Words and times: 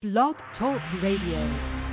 Blog 0.00 0.36
Talk 0.56 0.80
Radio. 1.02 1.88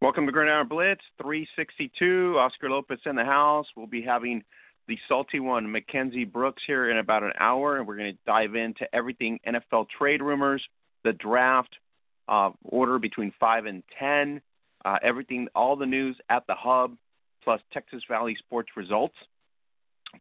Welcome 0.00 0.26
to 0.26 0.32
Gridiron 0.32 0.66
Blitz 0.66 1.00
362. 1.22 2.36
Oscar 2.40 2.70
Lopez 2.70 2.98
in 3.06 3.14
the 3.14 3.24
house. 3.24 3.66
We'll 3.76 3.86
be 3.86 4.02
having 4.02 4.42
the 4.88 4.98
salty 5.08 5.40
one, 5.40 5.70
Mackenzie 5.70 6.24
Brooks, 6.24 6.62
here 6.66 6.90
in 6.90 6.98
about 6.98 7.22
an 7.22 7.32
hour, 7.38 7.78
and 7.78 7.86
we're 7.86 7.96
going 7.96 8.12
to 8.12 8.18
dive 8.26 8.54
into 8.54 8.86
everything 8.94 9.38
NFL 9.46 9.86
trade 9.96 10.22
rumors, 10.22 10.62
the 11.04 11.12
draft, 11.12 11.76
uh, 12.28 12.50
order 12.64 12.98
between 12.98 13.32
5 13.38 13.66
and 13.66 13.82
10, 13.98 14.40
uh, 14.84 14.98
everything, 15.02 15.48
all 15.54 15.76
the 15.76 15.86
news 15.86 16.16
at 16.28 16.46
the 16.46 16.54
hub, 16.54 16.96
plus 17.44 17.60
Texas 17.72 18.02
Valley 18.08 18.36
sports 18.38 18.70
results. 18.76 19.14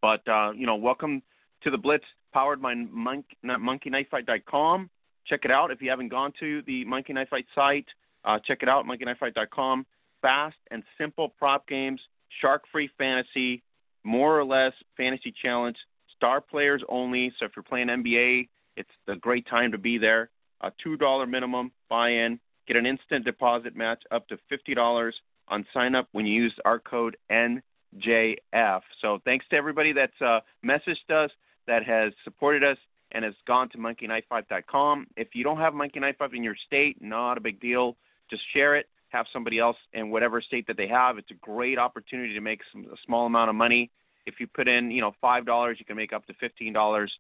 But, 0.02 0.28
uh, 0.28 0.52
you 0.56 0.66
know, 0.66 0.76
welcome 0.76 1.22
to 1.64 1.72
the 1.72 1.78
Blitz 1.78 2.06
powered 2.34 2.62
by 2.62 2.76
Monkey, 2.76 3.38
MonkeyKnifeFight.com. 3.44 4.90
Check 5.26 5.42
it 5.44 5.52
out 5.52 5.72
if 5.72 5.82
you 5.82 5.90
haven't 5.90 6.10
gone 6.10 6.34
to 6.40 6.62
the 6.66 6.86
Monkey 6.86 7.14
Knife 7.14 7.30
Fight 7.30 7.46
site. 7.54 7.86
Uh, 8.24 8.40
check 8.40 8.60
it 8.62 8.70
out, 8.70 8.86
monkeyknifefight.com. 8.86 9.86
Fast 10.22 10.58
and 10.70 10.84
simple 10.98 11.30
prop 11.30 11.68
games, 11.68 12.00
shark-free 12.42 12.90
fantasy, 12.98 13.64
more 14.04 14.38
or 14.38 14.46
less 14.46 14.74
fantasy 14.98 15.34
challenge, 15.42 15.78
star 16.16 16.42
players 16.42 16.84
only. 16.90 17.34
So 17.40 17.46
if 17.46 17.52
you're 17.56 17.64
playing 17.64 17.88
NBA, 17.88 18.50
it's 18.78 18.90
a 19.08 19.16
great 19.16 19.48
time 19.48 19.72
to 19.72 19.78
be 19.78 19.98
there. 19.98 20.30
A 20.62 20.72
$2 20.86 21.30
minimum 21.30 21.72
buy-in. 21.90 22.40
Get 22.68 22.78
an 22.78 22.86
instant 22.86 23.26
deposit 23.26 23.76
match 23.76 24.04
up 24.12 24.28
to 24.28 24.38
$50 24.52 25.12
on 25.48 25.66
sign 25.74 25.96
up 25.96 26.08
when 26.12 26.26
you 26.26 26.44
use 26.44 26.54
our 26.64 26.80
code 26.80 27.18
NJF. 27.32 28.82
So 29.02 29.20
thanks 29.26 29.46
to 29.50 29.56
everybody 29.56 29.94
that's 29.94 30.22
uh, 30.22 30.40
messaged 30.66 31.10
us, 31.12 31.32
that 31.68 31.84
has 31.84 32.14
supported 32.24 32.64
us, 32.64 32.78
and 33.12 33.26
has 33.26 33.34
gone 33.46 33.70
to 33.70 33.78
monkeyknifefight.com. 33.78 35.08
If 35.18 35.30
you 35.34 35.44
don't 35.44 35.58
have 35.58 35.74
Monkey 35.74 36.00
Knife 36.00 36.18
Fight 36.18 36.34
in 36.34 36.44
your 36.44 36.56
state, 36.68 37.02
not 37.02 37.38
a 37.38 37.42
big 37.42 37.60
deal 37.60 37.98
just 38.32 38.42
share 38.54 38.76
it. 38.76 38.88
Have 39.12 39.26
somebody 39.34 39.60
else 39.60 39.78
in 39.92 40.10
whatever 40.10 40.42
state 40.42 40.68
that 40.68 40.78
they 40.78 40.88
have. 40.88 41.18
It's 41.18 41.32
a 41.32 41.36
great 41.36 41.78
opportunity 41.78 42.34
to 42.34 42.40
make 42.42 42.62
some, 42.72 42.86
a 42.86 42.96
small 43.06 43.26
amount 43.26 43.50
of 43.50 43.56
money. 43.56 43.92
If 44.26 44.36
you 44.40 44.48
put 44.48 44.70
in, 44.70 44.90
you 44.90 45.02
know, 45.02 45.14
five 45.20 45.46
dollars, 45.46 45.78
you 45.80 45.86
can 45.86 45.98
make 45.98 46.14
up 46.14 46.26
to 46.28 46.34
fifteen 46.36 46.72
dollars. 46.72 47.12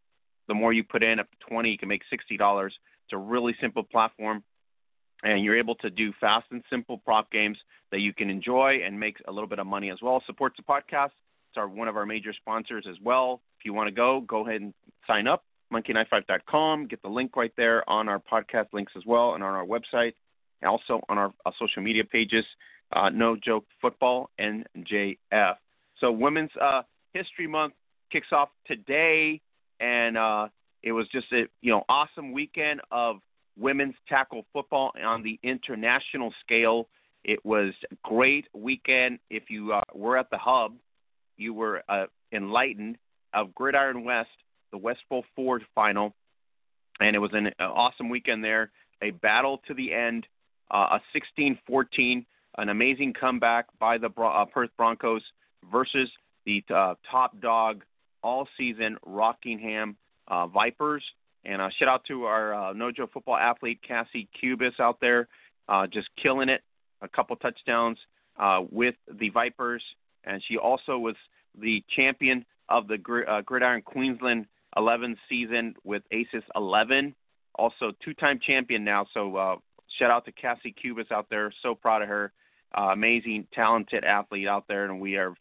The 0.47 0.53
more 0.53 0.71
you 0.71 0.83
put 0.85 1.03
in, 1.03 1.19
up 1.19 1.29
to 1.29 1.37
twenty, 1.49 1.69
you 1.69 1.77
can 1.77 1.89
make 1.89 2.03
sixty 2.09 2.37
dollars. 2.37 2.73
It's 3.05 3.13
a 3.13 3.17
really 3.17 3.55
simple 3.59 3.83
platform, 3.83 4.43
and 5.23 5.43
you're 5.43 5.57
able 5.57 5.75
to 5.75 5.89
do 5.89 6.13
fast 6.21 6.45
and 6.51 6.63
simple 6.69 6.97
prop 6.97 7.29
games 7.29 7.57
that 7.91 7.99
you 7.99 8.13
can 8.13 8.29
enjoy 8.29 8.79
and 8.85 8.97
make 8.97 9.17
a 9.27 9.31
little 9.31 9.49
bit 9.49 9.59
of 9.59 9.67
money 9.67 9.91
as 9.91 9.97
well. 10.01 10.23
Supports 10.25 10.55
the 10.55 10.63
podcast. 10.63 11.11
It's 11.49 11.57
our 11.57 11.67
one 11.67 11.89
of 11.89 11.97
our 11.97 12.05
major 12.05 12.31
sponsors 12.31 12.85
as 12.89 12.95
well. 13.03 13.41
If 13.59 13.65
you 13.65 13.73
want 13.73 13.87
to 13.87 13.91
go, 13.93 14.21
go 14.21 14.47
ahead 14.47 14.61
and 14.61 14.73
sign 15.05 15.27
up. 15.27 15.43
MonkeyKnifeFight.com. 15.73 16.87
Get 16.87 17.01
the 17.01 17.09
link 17.09 17.35
right 17.35 17.51
there 17.57 17.89
on 17.89 18.07
our 18.07 18.19
podcast 18.19 18.67
links 18.71 18.93
as 18.95 19.03
well 19.05 19.33
and 19.33 19.43
on 19.43 19.53
our 19.53 19.65
website 19.65 20.13
also 20.67 21.01
on 21.09 21.17
our, 21.17 21.33
our 21.45 21.53
social 21.59 21.81
media 21.81 22.03
pages. 22.03 22.45
Uh, 22.93 23.09
no 23.09 23.35
Joke 23.35 23.65
Football, 23.81 24.29
NJF. 24.39 25.55
So 25.99 26.11
Women's 26.11 26.51
uh, 26.59 26.81
History 27.13 27.47
Month 27.47 27.73
kicks 28.11 28.27
off 28.31 28.49
today, 28.65 29.39
and 29.79 30.17
uh, 30.17 30.47
it 30.83 30.91
was 30.91 31.07
just 31.09 31.27
a 31.31 31.45
you 31.61 31.71
know 31.71 31.83
awesome 31.87 32.31
weekend 32.31 32.81
of 32.91 33.17
women's 33.57 33.95
tackle 34.09 34.45
football 34.51 34.91
on 35.03 35.23
the 35.23 35.39
international 35.43 36.33
scale. 36.43 36.87
It 37.23 37.45
was 37.45 37.73
a 37.91 37.95
great 38.03 38.47
weekend. 38.53 39.19
If 39.29 39.49
you 39.49 39.73
uh, 39.73 39.81
were 39.93 40.17
at 40.17 40.29
the 40.29 40.37
hub, 40.37 40.73
you 41.37 41.53
were 41.53 41.83
uh, 41.87 42.07
enlightened 42.31 42.97
of 43.33 43.53
Gridiron 43.55 44.03
West, 44.03 44.29
the 44.71 44.77
West 44.77 45.01
Bowl 45.09 45.23
Four 45.35 45.61
final, 45.73 46.13
and 46.99 47.15
it 47.15 47.19
was 47.19 47.31
an 47.33 47.51
awesome 47.59 48.09
weekend 48.09 48.43
there. 48.43 48.71
A 49.01 49.11
battle 49.11 49.61
to 49.67 49.73
the 49.73 49.93
end 49.93 50.27
uh, 50.71 50.97
a 50.97 51.01
16-14, 51.39 52.25
an 52.57 52.69
amazing 52.69 53.13
comeback 53.13 53.67
by 53.79 53.97
the 53.97 54.09
uh, 54.09 54.45
Perth 54.45 54.69
Broncos 54.77 55.21
versus 55.71 56.09
the 56.45 56.63
uh, 56.73 56.95
top 57.09 57.39
dog 57.39 57.83
all 58.23 58.47
season 58.57 58.97
Rockingham 59.05 59.95
uh, 60.27 60.47
Vipers. 60.47 61.03
And 61.43 61.61
uh, 61.61 61.69
shout 61.77 61.87
out 61.87 62.05
to 62.05 62.25
our 62.25 62.53
uh, 62.53 62.73
Nojo 62.73 63.11
football 63.11 63.35
athlete 63.35 63.79
Cassie 63.87 64.29
Cubis 64.39 64.73
out 64.79 64.99
there, 65.01 65.27
uh, 65.67 65.87
just 65.87 66.09
killing 66.21 66.49
it. 66.49 66.61
A 67.01 67.07
couple 67.07 67.35
touchdowns 67.35 67.97
uh, 68.37 68.61
with 68.69 68.93
the 69.11 69.29
Vipers, 69.29 69.83
and 70.23 70.41
she 70.47 70.57
also 70.57 70.99
was 70.99 71.15
the 71.59 71.83
champion 71.95 72.45
of 72.69 72.87
the 72.87 72.97
Gr- 72.97 73.27
uh, 73.27 73.41
Gridiron 73.41 73.81
Queensland 73.81 74.45
11 74.77 75.17
season 75.27 75.73
with 75.83 76.03
Aces 76.11 76.43
11. 76.55 77.15
Also 77.55 77.91
two-time 78.03 78.39
champion 78.45 78.83
now, 78.83 79.05
so 79.13 79.35
uh, 79.35 79.55
shout 79.97 80.11
out 80.11 80.25
to 80.25 80.31
Cassie 80.31 80.71
Cubis 80.71 81.11
out 81.11 81.27
there. 81.29 81.51
So 81.61 81.75
proud 81.75 82.01
of 82.01 82.09
her. 82.09 82.31
Uh, 82.77 82.89
amazing, 82.93 83.47
talented 83.53 84.05
athlete 84.05 84.47
out 84.47 84.65
there, 84.67 84.85
and 84.85 85.01
we 85.01 85.17
are 85.17 85.35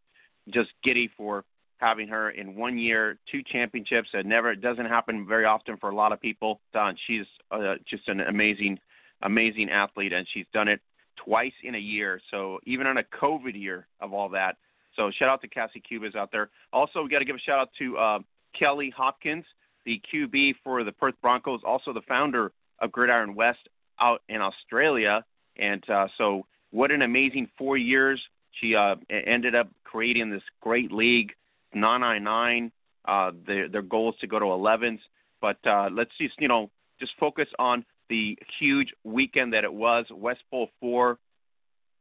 just 0.49 0.71
giddy 0.83 1.09
for 1.16 1.44
having 1.77 2.09
her 2.09 2.31
in 2.31 2.56
one 2.56 2.77
year, 2.77 3.19
two 3.31 3.43
championships. 3.43 4.09
It 4.12 4.27
never 4.27 4.50
it 4.50 4.60
doesn't 4.60 4.87
happen 4.87 5.27
very 5.27 5.44
often 5.44 5.77
for 5.77 5.91
a 5.91 5.94
lot 5.94 6.12
of 6.12 6.21
people. 6.21 6.60
Uh, 6.75 6.93
she's 7.06 7.27
uh, 7.50 7.77
just 7.89 8.09
an 8.09 8.21
amazing, 8.21 8.78
amazing 9.22 9.71
athlete, 9.71 10.12
and 10.12 10.27
she's 10.33 10.47
done 10.53 10.69
it 10.69 10.81
twice 11.16 11.53
in 11.62 11.75
a 11.75 11.78
year. 11.78 12.21
So 12.31 12.59
even 12.66 12.87
on 12.87 12.99
a 12.99 13.05
COVID 13.05 13.60
year 13.60 13.87
of 14.00 14.12
all 14.12 14.28
that. 14.31 14.56
So 14.97 15.10
shout 15.10 15.28
out 15.28 15.41
to 15.43 15.49
Cassie 15.49 15.83
Cubas 15.91 16.16
out 16.16 16.31
there. 16.33 16.50
Also, 16.72 17.03
we 17.03 17.09
got 17.09 17.21
to 17.21 17.25
give 17.25 17.37
a 17.37 17.41
shout 17.41 17.59
out 17.59 17.71
to 17.78 17.97
uh, 17.97 18.19
Kelly 18.59 18.93
Hopkins, 18.94 19.44
the 19.87 20.00
QB 20.12 20.56
for 20.65 20.84
the 20.84 20.93
Perth 20.93 21.15
Broncos, 21.22 21.60
also 21.65 21.93
the 21.93 22.03
founder 22.03 22.53
of 22.81 22.91
Gridiron 22.91 23.34
West 23.34 23.69
out 24.00 24.22
in 24.28 24.41
Australia. 24.41 25.25
And 25.56 25.88
uh, 25.88 26.09
so, 26.19 26.47
what 26.71 26.91
an 26.91 27.03
amazing 27.03 27.49
four 27.59 27.77
years. 27.77 28.21
She 28.61 28.75
uh, 28.75 28.97
ended 29.09 29.55
up 29.55 29.69
creating 29.84 30.31
this 30.31 30.43
great 30.61 30.93
league, 30.93 31.33
999. 31.75 32.72
Uh, 33.06 33.33
their, 33.47 33.69
their 33.69 33.83
goal 33.83 34.10
is 34.10 34.16
to 34.21 34.27
go 34.27 34.39
to 34.39 34.44
11s. 34.47 35.00
But 35.41 35.59
uh, 35.66 35.89
let's 35.93 36.10
just, 36.21 36.34
you 36.39 36.49
know, 36.49 36.71
just 36.99 37.12
focus 37.19 37.49
on 37.59 37.84
the 38.09 38.37
huge 38.59 38.93
weekend 39.05 39.53
that 39.55 39.65
it 39.65 39.72
was, 39.72 40.05
West 40.10 40.41
Bowl 40.50 40.69
4. 40.81 41.19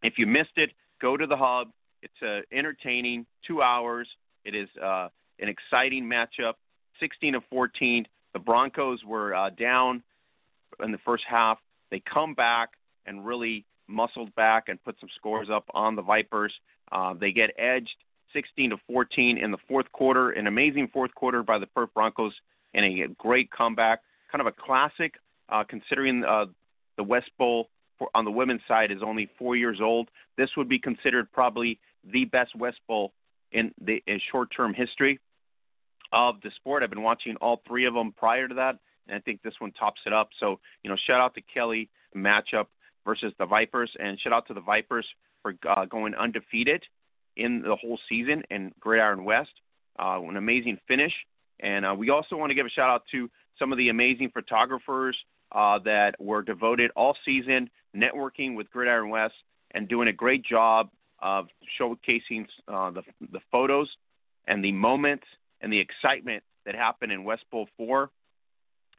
If 0.04 0.18
you 0.18 0.28
missed 0.28 0.58
it, 0.58 0.72
go 1.02 1.16
to 1.16 1.26
the 1.26 1.38
hub. 1.38 1.70
It's 2.02 2.22
uh, 2.22 2.42
entertaining, 2.56 3.26
two 3.46 3.62
hours. 3.62 4.08
It 4.44 4.56
is 4.56 4.70
uh, 4.82 5.10
an 5.40 5.50
exciting 5.50 6.06
matchup, 6.06 6.54
16 7.00 7.34
to 7.34 7.42
14. 7.50 8.08
The 8.34 8.40
Broncos 8.40 9.04
were 9.06 9.36
uh, 9.36 9.50
down 9.52 10.04
in 10.84 10.92
the 10.92 10.98
first 11.00 11.24
half. 11.28 11.60
They 11.92 12.02
come 12.02 12.34
back 12.34 12.70
and 13.06 13.26
really 13.26 13.66
muscled 13.88 14.34
back 14.36 14.70
and 14.70 14.84
put 14.84 14.96
some 15.00 15.10
scores 15.16 15.50
up 15.50 15.66
on 15.74 15.96
the 15.96 16.02
Vipers. 16.02 16.54
Uh, 16.92 17.14
they 17.14 17.32
get 17.32 17.52
edged 17.58 17.96
16 18.34 18.72
to 18.72 18.78
14 18.88 19.38
in 19.38 19.52
the 19.52 19.58
fourth 19.68 19.92
quarter. 19.92 20.32
An 20.32 20.48
amazing 20.48 20.90
fourth 20.94 21.14
quarter 21.16 21.44
by 21.44 21.58
the 21.58 21.66
Perth 21.68 21.90
Broncos 21.94 22.34
and 22.74 22.86
a 22.86 23.08
great 23.18 23.50
comeback. 23.52 24.02
Kind 24.32 24.42
of 24.42 24.48
a 24.48 24.52
classic, 24.52 25.16
uh, 25.50 25.64
considering 25.68 26.24
uh, 26.24 26.46
the 26.98 27.04
West 27.04 27.32
Bowl 27.38 27.70
for, 27.98 28.10
on 28.14 28.26
the 28.26 28.32
women's 28.32 28.62
side 28.68 28.92
is 28.92 29.00
only 29.04 29.30
four 29.38 29.56
years 29.56 29.80
old. 29.82 30.10
This 30.38 30.50
would 30.56 30.70
be 30.70 30.80
considered 30.80 31.32
probably 31.32 31.80
the 32.04 32.26
best 32.26 32.56
West 32.56 32.80
Bowl 32.88 33.14
in 33.52 33.74
the 33.82 34.02
short-term 34.32 34.76
history 34.76 35.20
of 36.12 36.36
the 36.44 36.52
sport. 36.56 36.84
I've 36.84 36.92
been 36.92 37.02
watching 37.02 37.36
all 37.38 37.62
three 37.68 37.86
of 37.86 37.96
them 37.96 38.12
prior 38.12 38.48
to 38.48 38.54
that 38.56 38.78
and 39.10 39.18
I 39.18 39.20
think 39.20 39.42
this 39.42 39.56
one 39.60 39.72
tops 39.72 40.02
it 40.06 40.14
up. 40.14 40.30
So, 40.40 40.60
you 40.84 40.90
know, 40.90 40.98
shout 41.08 41.20
out 41.20 41.34
to 41.36 41.42
Kelly 41.42 41.90
matchup 42.16 42.68
versus 43.06 43.34
the 43.40 43.46
Vipers, 43.46 43.92
and 44.00 44.20
shout 44.20 44.34
out 44.34 44.48
to 44.48 44.54
the 44.54 44.62
Vipers 44.62 45.06
for 45.42 45.56
uh, 45.68 45.86
going 45.86 46.14
undefeated 46.16 46.84
in 47.36 47.62
the 47.62 47.76
whole 47.76 48.00
season 48.08 48.44
in 48.50 48.74
Gridiron 48.80 49.24
West. 49.24 49.52
Uh, 49.98 50.22
an 50.22 50.38
amazing 50.38 50.78
finish, 50.88 51.14
and 51.60 51.86
uh, 51.86 51.94
we 51.98 52.10
also 52.10 52.38
want 52.38 52.50
to 52.50 52.54
give 52.54 52.66
a 52.66 52.70
shout 52.70 52.90
out 52.90 53.04
to 53.12 53.30
some 53.58 53.72
of 53.72 53.78
the 53.78 53.90
amazing 53.90 54.30
photographers 54.34 55.18
uh, 55.52 55.80
that 55.80 56.16
were 56.20 56.42
devoted 56.42 56.92
all 56.96 57.18
season 57.26 57.70
networking 57.96 58.56
with 58.56 58.70
Gridiron 58.72 59.10
West 59.10 59.34
and 59.72 59.88
doing 59.88 60.08
a 60.08 60.14
great 60.14 60.46
job 60.46 60.90
of 61.22 61.48
showcasing 61.80 62.46
uh, 62.68 62.92
the 62.92 63.02
the 63.32 63.40
photos 63.52 63.90
and 64.48 64.64
the 64.64 64.72
moments 64.72 65.26
and 65.62 65.72
the 65.74 65.80
excitement 65.80 66.44
that 66.66 66.76
happened 66.76 67.12
in 67.12 67.24
West 67.24 67.44
Bowl 67.52 67.68
Four 67.76 68.04
and 68.04 68.10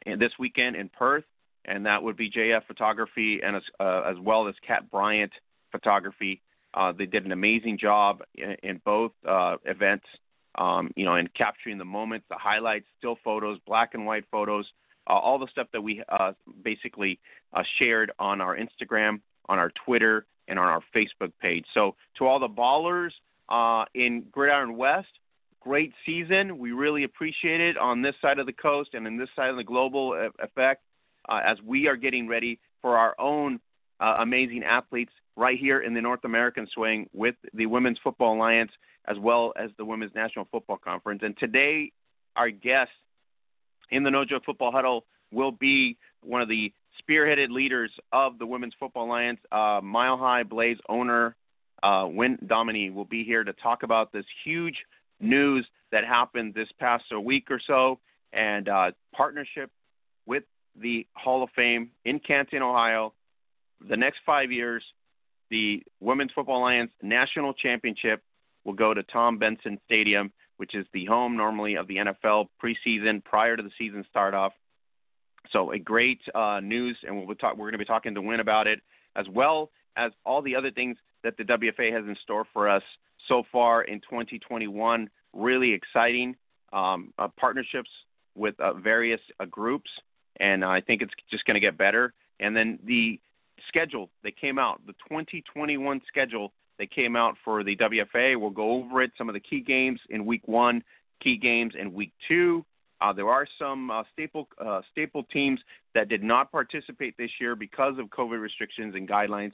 this 0.06 0.32
weekend 0.38 0.76
in 0.76 0.88
Perth, 0.88 1.24
and 1.64 1.86
that 1.86 2.02
would 2.02 2.16
be 2.16 2.30
JF 2.30 2.64
Photography 2.66 3.40
and 3.44 3.56
as, 3.56 3.62
uh, 3.78 4.02
as 4.02 4.16
well 4.20 4.48
as 4.48 4.54
Cat 4.66 4.90
Bryant 4.90 5.32
Photography. 5.70 6.40
Uh, 6.74 6.92
they 6.92 7.06
did 7.06 7.24
an 7.26 7.32
amazing 7.32 7.78
job 7.78 8.22
in, 8.34 8.56
in 8.62 8.80
both 8.84 9.12
uh, 9.28 9.56
events, 9.64 10.06
um, 10.56 10.90
you 10.96 11.04
know, 11.04 11.16
and 11.16 11.32
capturing 11.34 11.78
the 11.78 11.84
moments, 11.84 12.26
the 12.28 12.36
highlights, 12.36 12.86
still 12.98 13.18
photos, 13.24 13.58
black 13.66 13.94
and 13.94 14.06
white 14.06 14.24
photos, 14.30 14.66
uh, 15.08 15.14
all 15.14 15.38
the 15.38 15.48
stuff 15.50 15.66
that 15.72 15.80
we 15.80 16.02
uh, 16.08 16.32
basically 16.62 17.18
uh, 17.52 17.62
shared 17.78 18.12
on 18.18 18.40
our 18.40 18.56
Instagram, 18.56 19.20
on 19.48 19.58
our 19.58 19.72
Twitter, 19.84 20.26
and 20.48 20.58
on 20.58 20.66
our 20.66 20.82
Facebook 20.94 21.32
page. 21.40 21.64
So 21.74 21.94
to 22.18 22.26
all 22.26 22.38
the 22.38 22.48
ballers 22.48 23.10
in 23.94 24.24
Gridiron 24.30 24.76
West, 24.76 25.08
great 25.60 25.92
season. 26.06 26.58
We 26.58 26.72
really 26.72 27.04
appreciate 27.04 27.60
it 27.60 27.76
on 27.76 28.02
this 28.02 28.14
side 28.20 28.38
of 28.38 28.46
the 28.46 28.52
coast 28.52 28.90
and 28.94 29.06
in 29.06 29.16
this 29.16 29.28
side 29.36 29.50
of 29.50 29.56
the 29.56 29.64
global 29.64 30.14
effect 30.38 30.82
uh, 31.28 31.40
as 31.44 31.58
we 31.64 31.86
are 31.86 31.96
getting 31.96 32.26
ready 32.26 32.58
for 32.82 32.96
our 32.96 33.14
own 33.18 33.60
uh, 34.00 34.16
amazing 34.20 34.64
athletes 34.64 35.12
right 35.36 35.58
here 35.58 35.80
in 35.80 35.94
the 35.94 36.00
North 36.00 36.24
American 36.24 36.66
swing 36.74 37.08
with 37.12 37.34
the 37.54 37.66
Women's 37.66 37.98
Football 38.02 38.36
Alliance 38.36 38.72
as 39.06 39.18
well 39.18 39.52
as 39.56 39.70
the 39.78 39.84
Women's 39.84 40.14
National 40.14 40.46
Football 40.50 40.78
Conference. 40.78 41.20
And 41.22 41.36
today, 41.38 41.92
our 42.36 42.50
guest 42.50 42.90
in 43.90 44.02
the 44.02 44.10
No 44.10 44.24
Joke 44.24 44.44
Football 44.44 44.72
Huddle 44.72 45.04
will 45.32 45.52
be 45.52 45.96
one 46.22 46.42
of 46.42 46.48
the 46.48 46.72
spearheaded 47.00 47.50
leaders 47.50 47.90
of 48.12 48.38
the 48.38 48.46
Women's 48.46 48.74
Football 48.78 49.06
Alliance, 49.06 49.40
uh, 49.52 49.80
Mile 49.82 50.16
High 50.16 50.42
Blaze 50.42 50.78
owner 50.88 51.36
uh, 51.82 52.06
Wyn 52.10 52.38
will 52.94 53.04
be 53.04 53.24
here 53.24 53.42
to 53.42 53.52
talk 53.54 53.82
about 53.82 54.12
this 54.12 54.24
huge 54.44 54.76
news 55.20 55.66
that 55.92 56.04
happened 56.04 56.54
this 56.54 56.68
past 56.78 57.04
week 57.22 57.50
or 57.50 57.60
so 57.66 57.98
and 58.32 58.68
uh, 58.68 58.90
partnership 59.14 59.70
with 60.26 60.44
the 60.80 61.06
Hall 61.14 61.42
of 61.42 61.50
Fame 61.54 61.90
in 62.04 62.20
Canton, 62.20 62.62
Ohio. 62.62 63.12
The 63.88 63.96
next 63.96 64.20
five 64.24 64.52
years, 64.52 64.82
the 65.50 65.82
Women's 66.00 66.32
Football 66.32 66.58
Alliance 66.58 66.92
National 67.02 67.52
Championship 67.54 68.22
will 68.64 68.74
go 68.74 68.94
to 68.94 69.02
Tom 69.02 69.38
Benson 69.38 69.80
Stadium, 69.86 70.32
which 70.58 70.74
is 70.74 70.86
the 70.92 71.06
home 71.06 71.36
normally 71.36 71.76
of 71.76 71.88
the 71.88 71.96
NFL 71.96 72.48
preseason 72.62 73.24
prior 73.24 73.56
to 73.56 73.62
the 73.62 73.70
season 73.78 74.04
start 74.08 74.34
off. 74.34 74.52
So 75.50 75.72
a 75.72 75.78
great 75.78 76.20
uh, 76.34 76.60
news, 76.62 76.96
and 77.06 77.26
we'll 77.26 77.34
talk, 77.34 77.56
we're 77.56 77.64
going 77.64 77.72
to 77.72 77.78
be 77.78 77.84
talking 77.84 78.14
to 78.14 78.22
Wyn 78.22 78.40
about 78.40 78.66
it, 78.66 78.80
as 79.16 79.26
well 79.28 79.70
as 79.96 80.12
all 80.24 80.42
the 80.42 80.54
other 80.54 80.70
things 80.70 80.96
that 81.24 81.36
the 81.36 81.44
WFA 81.44 81.92
has 81.92 82.04
in 82.04 82.16
store 82.22 82.46
for 82.52 82.68
us 82.68 82.82
so 83.28 83.42
far 83.50 83.82
in 83.82 84.00
2021. 84.00 85.08
Really 85.32 85.72
exciting 85.72 86.36
um, 86.72 87.12
uh, 87.18 87.28
partnerships 87.38 87.90
with 88.34 88.58
uh, 88.60 88.74
various 88.74 89.20
uh, 89.38 89.44
groups, 89.44 89.90
and 90.38 90.64
I 90.64 90.80
think 90.80 91.02
it's 91.02 91.12
just 91.30 91.44
going 91.44 91.54
to 91.54 91.60
get 91.60 91.76
better. 91.76 92.12
And 92.40 92.56
then 92.56 92.78
the 92.84 93.20
schedule 93.68 94.10
that 94.24 94.36
came 94.36 94.58
out, 94.58 94.80
the 94.86 94.94
2021 95.08 96.00
schedule 96.08 96.52
that 96.78 96.90
came 96.90 97.14
out 97.14 97.36
for 97.44 97.62
the 97.62 97.76
WFA. 97.76 98.40
We'll 98.40 98.50
go 98.50 98.72
over 98.72 99.02
it, 99.02 99.12
some 99.18 99.28
of 99.28 99.34
the 99.34 99.40
key 99.40 99.60
games 99.60 100.00
in 100.08 100.24
week 100.24 100.46
one, 100.46 100.82
key 101.22 101.36
games 101.36 101.74
in 101.78 101.92
week 101.92 102.12
two. 102.26 102.64
Uh, 103.00 103.12
there 103.12 103.28
are 103.28 103.46
some 103.58 103.90
uh, 103.90 104.02
staple 104.12 104.48
uh, 104.58 104.80
staple 104.90 105.22
teams 105.24 105.60
that 105.94 106.08
did 106.08 106.22
not 106.22 106.52
participate 106.52 107.16
this 107.16 107.30
year 107.40 107.54
because 107.56 107.98
of 107.98 108.06
COVID 108.06 108.40
restrictions 108.40 108.94
and 108.94 109.08
guidelines, 109.08 109.52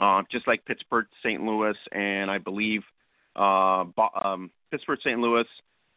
uh, 0.00 0.22
just 0.30 0.46
like 0.46 0.64
Pittsburgh, 0.64 1.06
St. 1.22 1.42
Louis, 1.42 1.76
and 1.92 2.30
I 2.30 2.38
believe 2.38 2.82
uh, 3.36 3.84
um, 4.22 4.50
Pittsburgh, 4.70 4.98
St. 5.02 5.18
Louis, 5.18 5.46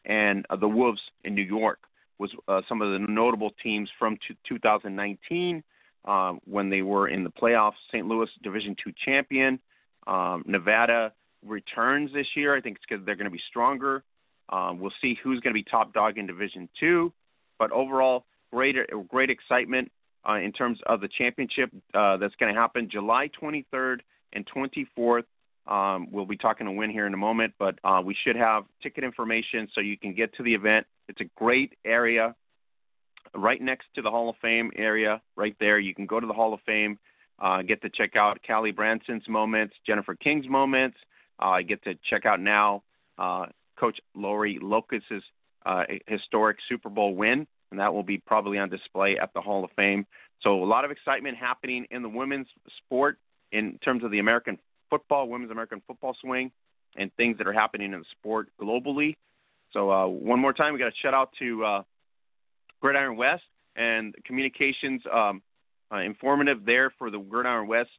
and 0.06 0.46
uh, 0.50 0.56
the 0.56 0.68
Wolves 0.68 1.02
in 1.24 1.36
New 1.36 1.44
York 1.44 1.80
was 2.18 2.32
some 2.70 2.82
of 2.82 2.92
the 2.92 3.00
notable 3.00 3.52
teams 3.64 3.90
from 3.98 4.18
t- 4.28 4.38
2019 4.48 5.64
um, 6.06 6.40
when 6.46 6.70
they 6.70 6.82
were 6.82 7.08
in 7.08 7.24
the 7.24 7.30
playoffs. 7.30 7.74
St. 7.92 8.08
Louis 8.08 8.30
Division 8.44 8.76
two 8.84 8.94
champion. 9.06 9.60
Um, 10.08 10.44
Nevada 10.46 11.14
returns 11.46 12.12
this 12.14 12.28
year. 12.36 12.56
I 12.56 12.62
think 12.62 12.78
it's 12.78 12.86
because 12.88 13.06
they're 13.06 13.16
going 13.16 13.26
to 13.26 13.32
be 13.32 13.42
stronger. 13.50 14.04
Um, 14.50 14.80
we'll 14.80 14.94
see 15.02 15.18
who's 15.24 15.40
going 15.40 15.54
to 15.54 15.58
be 15.58 15.64
top 15.64 15.94
dog 15.94 16.18
in 16.18 16.28
Division 16.28 16.70
Two, 16.80 17.14
but 17.58 17.72
overall, 17.72 18.26
great 18.52 18.76
great 19.10 19.30
excitement 19.30 19.92
uh, 20.28 20.36
in 20.36 20.52
terms 20.52 20.80
of 20.86 21.02
the 21.02 21.08
championship 21.08 21.72
uh, 21.94 22.18
that's 22.18 22.36
going 22.36 22.54
to 22.54 22.60
happen 22.60 22.90
July 22.90 23.30
23rd 23.42 24.00
and 24.34 24.48
24th. 24.48 25.24
Um, 25.68 26.08
we'll 26.12 26.26
be 26.26 26.38
talking 26.38 26.66
to 26.66 26.72
Wyn 26.72 26.90
here 26.90 27.06
in 27.06 27.14
a 27.14 27.18
moment, 27.18 27.54
but 27.60 27.78
uh, 27.84 28.02
we 28.04 28.16
should 28.24 28.36
have 28.36 28.64
ticket 28.82 29.04
information 29.04 29.68
so 29.74 29.82
you 29.82 29.98
can 29.98 30.14
get 30.14 30.34
to 30.36 30.44
the 30.44 30.54
event. 30.54 30.88
It's 31.08 31.22
a 31.22 31.30
great 31.36 31.74
area, 31.86 32.36
right 33.36 33.62
next 33.62 33.86
to 33.96 34.02
the 34.02 34.10
Hall 34.10 34.30
of 34.30 34.36
Fame 34.42 34.72
area, 34.76 35.22
right 35.36 35.56
there. 35.60 35.78
You 35.78 35.94
can 35.94 36.08
go 36.08 36.20
to 36.20 36.26
the 36.26 36.34
Hall 36.34 36.54
of 36.54 36.62
Fame 36.66 36.98
uh, 37.42 37.64
get 37.64 37.82
to 37.82 37.90
check 37.90 38.16
out 38.16 38.40
Callie 38.46 38.72
Brownson's 38.72 39.28
moments, 39.28 39.74
Jennifer 39.86 40.16
King's 40.16 40.48
moments. 40.48 40.98
Uh, 41.40 41.62
get 41.68 41.84
to 41.84 41.96
check 42.08 42.26
out 42.26 42.40
now 42.40 42.84
uh, 43.18 43.48
Coach 43.80 44.00
Lori 44.14 44.60
Locust's 44.62 45.26
uh, 45.66 45.84
historic 46.06 46.58
Super 46.70 46.90
Bowl 46.90 47.16
win, 47.16 47.48
and 47.72 47.80
that 47.80 47.94
will 47.94 48.04
be 48.04 48.18
probably 48.18 48.58
on 48.58 48.70
display 48.70 49.18
at 49.18 49.34
the 49.34 49.42
Hall 49.42 49.64
of 49.64 49.72
Fame. 49.76 50.06
So 50.42 50.64
a 50.64 50.66
lot 50.66 50.86
of 50.86 50.92
excitement 50.92 51.38
happening 51.38 51.86
in 51.92 52.02
the 52.02 52.10
women's 52.10 52.48
sport 52.78 53.18
in 53.52 53.78
terms 53.84 54.04
of 54.04 54.12
the 54.12 54.20
American 54.20 54.58
football, 54.90 55.28
women's 55.28 55.52
American 55.52 55.82
football 55.88 56.16
swing, 56.22 56.52
and 56.98 57.12
things 57.16 57.38
that 57.38 57.48
are 57.48 57.54
happening 57.54 57.94
in 57.94 58.00
the 58.00 58.06
sport 58.12 58.50
globally. 58.60 59.16
So 59.72 59.90
uh, 59.90 60.08
one 60.08 60.40
more 60.40 60.54
time, 60.54 60.74
we 60.74 60.80
got 60.80 60.90
a 60.90 60.96
shout 61.02 61.14
out 61.14 61.32
to 61.40 61.64
uh, 61.64 61.84
Gridiron 62.82 63.16
West 63.16 63.44
and 63.76 64.14
communications 64.26 65.02
um, 65.12 65.42
uh, 65.94 65.98
informative 65.98 66.66
there 66.66 66.92
for 66.98 67.10
the 67.10 67.20
Gridiron 67.20 67.68
West 67.68 67.90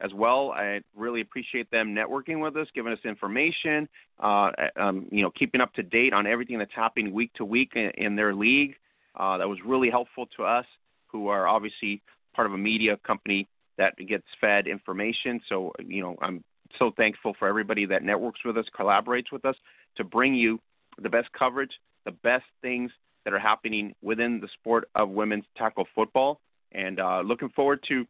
as 0.00 0.12
well. 0.14 0.50
I 0.52 0.80
really 0.96 1.20
appreciate 1.20 1.70
them 1.70 1.94
networking 1.94 2.40
with 2.40 2.56
us, 2.56 2.66
giving 2.74 2.92
us 2.92 2.98
information, 3.04 3.88
uh, 4.18 4.50
um, 4.76 5.06
you 5.10 5.22
know, 5.22 5.30
keeping 5.30 5.60
up 5.60 5.74
to 5.74 5.82
date 5.82 6.12
on 6.12 6.26
everything 6.26 6.58
that's 6.58 6.74
happening 6.74 7.12
week 7.12 7.32
to 7.34 7.44
week 7.44 7.72
in, 7.74 7.90
in 7.96 8.16
their 8.16 8.34
league. 8.34 8.76
Uh, 9.16 9.38
that 9.38 9.48
was 9.48 9.58
really 9.64 9.90
helpful 9.90 10.26
to 10.36 10.44
us, 10.44 10.66
who 11.08 11.28
are 11.28 11.46
obviously 11.48 12.02
part 12.34 12.46
of 12.46 12.52
a 12.52 12.58
media 12.58 12.96
company 13.06 13.48
that 13.78 13.96
gets 13.96 14.24
fed 14.40 14.66
information. 14.66 15.40
So, 15.48 15.72
you 15.84 16.02
know, 16.02 16.16
I'm 16.20 16.44
so 16.78 16.92
thankful 16.96 17.34
for 17.38 17.48
everybody 17.48 17.86
that 17.86 18.02
networks 18.02 18.40
with 18.44 18.56
us, 18.56 18.66
collaborates 18.78 19.32
with 19.32 19.44
us 19.44 19.56
to 19.96 20.04
bring 20.04 20.34
you 20.34 20.60
the 21.00 21.08
best 21.08 21.28
coverage, 21.32 21.72
the 22.04 22.12
best 22.12 22.44
things 22.62 22.90
that 23.24 23.34
are 23.34 23.38
happening 23.38 23.94
within 24.02 24.40
the 24.40 24.48
sport 24.60 24.88
of 24.94 25.10
women's 25.10 25.44
tackle 25.56 25.86
football. 25.94 26.40
And 26.72 27.00
uh, 27.00 27.22
looking 27.24 27.48
forward 27.50 27.84
to, 27.88 28.06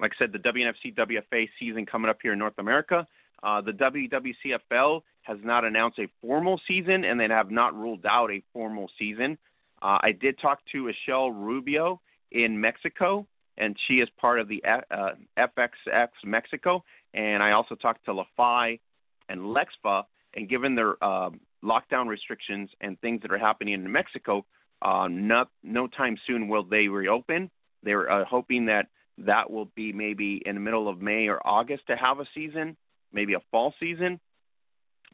like 0.00 0.12
I 0.16 0.24
said, 0.24 0.32
the 0.32 0.38
WNFC 0.38 0.94
WFA 0.94 1.48
season 1.58 1.86
coming 1.86 2.10
up 2.10 2.18
here 2.22 2.32
in 2.32 2.38
North 2.38 2.58
America. 2.58 3.06
Uh, 3.42 3.60
the 3.60 3.72
WWCFL 3.72 5.02
has 5.22 5.38
not 5.42 5.64
announced 5.64 5.98
a 5.98 6.08
formal 6.20 6.60
season, 6.68 7.04
and 7.04 7.18
they 7.18 7.28
have 7.28 7.50
not 7.50 7.74
ruled 7.74 8.04
out 8.06 8.30
a 8.30 8.42
formal 8.52 8.88
season. 8.98 9.38
Uh, 9.82 9.98
I 10.00 10.12
did 10.12 10.38
talk 10.38 10.60
to 10.72 10.84
Michelle 10.84 11.32
Rubio 11.32 12.00
in 12.30 12.60
Mexico, 12.60 13.26
and 13.58 13.76
she 13.88 13.94
is 13.94 14.08
part 14.20 14.38
of 14.38 14.48
the 14.48 14.62
uh, 14.64 15.10
FXX 15.36 16.08
Mexico. 16.24 16.84
And 17.14 17.42
I 17.42 17.52
also 17.52 17.74
talked 17.74 18.04
to 18.04 18.12
LaFi 18.14 18.80
and 19.28 19.40
Lexfa, 19.40 20.04
and 20.34 20.48
given 20.48 20.74
their 20.74 21.02
uh, 21.02 21.30
lockdown 21.64 22.06
restrictions 22.06 22.70
and 22.80 22.98
things 23.00 23.22
that 23.22 23.32
are 23.32 23.38
happening 23.38 23.74
in 23.74 23.90
Mexico, 23.90 24.44
uh, 24.82 25.08
not, 25.10 25.48
no 25.62 25.86
time 25.88 26.16
soon 26.26 26.48
will 26.48 26.64
they 26.64 26.88
reopen. 26.88 27.50
They're 27.82 28.10
uh, 28.10 28.24
hoping 28.24 28.66
that 28.66 28.86
that 29.18 29.50
will 29.50 29.66
be 29.74 29.92
maybe 29.92 30.42
in 30.46 30.54
the 30.54 30.60
middle 30.60 30.88
of 30.88 31.00
May 31.00 31.28
or 31.28 31.44
August 31.46 31.86
to 31.88 31.96
have 31.96 32.20
a 32.20 32.26
season, 32.34 32.76
maybe 33.12 33.34
a 33.34 33.40
fall 33.50 33.74
season. 33.78 34.20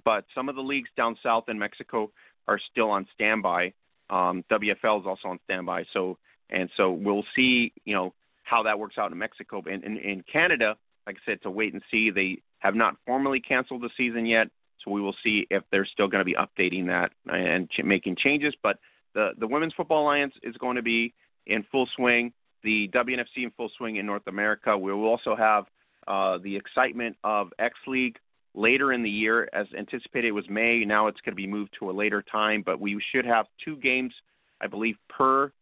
But 0.05 0.25
some 0.35 0.49
of 0.49 0.55
the 0.55 0.63
leagues 0.63 0.91
down 0.97 1.17
south 1.23 1.49
in 1.49 1.59
Mexico 1.59 2.13
are 2.47 2.61
still 2.71 2.91
on 2.91 3.07
standby. 3.15 3.73
Um, 4.11 4.45
WFL 4.51 5.01
is 5.01 5.07
also 5.07 5.29
on 5.29 5.39
standby. 5.45 5.85
So 5.93 6.19
and 6.51 6.71
so 6.77 6.91
we'll 6.93 7.25
see, 7.37 7.73
you 7.85 7.95
know, 7.95 8.15
how 8.45 8.63
that 8.63 8.79
works 8.79 8.97
out 8.97 9.13
in 9.13 9.19
Mexico. 9.19 9.63
In, 9.67 9.85
in, 9.85 9.99
in 9.99 10.25
Canada, 10.31 10.77
like 11.07 11.17
I 11.17 11.31
said, 11.31 11.43
to 11.43 11.51
wait 11.51 11.75
and 11.75 11.83
see. 11.91 12.11
They 12.11 12.41
have 12.61 12.75
not 12.75 12.97
formally 13.07 13.41
canceled 13.41 13.83
the 13.83 13.91
season 13.97 14.25
yet, 14.25 14.49
so 14.83 14.91
we 14.91 15.01
will 15.01 15.15
see 15.23 15.47
if 15.51 15.63
they're 15.71 15.85
still 15.85 16.09
going 16.09 16.21
to 16.21 16.25
be 16.25 16.35
updating 16.35 16.87
that 16.87 17.13
and 17.31 17.71
ch- 17.71 17.85
making 17.85 18.17
changes. 18.17 18.55
But 18.63 18.79
the 19.15 19.33
the 19.39 19.47
Women's 19.47 19.75
Football 19.75 20.05
Alliance 20.05 20.35
is 20.43 20.57
going 20.57 20.77
to 20.77 20.83
be 20.83 21.15
in 21.47 21.65
full 21.71 21.89
swing 21.95 22.33
the 22.63 22.89
WNFC 22.89 23.45
in 23.45 23.51
full 23.57 23.71
swing 23.77 23.97
in 23.97 24.07
North 24.07 24.27
America. 24.27 24.77
We 24.77 24.93
will 24.93 25.07
also 25.07 25.37
have 25.37 25.67
uh, 26.07 26.39
the 26.39 26.57
excitement 26.57 27.17
of 27.25 27.53
X 27.59 27.75
League 27.87 28.19
later 28.55 28.93
in 28.93 29.03
the 29.03 29.11
year. 29.11 29.49
As 29.53 29.67
anticipated, 29.77 30.29
it 30.29 30.33
was 30.33 30.49
May. 30.49 30.85
Now 30.85 31.07
it's 31.07 31.21
going 31.21 31.33
to 31.33 31.37
be 31.37 31.47
moved 31.47 31.75
to 31.79 31.91
a 31.91 31.93
later 31.93 32.23
time, 32.23 32.63
but 32.65 32.81
we 32.81 33.01
should 33.13 33.25
have 33.25 33.47
two 33.65 33.77
games, 33.77 34.13
I 34.61 34.67
believe, 34.67 34.97
per 35.09 35.53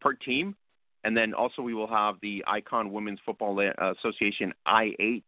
per 0.00 0.12
team. 0.14 0.56
And 1.04 1.16
then 1.16 1.34
also 1.34 1.62
we 1.62 1.74
will 1.74 1.86
have 1.86 2.16
the 2.20 2.44
Icon 2.46 2.92
Women's 2.92 3.20
Football 3.24 3.60
Association 3.60 4.52
I8 4.66 5.22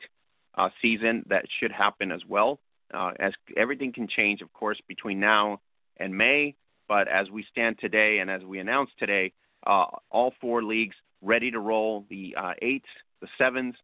uh, 0.56 0.68
season 0.82 1.24
that 1.28 1.44
should 1.60 1.70
happen 1.70 2.10
as 2.10 2.20
well. 2.28 2.58
Uh, 2.92 3.12
as 3.20 3.32
everything 3.56 3.92
can 3.92 4.08
change, 4.08 4.40
of 4.40 4.52
course, 4.52 4.80
between 4.88 5.20
now 5.20 5.60
and 5.98 6.16
May. 6.16 6.56
But 6.88 7.06
as 7.06 7.30
we 7.30 7.44
stand 7.50 7.78
today 7.78 8.18
and 8.18 8.30
as 8.30 8.42
we 8.42 8.58
announced 8.58 8.92
today, 8.98 9.32
uh, 9.66 9.84
all 10.10 10.32
four 10.40 10.62
leagues 10.62 10.96
ready 11.22 11.50
to 11.50 11.60
roll 11.60 12.06
the 12.08 12.34
uh, 12.36 12.54
eights, 12.62 12.88
the 13.20 13.28
sevens, 13.36 13.74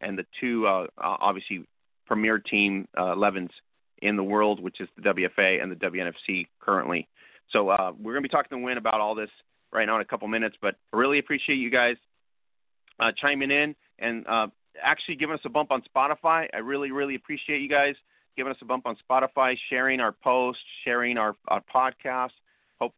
and 0.00 0.18
the 0.18 0.26
two 0.40 0.66
uh, 0.66 0.86
uh 0.98 1.16
obviously 1.20 1.64
premier 2.10 2.40
team 2.40 2.88
uh, 2.96 3.14
11s 3.14 3.50
in 4.02 4.16
the 4.16 4.24
world, 4.24 4.60
which 4.60 4.80
is 4.80 4.88
the 4.96 5.02
WFA 5.02 5.62
and 5.62 5.70
the 5.70 5.76
WNFC 5.76 6.48
currently. 6.58 7.06
So 7.52 7.68
uh, 7.68 7.92
we're 7.96 8.14
going 8.14 8.24
to 8.24 8.28
be 8.28 8.32
talking 8.32 8.58
to 8.58 8.64
Wyn 8.64 8.78
about 8.78 9.00
all 9.00 9.14
this 9.14 9.30
right 9.72 9.86
now 9.86 9.94
in 9.94 10.00
a 10.00 10.04
couple 10.04 10.26
minutes, 10.26 10.56
but 10.60 10.74
I 10.92 10.96
really 10.96 11.20
appreciate 11.20 11.56
you 11.56 11.70
guys 11.70 11.94
uh, 12.98 13.12
chiming 13.16 13.52
in 13.52 13.76
and 14.00 14.26
uh, 14.26 14.48
actually 14.82 15.14
giving 15.14 15.34
us 15.34 15.40
a 15.44 15.48
bump 15.48 15.70
on 15.70 15.84
Spotify. 15.94 16.48
I 16.52 16.58
really, 16.58 16.90
really 16.90 17.14
appreciate 17.14 17.60
you 17.60 17.68
guys 17.68 17.94
giving 18.36 18.50
us 18.50 18.58
a 18.60 18.64
bump 18.64 18.86
on 18.86 18.96
Spotify, 19.08 19.56
sharing 19.68 20.00
our 20.00 20.10
posts, 20.10 20.62
sharing 20.84 21.16
our, 21.16 21.36
our 21.46 21.62
podcast. 21.72 22.30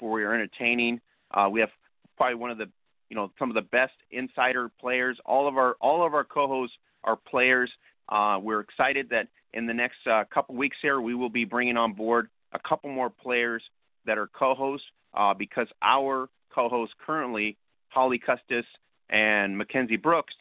We're 0.00 0.32
entertaining. 0.32 1.02
Uh, 1.32 1.48
we 1.52 1.60
have 1.60 1.70
probably 2.16 2.36
one 2.36 2.50
of 2.50 2.56
the, 2.56 2.70
you 3.10 3.16
know, 3.16 3.30
some 3.38 3.50
of 3.50 3.56
the 3.56 3.62
best 3.62 3.92
insider 4.10 4.70
players. 4.80 5.18
All 5.26 5.46
of 5.46 5.58
our 5.58 5.74
all 5.80 6.06
of 6.06 6.14
our 6.14 6.24
co-hosts 6.24 6.76
are 7.04 7.16
players. 7.16 7.70
Uh, 8.08 8.38
we're 8.42 8.60
excited 8.60 9.08
that 9.10 9.28
in 9.54 9.66
the 9.66 9.74
next 9.74 10.06
uh, 10.10 10.24
couple 10.32 10.54
weeks 10.54 10.76
here 10.82 11.00
we 11.00 11.14
will 11.14 11.30
be 11.30 11.44
bringing 11.44 11.76
on 11.76 11.92
board 11.92 12.28
a 12.52 12.58
couple 12.58 12.90
more 12.90 13.10
players 13.10 13.62
that 14.06 14.18
are 14.18 14.28
co-hosts 14.28 14.86
uh, 15.14 15.34
because 15.34 15.68
our 15.82 16.28
co-hosts 16.54 16.94
currently, 17.04 17.56
Holly 17.88 18.18
Custis 18.18 18.64
and 19.10 19.56
Mackenzie 19.56 19.96
Brooks, 19.96 20.34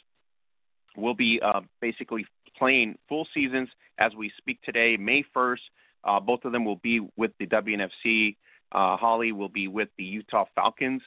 will 0.97 1.13
be 1.13 1.39
uh, 1.41 1.61
basically 1.79 2.25
playing 2.57 2.97
full 3.07 3.27
seasons 3.33 3.69
as 3.97 4.13
we 4.15 4.31
speak 4.37 4.61
today, 4.63 4.97
May 4.97 5.23
1st. 5.35 5.59
Uh, 6.03 6.19
both 6.19 6.45
of 6.45 6.51
them 6.51 6.65
will 6.65 6.77
be 6.77 6.99
with 7.15 7.31
the 7.39 7.47
WNFC. 7.47 8.35
Uh, 8.71 8.97
Holly 8.97 9.31
will 9.31 9.49
be 9.49 9.67
with 9.67 9.89
the 9.97 10.03
Utah 10.03 10.45
Falconz 10.57 11.01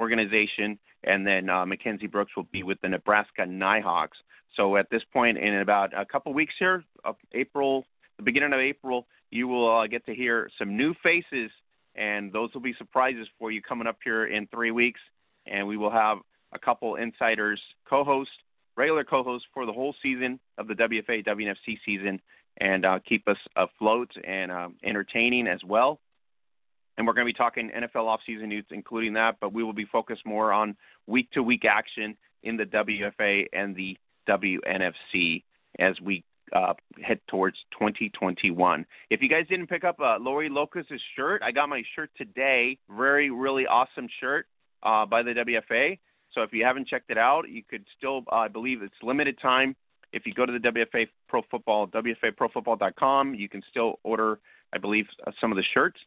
organization, 0.00 0.78
and 1.04 1.26
then 1.26 1.48
uh, 1.48 1.66
Mackenzie 1.66 2.06
Brooks 2.06 2.32
will 2.36 2.48
be 2.50 2.62
with 2.62 2.80
the 2.80 2.88
Nebraska 2.88 3.46
Nighthawks. 3.46 4.18
So 4.56 4.76
at 4.76 4.90
this 4.90 5.02
point, 5.12 5.38
in 5.38 5.54
about 5.60 5.92
a 5.96 6.04
couple 6.04 6.32
weeks 6.32 6.54
here, 6.58 6.82
April, 7.32 7.84
the 8.16 8.24
beginning 8.24 8.52
of 8.52 8.58
April, 8.58 9.06
you 9.30 9.46
will 9.46 9.78
uh, 9.78 9.86
get 9.86 10.04
to 10.06 10.14
hear 10.14 10.50
some 10.58 10.76
new 10.76 10.94
faces, 11.02 11.50
and 11.94 12.32
those 12.32 12.52
will 12.52 12.60
be 12.60 12.74
surprises 12.78 13.28
for 13.38 13.52
you 13.52 13.62
coming 13.62 13.86
up 13.86 13.98
here 14.02 14.26
in 14.26 14.46
three 14.48 14.70
weeks. 14.70 15.00
And 15.46 15.66
we 15.66 15.76
will 15.76 15.90
have 15.90 16.18
a 16.52 16.58
couple 16.58 16.96
insiders, 16.96 17.60
co-hosts, 17.88 18.34
regular 18.76 19.04
co-hosts 19.04 19.46
for 19.54 19.66
the 19.66 19.72
whole 19.72 19.94
season 20.02 20.40
of 20.58 20.66
the 20.66 20.74
WFA 20.74 21.24
WNFC 21.24 21.78
season, 21.84 22.20
and 22.58 22.84
uh, 22.84 22.98
keep 23.08 23.26
us 23.28 23.38
afloat 23.56 24.10
and 24.26 24.50
uh, 24.50 24.68
entertaining 24.84 25.46
as 25.46 25.60
well. 25.64 26.00
And 27.00 27.06
we're 27.06 27.14
going 27.14 27.26
to 27.26 27.32
be 27.32 27.36
talking 27.38 27.70
NFL 27.70 28.14
offseason 28.14 28.48
news, 28.48 28.66
including 28.70 29.14
that, 29.14 29.38
but 29.40 29.54
we 29.54 29.64
will 29.64 29.72
be 29.72 29.86
focused 29.86 30.26
more 30.26 30.52
on 30.52 30.76
week-to-week 31.06 31.64
action 31.64 32.14
in 32.42 32.58
the 32.58 32.66
WFA 32.66 33.46
and 33.54 33.74
the 33.74 33.96
WNFC 34.28 35.42
as 35.78 35.98
we 36.02 36.22
uh, 36.52 36.74
head 37.02 37.18
towards 37.26 37.56
2021. 37.72 38.84
If 39.08 39.22
you 39.22 39.30
guys 39.30 39.46
didn't 39.48 39.68
pick 39.68 39.82
up 39.82 39.98
uh, 39.98 40.18
Lori 40.20 40.50
Locust's 40.50 41.00
shirt, 41.16 41.40
I 41.42 41.52
got 41.52 41.70
my 41.70 41.82
shirt 41.96 42.10
today. 42.18 42.76
Very, 42.94 43.30
really 43.30 43.66
awesome 43.66 44.08
shirt 44.20 44.46
uh, 44.82 45.06
by 45.06 45.22
the 45.22 45.30
WFA. 45.30 45.98
So 46.34 46.42
if 46.42 46.52
you 46.52 46.66
haven't 46.66 46.86
checked 46.86 47.10
it 47.10 47.16
out, 47.16 47.48
you 47.48 47.62
could 47.62 47.86
still, 47.96 48.24
uh, 48.30 48.34
I 48.34 48.48
believe 48.48 48.82
it's 48.82 48.92
limited 49.02 49.38
time. 49.40 49.74
If 50.12 50.26
you 50.26 50.34
go 50.34 50.44
to 50.44 50.52
the 50.52 50.58
WFA 50.58 51.08
Pro 51.30 51.40
Football, 51.50 51.86
WFAProFootball.com, 51.86 53.36
you 53.36 53.48
can 53.48 53.62
still 53.70 54.00
order, 54.02 54.38
I 54.74 54.76
believe, 54.76 55.06
uh, 55.26 55.30
some 55.40 55.50
of 55.50 55.56
the 55.56 55.64
shirts. 55.72 55.98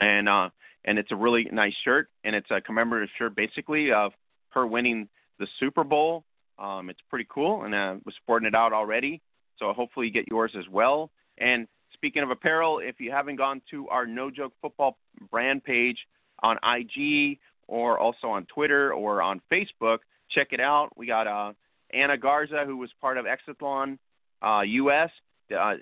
And 0.00 0.28
uh, 0.28 0.50
and 0.84 0.98
it's 0.98 1.12
a 1.12 1.16
really 1.16 1.48
nice 1.50 1.74
shirt, 1.84 2.08
and 2.24 2.36
it's 2.36 2.50
a 2.50 2.60
commemorative 2.60 3.08
shirt, 3.16 3.34
basically 3.34 3.92
of 3.92 4.12
her 4.50 4.66
winning 4.66 5.08
the 5.38 5.46
Super 5.58 5.84
Bowl 5.84 6.24
um, 6.58 6.90
it's 6.90 7.00
pretty 7.08 7.26
cool, 7.28 7.64
and 7.64 7.74
uh, 7.74 7.96
we're 8.04 8.12
sporting 8.22 8.46
it 8.46 8.54
out 8.54 8.72
already. 8.72 9.20
So 9.58 9.72
hopefully 9.72 10.06
you 10.06 10.12
get 10.12 10.26
yours 10.28 10.52
as 10.58 10.68
well. 10.68 11.10
And 11.38 11.66
speaking 11.92 12.22
of 12.22 12.30
apparel, 12.30 12.78
if 12.78 13.00
you 13.00 13.10
haven't 13.10 13.36
gone 13.36 13.60
to 13.70 13.88
our 13.88 14.06
No 14.06 14.30
Joke 14.30 14.52
Football 14.60 14.96
brand 15.30 15.64
page 15.64 15.98
on 16.42 16.58
IG 16.62 17.38
or 17.66 17.98
also 17.98 18.28
on 18.28 18.46
Twitter 18.46 18.92
or 18.92 19.22
on 19.22 19.40
Facebook, 19.50 19.98
check 20.30 20.48
it 20.52 20.60
out. 20.60 20.90
We 20.96 21.06
got 21.06 21.26
uh, 21.26 21.52
Anna 21.92 22.16
Garza, 22.16 22.64
who 22.66 22.76
was 22.76 22.90
part 23.00 23.18
of 23.18 23.26
Exathlon 23.26 23.98
uh, 24.42 24.62
US, 24.62 25.10
uh, 25.56 25.74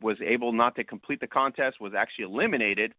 was 0.00 0.16
able 0.24 0.52
not 0.52 0.76
to 0.76 0.84
complete 0.84 1.20
the 1.20 1.26
contest, 1.26 1.80
was 1.80 1.92
actually 1.94 2.26
eliminated. 2.26 2.94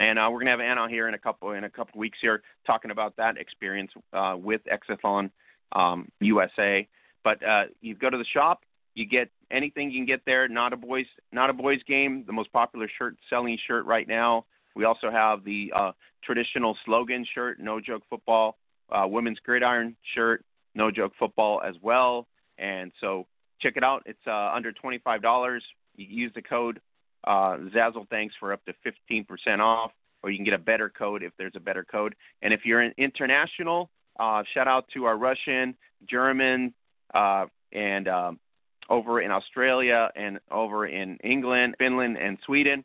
And 0.00 0.18
uh, 0.18 0.28
we're 0.32 0.40
gonna 0.40 0.50
have 0.50 0.60
Anna 0.60 0.88
here 0.88 1.06
in 1.08 1.14
a 1.14 1.18
couple 1.18 1.52
in 1.52 1.64
a 1.64 1.70
couple 1.70 2.00
weeks 2.00 2.18
here 2.22 2.42
talking 2.66 2.90
about 2.90 3.16
that 3.16 3.36
experience 3.36 3.92
uh, 4.14 4.34
with 4.36 4.62
Exathlon 4.64 5.30
um, 5.72 6.08
USA. 6.20 6.88
But 7.22 7.46
uh, 7.46 7.64
you 7.82 7.94
go 7.94 8.08
to 8.08 8.16
the 8.16 8.24
shop, 8.24 8.62
you 8.94 9.04
get 9.04 9.30
anything 9.50 9.90
you 9.90 9.98
can 9.98 10.06
get 10.06 10.22
there. 10.24 10.48
Not 10.48 10.72
a 10.72 10.76
boys, 10.78 11.04
not 11.32 11.50
a 11.50 11.52
boys 11.52 11.80
game. 11.86 12.24
The 12.26 12.32
most 12.32 12.50
popular 12.50 12.88
shirt 12.98 13.16
selling 13.28 13.58
shirt 13.66 13.84
right 13.84 14.08
now. 14.08 14.46
We 14.74 14.84
also 14.84 15.10
have 15.10 15.44
the 15.44 15.70
uh, 15.76 15.92
traditional 16.24 16.78
slogan 16.86 17.26
shirt, 17.34 17.60
No 17.60 17.78
Joke 17.78 18.02
Football, 18.08 18.56
uh, 18.90 19.06
women's 19.06 19.38
gridiron 19.40 19.96
shirt, 20.14 20.44
No 20.74 20.90
Joke 20.90 21.12
Football 21.18 21.60
as 21.62 21.74
well. 21.82 22.26
And 22.56 22.90
so 23.02 23.26
check 23.60 23.74
it 23.76 23.84
out. 23.84 24.02
It's 24.06 24.26
uh, 24.26 24.52
under 24.54 24.72
twenty-five 24.72 25.20
dollars. 25.20 25.62
You 25.96 26.06
use 26.08 26.32
the 26.34 26.42
code 26.42 26.80
uh, 27.24 27.56
Zazzle 27.74 28.08
Thanks 28.08 28.34
for 28.38 28.52
up 28.52 28.64
to 28.64 28.72
fifteen 28.82 29.24
percent 29.24 29.60
off, 29.60 29.92
or 30.22 30.30
you 30.30 30.38
can 30.38 30.44
get 30.44 30.54
a 30.54 30.58
better 30.58 30.88
code 30.88 31.22
if 31.22 31.32
there's 31.38 31.52
a 31.56 31.60
better 31.60 31.84
code. 31.84 32.14
And 32.42 32.52
if 32.52 32.60
you're 32.64 32.80
an 32.80 32.94
international, 32.96 33.90
uh, 34.18 34.42
shout 34.54 34.68
out 34.68 34.86
to 34.94 35.04
our 35.04 35.16
Russian, 35.16 35.74
German, 36.08 36.74
uh, 37.14 37.46
and 37.72 38.08
um, 38.08 38.40
over 38.88 39.20
in 39.20 39.30
Australia 39.30 40.10
and 40.16 40.40
over 40.50 40.86
in 40.86 41.16
England, 41.18 41.76
Finland, 41.78 42.16
and 42.16 42.38
Sweden. 42.44 42.84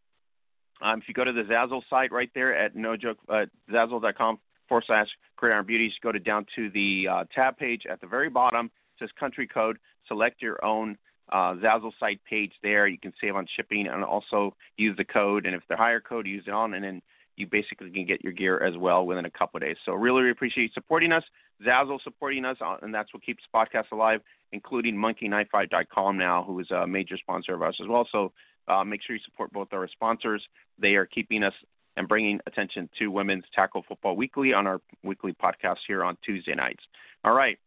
Um, 0.82 1.00
if 1.00 1.08
you 1.08 1.13
go 1.13 1.24
to 1.24 1.32
the 1.32 1.44
Zazzle 1.44 1.82
site 1.89 2.12
right 2.12 2.30
there 2.36 2.56
at 2.56 2.75
no 2.75 2.98
joke 2.98 3.18
uh, 3.30 3.46
zazzle.com 3.72 4.39
forward 4.68 4.84
slash 4.86 5.08
gridiron 5.38 5.65
beauties, 5.65 5.94
go 6.01 6.12
to 6.12 6.20
down 6.20 6.46
to 6.56 6.70
the 6.72 7.08
uh, 7.10 7.24
tab 7.34 7.58
page 7.58 7.84
at 7.89 8.01
the 8.01 8.08
very 8.08 8.30
bottom. 8.30 8.65
It 8.68 8.72
says 9.00 9.10
country 9.20 9.48
code. 9.48 9.77
Select 10.08 10.42
your 10.42 10.63
own 10.63 10.98
uh, 11.32 11.55
Zazzle 11.55 11.91
site 12.00 12.20
page 12.29 12.53
there. 12.62 12.88
You 12.88 12.98
can 12.98 13.13
save 13.22 13.36
on 13.36 13.48
shipping 13.55 13.88
and 13.88 14.03
also 14.03 14.55
use 14.77 14.96
the 14.98 15.05
code. 15.05 15.46
And 15.46 15.55
if 15.55 15.63
the 15.70 15.75
higher 15.75 16.00
code, 16.00 16.27
use 16.27 16.44
it 16.48 16.53
on, 16.53 16.74
and 16.74 16.84
then 16.84 17.01
you 17.36 17.48
basically 17.48 17.89
can 17.89 18.05
get 18.05 18.24
your 18.24 18.34
gear 18.34 18.63
as 18.63 18.77
well 18.77 19.05
within 19.05 19.25
a 19.25 19.29
couple 19.29 19.58
of 19.58 19.63
days. 19.63 19.77
So 19.86 19.94
really, 19.94 20.22
really 20.22 20.32
appreciate 20.32 20.63
you 20.63 20.70
supporting 20.74 21.12
us. 21.12 21.24
Zazzle 21.65 22.01
supporting 22.03 22.46
us, 22.46 22.58
uh, 22.62 22.77
and 22.82 22.94
that's 22.94 23.13
what 23.13 23.24
keeps 23.24 23.44
podcast 23.53 23.91
alive, 23.91 24.22
including 24.51 24.96
MonkeyKnifeFight.com 24.96 26.17
now, 26.17 26.44
who 26.44 26.60
is 26.60 26.70
a 26.72 26.86
major 26.86 27.17
sponsor 27.17 27.53
of 27.53 27.62
us 27.62 27.75
as 27.82 27.88
well. 27.88 28.08
So 28.12 28.34
uh, 28.67 28.84
make 28.84 29.01
sure 29.03 29.15
you 29.15 29.22
support 29.24 29.51
both 29.51 29.70
our 29.72 29.88
sponsors. 29.88 30.44
They 30.79 30.96
are 30.96 31.05
keeping 31.05 31.44
us 31.44 31.53
and 31.98 32.08
bringing 32.08 32.39
attention 32.46 32.89
to 33.00 33.08
Women's 33.08 33.46
Tackle 33.53 33.86
Football 33.88 34.15
Weekly 34.17 34.53
on 34.53 34.67
our 34.67 34.82
weekly 35.03 35.34
podcast 35.34 35.77
here 35.88 36.03
on 36.03 36.17
Tuesday 36.25 36.55
nights. 36.55 36.84
All 37.24 37.34
right. 37.34 37.58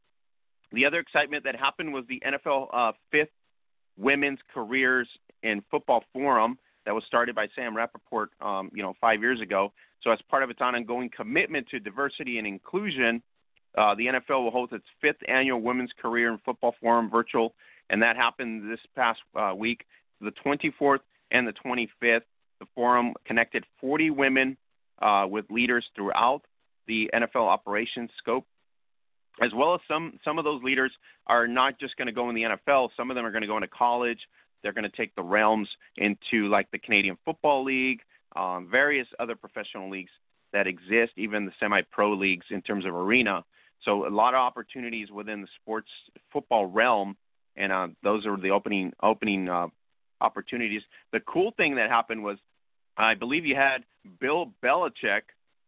The 0.72 0.84
other 0.84 0.98
excitement 0.98 1.44
that 1.44 1.56
happened 1.56 1.94
was 1.94 2.04
the 2.08 2.22
NFL 2.26 2.68
uh, 2.72 2.92
fifth 3.10 3.30
Women's 3.98 4.38
Careers 4.52 5.08
in 5.42 5.62
Football 5.70 6.04
Forum 6.12 6.58
that 6.86 6.94
was 6.94 7.04
started 7.04 7.34
by 7.34 7.48
Sam 7.54 7.76
Rapoport, 7.76 8.30
um, 8.40 8.70
you 8.74 8.82
know, 8.82 8.94
five 9.00 9.20
years 9.20 9.40
ago. 9.40 9.72
So 10.02 10.10
as 10.10 10.18
part 10.30 10.42
of 10.42 10.50
its 10.50 10.60
ongoing 10.60 11.10
commitment 11.14 11.68
to 11.68 11.80
diversity 11.80 12.38
and 12.38 12.46
inclusion, 12.46 13.22
uh, 13.76 13.94
the 13.94 14.06
NFL 14.06 14.44
will 14.44 14.50
host 14.50 14.72
its 14.72 14.86
fifth 15.00 15.18
annual 15.28 15.60
Women's 15.60 15.90
Career 16.00 16.32
in 16.32 16.38
Football 16.44 16.74
Forum 16.80 17.10
virtual, 17.10 17.54
and 17.90 18.02
that 18.02 18.16
happened 18.16 18.70
this 18.70 18.80
past 18.96 19.20
uh, 19.36 19.54
week, 19.54 19.84
the 20.20 20.32
24th 20.44 21.00
and 21.30 21.46
the 21.46 21.52
25th. 21.52 22.22
The 22.60 22.66
forum 22.74 23.14
connected 23.24 23.64
40 23.80 24.10
women 24.10 24.56
uh, 25.00 25.26
with 25.28 25.44
leaders 25.50 25.84
throughout 25.94 26.42
the 26.86 27.10
NFL 27.14 27.46
operations 27.46 28.10
scope, 28.18 28.46
as 29.40 29.52
well 29.54 29.74
as 29.74 29.80
some 29.88 30.18
some 30.24 30.38
of 30.38 30.44
those 30.44 30.62
leaders 30.62 30.92
are 31.26 31.46
not 31.46 31.78
just 31.78 31.96
going 31.96 32.06
to 32.06 32.12
go 32.12 32.28
in 32.28 32.34
the 32.34 32.42
NFL. 32.42 32.90
Some 32.96 33.10
of 33.10 33.14
them 33.14 33.24
are 33.24 33.30
going 33.30 33.42
to 33.42 33.48
go 33.48 33.56
into 33.56 33.68
college. 33.68 34.20
They're 34.62 34.72
going 34.72 34.88
to 34.90 34.96
take 34.96 35.14
the 35.14 35.22
realms 35.22 35.68
into 35.96 36.48
like 36.48 36.70
the 36.70 36.78
Canadian 36.78 37.16
Football 37.24 37.64
League, 37.64 38.00
um, 38.34 38.68
various 38.70 39.06
other 39.18 39.36
professional 39.36 39.88
leagues 39.88 40.10
that 40.52 40.66
exist, 40.66 41.12
even 41.16 41.44
the 41.44 41.52
semi-pro 41.60 42.14
leagues 42.14 42.46
in 42.50 42.62
terms 42.62 42.84
of 42.86 42.94
arena. 42.94 43.44
So 43.84 44.06
a 44.06 44.10
lot 44.10 44.34
of 44.34 44.38
opportunities 44.38 45.10
within 45.10 45.42
the 45.42 45.48
sports 45.60 45.88
football 46.32 46.66
realm, 46.66 47.16
and 47.56 47.70
uh, 47.70 47.88
those 48.02 48.26
are 48.26 48.36
the 48.36 48.50
opening 48.50 48.92
opening 49.02 49.48
uh, 49.48 49.68
opportunities. 50.20 50.82
The 51.12 51.20
cool 51.20 51.52
thing 51.56 51.76
that 51.76 51.88
happened 51.88 52.22
was, 52.22 52.38
I 52.96 53.14
believe 53.14 53.46
you 53.46 53.54
had 53.54 53.84
Bill 54.20 54.52
Belichick 54.62 55.22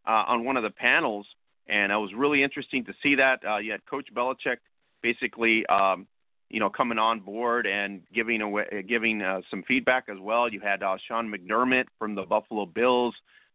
uh, 0.06 0.24
on 0.26 0.44
one 0.44 0.56
of 0.56 0.62
the 0.62 0.70
panels, 0.70 1.26
and 1.70 1.92
it 1.92 1.96
was 1.96 2.12
really 2.14 2.42
interesting 2.42 2.84
to 2.84 2.94
see 3.02 3.14
that. 3.16 3.40
Uh, 3.46 3.58
you 3.58 3.70
had 3.70 3.84
Coach 3.86 4.08
Belichick 4.14 4.58
basically 5.02 5.64
um, 5.66 6.06
you 6.50 6.58
know, 6.58 6.68
coming 6.68 6.98
on 6.98 7.20
board 7.20 7.66
and 7.66 8.02
giving 8.12 8.42
away, 8.42 8.84
giving 8.86 9.22
uh, 9.22 9.40
some 9.50 9.62
feedback 9.62 10.08
as 10.08 10.18
well. 10.20 10.52
You 10.52 10.60
had 10.60 10.82
uh, 10.82 10.96
Sean 11.06 11.32
McDermott 11.32 11.84
from 11.98 12.16
the 12.16 12.22
Buffalo 12.22 12.66
Bills, 12.66 13.14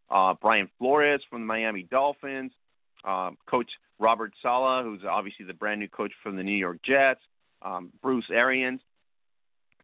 uh, 0.09 0.33
Brian 0.41 0.69
Flores 0.79 1.21
from 1.29 1.41
the 1.41 1.45
Miami 1.45 1.83
Dolphins, 1.83 2.53
um, 3.03 3.37
Coach 3.47 3.69
Robert 3.99 4.33
Saleh, 4.41 4.83
who's 4.83 5.01
obviously 5.07 5.45
the 5.45 5.53
brand 5.53 5.81
new 5.81 5.89
coach 5.89 6.13
from 6.23 6.37
the 6.37 6.43
New 6.43 6.55
York 6.55 6.77
Jets, 6.83 7.19
um, 7.61 7.91
Bruce 8.01 8.29
Arians 8.31 8.79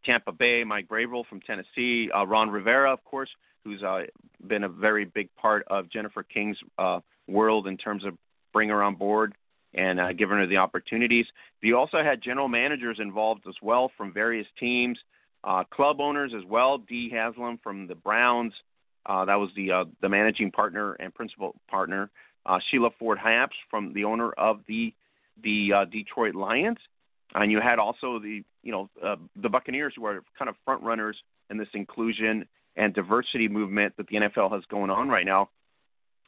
Tampa 0.05 0.31
Bay, 0.31 0.63
Mike 0.63 0.87
Vrabel 0.87 1.25
from 1.27 1.41
Tennessee, 1.41 2.09
uh, 2.11 2.25
Ron 2.25 2.49
Rivera, 2.49 2.91
of 2.91 3.03
course, 3.03 3.29
who's 3.63 3.83
uh, 3.83 4.03
been 4.47 4.63
a 4.63 4.69
very 4.69 5.05
big 5.05 5.29
part 5.35 5.63
of 5.67 5.89
Jennifer 5.89 6.23
King's 6.23 6.57
uh, 6.77 6.99
world 7.31 7.67
in 7.67 7.77
terms 7.77 8.05
of 8.05 8.17
bringing 8.53 8.73
her 8.73 8.83
on 8.83 8.95
board 8.95 9.33
and 9.73 9.99
uh, 9.99 10.13
giving 10.13 10.37
her 10.37 10.47
the 10.47 10.57
opportunities. 10.57 11.25
You 11.61 11.77
also 11.77 12.03
had 12.03 12.21
general 12.21 12.47
managers 12.47 12.97
involved 12.99 13.43
as 13.47 13.55
well 13.61 13.91
from 13.97 14.13
various 14.13 14.47
teams, 14.59 14.97
uh, 15.43 15.63
club 15.65 16.01
owners 16.01 16.33
as 16.35 16.43
well. 16.45 16.77
Dee 16.77 17.09
Haslam 17.09 17.59
from 17.63 17.87
the 17.87 17.95
Browns, 17.95 18.53
uh, 19.05 19.25
that 19.25 19.35
was 19.35 19.49
the 19.55 19.71
uh, 19.71 19.85
the 20.01 20.09
managing 20.09 20.51
partner 20.51 20.93
and 20.93 21.13
principal 21.13 21.55
partner. 21.69 22.09
Uh, 22.45 22.59
Sheila 22.69 22.89
Ford 22.99 23.17
Hamps 23.17 23.55
from 23.69 23.93
the 23.93 24.03
owner 24.03 24.31
of 24.31 24.61
the 24.67 24.93
the 25.41 25.73
uh, 25.73 25.85
Detroit 25.85 26.35
Lions, 26.35 26.77
and 27.33 27.51
you 27.51 27.59
had 27.59 27.79
also 27.79 28.19
the 28.19 28.43
you 28.63 28.71
know 28.71 28.89
the 29.35 29.49
Buccaneers 29.49 29.93
who 29.95 30.05
are 30.05 30.23
kind 30.37 30.49
of 30.49 30.55
front 30.65 30.83
runners 30.83 31.17
in 31.49 31.57
this 31.57 31.69
inclusion 31.73 32.45
and 32.75 32.93
diversity 32.93 33.47
movement 33.47 33.95
that 33.97 34.07
the 34.07 34.15
NFL 34.17 34.51
has 34.51 34.63
going 34.69 34.89
on 34.89 35.09
right 35.09 35.25
now. 35.25 35.49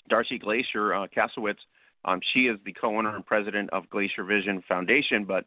Darcie 0.10 0.41
Glazer 0.41 1.03
uh, 1.03 1.07
Kassewitz, 1.07 1.60
um, 2.05 2.19
she 2.33 2.48
is 2.48 2.60
the 2.65 2.74
co-owner 2.74 3.15
and 3.15 3.25
president 3.25 3.69
of 3.72 3.89
Glazer 3.89 4.27
Vision 4.27 4.63
Foundation, 4.67 5.25
but 5.25 5.45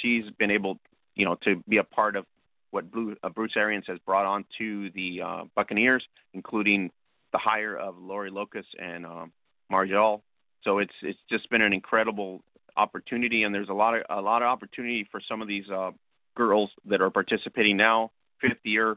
she's 0.00 0.24
been 0.38 0.50
able, 0.50 0.78
you 1.14 1.24
know, 1.24 1.36
to 1.44 1.62
be 1.68 1.78
a 1.78 1.84
part 1.84 2.16
of 2.16 2.24
what 2.70 2.90
Blue, 2.90 3.16
uh, 3.22 3.28
Bruce 3.28 3.52
Arians 3.56 3.84
has 3.88 3.98
brought 4.00 4.26
on 4.26 4.44
to 4.58 4.90
the 4.90 5.22
uh, 5.22 5.44
Buccaneers, 5.54 6.04
including 6.34 6.90
the 7.32 7.38
hire 7.38 7.76
of 7.76 7.96
Lori 7.98 8.30
Locust 8.30 8.68
and 8.78 9.04
um, 9.04 9.32
Marjol. 9.70 10.22
So 10.64 10.78
it's 10.78 10.92
it's 11.02 11.18
just 11.30 11.48
been 11.50 11.62
an 11.62 11.72
incredible 11.72 12.42
opportunity, 12.76 13.42
and 13.44 13.54
there's 13.54 13.68
a 13.68 13.74
lot 13.74 13.94
of 13.94 14.02
a 14.10 14.20
lot 14.20 14.42
of 14.42 14.48
opportunity 14.48 15.06
for 15.10 15.20
some 15.26 15.40
of 15.40 15.48
these 15.48 15.68
uh, 15.70 15.90
girls 16.36 16.70
that 16.86 17.00
are 17.00 17.10
participating 17.10 17.76
now, 17.76 18.10
fifth 18.40 18.64
year 18.64 18.96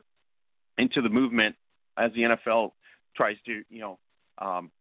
into 0.78 1.02
the 1.02 1.10
movement 1.10 1.56
as 1.98 2.12
the 2.14 2.22
NFL 2.22 2.72
tries 3.16 3.38
to 3.46 3.64
you 3.70 3.80
know 3.80 4.00
um, 4.42 4.72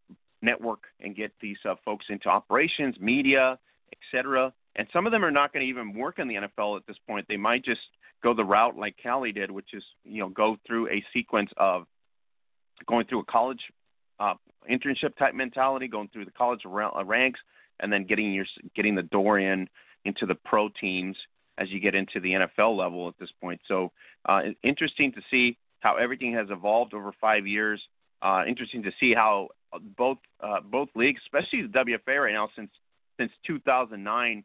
network 0.41 0.83
and 0.99 1.15
get 1.15 1.31
these 1.41 1.57
uh, 1.69 1.75
folks 1.85 2.05
into 2.09 2.27
operations, 2.27 2.95
media, 2.99 3.57
etc. 3.93 4.53
And 4.75 4.87
some 4.91 5.05
of 5.05 5.11
them 5.11 5.23
are 5.23 5.31
not 5.31 5.53
going 5.53 5.65
to 5.65 5.69
even 5.69 5.93
work 5.93 6.19
in 6.19 6.27
the 6.27 6.35
NFL 6.35 6.77
at 6.77 6.87
this 6.87 6.97
point. 7.07 7.25
They 7.27 7.37
might 7.37 7.63
just 7.63 7.81
go 8.23 8.33
the 8.33 8.43
route 8.43 8.77
like 8.77 8.95
Callie 9.01 9.31
did, 9.31 9.51
which 9.51 9.73
is 9.73 9.83
you 10.03 10.21
know 10.21 10.29
go 10.29 10.57
through 10.65 10.89
a 10.89 11.03
sequence 11.13 11.49
of 11.57 11.85
going 12.87 13.05
through 13.07 13.19
a 13.19 13.25
college 13.25 13.61
uh, 14.19 14.33
internship 14.69 15.15
type 15.17 15.33
mentality, 15.33 15.87
going 15.87 16.09
through 16.11 16.25
the 16.25 16.31
college 16.31 16.61
uh, 16.65 17.05
ranks, 17.05 17.39
and 17.79 17.91
then 17.91 18.05
getting 18.05 18.33
your 18.33 18.45
getting 18.75 18.95
the 18.95 19.03
door 19.03 19.39
in 19.39 19.67
into 20.05 20.25
the 20.25 20.35
pro 20.35 20.69
teams 20.69 21.15
as 21.57 21.69
you 21.69 21.79
get 21.79 21.93
into 21.93 22.19
the 22.19 22.31
NFL 22.31 22.75
level 22.75 23.07
at 23.07 23.13
this 23.19 23.29
point. 23.41 23.59
So 23.67 23.91
uh, 24.27 24.41
interesting 24.63 25.11
to 25.13 25.21
see 25.29 25.57
how 25.79 25.97
everything 25.97 26.33
has 26.33 26.47
evolved 26.49 26.93
over 26.93 27.11
five 27.19 27.45
years. 27.45 27.81
Uh, 28.21 28.43
interesting 28.47 28.83
to 28.83 28.91
see 28.99 29.13
how 29.13 29.49
both 29.97 30.17
uh, 30.41 30.59
both 30.61 30.89
leagues, 30.95 31.21
especially 31.25 31.63
the 31.63 31.67
WFA 31.67 32.23
right 32.23 32.33
now, 32.33 32.49
since 32.55 32.69
since 33.19 33.31
2009, 33.45 34.43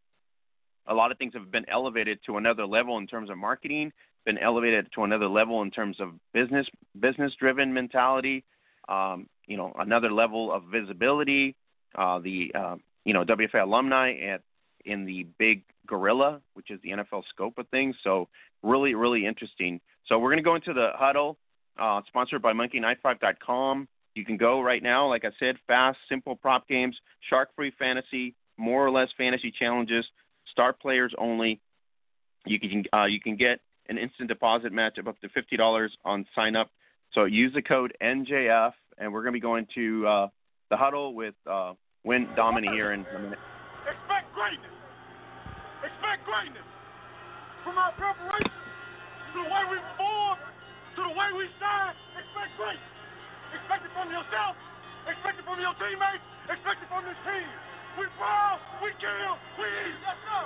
a 0.86 0.94
lot 0.94 1.10
of 1.12 1.18
things 1.18 1.34
have 1.34 1.50
been 1.50 1.68
elevated 1.68 2.18
to 2.26 2.36
another 2.36 2.66
level 2.66 2.98
in 2.98 3.06
terms 3.06 3.30
of 3.30 3.38
marketing, 3.38 3.92
been 4.24 4.38
elevated 4.38 4.88
to 4.94 5.04
another 5.04 5.28
level 5.28 5.62
in 5.62 5.70
terms 5.70 6.00
of 6.00 6.10
business 6.32 6.66
business 6.98 7.32
driven 7.38 7.72
mentality. 7.72 8.44
Um, 8.88 9.28
you 9.46 9.56
know, 9.56 9.72
another 9.78 10.10
level 10.10 10.52
of 10.52 10.64
visibility. 10.64 11.56
Uh, 11.94 12.18
the 12.18 12.52
uh, 12.54 12.76
you 13.04 13.12
know 13.12 13.24
WFA 13.24 13.62
alumni 13.62 14.12
at 14.18 14.42
in 14.84 15.04
the 15.04 15.26
big 15.38 15.62
gorilla, 15.86 16.40
which 16.54 16.70
is 16.70 16.80
the 16.82 16.90
NFL 16.90 17.22
scope 17.30 17.58
of 17.58 17.68
things. 17.68 17.96
So 18.02 18.28
really, 18.62 18.94
really 18.94 19.26
interesting. 19.26 19.80
So 20.06 20.18
we're 20.18 20.30
going 20.30 20.38
to 20.38 20.44
go 20.44 20.54
into 20.54 20.72
the 20.72 20.90
huddle, 20.94 21.36
uh, 21.78 22.00
sponsored 22.08 22.42
by 22.42 22.52
MonkeyKnifeFight.com. 22.52 23.88
You 24.14 24.24
can 24.24 24.36
go 24.36 24.62
right 24.62 24.82
now, 24.82 25.08
like 25.08 25.24
I 25.24 25.30
said, 25.38 25.56
fast, 25.66 25.98
simple 26.08 26.36
prop 26.36 26.66
games, 26.68 26.96
shark-free 27.28 27.72
fantasy, 27.78 28.34
more 28.56 28.84
or 28.86 28.90
less 28.90 29.08
fantasy 29.18 29.52
challenges, 29.56 30.06
star 30.50 30.72
players 30.72 31.12
only. 31.18 31.60
You 32.46 32.58
can 32.58 32.84
uh, 32.92 33.04
you 33.04 33.20
can 33.20 33.36
get 33.36 33.60
an 33.88 33.98
instant 33.98 34.28
deposit 34.28 34.72
match 34.72 34.98
of 34.98 35.08
up 35.08 35.20
to 35.20 35.28
fifty 35.28 35.56
dollars 35.56 35.92
on 36.04 36.24
sign 36.34 36.56
up. 36.56 36.70
So 37.12 37.24
use 37.24 37.52
the 37.54 37.62
code 37.62 37.94
NJF, 38.02 38.72
and 38.98 39.12
we're 39.12 39.22
going 39.22 39.32
to 39.32 39.36
be 39.36 39.40
going 39.40 39.66
to 39.74 40.06
uh, 40.06 40.28
the 40.70 40.76
huddle 40.76 41.14
with 41.14 41.34
uh, 41.46 41.74
Wyn 42.04 42.28
Dominy 42.36 42.68
here 42.68 42.92
in 42.92 43.04
a 43.04 43.18
minute. 43.18 43.38
Expect 43.82 44.32
greatness. 44.32 44.70
Expect 45.84 46.24
greatness 46.24 46.64
from 47.64 47.78
our 47.78 47.92
preparation 47.92 48.50
to 49.34 49.42
the 49.42 49.48
way 49.50 49.62
we 49.70 49.76
perform 49.76 50.38
to 50.96 51.00
the 51.04 51.12
way 51.12 51.28
we 51.36 51.44
shine. 51.60 51.92
Expect 52.16 52.56
greatness. 52.56 52.92
Expect 53.52 53.84
it 53.84 53.92
from 53.92 54.08
yourself. 54.08 54.56
Expect 55.04 55.36
it 55.38 55.44
from 55.44 55.60
your 55.60 55.76
teammates. 55.76 56.24
Expect 56.48 56.80
it 56.80 56.88
from 56.88 57.04
this 57.04 57.20
team. 57.28 57.48
We 58.00 58.08
brawl, 58.16 58.56
we 58.80 58.92
kill, 58.96 59.36
we 59.60 59.66
eat. 59.68 59.96
Let's 60.04 60.20
go. 60.24 60.40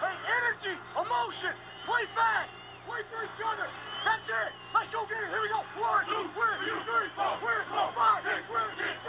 Hey, 0.00 0.12
energy, 0.12 0.74
emotion, 1.00 1.54
play 1.88 2.04
fast, 2.12 2.52
play 2.84 3.00
for 3.08 3.24
each 3.24 3.40
other. 3.40 3.68
That's 4.04 4.28
it. 4.28 4.50
Let's 4.76 4.92
go 4.92 5.08
get 5.08 5.18
it. 5.18 5.32
Here 5.32 5.42
we 5.42 5.48
go. 5.48 5.60
One, 5.80 6.04
two, 6.08 6.24
three, 6.36 6.56
three, 6.60 7.08
four, 7.16 7.36
four, 7.40 7.88
five, 7.96 8.20
six, 8.24 8.44
seven, 8.48 8.76
eight, 8.84 9.00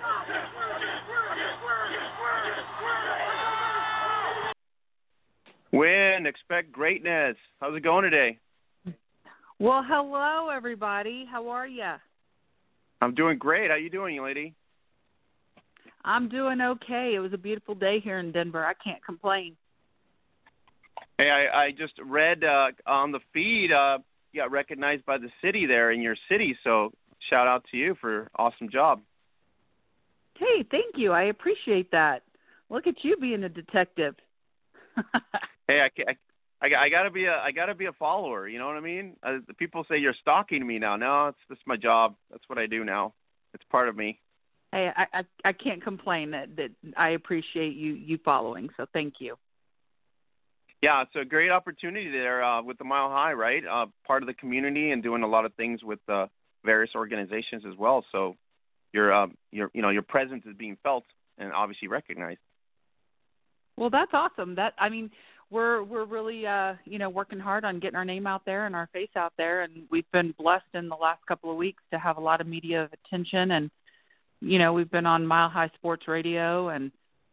nine, 0.00 0.24
ten, 0.28 0.44
Win, 5.72 6.26
expect 6.26 6.70
greatness. 6.70 7.36
How's 7.60 7.76
it 7.76 7.82
going 7.82 8.04
today? 8.04 8.38
Well, 9.58 9.84
hello 9.86 10.48
everybody. 10.50 11.26
How 11.30 11.48
are 11.48 11.66
you? 11.66 11.92
I'm 13.00 13.14
doing 13.14 13.38
great. 13.38 13.70
How 13.70 13.76
are 13.76 13.78
you 13.78 13.90
doing, 13.90 14.20
lady? 14.22 14.54
I'm 16.04 16.28
doing 16.28 16.60
okay. 16.60 17.14
It 17.14 17.20
was 17.20 17.32
a 17.32 17.38
beautiful 17.38 17.74
day 17.74 18.00
here 18.00 18.18
in 18.18 18.32
Denver. 18.32 18.64
I 18.64 18.74
can't 18.74 19.02
complain. 19.04 19.56
Hey, 21.18 21.30
I, 21.30 21.66
I 21.66 21.70
just 21.70 21.94
read 22.04 22.44
uh, 22.44 22.72
on 22.86 23.12
the 23.12 23.20
feed 23.32 23.72
uh, 23.72 23.98
you 24.34 24.40
got 24.40 24.50
recognized 24.50 25.06
by 25.06 25.16
the 25.16 25.30
city 25.40 25.64
there 25.64 25.92
in 25.92 26.02
your 26.02 26.16
city. 26.28 26.56
So 26.64 26.92
shout 27.30 27.46
out 27.46 27.64
to 27.70 27.76
you 27.76 27.96
for 28.00 28.28
awesome 28.36 28.68
job. 28.68 29.00
Hey, 30.36 30.64
thank 30.68 30.96
you. 30.96 31.12
I 31.12 31.24
appreciate 31.24 31.92
that. 31.92 32.22
Look 32.68 32.88
at 32.88 33.04
you 33.04 33.16
being 33.16 33.44
a 33.44 33.48
detective. 33.48 34.16
hey, 35.68 35.80
I, 35.80 35.90
I 36.10 36.16
I, 36.64 36.84
I 36.84 36.88
gotta 36.88 37.10
be 37.10 37.26
a 37.26 37.36
I 37.36 37.52
gotta 37.52 37.74
be 37.74 37.86
a 37.86 37.92
follower. 37.92 38.48
You 38.48 38.58
know 38.58 38.66
what 38.66 38.76
I 38.76 38.80
mean? 38.80 39.16
Uh, 39.22 39.38
people 39.58 39.84
say 39.88 39.98
you're 39.98 40.14
stalking 40.20 40.66
me 40.66 40.78
now. 40.78 40.96
No, 40.96 41.28
it's 41.28 41.38
just 41.48 41.60
my 41.66 41.76
job. 41.76 42.14
That's 42.30 42.44
what 42.46 42.58
I 42.58 42.66
do 42.66 42.84
now. 42.84 43.12
It's 43.52 43.64
part 43.70 43.88
of 43.88 43.96
me. 43.96 44.20
Hey, 44.72 44.90
I 44.96 45.06
I, 45.12 45.22
I 45.44 45.52
can't 45.52 45.82
complain 45.82 46.30
that 46.30 46.56
that 46.56 46.70
I 46.96 47.10
appreciate 47.10 47.74
you 47.74 47.92
you 47.92 48.18
following. 48.24 48.70
So 48.76 48.86
thank 48.92 49.14
you. 49.18 49.36
Yeah, 50.82 51.02
it's 51.02 51.16
a 51.16 51.24
great 51.24 51.50
opportunity 51.50 52.10
there 52.10 52.42
uh, 52.42 52.62
with 52.62 52.78
the 52.78 52.84
Mile 52.84 53.08
High, 53.08 53.32
right? 53.32 53.62
Uh, 53.64 53.86
part 54.06 54.22
of 54.22 54.26
the 54.26 54.34
community 54.34 54.90
and 54.90 55.02
doing 55.02 55.22
a 55.22 55.26
lot 55.26 55.46
of 55.46 55.54
things 55.54 55.82
with 55.82 56.00
uh, 56.08 56.26
various 56.64 56.90
organizations 56.94 57.64
as 57.66 57.76
well. 57.78 58.04
So 58.12 58.36
your 58.92 59.12
uh, 59.12 59.26
your 59.52 59.70
you 59.74 59.82
know 59.82 59.90
your 59.90 60.02
presence 60.02 60.44
is 60.46 60.56
being 60.56 60.78
felt 60.82 61.04
and 61.36 61.52
obviously 61.52 61.88
recognized. 61.88 62.40
Well, 63.76 63.90
that's 63.90 64.12
awesome. 64.12 64.54
That 64.54 64.74
I 64.78 64.88
mean, 64.88 65.10
we're 65.50 65.82
we're 65.82 66.04
really 66.04 66.46
uh 66.46 66.74
you 66.84 66.98
know 66.98 67.08
working 67.08 67.38
hard 67.38 67.64
on 67.64 67.78
getting 67.78 67.96
our 67.96 68.04
name 68.04 68.26
out 68.26 68.44
there 68.44 68.66
and 68.66 68.74
our 68.74 68.88
face 68.92 69.10
out 69.16 69.32
there. 69.36 69.62
And 69.62 69.84
we've 69.90 70.10
been 70.12 70.34
blessed 70.38 70.74
in 70.74 70.88
the 70.88 70.96
last 70.96 71.24
couple 71.26 71.50
of 71.50 71.56
weeks 71.56 71.82
to 71.92 71.98
have 71.98 72.16
a 72.16 72.20
lot 72.20 72.40
of 72.40 72.46
media 72.46 72.88
attention. 72.92 73.52
And 73.52 73.70
you 74.40 74.58
know 74.58 74.72
we've 74.72 74.90
been 74.90 75.06
on 75.06 75.26
Mile 75.26 75.48
High 75.48 75.70
Sports 75.74 76.08
Radio 76.08 76.68
and 76.68 76.90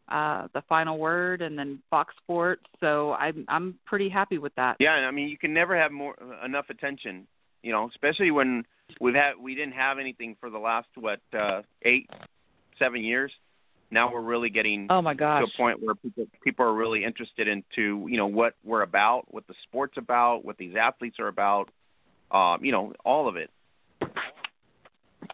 uh 0.09 0.47
the 0.53 0.61
final 0.67 0.97
word 0.97 1.41
and 1.41 1.57
then 1.57 1.81
Fox 1.89 2.13
Sports. 2.23 2.63
So 2.79 3.13
I'm 3.13 3.45
I'm 3.47 3.79
pretty 3.85 4.09
happy 4.09 4.37
with 4.37 4.55
that. 4.55 4.77
Yeah, 4.79 4.91
I 4.91 5.11
mean 5.11 5.29
you 5.29 5.37
can 5.37 5.53
never 5.53 5.77
have 5.77 5.91
more 5.91 6.15
enough 6.43 6.69
attention, 6.69 7.27
you 7.63 7.71
know, 7.71 7.89
especially 7.89 8.31
when 8.31 8.65
we've 8.99 9.15
had 9.15 9.33
we 9.41 9.55
didn't 9.55 9.73
have 9.73 9.99
anything 9.99 10.35
for 10.39 10.49
the 10.49 10.59
last 10.59 10.87
what 10.95 11.21
uh 11.33 11.61
8 11.83 12.09
7 12.77 13.03
years 13.03 13.31
now 13.91 14.11
we're 14.11 14.21
really 14.21 14.49
getting 14.49 14.87
oh 14.89 15.01
my 15.01 15.13
gosh. 15.13 15.45
to 15.45 15.53
a 15.53 15.57
point 15.57 15.83
where 15.83 15.95
people 15.95 16.25
people 16.43 16.65
are 16.65 16.73
really 16.73 17.03
interested 17.03 17.47
into 17.47 18.07
you 18.09 18.17
know 18.17 18.27
what 18.27 18.55
we're 18.63 18.81
about, 18.81 19.25
what 19.29 19.45
the 19.47 19.53
sport's 19.67 19.97
about, 19.97 20.45
what 20.45 20.57
these 20.57 20.75
athletes 20.75 21.17
are 21.19 21.27
about, 21.27 21.69
um, 22.31 22.63
you 22.63 22.71
know, 22.71 22.93
all 23.05 23.27
of 23.27 23.35
it. 23.35 23.49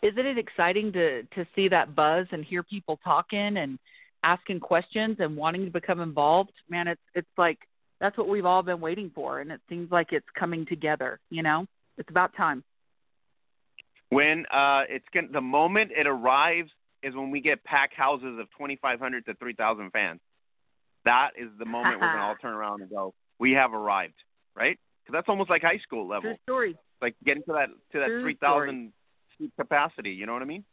Isn't 0.02 0.26
it 0.26 0.38
exciting 0.38 0.91
to 0.93 1.24
to 1.24 1.46
see 1.56 1.67
that 1.70 1.96
buzz 1.96 2.28
and 2.32 2.43
hear 2.43 2.63
people 2.63 3.00
talking 3.04 3.58
and 3.58 3.78
asking 4.24 4.60
questions 4.60 5.17
and 5.20 5.38
wanting 5.38 5.65
to 5.65 5.72
become 5.72 6.02
involved? 6.02 6.52
Man, 6.70 6.88
it's 6.88 7.02
it's 7.13 7.28
like 7.38 7.60
that's 8.00 8.17
what 8.17 8.28
we've 8.28 8.46
all 8.46 8.63
been 8.63 8.82
waiting 8.82 9.12
for, 9.13 9.39
and 9.39 9.52
it 9.52 9.62
seems 9.70 9.91
like 9.91 10.12
it's 10.12 10.28
coming 10.38 10.65
together. 10.65 11.20
You 11.30 11.43
know, 11.43 11.65
it's 11.98 12.10
about 12.10 12.36
time. 12.36 12.63
When 14.10 14.46
uh, 14.52 14.84
it's 14.89 15.06
gonna, 15.13 15.28
the 15.32 15.41
moment 15.41 15.91
it 15.96 16.08
arrives 16.08 16.72
is 17.08 17.15
when 17.15 17.32
we 17.32 17.41
get 17.41 17.63
packed 17.63 17.96
houses 17.96 18.38
of 18.39 18.48
2,500 18.58 19.26
to 19.26 19.34
3,000 19.36 19.91
fans. 19.91 20.20
That 21.06 21.32
is 21.38 21.50
the 21.58 21.65
moment 21.65 22.02
we're 22.02 22.08
going 22.08 22.17
to 22.17 22.24
all 22.24 22.36
turn 22.41 22.54
around 22.54 22.82
and 22.82 22.89
go, 22.89 23.13
we 23.39 23.54
have 23.54 23.74
arrived, 23.74 24.15
right? 24.56 24.78
because 25.08 25.17
that's 25.17 25.30
almost 25.30 25.50
like 25.50 25.62
high 25.62 25.80
school 25.80 26.08
level. 26.08 26.24
True 26.24 26.38
story. 26.43 26.76
Like 27.02 27.15
getting 27.26 27.43
to 27.43 27.54
that 27.54 27.70
to 27.93 28.00
that 28.00 28.08
True 28.08 28.22
three 28.24 28.36
thousand 28.36 28.91
seat 29.38 29.52
capacity. 29.58 30.12
You 30.12 30.26
know 30.26 30.34
what 30.34 30.41
I 30.41 30.46
mean? 30.46 30.63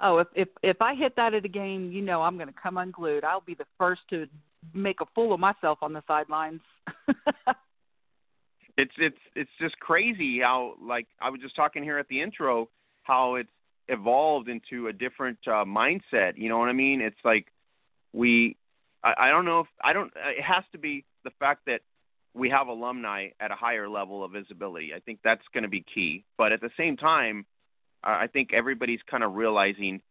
Oh, 0.00 0.18
if 0.18 0.28
if 0.34 0.48
if 0.62 0.80
I 0.80 0.94
hit 0.94 1.16
that 1.16 1.34
at 1.34 1.44
a 1.44 1.48
game, 1.48 1.90
you 1.90 2.02
know 2.02 2.22
I'm 2.22 2.36
going 2.36 2.48
to 2.48 2.54
come 2.60 2.76
unglued. 2.76 3.24
I'll 3.24 3.40
be 3.40 3.54
the 3.54 3.66
first 3.78 4.02
to 4.10 4.26
make 4.74 5.00
a 5.00 5.06
fool 5.14 5.32
of 5.32 5.40
myself 5.40 5.78
on 5.82 5.92
the 5.92 6.02
sidelines. 6.06 6.60
it's 8.76 8.92
it's 8.98 9.18
it's 9.34 9.50
just 9.60 9.78
crazy 9.80 10.40
how 10.40 10.74
like 10.80 11.06
I 11.20 11.30
was 11.30 11.40
just 11.40 11.56
talking 11.56 11.82
here 11.82 11.98
at 11.98 12.08
the 12.08 12.20
intro 12.20 12.68
how 13.02 13.36
it's 13.36 13.48
evolved 13.88 14.48
into 14.48 14.88
a 14.88 14.92
different 14.92 15.38
uh, 15.46 15.64
mindset. 15.64 16.36
You 16.36 16.48
know 16.48 16.58
what 16.58 16.68
I 16.68 16.72
mean? 16.72 17.00
It's 17.00 17.16
like 17.24 17.46
we 18.12 18.56
I, 19.02 19.14
I 19.18 19.30
don't 19.30 19.44
know 19.44 19.60
if 19.60 19.66
I 19.82 19.92
don't 19.92 20.12
it 20.16 20.42
has 20.42 20.64
to 20.72 20.78
be 20.78 21.04
the 21.24 21.30
fact 21.38 21.66
that 21.66 21.80
we 22.34 22.50
have 22.50 22.68
alumni 22.68 23.28
at 23.40 23.50
a 23.50 23.54
higher 23.54 23.88
level 23.88 24.22
of 24.22 24.32
visibility. 24.32 24.92
I 24.94 25.00
think 25.00 25.20
that's 25.24 25.42
going 25.54 25.62
to 25.62 25.70
be 25.70 25.82
key. 25.94 26.24
But 26.36 26.52
at 26.52 26.60
the 26.60 26.70
same 26.76 26.96
time, 26.96 27.46
I 28.04 28.26
think 28.26 28.52
everybody's 28.52 29.00
kind 29.10 29.24
of 29.24 29.34
realizing, 29.34 30.02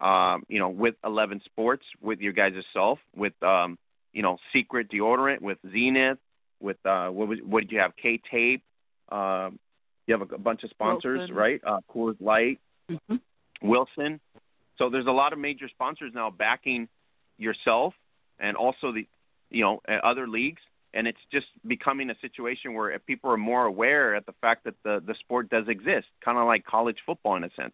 um, 0.00 0.44
you 0.48 0.58
know, 0.58 0.68
with 0.68 0.94
Eleven 1.04 1.40
Sports, 1.44 1.84
with 2.00 2.20
your 2.20 2.32
guys' 2.32 2.54
self, 2.72 2.98
with 3.14 3.34
um, 3.42 3.78
you 4.12 4.22
know, 4.22 4.38
Secret 4.52 4.90
Deodorant, 4.90 5.40
with 5.40 5.58
Zenith, 5.70 6.18
with 6.60 6.78
uh, 6.86 7.08
what 7.08 7.28
was 7.28 7.38
what 7.44 7.60
did 7.60 7.72
you 7.72 7.80
have? 7.80 7.92
K 8.00 8.20
Tape. 8.30 8.62
Um, 9.10 9.58
you 10.06 10.16
have 10.18 10.30
a, 10.30 10.34
a 10.34 10.38
bunch 10.38 10.64
of 10.64 10.70
sponsors, 10.70 11.18
Wilson. 11.18 11.36
right? 11.36 11.60
Uh, 11.66 11.80
Coors 11.92 12.16
Light, 12.20 12.60
mm-hmm. 12.90 13.16
Wilson. 13.62 14.20
So 14.78 14.90
there's 14.90 15.06
a 15.06 15.12
lot 15.12 15.32
of 15.32 15.38
major 15.38 15.68
sponsors 15.68 16.12
now 16.14 16.30
backing 16.30 16.88
yourself 17.38 17.94
and 18.40 18.56
also 18.56 18.92
the, 18.92 19.06
you 19.50 19.62
know, 19.62 19.80
other 20.02 20.26
leagues. 20.26 20.60
And 20.94 21.06
it's 21.06 21.18
just 21.32 21.46
becoming 21.66 22.10
a 22.10 22.14
situation 22.20 22.74
where 22.74 22.98
people 22.98 23.30
are 23.30 23.38
more 23.38 23.64
aware 23.64 24.14
at 24.14 24.26
the 24.26 24.34
fact 24.42 24.64
that 24.64 24.74
the 24.84 25.02
the 25.06 25.14
sport 25.20 25.48
does 25.48 25.66
exist, 25.68 26.06
kind 26.22 26.36
of 26.36 26.46
like 26.46 26.66
college 26.66 26.98
football 27.06 27.36
in 27.36 27.44
a 27.44 27.50
sense. 27.56 27.72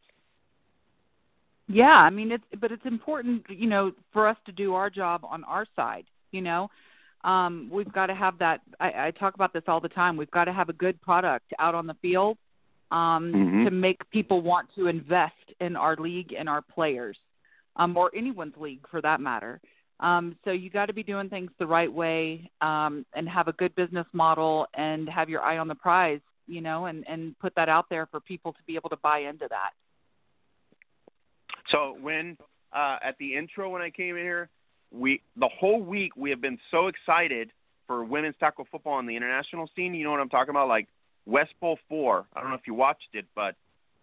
Yeah, 1.67 1.95
I 1.95 2.11
mean 2.11 2.31
it's 2.31 2.45
but 2.61 2.71
it's 2.71 2.87
important, 2.87 3.45
you 3.49 3.69
know, 3.69 3.91
for 4.13 4.29
us 4.29 4.37
to 4.47 4.53
do 4.53 4.75
our 4.75 4.89
job 4.89 5.25
on 5.25 5.43
our 5.45 5.67
side, 5.75 6.05
you 6.31 6.41
know. 6.41 6.71
Um 7.25 7.69
we've 7.73 7.93
got 7.93 8.07
to 8.07 8.15
have 8.15 8.39
that 8.39 8.61
I, 8.79 9.09
I 9.09 9.11
talk 9.11 9.35
about 9.35 9.53
this 9.53 9.65
all 9.67 9.81
the 9.81 9.89
time. 9.89 10.17
We've 10.17 10.31
got 10.31 10.45
to 10.45 10.53
have 10.53 10.69
a 10.69 10.73
good 10.73 11.01
product 11.03 11.53
out 11.59 11.75
on 11.75 11.89
the 11.89 11.95
field 11.95 12.39
um 12.91 13.33
Mhm. 13.33 13.65
to 13.65 13.71
make 13.71 14.09
people 14.11 14.41
want 14.41 14.69
to 14.75 14.87
invest 14.87 15.53
in 15.61 15.77
our 15.77 15.97
league 15.97 16.33
and 16.33 16.49
our 16.49 16.63
players. 16.63 17.19
Um 17.77 17.97
or 17.97 18.11
anyone's 18.15 18.57
league 18.57 18.87
for 18.89 19.01
that 19.03 19.21
matter. 19.21 19.61
Um 20.01 20.37
so 20.45 20.51
you 20.53 20.71
got 20.71 20.87
to 20.87 20.93
be 20.93 21.03
doing 21.03 21.29
things 21.29 21.51
the 21.59 21.67
right 21.67 21.93
way 21.93 22.51
um 22.61 23.05
and 23.15 23.29
have 23.29 23.49
a 23.49 23.53
good 23.53 23.75
business 23.75 24.07
model 24.13 24.67
and 24.75 25.09
have 25.09 25.29
your 25.29 25.43
eye 25.43 25.59
on 25.59 25.69
the 25.69 25.75
prize, 25.75 26.21
you 26.47 26.61
know, 26.61 26.87
and 26.87 27.07
and 27.09 27.39
put 27.39 27.55
that 27.57 27.69
out 27.69 27.89
there 27.89 28.07
for 28.07 28.21
people 28.21 28.53
to 28.53 28.63
be 28.67 28.75
able 28.77 28.91
to 28.91 28.97
buy 28.97 29.19
into 29.19 29.47
that. 29.49 29.73
So 31.71 31.97
when 32.01 32.37
uh, 32.73 32.99
at 33.03 33.17
the 33.19 33.35
intro 33.35 33.71
when 33.71 33.83
I 33.83 33.91
came 33.91 34.17
in 34.17 34.23
here, 34.23 34.49
we 34.91 35.21
the 35.37 35.49
whole 35.49 35.83
week 35.83 36.17
we 36.17 36.31
have 36.31 36.41
been 36.41 36.59
so 36.71 36.87
excited 36.87 37.51
for 37.87 38.05
women's 38.05 38.37
tackle 38.39 38.67
football 38.71 38.95
on 38.95 39.07
the 39.07 39.17
international 39.17 39.69
scene. 39.75 39.95
You 39.95 40.05
know 40.05 40.11
what 40.11 40.21
I'm 40.21 40.29
talking 40.29 40.51
about? 40.51 40.69
Like 40.69 40.89
West 41.29 41.53
Bowl 41.61 41.79
four. 41.89 42.27
I 42.35 42.41
don't 42.41 42.51
know 42.51 42.57
if 42.57 42.67
you 42.67 42.75
watched 42.75 43.11
it, 43.13 43.27
but 43.35 43.55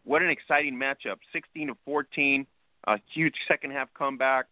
what 0.03 0.21
an 0.21 0.29
exciting 0.29 0.75
matchup! 0.75 1.17
16 1.33 1.67
to 1.67 1.77
14, 1.83 2.45
a 2.87 2.99
huge 3.13 3.33
second 3.47 3.71
half 3.71 3.91
comeback. 3.95 4.45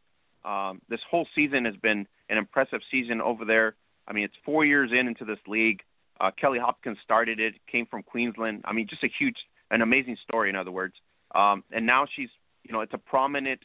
Um, 0.43 0.81
this 0.89 0.99
whole 1.09 1.27
season 1.36 1.65
has 1.65 1.75
been 1.75 2.07
an 2.29 2.38
impressive 2.38 2.81
season 2.89 3.21
over 3.21 3.45
there. 3.45 3.75
I 4.07 4.13
mean, 4.13 4.23
it's 4.23 4.33
four 4.43 4.65
years 4.65 4.91
in 4.91 5.07
into 5.07 5.23
this 5.23 5.38
league. 5.47 5.81
Uh, 6.19 6.31
Kelly 6.36 6.59
Hopkins 6.59 6.97
started 7.03 7.39
it, 7.39 7.53
came 7.71 7.86
from 7.86 8.01
Queensland. 8.01 8.62
I 8.65 8.73
mean, 8.73 8.88
just 8.88 9.03
a 9.03 9.09
huge, 9.19 9.38
an 9.71 9.81
amazing 9.81 10.17
story, 10.27 10.49
in 10.49 10.55
other 10.55 10.71
words. 10.71 10.95
Um, 11.36 11.63
and 11.71 11.86
now 11.86 12.07
she's, 12.15 12.29
you 12.63 12.73
know, 12.73 12.81
it's 12.81 12.93
a 12.93 12.97
prominent 12.97 13.62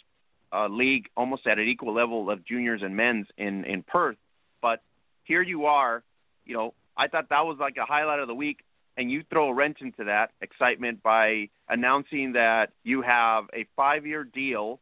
uh, 0.53 0.68
league, 0.68 1.09
almost 1.16 1.47
at 1.47 1.59
an 1.59 1.66
equal 1.66 1.94
level 1.94 2.31
of 2.31 2.44
juniors 2.44 2.83
and 2.83 2.94
men's 2.94 3.27
in 3.38 3.64
in 3.64 3.83
Perth. 3.83 4.16
But 4.61 4.83
here 5.25 5.42
you 5.42 5.66
are, 5.66 6.03
you 6.44 6.55
know, 6.55 6.75
I 6.97 7.09
thought 7.09 7.29
that 7.31 7.47
was 7.47 7.59
like 7.59 7.77
a 7.77 7.85
highlight 7.85 8.18
of 8.18 8.29
the 8.29 8.35
week, 8.35 8.59
and 8.99 9.11
you 9.11 9.23
throw 9.31 9.49
a 9.49 9.55
wrench 9.55 9.79
into 9.81 10.05
that 10.05 10.33
excitement 10.43 11.03
by 11.03 11.49
announcing 11.69 12.33
that 12.33 12.73
you 12.83 13.01
have 13.01 13.45
a 13.55 13.65
five-year 13.77 14.25
deal 14.25 14.81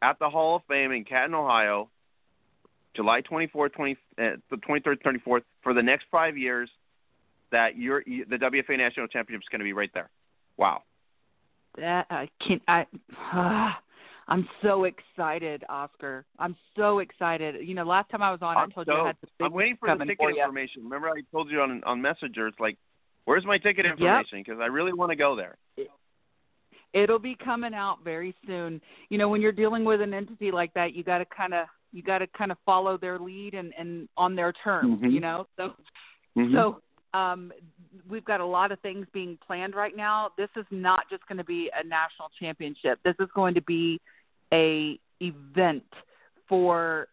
at 0.00 0.18
the 0.18 0.28
Hall 0.28 0.56
of 0.56 0.62
Fame 0.68 0.90
in 0.90 1.04
Canton, 1.04 1.34
Ohio, 1.34 1.90
July 2.96 3.20
24th, 3.20 3.74
20, 3.74 3.92
uh, 3.92 3.96
the 4.50 4.56
23rd, 4.56 5.02
24th, 5.02 5.42
for 5.62 5.74
the 5.74 5.82
next 5.82 6.06
five 6.10 6.36
years. 6.36 6.68
That 7.50 7.76
you're 7.76 8.02
you, 8.06 8.24
the 8.24 8.36
WFA 8.36 8.78
National 8.78 9.06
Championship 9.06 9.42
is 9.42 9.48
going 9.50 9.60
to 9.60 9.64
be 9.64 9.74
right 9.74 9.90
there. 9.92 10.08
Wow. 10.56 10.84
that 11.76 12.06
I 12.08 12.30
can't 12.40 12.62
I 12.66 12.86
I'm 14.28 14.48
so 14.62 14.84
excited, 14.84 15.62
Oscar. 15.68 16.24
I'm 16.38 16.56
so 16.74 17.00
excited. 17.00 17.56
You 17.68 17.74
know, 17.74 17.84
last 17.84 18.08
time 18.08 18.22
I 18.22 18.30
was 18.30 18.40
on 18.40 18.56
I'm 18.56 18.70
I 18.70 18.72
told 18.72 18.86
you 18.86 18.94
I 18.94 19.06
had 19.08 19.16
the 19.20 19.44
I'm 19.44 19.52
waiting 19.52 19.76
for 19.78 19.94
the 19.94 20.02
ticket 20.02 20.16
for 20.18 20.30
information. 20.30 20.84
Remember, 20.84 21.10
I 21.10 21.20
told 21.30 21.50
you 21.50 21.60
on 21.60 21.84
on 21.84 22.00
Messenger. 22.00 22.46
It's 22.46 22.58
like, 22.58 22.78
where's 23.24 23.44
my 23.44 23.58
ticket 23.58 23.86
information? 23.86 24.42
Because 24.44 24.60
I 24.60 24.66
really 24.66 24.92
want 24.92 25.10
to 25.10 25.16
go 25.16 25.36
there. 25.36 25.56
It'll 26.92 27.18
be 27.18 27.34
coming 27.42 27.72
out 27.72 27.98
very 28.04 28.34
soon. 28.46 28.80
You 29.08 29.16
know, 29.16 29.28
when 29.28 29.40
you're 29.40 29.52
dealing 29.52 29.84
with 29.84 30.02
an 30.02 30.12
entity 30.12 30.50
like 30.50 30.74
that, 30.74 30.94
you 30.94 31.02
got 31.02 31.18
to 31.18 31.24
kind 31.24 31.54
of 31.54 31.66
you 31.92 32.02
got 32.02 32.18
to 32.18 32.26
kind 32.28 32.50
of 32.50 32.58
follow 32.64 32.98
their 32.98 33.18
lead 33.18 33.54
and 33.54 33.72
and 33.78 34.08
on 34.16 34.34
their 34.34 34.52
terms, 34.52 35.00
Mhm. 35.00 35.12
you 35.12 35.20
know. 35.20 35.46
So 35.56 35.74
Mhm. 36.36 36.52
So 36.52 36.82
um, 37.14 37.52
we've 38.08 38.24
got 38.24 38.40
a 38.40 38.44
lot 38.44 38.72
of 38.72 38.80
things 38.80 39.06
being 39.12 39.38
planned 39.46 39.74
right 39.74 39.94
now. 39.94 40.30
This 40.36 40.48
is 40.56 40.64
not 40.70 41.08
just 41.10 41.26
going 41.26 41.38
to 41.38 41.44
be 41.44 41.70
a 41.78 41.84
national 41.86 42.30
championship. 42.40 42.98
This 43.04 43.16
is 43.20 43.28
going 43.34 43.54
to 43.54 43.60
be 43.62 44.00
a 44.52 44.98
event 45.20 45.84
for 46.48 47.08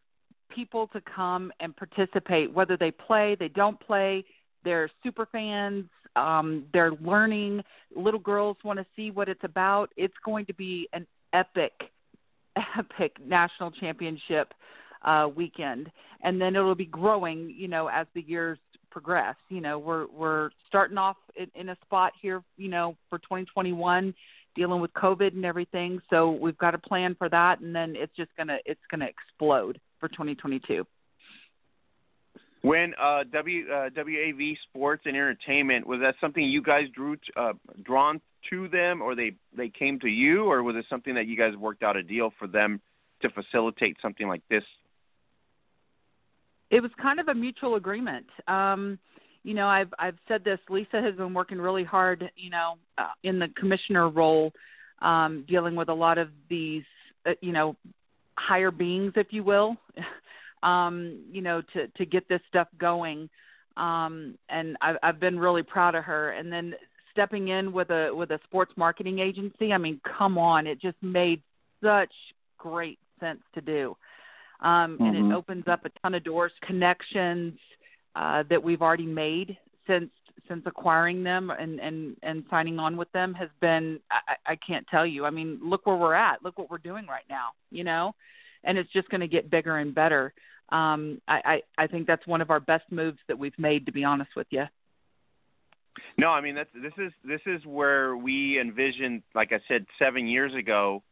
people 0.49 0.87
to 0.87 1.01
come 1.01 1.51
and 1.59 1.75
participate, 1.75 2.51
whether 2.51 2.77
they 2.77 2.91
play, 2.91 3.35
they 3.35 3.49
don't 3.49 3.79
play, 3.79 4.23
they're 4.63 4.89
super 5.03 5.25
fans, 5.25 5.85
um, 6.15 6.65
they're 6.73 6.93
learning. 7.01 7.61
Little 7.95 8.19
girls 8.19 8.57
want 8.63 8.79
to 8.79 8.85
see 8.95 9.11
what 9.11 9.29
it's 9.29 9.43
about. 9.43 9.91
It's 9.97 10.13
going 10.23 10.45
to 10.47 10.53
be 10.53 10.87
an 10.93 11.05
epic, 11.33 11.73
epic 12.77 13.17
national 13.25 13.71
championship 13.71 14.53
uh, 15.03 15.29
weekend, 15.33 15.91
and 16.23 16.41
then 16.41 16.55
it'll 16.55 16.75
be 16.75 16.85
growing, 16.85 17.53
you 17.55 17.67
know, 17.67 17.87
as 17.87 18.07
the 18.13 18.21
years 18.21 18.57
progress. 18.91 19.35
You 19.49 19.61
know, 19.61 19.79
we're 19.79 20.07
we're 20.07 20.49
starting 20.67 20.97
off 20.97 21.17
in, 21.35 21.49
in 21.55 21.69
a 21.69 21.77
spot 21.85 22.13
here, 22.21 22.43
you 22.57 22.69
know, 22.69 22.95
for 23.09 23.19
2021, 23.19 24.13
dealing 24.55 24.81
with 24.81 24.93
COVID 24.93 25.33
and 25.33 25.45
everything. 25.45 26.01
So 26.09 26.31
we've 26.31 26.57
got 26.57 26.75
a 26.75 26.79
plan 26.79 27.15
for 27.17 27.29
that, 27.29 27.59
and 27.61 27.75
then 27.75 27.95
it's 27.95 28.15
just 28.15 28.31
gonna 28.37 28.57
it's 28.65 28.81
gonna 28.91 29.07
explode 29.07 29.79
for 29.99 30.09
2022. 30.09 30.85
When 32.61 32.93
uh, 33.01 33.23
W 33.31 33.65
uh, 33.71 33.89
WAV 33.89 34.57
Sports 34.69 35.03
and 35.05 35.15
Entertainment 35.15 35.87
was 35.87 36.01
that 36.01 36.15
something 36.19 36.43
you 36.43 36.61
guys 36.61 36.85
drew 36.93 37.15
t- 37.15 37.21
uh, 37.37 37.53
drawn 37.83 38.19
to 38.49 38.67
them, 38.67 39.01
or 39.01 39.15
they 39.15 39.33
they 39.55 39.69
came 39.69 39.99
to 40.01 40.07
you, 40.07 40.45
or 40.45 40.61
was 40.63 40.75
it 40.75 40.85
something 40.89 41.15
that 41.15 41.27
you 41.27 41.37
guys 41.37 41.55
worked 41.55 41.83
out 41.83 41.95
a 41.95 42.03
deal 42.03 42.33
for 42.37 42.47
them 42.47 42.81
to 43.21 43.29
facilitate 43.29 43.97
something 44.01 44.27
like 44.27 44.41
this? 44.49 44.63
it 46.69 46.81
was 46.81 46.91
kind 47.01 47.19
of 47.19 47.27
a 47.27 47.33
mutual 47.33 47.75
agreement. 47.75 48.25
Um, 48.47 48.99
you 49.43 49.53
know, 49.53 49.67
I've 49.67 49.93
I've 49.97 50.17
said 50.27 50.43
this. 50.43 50.59
Lisa 50.69 51.01
has 51.01 51.15
been 51.15 51.33
working 51.33 51.59
really 51.59 51.83
hard. 51.83 52.29
You 52.35 52.49
know, 52.49 52.77
uh, 52.97 53.07
in 53.23 53.39
the 53.39 53.47
commissioner 53.57 54.09
role, 54.09 54.51
um, 55.01 55.45
dealing 55.47 55.75
with 55.75 55.89
a 55.89 55.93
lot 55.93 56.17
of 56.17 56.29
these, 56.49 56.83
uh, 57.25 57.31
you 57.41 57.51
know, 57.51 57.75
higher 58.37 58.71
beings, 58.71 59.13
if 59.15 59.27
you 59.31 59.43
will. 59.43 59.77
um, 60.63 61.19
you 61.31 61.41
know, 61.41 61.61
to 61.73 61.87
to 61.87 62.05
get 62.05 62.27
this 62.29 62.41
stuff 62.47 62.67
going. 62.77 63.29
Um, 63.77 64.35
and 64.49 64.77
I've 64.81 64.97
I've 65.03 65.19
been 65.19 65.39
really 65.39 65.63
proud 65.63 65.95
of 65.95 66.03
her. 66.03 66.31
And 66.31 66.51
then 66.51 66.75
stepping 67.11 67.49
in 67.49 67.71
with 67.71 67.89
a 67.89 68.11
with 68.13 68.31
a 68.31 68.39
sports 68.43 68.73
marketing 68.75 69.19
agency. 69.19 69.73
I 69.73 69.77
mean, 69.77 69.99
come 70.17 70.37
on, 70.37 70.67
it 70.67 70.79
just 70.81 70.97
made 71.01 71.41
such 71.81 72.13
great 72.57 72.99
sense 73.19 73.41
to 73.53 73.61
do 73.61 73.95
um, 74.61 74.97
and 74.99 75.15
Mhm. 75.15 75.31
it 75.31 75.33
opens 75.33 75.67
up 75.67 75.85
a 75.85 75.89
ton 76.01 76.15
of 76.15 76.23
doors, 76.23 76.51
connections 76.61 77.57
uh, 78.15 78.43
that 78.43 78.61
we've 78.61 78.81
already 78.81 79.05
made 79.05 79.57
since 79.87 80.11
since 80.47 80.65
acquiring 80.65 81.23
them 81.23 81.51
and 81.51 81.79
and 81.79 82.17
and 82.23 82.43
signing 82.49 82.79
on 82.79 82.97
with 82.97 83.11
them 83.11 83.33
has 83.35 83.49
been 83.59 83.99
I, 84.09 84.35
I 84.47 84.55
can't 84.55 84.87
tell 84.87 85.05
you. 85.05 85.25
I 85.25 85.29
mean, 85.29 85.59
look 85.61 85.85
where 85.85 85.95
we're 85.95 86.15
at. 86.15 86.43
Look 86.43 86.57
what 86.57 86.69
we're 86.69 86.77
doing 86.79 87.05
right 87.07 87.25
now. 87.29 87.51
You 87.71 87.83
know, 87.83 88.15
and 88.63 88.77
it's 88.77 88.91
just 88.91 89.09
going 89.09 89.21
to 89.21 89.27
get 89.27 89.49
bigger 89.49 89.77
and 89.77 89.93
better. 89.93 90.33
Um, 90.69 91.21
I, 91.27 91.61
I 91.77 91.83
I 91.83 91.87
think 91.87 92.07
that's 92.07 92.25
one 92.27 92.41
of 92.41 92.51
our 92.51 92.59
best 92.59 92.91
moves 92.91 93.19
that 93.27 93.37
we've 93.37 93.57
made, 93.57 93.85
to 93.87 93.91
be 93.91 94.03
honest 94.03 94.31
with 94.35 94.47
you. 94.51 94.65
No, 96.17 96.29
I 96.29 96.41
mean 96.41 96.55
that's 96.55 96.69
this 96.73 96.93
is 96.97 97.11
this 97.23 97.41
is 97.45 97.65
where 97.65 98.15
we 98.15 98.59
envisioned, 98.59 99.23
like 99.33 99.51
I 99.51 99.59
said, 99.67 99.85
seven 99.97 100.27
years 100.27 100.53
ago, 100.53 101.03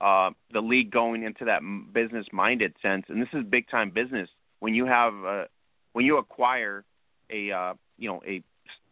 uh, 0.00 0.30
the 0.52 0.60
league 0.60 0.90
going 0.90 1.22
into 1.22 1.44
that 1.46 1.60
business 1.92 2.26
minded 2.32 2.74
sense, 2.82 3.06
and 3.08 3.22
this 3.22 3.28
is 3.32 3.44
big 3.44 3.68
time 3.68 3.90
business. 3.90 4.28
When 4.60 4.74
you 4.74 4.86
have 4.86 5.12
uh, 5.24 5.44
when 5.92 6.04
you 6.04 6.18
acquire 6.18 6.84
a 7.30 7.50
uh, 7.50 7.74
you 7.98 8.08
know 8.08 8.22
a 8.26 8.42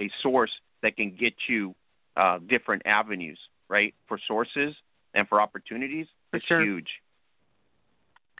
a 0.01 0.11
source 0.22 0.53
that 0.83 0.96
can 0.96 1.16
get 1.16 1.35
you 1.48 1.75
uh, 2.16 2.38
different 2.46 2.83
avenues, 2.87 3.38
right, 3.68 3.94
for 4.07 4.18
sources 4.29 4.75
and 5.14 5.29
for 5.29 5.40
opportunities. 5.40 6.07
For 6.31 6.37
it's 6.37 6.46
sure. 6.46 6.62
huge. 6.62 6.88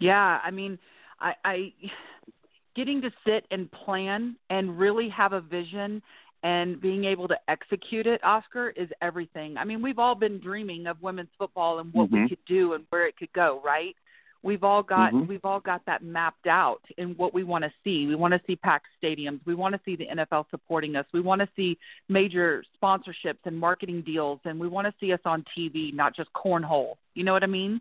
Yeah, 0.01 0.41
I 0.43 0.51
mean, 0.51 0.79
I, 1.21 1.35
I 1.45 1.73
getting 2.75 3.03
to 3.03 3.11
sit 3.27 3.47
and 3.51 3.71
plan 3.71 4.37
and 4.51 4.79
really 4.79 5.09
have 5.11 5.33
a 5.33 5.41
vision 5.41 6.03
and 6.43 6.81
being 6.81 7.05
able 7.05 7.29
to 7.29 7.37
execute 7.49 8.07
it, 8.07 8.23
Oscar, 8.25 8.71
is 8.71 8.89
everything. 9.01 9.57
I 9.57 9.65
mean, 9.65 9.81
we've 9.81 9.99
all 9.99 10.17
been 10.17 10.41
dreaming 10.41 10.87
of 10.89 11.01
women's 11.01 11.29
football 11.39 11.79
and 11.79 11.93
what 11.93 12.11
Mhm. 12.11 12.23
we 12.23 12.29
could 12.29 12.45
do 12.47 12.73
and 12.73 12.85
where 12.91 13.07
it 13.07 13.17
could 13.17 13.33
go, 13.33 13.61
right? 13.65 13.95
We've 14.43 14.65
all 14.65 14.83
got 14.83 15.13
Mhm. 15.13 15.29
we've 15.29 15.45
all 15.45 15.61
got 15.61 15.85
that 15.85 16.03
mapped 16.03 16.49
out 16.49 16.83
in 16.97 17.11
what 17.17 17.33
we 17.33 17.45
want 17.45 17.63
to 17.63 17.73
see. 17.85 18.09
We 18.09 18.17
want 18.17 18.33
to 18.33 18.41
see 18.45 18.57
packed 18.57 18.89
stadiums. 19.01 19.39
We 19.47 19.55
want 19.55 19.75
to 19.75 19.81
see 19.85 19.95
the 19.95 20.09
NFL 20.09 20.47
supporting 20.51 20.97
us. 20.97 21.07
We 21.13 21.21
want 21.21 21.41
to 21.43 21.49
see 21.55 21.79
major 22.09 22.65
sponsorships 22.83 23.39
and 23.45 23.57
marketing 23.57 24.03
deals, 24.03 24.41
and 24.45 24.59
we 24.59 24.67
want 24.67 24.89
to 24.89 24.95
see 24.99 25.13
us 25.13 25.21
on 25.25 25.45
TV, 25.57 25.93
not 25.93 26.17
just 26.17 26.33
cornhole. 26.33 26.97
You 27.15 27.23
know 27.23 27.33
what 27.33 27.45
I 27.45 27.47
mean? 27.47 27.81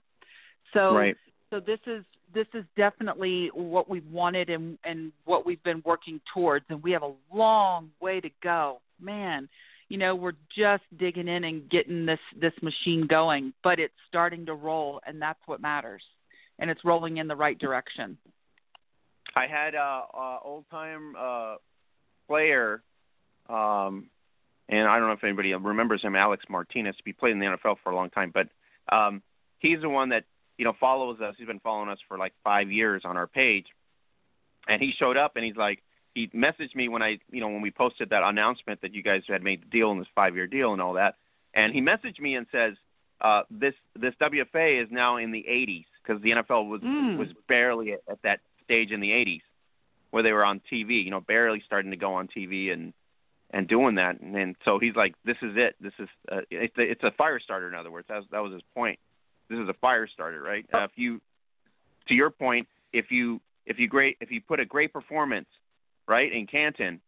So 0.71 0.93
Right. 0.93 1.17
So 1.51 1.59
this 1.59 1.79
is 1.85 2.03
this 2.33 2.47
is 2.55 2.63
definitely 2.75 3.51
what 3.53 3.87
we've 3.87 4.09
wanted 4.11 4.49
and 4.49 4.79
and 4.83 5.11
what 5.25 5.45
we've 5.45 5.61
been 5.63 5.83
working 5.85 6.19
towards 6.33 6.65
and 6.69 6.81
we 6.81 6.91
have 6.91 7.03
a 7.03 7.13
long 7.31 7.91
way 7.99 8.19
to 8.19 8.29
go 8.41 8.81
man 8.99 9.47
you 9.89 9.97
know 9.97 10.15
we're 10.15 10.33
just 10.57 10.83
digging 10.97 11.27
in 11.27 11.43
and 11.43 11.69
getting 11.69 12.07
this 12.07 12.19
this 12.39 12.53
machine 12.63 13.05
going 13.05 13.53
but 13.63 13.79
it's 13.79 13.93
starting 14.07 14.47
to 14.47 14.55
roll 14.55 14.99
and 15.05 15.21
that's 15.21 15.39
what 15.45 15.61
matters 15.61 16.01
and 16.57 16.71
it's 16.71 16.83
rolling 16.83 17.17
in 17.17 17.27
the 17.27 17.35
right 17.35 17.59
direction 17.59 18.17
I 19.35 19.47
had 19.47 19.75
a, 19.75 20.03
a 20.13 20.39
old 20.43 20.65
time 20.69 21.15
uh, 21.17 21.55
player, 22.27 22.81
um, 23.49 24.07
and 24.69 24.87
I 24.87 24.97
don't 24.99 25.07
know 25.07 25.13
if 25.13 25.23
anybody 25.23 25.53
remembers 25.53 26.01
him, 26.01 26.15
Alex 26.15 26.43
Martinez. 26.49 26.95
He 27.03 27.13
played 27.13 27.31
in 27.31 27.39
the 27.39 27.45
NFL 27.45 27.77
for 27.83 27.91
a 27.91 27.95
long 27.95 28.09
time, 28.09 28.33
but 28.33 28.47
um, 28.93 29.21
he's 29.59 29.81
the 29.81 29.89
one 29.89 30.09
that 30.09 30.23
you 30.61 30.65
know 30.65 30.73
follows 30.79 31.19
us. 31.21 31.33
He's 31.39 31.47
been 31.47 31.59
following 31.59 31.89
us 31.89 31.97
for 32.07 32.19
like 32.19 32.33
five 32.43 32.71
years 32.71 33.01
on 33.03 33.17
our 33.17 33.25
page, 33.25 33.65
and 34.67 34.79
he 34.79 34.91
showed 34.99 35.17
up 35.17 35.35
and 35.35 35.43
he's 35.43 35.55
like, 35.55 35.79
he 36.13 36.27
messaged 36.27 36.75
me 36.75 36.87
when 36.87 37.01
I, 37.01 37.17
you 37.31 37.41
know, 37.41 37.47
when 37.47 37.63
we 37.63 37.71
posted 37.71 38.11
that 38.11 38.21
announcement 38.21 38.79
that 38.81 38.93
you 38.93 39.01
guys 39.01 39.23
had 39.27 39.41
made 39.41 39.63
the 39.63 39.65
deal 39.65 39.89
in 39.91 39.97
this 39.97 40.07
five 40.13 40.35
year 40.35 40.45
deal 40.45 40.71
and 40.71 40.79
all 40.79 40.93
that, 40.93 41.15
and 41.55 41.73
he 41.73 41.81
messaged 41.81 42.19
me 42.19 42.35
and 42.35 42.45
says, 42.51 42.75
uh, 43.21 43.41
this 43.49 43.73
this 43.99 44.13
WFA 44.21 44.83
is 44.83 44.89
now 44.91 45.17
in 45.17 45.31
the 45.31 45.43
80s 45.49 45.85
because 46.03 46.21
the 46.21 46.29
NFL 46.29 46.69
was 46.69 46.81
Mm. 46.81 47.17
was 47.17 47.29
barely 47.47 47.93
at, 47.93 48.01
at 48.07 48.21
that 48.21 48.41
stage 48.63 48.91
in 48.91 48.99
the 48.99 49.09
80s 49.09 49.41
where 50.11 50.21
they 50.21 50.31
were 50.31 50.45
on 50.45 50.61
TV, 50.71 51.03
you 51.03 51.09
know, 51.09 51.21
barely 51.21 51.63
starting 51.65 51.89
to 51.89 51.97
go 51.97 52.13
on 52.13 52.27
TV 52.27 52.71
and 52.71 52.93
and 53.49 53.67
doing 53.67 53.95
that. 53.95 54.19
And, 54.21 54.35
and 54.35 54.55
so 54.63 54.77
he's 54.77 54.95
like, 54.95 55.15
this 55.25 55.37
is 55.41 55.53
it. 55.55 55.75
This 55.81 55.93
is 55.97 56.09
uh, 56.31 56.41
it's 56.51 56.77
a, 56.77 56.81
it's 56.81 57.03
a 57.03 57.11
fire 57.17 57.39
starter. 57.39 57.67
In 57.67 57.73
other 57.73 57.89
words, 57.89 58.07
that 58.09 58.17
was, 58.17 58.25
that 58.31 58.43
was 58.43 58.53
his 58.53 58.61
point. 58.75 58.99
This 59.51 59.59
is 59.59 59.69
a 59.69 59.73
fire 59.73 60.07
starter, 60.07 60.41
right? 60.41 60.65
Uh, 60.73 60.85
if 60.85 60.91
you, 60.95 61.19
to 62.07 62.13
your 62.13 62.29
point, 62.29 62.69
if 62.93 63.11
you 63.11 63.41
if 63.65 63.77
you 63.79 63.87
great 63.89 64.15
if 64.21 64.31
you 64.31 64.39
put 64.39 64.61
a 64.61 64.65
great 64.65 64.93
performance, 64.93 65.47
right, 66.07 66.31
in 66.31 66.47
Canton, 66.47 67.01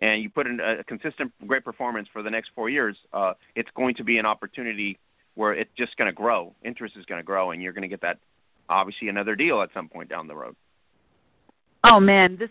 and 0.00 0.22
you 0.22 0.28
put 0.28 0.46
in 0.46 0.60
a, 0.60 0.84
consistent 0.84 1.32
great 1.46 1.64
performance 1.64 2.08
for 2.12 2.22
the 2.22 2.30
next 2.30 2.50
four 2.54 2.68
years, 2.68 2.94
uh, 3.14 3.32
it's 3.54 3.70
going 3.74 3.94
to 3.94 4.04
be 4.04 4.18
an 4.18 4.26
opportunity 4.26 4.98
where 5.34 5.54
it's 5.54 5.70
just 5.78 5.96
going 5.96 6.08
to 6.08 6.12
grow. 6.12 6.54
Interest 6.62 6.94
is 6.98 7.06
going 7.06 7.18
to 7.20 7.24
grow, 7.24 7.52
and 7.52 7.62
you're 7.62 7.72
going 7.72 7.82
to 7.82 7.88
get 7.88 8.02
that 8.02 8.18
obviously 8.68 9.08
another 9.08 9.34
deal 9.34 9.62
at 9.62 9.70
some 9.72 9.88
point 9.88 10.10
down 10.10 10.26
the 10.26 10.36
road. 10.36 10.54
oh 11.84 11.98
man 11.98 12.36
this 12.38 12.50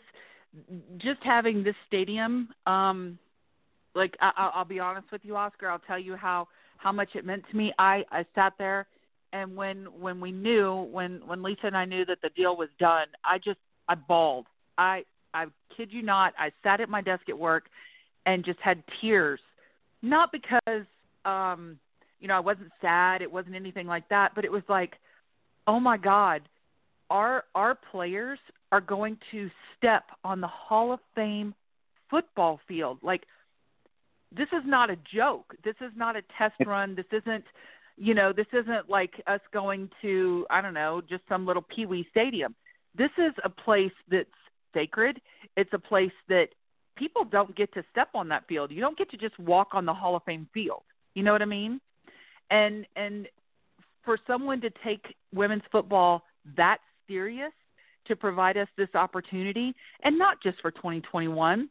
just 0.97 1.21
having 1.23 1.63
this 1.63 1.75
stadium 1.87 2.49
um 2.65 3.19
like 3.95 4.17
I, 4.19 4.31
I'll, 4.35 4.51
I'll 4.55 4.65
be 4.65 4.79
honest 4.79 5.11
with 5.11 5.21
you 5.23 5.37
oscar 5.37 5.69
i'll 5.69 5.79
tell 5.79 5.99
you 5.99 6.15
how 6.15 6.47
how 6.79 6.91
much 6.91 7.09
it 7.15 7.25
meant 7.25 7.43
to 7.51 7.57
me. 7.57 7.71
I 7.77 8.03
i 8.11 8.25
sat 8.35 8.53
there 8.57 8.87
and 9.31 9.55
when 9.55 9.85
when 9.99 10.19
we 10.19 10.31
knew 10.31 10.87
when 10.91 11.21
when 11.25 11.43
lisa 11.43 11.67
and 11.67 11.77
i 11.77 11.85
knew 11.85 12.03
that 12.05 12.17
the 12.23 12.29
deal 12.29 12.57
was 12.57 12.69
done 12.79 13.05
i 13.23 13.37
just 13.37 13.59
i 13.87 13.95
bawled. 13.95 14.47
I 14.77 15.03
i 15.33 15.45
kid 15.75 15.89
you 15.91 16.01
not 16.01 16.33
i 16.37 16.51
sat 16.63 16.81
at 16.81 16.89
my 16.89 17.01
desk 17.01 17.29
at 17.29 17.37
work 17.37 17.65
and 18.25 18.43
just 18.43 18.59
had 18.59 18.83
tears. 18.99 19.39
Not 20.01 20.31
because 20.31 20.85
um 21.25 21.77
you 22.19 22.27
know 22.27 22.35
i 22.35 22.39
wasn't 22.39 22.71
sad 22.81 23.21
it 23.21 23.31
wasn't 23.31 23.55
anything 23.55 23.87
like 23.87 24.07
that 24.09 24.33
but 24.35 24.45
it 24.45 24.51
was 24.51 24.63
like 24.67 24.95
oh 25.67 25.79
my 25.79 25.97
god 25.97 26.41
our 27.09 27.43
our 27.55 27.75
players 27.75 28.39
are 28.71 28.81
going 28.81 29.17
to 29.31 29.49
step 29.77 30.03
on 30.23 30.41
the 30.41 30.47
hall 30.47 30.93
of 30.93 30.99
fame 31.15 31.53
football 32.09 32.59
field. 32.67 32.99
Like 33.01 33.23
this 34.35 34.47
is 34.51 34.63
not 34.65 34.89
a 34.89 34.97
joke. 35.11 35.55
This 35.63 35.75
is 35.81 35.91
not 35.95 36.15
a 36.15 36.21
test 36.37 36.55
run. 36.65 36.95
This 36.95 37.05
isn't 37.11 37.45
you 37.97 38.13
know 38.13 38.31
this 38.31 38.47
isn't 38.53 38.89
like 38.89 39.21
us 39.27 39.41
going 39.51 39.89
to 40.01 40.47
i 40.49 40.61
don't 40.61 40.73
know 40.73 41.01
just 41.07 41.21
some 41.27 41.45
little 41.45 41.63
pee 41.63 41.85
wee 41.85 42.07
stadium. 42.09 42.55
This 42.97 43.11
is 43.17 43.33
a 43.43 43.49
place 43.49 43.91
that's 44.09 44.29
sacred. 44.73 45.21
It's 45.57 45.71
a 45.73 45.79
place 45.79 46.11
that 46.27 46.49
people 46.95 47.23
don't 47.23 47.55
get 47.55 47.73
to 47.73 47.83
step 47.91 48.09
on 48.15 48.27
that 48.29 48.47
field. 48.47 48.71
You 48.71 48.81
don't 48.81 48.97
get 48.97 49.11
to 49.11 49.17
just 49.17 49.37
walk 49.39 49.69
on 49.73 49.85
the 49.85 49.93
hall 49.93 50.15
of 50.15 50.23
fame 50.23 50.47
field. 50.53 50.83
You 51.13 51.23
know 51.23 51.33
what 51.33 51.41
i 51.41 51.45
mean? 51.45 51.81
And 52.51 52.85
and 52.95 53.27
for 54.03 54.17
someone 54.25 54.61
to 54.61 54.69
take 54.83 55.15
women's 55.33 55.63
football 55.71 56.23
that 56.55 56.79
serious 57.07 57.51
to 58.05 58.15
provide 58.15 58.57
us 58.57 58.67
this 58.77 58.89
opportunity 58.95 59.75
and 60.03 60.17
not 60.17 60.41
just 60.41 60.59
for 60.61 60.71
2021 60.71 61.69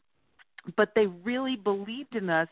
but 0.77 0.89
they 0.95 1.07
really 1.07 1.55
believed 1.55 2.15
in 2.15 2.29
us 2.29 2.47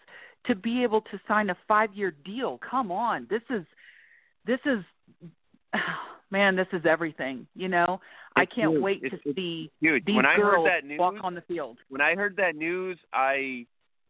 to 0.46 0.56
be 0.56 0.84
able 0.84 1.02
to 1.02 1.20
sign 1.28 1.50
a 1.50 1.58
5-year 1.70 2.14
deal 2.24 2.60
come 2.70 2.92
on 2.92 3.28
this 3.30 3.42
is 3.50 3.66
this 4.46 4.60
is 4.66 4.84
man 6.32 6.56
this 6.56 6.68
is 6.74 6.82
everything 6.86 7.48
you 7.56 7.68
know 7.68 8.00
i 8.36 8.46
can't 8.46 8.72
huge. 8.72 8.82
wait 8.84 9.04
It's- 9.04 9.22
to 9.24 9.30
it's 9.30 9.36
see 9.38 9.72
Huge. 9.80 10.06
these 10.06 10.16
when 10.16 10.26
I 10.26 10.36
girls 10.36 10.66
heard 10.68 10.84
that 10.84 10.88
news, 10.88 11.00
walk 11.00 11.16
on 11.24 11.34
the 11.36 11.42
field 11.42 11.78
when 11.90 12.02
I 12.02 12.16
heard 12.16 12.36
that 12.38 12.56
news, 12.56 12.98
I 13.14 13.66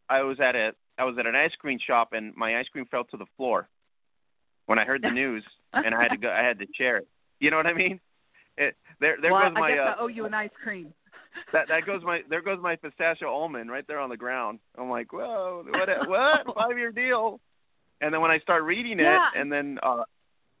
I 0.08 0.22
was 0.22 0.38
at 0.40 0.54
a 0.56 0.72
I 0.98 1.04
was 1.04 1.16
at 1.18 1.26
an 1.26 1.36
ice 1.36 1.52
cream 1.60 1.78
shop 1.84 2.12
and 2.12 2.34
my 2.34 2.58
ice 2.58 2.66
cream 2.72 2.86
fell 2.90 3.04
to 3.04 3.16
the 3.16 3.26
floor 3.36 3.68
when 4.66 4.78
I 4.78 4.84
heard 4.84 5.02
the 5.02 5.10
news 5.10 5.44
and 5.72 5.94
I 5.94 6.02
had 6.02 6.08
to 6.10 6.16
go 6.16 6.30
I 6.30 6.42
had 6.42 6.58
to 6.58 6.66
share 6.76 6.96
it. 6.98 7.08
You 7.40 7.50
know 7.50 7.56
what 7.56 7.66
I 7.66 7.72
mean? 7.74 8.00
It, 8.56 8.74
there 9.00 9.16
there 9.22 9.32
well, 9.32 9.44
goes 9.48 9.54
my 9.54 9.68
I 9.68 9.70
guess 9.70 9.78
uh, 9.80 9.90
I 9.90 10.02
owe 10.02 10.08
you 10.08 10.24
an 10.26 10.34
ice 10.34 10.50
cream. 10.64 10.92
That 11.52 11.68
that 11.68 11.86
goes 11.86 12.02
my 12.04 12.22
there 12.28 12.42
goes 12.42 12.58
my 12.60 12.76
pistachio 12.76 13.28
almond 13.28 13.70
right 13.70 13.86
there 13.86 13.98
on 14.00 14.10
the 14.10 14.16
ground. 14.16 14.58
I'm 14.76 14.90
like, 14.90 15.12
whoa, 15.12 15.64
what 15.68 15.88
a- 15.88 16.04
what 16.08 16.54
five 16.56 16.76
year 16.78 16.92
deal? 16.92 17.40
And 18.00 18.12
then 18.14 18.20
when 18.20 18.30
I 18.30 18.38
start 18.38 18.62
reading 18.62 19.00
it, 19.00 19.04
Yeah. 19.04 19.28
and 19.34 19.50
then 19.52 19.78
uh, 19.82 20.04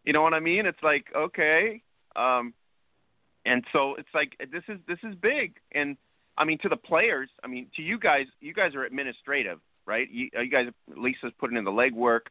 you 0.04 0.12
know 0.12 0.22
what 0.22 0.34
I 0.34 0.40
mean? 0.40 0.66
It's 0.66 0.82
like 0.82 1.06
okay, 1.14 1.82
um, 2.16 2.52
and 3.44 3.64
so 3.72 3.94
it's 3.96 4.08
like 4.14 4.36
this 4.52 4.64
is 4.68 4.78
this 4.86 4.98
is 5.02 5.14
big, 5.14 5.54
and 5.72 5.96
I 6.36 6.44
mean 6.44 6.58
to 6.58 6.68
the 6.68 6.76
players, 6.76 7.28
I 7.44 7.46
mean 7.46 7.66
to 7.76 7.82
you 7.82 7.98
guys, 7.98 8.26
you 8.40 8.52
guys 8.54 8.74
are 8.74 8.84
administrative, 8.84 9.60
right? 9.86 10.08
You, 10.10 10.30
you 10.34 10.48
guys, 10.50 10.66
Lisa's 10.96 11.32
putting 11.38 11.56
in 11.56 11.64
the 11.64 11.70
legwork, 11.70 12.22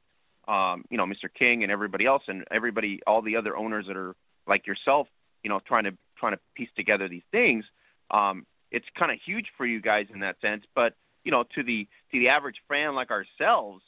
um, 0.48 0.86
you 0.90 0.98
know, 0.98 1.06
Mr. 1.06 1.34
King 1.34 1.64
and 1.64 1.72
everybody 1.72 2.06
else, 2.06 2.24
and 2.28 2.44
everybody, 2.52 3.00
all 3.08 3.22
the 3.22 3.36
other 3.36 3.56
owners 3.58 3.86
that 3.88 3.98
are 3.98 4.16
like 4.48 4.66
yourself, 4.68 5.08
you 5.44 5.50
know, 5.50 5.60
trying 5.66 5.84
to 5.86 5.92
trying 6.18 6.34
to 6.34 6.40
piece 6.56 6.70
together 6.76 7.08
these 7.08 7.24
things. 7.32 7.64
Um, 8.12 8.46
it's 8.72 8.86
kind 8.98 9.12
of 9.12 9.20
huge 9.26 9.48
for 9.58 9.66
you 9.66 9.82
guys 9.82 10.08
in 10.14 10.20
that 10.22 10.40
sense, 10.42 10.64
but 10.76 10.94
you 11.24 11.32
know, 11.32 11.44
to 11.56 11.64
the 11.64 11.88
to 12.12 12.20
the 12.20 12.30
average 12.30 12.58
fan 12.68 12.96
like 12.96 13.12
ourselves, 13.12 13.84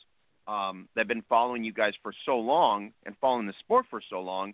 um, 0.47 0.87
that 0.95 1.01
have 1.01 1.07
been 1.07 1.23
following 1.29 1.63
you 1.63 1.73
guys 1.73 1.93
for 2.01 2.13
so 2.25 2.37
long 2.37 2.91
and 3.05 3.15
following 3.21 3.45
the 3.47 3.53
sport 3.59 3.85
for 3.89 4.01
so 4.09 4.19
long, 4.21 4.53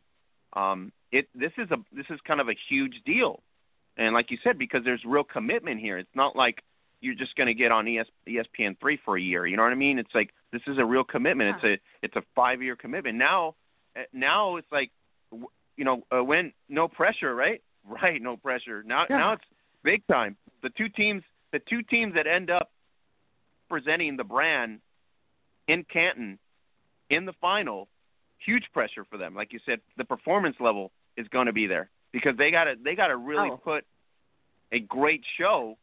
um, 0.53 0.91
it 1.11 1.27
this 1.33 1.51
is 1.57 1.69
a 1.71 1.77
this 1.91 2.05
is 2.09 2.19
kind 2.27 2.41
of 2.41 2.49
a 2.49 2.55
huge 2.69 3.01
deal, 3.05 3.41
and 3.97 4.13
like 4.13 4.31
you 4.31 4.37
said, 4.43 4.57
because 4.57 4.83
there's 4.83 5.03
real 5.05 5.23
commitment 5.23 5.79
here. 5.79 5.97
It's 5.97 6.15
not 6.15 6.35
like 6.35 6.61
you're 7.01 7.15
just 7.15 7.35
going 7.35 7.47
to 7.47 7.53
get 7.53 7.71
on 7.71 7.87
ES, 7.87 8.07
ESPN 8.27 8.79
three 8.79 8.97
for 9.03 9.17
a 9.17 9.21
year. 9.21 9.45
You 9.45 9.57
know 9.57 9.63
what 9.63 9.71
I 9.71 9.75
mean? 9.75 9.99
It's 9.99 10.13
like 10.15 10.31
this 10.51 10.61
is 10.67 10.77
a 10.77 10.85
real 10.85 11.03
commitment. 11.03 11.57
It's 11.57 11.81
a 11.81 12.05
it's 12.05 12.15
a 12.15 12.23
five 12.35 12.61
year 12.61 12.75
commitment. 12.75 13.17
Now, 13.17 13.55
uh, 13.95 14.03
now 14.11 14.55
it's 14.57 14.71
like, 14.71 14.91
you 15.31 15.83
know, 15.85 16.03
uh, 16.15 16.23
when 16.23 16.51
no 16.69 16.87
pressure, 16.87 17.33
right? 17.33 17.61
Right, 17.87 18.19
no 18.19 18.35
pressure. 18.35 18.81
Now 18.83 19.05
Yeah. 19.07 19.17
now 19.17 19.33
it's 19.33 19.43
big 19.85 20.05
time. 20.07 20.35
The 20.63 20.69
two 20.71 20.89
teams 20.89 21.23
the 21.53 21.59
two 21.69 21.81
teams 21.83 22.15
that 22.15 22.27
end 22.27 22.49
up 22.49 22.71
presenting 23.69 24.17
the 24.17 24.23
brand 24.25 24.79
in 25.67 25.85
Canton 25.85 26.37
in 27.09 27.25
the 27.25 27.33
final, 27.39 27.87
huge 28.45 28.65
pressure 28.73 29.05
for 29.09 29.17
them. 29.17 29.33
Like 29.35 29.53
you 29.53 29.59
said, 29.65 29.79
the 29.97 30.03
performance 30.03 30.57
level 30.59 30.91
is 31.15 31.27
going 31.29 31.45
to 31.45 31.53
be 31.53 31.67
there 31.67 31.89
because 32.11 32.35
they 32.37 32.51
got 32.51 32.65
to 32.65 32.73
they 32.83 32.95
got 32.95 33.07
to 33.07 33.15
really 33.17 33.49
Oh. 33.51 33.57
put 33.57 33.85
a 34.71 34.79
great 34.79 35.21
show 35.37 35.77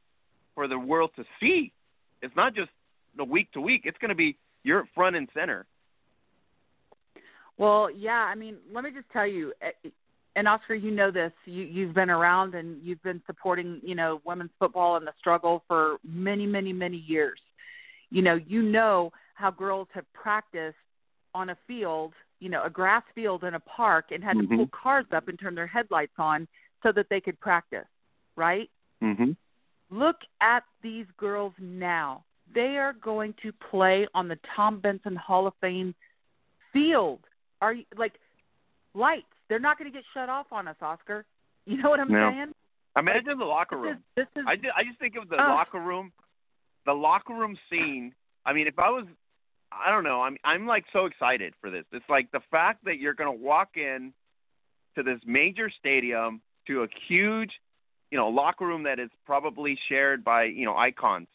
for 0.54 0.68
the 0.68 0.78
world 0.78 1.10
to 1.16 1.24
see. 1.40 1.72
It's 2.20 2.36
not 2.36 2.54
just 2.54 2.70
the 3.16 3.24
week 3.24 3.50
to 3.52 3.60
week. 3.60 3.82
It's 3.84 3.98
going 3.98 4.10
to 4.10 4.14
be 4.14 4.36
you're 4.64 4.86
front 4.94 5.16
and 5.16 5.28
center. 5.32 5.64
Well, 7.58 7.90
yeah, 7.90 8.24
I 8.24 8.34
mean, 8.34 8.56
let 8.72 8.82
me 8.84 8.90
just 8.90 9.08
tell 9.12 9.26
you, 9.26 9.52
eh, 9.60 9.70
and 10.36 10.48
Oscar, 10.48 10.74
you 10.74 10.90
know 10.90 11.10
this. 11.10 11.32
You 11.44 11.62
you've 11.64 11.94
been 11.94 12.10
around 12.10 12.54
and 12.54 12.80
you've 12.82 13.02
been 13.02 13.22
supporting, 13.26 13.80
you 13.82 13.94
know, 13.94 14.20
women's 14.24 14.50
football 14.58 14.96
and 14.96 15.06
the 15.06 15.12
struggle 15.18 15.62
for 15.68 15.98
many, 16.04 16.46
many, 16.46 16.72
many 16.72 16.98
years. 16.98 17.40
You 18.10 18.22
know, 18.22 18.34
you 18.46 18.62
know 18.62 19.12
how 19.34 19.50
girls 19.50 19.88
have 19.92 20.10
practiced 20.12 20.76
on 21.34 21.50
a 21.50 21.56
field, 21.66 22.12
you 22.40 22.48
know, 22.48 22.62
a 22.64 22.70
grass 22.70 23.02
field 23.14 23.44
in 23.44 23.54
a 23.54 23.60
park 23.60 24.06
and 24.10 24.22
had 24.22 24.36
Mhm. 24.36 24.50
to 24.50 24.56
pull 24.56 24.66
cars 24.68 25.06
up 25.12 25.28
and 25.28 25.38
turn 25.38 25.54
their 25.54 25.66
headlights 25.66 26.18
on 26.18 26.46
so 26.82 26.92
that 26.92 27.08
they 27.08 27.20
could 27.20 27.38
practice, 27.40 27.86
right? 28.36 28.70
Mhm. 29.00 29.36
Look 29.90 30.24
at 30.40 30.64
these 30.82 31.06
girls 31.12 31.54
now. 31.58 32.24
They 32.52 32.78
are 32.78 32.92
going 32.92 33.34
to 33.34 33.52
play 33.52 34.06
on 34.14 34.28
the 34.28 34.36
Tom 34.54 34.80
Benson 34.80 35.16
Hall 35.16 35.46
of 35.46 35.54
Fame 35.56 35.94
field. 36.72 37.26
Are 37.60 37.74
you 37.74 37.84
like 37.96 38.18
lights? 38.94 39.26
They're 39.48 39.59
not 39.59 39.78
going 39.78 39.90
to 39.90 39.96
get 39.96 40.05
shut 40.14 40.28
off 40.28 40.46
on 40.52 40.68
us, 40.68 40.76
Oscar. 40.81 41.24
You 41.64 41.81
know 41.81 41.90
what 41.90 42.00
I'm 42.00 42.11
No. 42.11 42.31
saying? 42.31 42.52
Imagine 42.96 43.38
the 43.38 43.44
locker 43.44 43.76
This 43.76 43.83
is, 43.83 43.94
room. 43.94 44.02
this 44.16 44.26
is 44.37 44.44
I 44.48 44.57
just, 44.57 44.68
I 44.76 44.83
just 44.85 44.98
think 44.98 45.14
of 45.16 45.28
the 45.28 45.37
Ugh. 45.37 45.48
locker 45.48 45.81
room, 45.81 46.12
the 46.87 46.92
locker 46.92 47.35
room 47.35 47.57
scene. 47.70 48.12
I 48.44 48.52
mean, 48.52 48.66
if 48.66 48.78
I 48.78 48.90
was, 48.90 49.07
I 49.70 49.90
don't 49.90 50.05
know. 50.05 50.20
I'm 50.22 50.37
I'm 50.44 50.66
like 50.66 50.85
so 50.92 51.07
excited 51.07 51.55
for 51.61 51.70
this. 51.70 51.85
It's 51.92 52.05
like 52.09 52.31
the 52.33 52.40
fact 52.50 52.85
that 52.85 52.98
you're 52.98 53.14
going 53.14 53.38
to 53.38 53.44
walk 53.44 53.76
in 53.76 54.12
to 54.96 55.02
this 55.02 55.20
major 55.24 55.70
stadium 55.70 56.42
to 56.66 56.83
a 56.83 56.88
huge, 57.09 57.52
you 58.11 58.18
know, 58.18 58.28
locker 58.28 58.66
room 58.66 58.83
that 58.83 58.98
is 58.98 59.09
probably 59.24 59.78
shared 59.88 60.22
by 60.24 60.44
you 60.44 60.66
know 60.66 60.76
icons, 60.76 61.28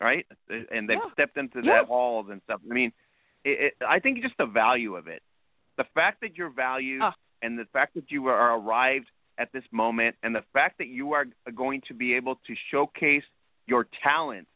right? 0.00 0.26
And 0.48 0.88
they've 0.88 0.98
Yeah. 0.98 1.12
stepped 1.12 1.36
into 1.36 1.60
Yeah. 1.62 1.74
that 1.80 1.86
halls 1.86 2.30
and 2.30 2.42
stuff. 2.42 2.60
I 2.68 2.72
mean, 2.74 2.92
it, 3.44 3.74
it, 3.78 3.86
I 3.86 4.00
think 4.00 4.22
just 4.22 4.36
the 4.38 4.46
value 4.46 4.96
of 4.96 5.06
it, 5.06 5.22
the 5.76 5.84
fact 5.94 6.22
that 6.22 6.36
you're 6.36 6.50
valued, 6.50 7.02
Ah. 7.02 7.14
And 7.42 7.58
the 7.58 7.64
fact 7.72 7.94
that 7.94 8.10
you 8.10 8.26
are 8.28 8.56
arrived 8.58 9.06
at 9.38 9.52
this 9.52 9.64
moment, 9.70 10.16
and 10.22 10.34
the 10.34 10.44
fact 10.52 10.78
that 10.78 10.86
you 10.88 11.12
are 11.12 11.26
going 11.54 11.82
to 11.88 11.94
be 11.94 12.14
able 12.14 12.36
to 12.46 12.54
showcase 12.70 13.24
your 13.66 13.86
talent. 14.02 14.46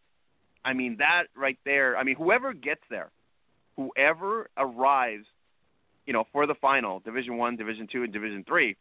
I 0.64 0.72
mean, 0.72 0.96
that 0.98 1.24
right 1.36 1.58
there. 1.64 1.96
I 1.96 2.02
mean, 2.04 2.16
whoever 2.16 2.52
gets 2.54 2.80
there, 2.90 3.10
whoever 3.76 4.48
arrives, 4.56 5.26
you 6.06 6.12
know, 6.12 6.24
for 6.32 6.46
the 6.46 6.54
final, 6.54 7.00
Division 7.00 7.36
One, 7.36 7.56
Division 7.56 7.88
Two, 7.90 8.04
and 8.04 8.12
Division 8.12 8.44
Three. 8.46 8.76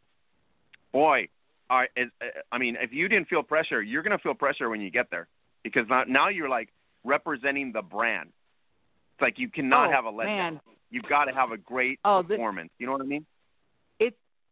Boy, 0.92 1.28
all 1.70 1.78
right, 1.80 1.90
is, 1.96 2.10
uh, 2.22 2.26
I 2.52 2.58
mean, 2.58 2.76
if 2.82 2.92
you 2.92 3.08
didn't 3.10 3.28
feel 3.28 3.44
pressure, 3.44 3.82
you're 3.82 4.02
going 4.02 4.18
to 4.18 4.22
feel 4.24 4.34
pressure 4.34 4.70
when 4.70 4.82
you 4.82 4.90
get 4.90 5.12
there 5.12 5.28
because 5.64 5.84
now, 5.90 6.04
now 6.08 6.30
you're 6.30 6.50
like 6.50 6.70
representing 7.04 7.72
the 7.74 7.82
brand. 7.82 8.30
It's 9.16 9.22
like 9.22 9.38
you 9.38 9.50
cannot 9.50 9.90
Oh, 9.90 9.92
have 9.92 10.06
a 10.06 10.12
letdown. 10.12 10.26
man. 10.26 10.60
You've 10.90 11.06
got 11.08 11.26
to 11.26 11.34
have 11.34 11.52
a 11.52 11.58
great 11.58 12.00
Oh, 12.04 12.22
this- 12.24 12.30
performance. 12.30 12.72
You 12.80 12.88
know 12.88 12.94
what 12.94 13.02
I 13.02 13.06
mean? 13.06 13.26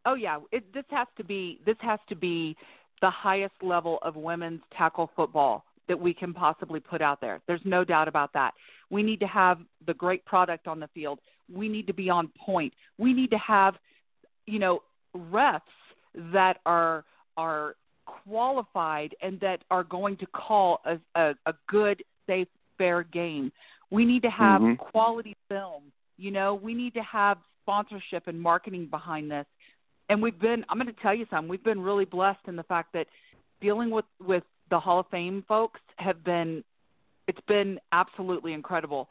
Oh 0.07 0.15
yeah. 0.15 0.39
It 0.51 0.73
this 0.73 0.85
has 0.89 1.07
to 1.17 1.23
be 1.23 1.59
this 1.65 1.75
has 1.81 1.99
to 2.09 2.15
be 2.15 2.55
the 3.01 3.09
highest 3.11 3.53
level 3.61 3.99
of 4.01 4.15
women's 4.15 4.61
tackle 4.75 5.11
football 5.15 5.63
that 5.87 5.99
we 5.99 6.13
can 6.13 6.33
possibly 6.33 6.79
put 6.79 7.01
out 7.01 7.21
there. 7.21 7.39
There's 7.47 7.61
no 7.63 7.83
doubt 7.83 8.07
about 8.07 8.33
that. 8.33 8.53
We 8.89 9.03
need 9.03 9.19
to 9.19 9.27
have 9.27 9.59
the 9.85 9.93
great 9.93 10.25
product 10.25 10.67
on 10.67 10.79
the 10.79 10.87
field. 10.87 11.19
We 11.53 11.69
need 11.69 11.85
to 11.87 11.93
be 11.93 12.09
on 12.09 12.29
point. 12.43 12.73
We 12.97 13.13
need 13.13 13.29
to 13.31 13.37
have 13.37 13.75
you 14.47 14.59
know 14.59 14.81
refs 15.15 15.61
that 16.33 16.57
are 16.65 17.03
are 17.35 17.75
qualified 18.05 19.13
and 19.21 19.39
that 19.41 19.59
are 19.69 19.83
going 19.83 20.17
to 20.17 20.25
call 20.27 20.81
a 20.85 20.97
a, 21.15 21.35
a 21.45 21.53
good 21.67 22.01
safe 22.25 22.47
fair 22.77 23.03
game. 23.03 23.51
We 23.91 24.05
need 24.05 24.21
to 24.23 24.29
have 24.29 24.61
Mhm. 24.61 24.77
quality 24.77 25.35
film. 25.49 25.83
You 26.17 26.31
know 26.31 26.55
we 26.55 26.73
need 26.73 26.93
to 26.95 27.03
have 27.03 27.37
sponsorship 27.61 28.27
and 28.27 28.41
marketing 28.41 28.85
behind 28.87 29.29
this 29.29 29.45
and 30.09 30.21
we've 30.21 30.39
been 30.39 30.65
i'm 30.69 30.77
going 30.77 30.93
to 30.93 31.01
tell 31.01 31.13
you 31.13 31.25
something 31.29 31.49
we've 31.49 31.63
been 31.63 31.81
really 31.81 32.05
blessed 32.05 32.39
in 32.47 32.55
the 32.55 32.63
fact 32.63 32.93
that 32.93 33.07
dealing 33.61 33.89
with 33.89 34.05
with 34.25 34.43
the 34.69 34.79
hall 34.79 34.99
of 34.99 35.07
fame 35.07 35.43
folks 35.47 35.79
have 35.97 36.23
been 36.23 36.63
it's 37.27 37.41
been 37.47 37.77
absolutely 37.91 38.53
incredible. 38.53 39.09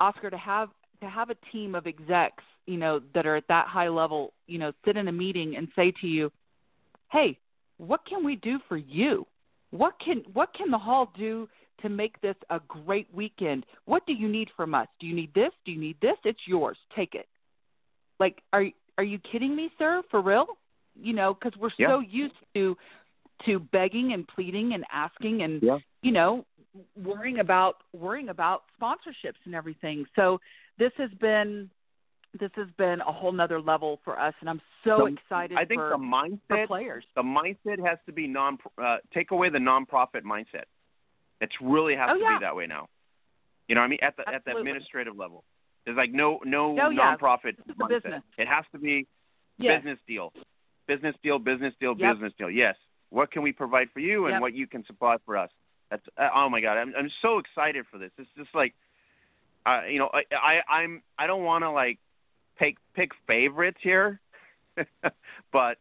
Oscar 0.00 0.28
to 0.28 0.36
have 0.36 0.68
to 1.00 1.08
have 1.08 1.30
a 1.30 1.36
team 1.50 1.74
of 1.74 1.86
execs 1.86 2.44
you 2.66 2.76
know 2.76 3.00
that 3.14 3.26
are 3.26 3.36
at 3.36 3.48
that 3.48 3.66
high 3.66 3.88
level 3.88 4.32
you 4.46 4.58
know 4.58 4.72
sit 4.84 4.96
in 4.96 5.08
a 5.08 5.12
meeting 5.12 5.56
and 5.56 5.68
say 5.74 5.92
to 6.00 6.06
you 6.06 6.30
hey 7.10 7.38
what 7.78 8.04
can 8.06 8.24
we 8.24 8.36
do 8.36 8.58
for 8.68 8.76
you? 8.76 9.26
What 9.70 9.94
can 10.04 10.22
what 10.32 10.54
can 10.54 10.70
the 10.70 10.78
hall 10.78 11.10
do 11.16 11.48
to 11.80 11.88
make 11.88 12.20
this 12.20 12.36
a 12.50 12.60
great 12.68 13.08
weekend? 13.12 13.66
What 13.86 14.06
do 14.06 14.12
you 14.12 14.28
need 14.28 14.48
from 14.56 14.74
us? 14.74 14.86
Do 15.00 15.06
you 15.06 15.14
need 15.14 15.34
this? 15.34 15.50
Do 15.64 15.72
you 15.72 15.80
need 15.80 15.96
this? 16.00 16.16
It's 16.24 16.40
yours. 16.46 16.76
Take 16.94 17.14
it. 17.14 17.26
Like 18.20 18.42
are 18.52 18.66
are 19.02 19.04
you 19.14 19.18
kidding 19.18 19.54
me 19.56 19.68
sir 19.78 20.00
for 20.10 20.20
real 20.22 20.46
you 20.94 21.12
know 21.12 21.34
because 21.34 21.58
we're 21.60 21.70
Yeah. 21.76 21.88
so 21.88 22.00
used 22.00 22.34
to 22.54 22.76
to 23.46 23.58
begging 23.58 24.12
and 24.12 24.26
pleading 24.28 24.74
and 24.74 24.84
asking 24.92 25.42
and 25.42 25.60
Yeah. 25.62 25.78
you 26.02 26.12
know 26.12 26.44
worrying 26.96 27.40
about 27.40 27.82
worrying 27.92 28.28
about 28.28 28.62
sponsorships 28.80 29.40
and 29.44 29.54
everything 29.54 30.06
so 30.14 30.40
this 30.78 30.92
has 30.98 31.10
been 31.20 31.68
this 32.38 32.52
has 32.54 32.68
been 32.78 33.00
a 33.02 33.12
whole 33.12 33.32
nother 33.32 33.60
level 33.60 33.98
for 34.04 34.18
us 34.18 34.34
and 34.40 34.48
i'm 34.48 34.62
so 34.84 34.98
The- 34.98 35.14
excited 35.14 35.58
I 35.58 35.64
think 35.64 35.80
for, 35.80 35.90
the 35.90 35.96
mindset 35.96 36.68
players 36.68 37.04
the 37.16 37.22
mindset 37.22 37.84
has 37.84 37.98
to 38.06 38.12
be 38.12 38.26
non 38.28 38.56
uh, 38.78 38.98
take 39.12 39.32
away 39.32 39.48
the 39.50 39.58
nonprofit 39.58 40.22
mindset. 40.22 40.66
It 41.40 41.50
really 41.60 41.96
has 41.96 42.08
Oh, 42.12 42.14
to 42.14 42.20
yeah. 42.20 42.38
be 42.38 42.44
that 42.44 42.54
way 42.54 42.66
now. 42.68 42.88
You 43.66 43.74
know 43.74 43.80
what 43.80 43.86
I 43.86 43.94
mean? 43.94 43.98
At 44.02 44.16
the 44.16 44.28
at 44.28 44.44
the 44.44 44.56
administrative 44.56 45.16
level. 45.16 45.42
There's 45.84 45.96
like 45.96 46.12
no 46.12 46.38
no 46.44 46.78
Oh, 46.80 46.90
yeah. 46.90 47.16
nonprofit 47.16 47.56
This 47.66 47.76
a 47.80 47.88
business. 47.88 48.22
It 48.38 48.48
has 48.48 48.64
to 48.72 48.78
be 48.78 49.06
yes 49.58 49.80
business 49.80 49.98
deal. 50.06 50.32
Business 50.86 51.14
deal, 51.22 51.38
business 51.38 51.74
deal, 51.80 51.94
Yep. 51.96 52.14
business 52.14 52.32
deal. 52.38 52.50
Yes. 52.50 52.76
What 53.10 53.30
can 53.30 53.42
we 53.42 53.52
provide 53.52 53.88
for 53.92 54.00
you 54.00 54.26
and 54.26 54.34
Yep. 54.34 54.40
what 54.40 54.54
you 54.54 54.66
can 54.66 54.84
supply 54.86 55.16
for 55.24 55.36
us? 55.36 55.50
That's 55.90 56.02
uh, 56.16 56.28
oh 56.34 56.48
my 56.48 56.60
god. 56.60 56.78
I'm 56.78 56.94
I'm 56.96 57.10
so 57.20 57.38
excited 57.38 57.84
for 57.90 57.98
this. 57.98 58.10
It's 58.18 58.30
just 58.36 58.54
like 58.54 58.74
uh, 59.66 59.82
you 59.88 59.98
know, 59.98 60.10
I, 60.12 60.22
I 60.34 60.60
I'm 60.80 61.02
I 61.18 61.26
don't 61.26 61.44
want 61.44 61.62
to 61.64 61.70
like 61.70 61.98
pick 62.58 62.76
pick 62.94 63.10
favorites 63.26 63.78
here. 63.82 64.20
but 65.52 65.78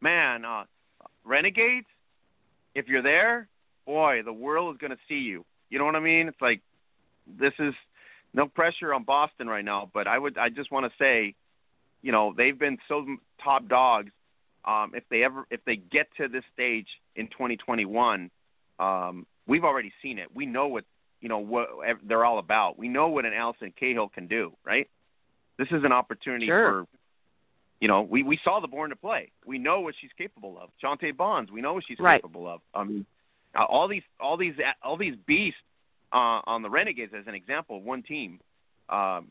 man, 0.00 0.44
uh 0.44 0.64
Renegades, 1.24 1.86
if 2.74 2.86
you're 2.86 3.02
there, 3.02 3.48
boy, 3.84 4.22
the 4.24 4.32
world 4.32 4.74
is 4.74 4.78
going 4.80 4.92
to 4.92 4.98
see 5.08 5.16
you. 5.18 5.44
You 5.70 5.78
know 5.80 5.84
what 5.84 5.96
I 5.96 6.00
mean? 6.00 6.28
It's 6.28 6.40
like 6.40 6.60
this 7.26 7.52
is 7.58 7.74
no 8.36 8.46
pressure 8.46 8.92
on 8.94 9.02
Boston 9.02 9.48
right 9.48 9.64
now, 9.64 9.90
but 9.92 10.06
I 10.06 10.18
would 10.18 10.38
I 10.38 10.50
just 10.50 10.70
want 10.70 10.84
to 10.86 10.92
say, 10.98 11.34
you 12.02 12.12
know, 12.12 12.34
they've 12.36 12.56
been 12.56 12.78
so 12.86 13.04
top 13.42 13.66
dogs. 13.66 14.12
Um, 14.64 14.92
if 14.94 15.04
they 15.10 15.24
ever 15.24 15.46
if 15.50 15.64
they 15.64 15.76
get 15.76 16.06
to 16.18 16.28
this 16.28 16.44
stage 16.52 16.86
in 17.16 17.28
2021, 17.28 18.30
um, 18.78 19.26
we've 19.46 19.64
already 19.64 19.92
seen 20.02 20.18
it. 20.18 20.28
We 20.34 20.44
know 20.44 20.66
what 20.68 20.84
you 21.20 21.28
know 21.28 21.38
what 21.38 21.68
they're 22.06 22.24
all 22.24 22.38
about. 22.38 22.78
We 22.78 22.88
know 22.88 23.08
what 23.08 23.24
an 23.24 23.32
Allison 23.32 23.72
Cahill 23.78 24.08
can 24.08 24.26
do, 24.26 24.52
right? 24.64 24.88
This 25.58 25.68
is 25.70 25.82
an 25.84 25.92
opportunity 25.92 26.46
Sure. 26.46 26.84
for 26.84 26.86
you 27.80 27.88
know, 27.88 28.02
we 28.02 28.22
we 28.22 28.38
saw 28.44 28.60
the 28.60 28.68
born 28.68 28.90
to 28.90 28.96
play. 28.96 29.30
We 29.46 29.58
know 29.58 29.80
what 29.80 29.94
she's 30.00 30.10
capable 30.18 30.58
of. 30.60 30.70
Chante 30.80 31.10
Bonds, 31.12 31.50
we 31.50 31.60
know 31.62 31.74
what 31.74 31.84
she's 31.86 31.98
Right. 31.98 32.16
capable 32.20 32.48
of. 32.48 32.60
I 32.74 32.84
mean, 32.84 33.06
uh, 33.54 33.64
all 33.64 33.88
these 33.88 34.02
all 34.20 34.36
these 34.36 34.54
all 34.82 34.96
these 34.96 35.16
beasts 35.26 35.60
uh, 36.12 36.40
on 36.46 36.62
the 36.62 36.70
Renegades, 36.70 37.12
as 37.16 37.26
an 37.26 37.34
example, 37.34 37.82
one 37.82 38.02
team, 38.02 38.40
um, 38.88 39.30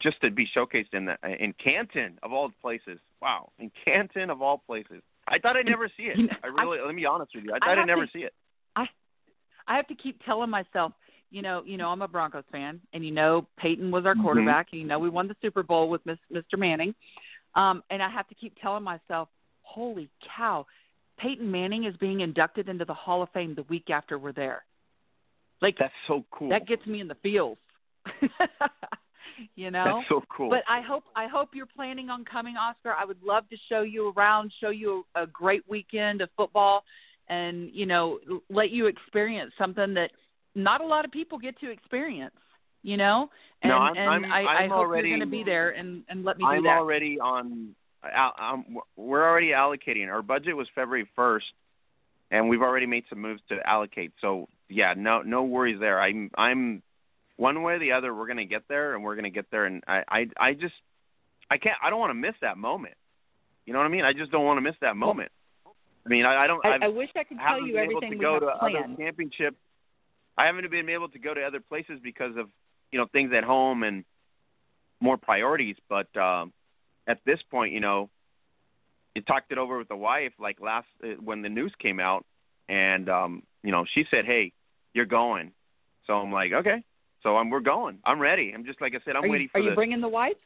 just 0.00 0.20
to 0.22 0.30
be 0.30 0.46
showcased 0.56 0.92
in 0.94 1.04
the 1.06 1.16
in 1.42 1.52
Canton 1.54 2.18
of 2.22 2.32
all 2.32 2.50
places. 2.60 2.98
Wow, 3.20 3.50
in 3.58 3.70
Canton 3.84 4.30
of 4.30 4.42
all 4.42 4.58
places. 4.66 5.02
I 5.28 5.38
thought 5.38 5.56
I'd 5.56 5.66
never 5.66 5.88
see 5.96 6.04
it. 6.04 6.18
I 6.44 6.46
really. 6.48 6.78
let 6.80 6.94
me 6.94 7.02
be 7.02 7.06
honest 7.06 7.32
with 7.34 7.44
you. 7.44 7.52
I 7.52 7.56
I 7.56 7.58
thought 7.60 7.78
I'd 7.78 7.86
never 7.86 8.06
to- 8.06 8.12
see 8.12 8.20
it. 8.24 8.34
I 8.76 8.86
I 9.66 9.76
have 9.76 9.88
to 9.88 9.94
keep 9.94 10.24
telling 10.24 10.50
myself, 10.50 10.92
you 11.30 11.42
know, 11.42 11.62
you 11.66 11.76
know, 11.76 11.88
I'm 11.88 12.02
a 12.02 12.08
Broncos 12.08 12.44
fan, 12.52 12.80
and 12.92 13.04
you 13.04 13.10
know, 13.12 13.46
Peyton 13.56 13.90
was 13.90 14.06
our 14.06 14.14
Mhm. 14.14 14.22
quarterback, 14.22 14.68
and 14.72 14.80
you 14.80 14.86
know, 14.86 14.98
we 14.98 15.08
won 15.08 15.26
the 15.28 15.36
Super 15.42 15.62
Bowl 15.62 15.88
with 15.88 16.04
Miss, 16.06 16.18
Mr. 16.32 16.56
Manning, 16.58 16.94
um, 17.54 17.82
and 17.90 18.02
I 18.02 18.08
have 18.08 18.28
to 18.28 18.34
keep 18.34 18.56
telling 18.60 18.84
myself, 18.84 19.28
holy 19.62 20.08
cow, 20.36 20.66
Peyton 21.18 21.50
Manning 21.50 21.84
is 21.84 21.96
being 21.96 22.20
inducted 22.20 22.68
into 22.68 22.84
the 22.84 22.94
Hall 22.94 23.22
of 23.22 23.30
Fame 23.30 23.54
the 23.54 23.64
week 23.64 23.90
after 23.90 24.18
we're 24.18 24.32
there. 24.32 24.64
Like 25.62 25.76
That's 25.78 25.92
so 26.06 26.24
cool. 26.30 26.50
that 26.50 26.66
gets 26.66 26.84
me 26.86 27.00
in 27.00 27.08
the 27.08 27.16
feels. 27.22 27.58
you 29.54 29.70
know. 29.70 29.84
That's 29.84 30.08
so 30.08 30.22
cool. 30.34 30.50
But 30.50 30.62
I 30.68 30.80
hope 30.80 31.04
I 31.14 31.26
hope 31.26 31.50
you're 31.54 31.66
planning 31.66 32.10
on 32.10 32.24
coming, 32.24 32.56
Oscar. 32.56 32.92
I 32.98 33.04
would 33.04 33.22
love 33.22 33.48
to 33.50 33.56
show 33.68 33.82
you 33.82 34.12
around, 34.16 34.52
show 34.60 34.70
you 34.70 35.04
a, 35.14 35.22
a 35.22 35.26
great 35.26 35.62
weekend 35.68 36.20
of 36.20 36.28
football, 36.36 36.84
and 37.28 37.70
you 37.72 37.86
know, 37.86 38.18
let 38.50 38.70
you 38.70 38.86
experience 38.86 39.52
something 39.58 39.94
that 39.94 40.10
not 40.54 40.80
a 40.80 40.86
lot 40.86 41.04
of 41.04 41.10
people 41.10 41.38
get 41.38 41.58
to 41.60 41.70
experience. 41.70 42.34
You 42.82 42.96
know, 42.96 43.28
and 43.62 43.70
No, 43.70 43.76
I'm- 43.78 43.96
and 43.96 44.08
I'm- 44.10 44.24
I, 44.32 44.42
I 44.42 44.54
I'm 44.62 44.70
hope 44.70 44.78
already- 44.80 45.08
you're 45.08 45.18
going 45.18 45.28
to 45.28 45.36
be 45.36 45.42
there 45.42 45.70
and 45.70 46.04
and 46.08 46.24
let 46.24 46.38
me 46.38 46.44
do 46.44 46.48
I'm 46.48 46.62
that. 46.64 46.78
already 46.78 47.18
on. 47.18 47.74
Um, 48.38 48.78
we're 48.96 49.28
already 49.28 49.48
allocating. 49.48 50.08
Our 50.08 50.22
budget 50.22 50.56
was 50.56 50.68
February 50.76 51.08
first, 51.16 51.46
and 52.30 52.48
we've 52.48 52.62
already 52.62 52.86
made 52.86 53.02
some 53.10 53.20
moves 53.20 53.40
to 53.48 53.56
allocate. 53.68 54.12
So 54.20 54.48
yeah, 54.68 54.94
no 54.96 55.22
no 55.22 55.44
worries 55.44 55.80
there. 55.80 56.00
I'm 56.00 56.30
I'm 56.36 56.82
one 57.36 57.62
way 57.62 57.74
or 57.74 57.78
the 57.78 57.92
other. 57.92 58.14
We're 58.14 58.26
gonna 58.26 58.44
get 58.44 58.62
there, 58.68 58.94
and 58.94 59.04
we're 59.04 59.16
gonna 59.16 59.30
get 59.30 59.46
there. 59.50 59.66
And 59.66 59.82
I 59.86 60.02
I 60.08 60.26
I 60.38 60.52
just 60.54 60.74
I 61.50 61.58
can't. 61.58 61.76
I 61.82 61.90
don't 61.90 62.00
want 62.00 62.10
to 62.10 62.14
miss 62.14 62.34
that 62.40 62.58
moment. 62.58 62.94
You 63.64 63.72
know 63.72 63.80
what 63.80 63.86
I 63.86 63.88
mean? 63.88 64.04
I 64.04 64.12
just 64.12 64.30
don't 64.30 64.44
want 64.44 64.58
to 64.58 64.62
miss 64.62 64.76
that 64.80 64.96
moment. 64.96 65.30
I 66.04 66.08
mean, 66.08 66.24
I, 66.24 66.44
I 66.44 66.46
don't. 66.46 66.64
I, 66.64 66.78
I've, 66.86 66.94
wish 66.94 67.10
I 67.16 67.24
could 67.24 67.38
tell 67.38 67.66
you 67.66 67.74
been 67.74 67.82
able 67.82 67.96
everything 67.96 68.10
to 68.12 68.16
we 68.16 68.24
go 68.24 68.34
have 68.34 68.42
to 68.42 68.48
other 68.48 68.70
planned. 68.70 68.98
championship. 68.98 69.56
I 70.38 70.46
haven't 70.46 70.70
been 70.70 70.88
able 70.88 71.08
to 71.08 71.18
go 71.18 71.34
to 71.34 71.42
other 71.42 71.60
places 71.60 71.98
because 72.02 72.36
of 72.36 72.48
you 72.92 72.98
know 72.98 73.06
things 73.12 73.32
at 73.36 73.44
home 73.44 73.82
and 73.82 74.04
more 75.00 75.16
priorities. 75.16 75.76
But 75.88 76.14
um, 76.16 76.52
at 77.08 77.18
this 77.26 77.40
point, 77.50 77.72
you 77.72 77.80
know, 77.80 78.08
you 79.14 79.22
talked 79.22 79.50
it 79.50 79.58
over 79.58 79.78
with 79.78 79.88
the 79.88 79.96
wife 79.96 80.32
like 80.38 80.60
last 80.60 80.86
uh, 81.02 81.20
when 81.22 81.42
the 81.42 81.48
news 81.48 81.72
came 81.80 81.98
out, 81.98 82.24
and 82.68 83.08
um, 83.08 83.42
you 83.66 83.72
know 83.72 83.84
she 83.94 84.04
said, 84.10 84.24
"Hey, 84.24 84.52
you're 84.94 85.04
going." 85.04 85.52
So 86.06 86.14
I'm 86.14 86.30
like, 86.32 86.52
okay. 86.52 86.84
So 87.22 87.36
I'm 87.36 87.50
we're 87.50 87.60
going. 87.60 87.98
I'm 88.04 88.20
ready. 88.20 88.52
I'm 88.54 88.64
just 88.64 88.80
like 88.80 88.94
I 88.94 89.00
said. 89.04 89.16
I'm 89.16 89.24
are 89.24 89.28
waiting 89.28 89.46
you, 89.46 89.48
for 89.52 89.58
are 89.58 89.62
you 89.70 89.74
bringing 89.74 90.00
the 90.00 90.08
wife? 90.08 90.36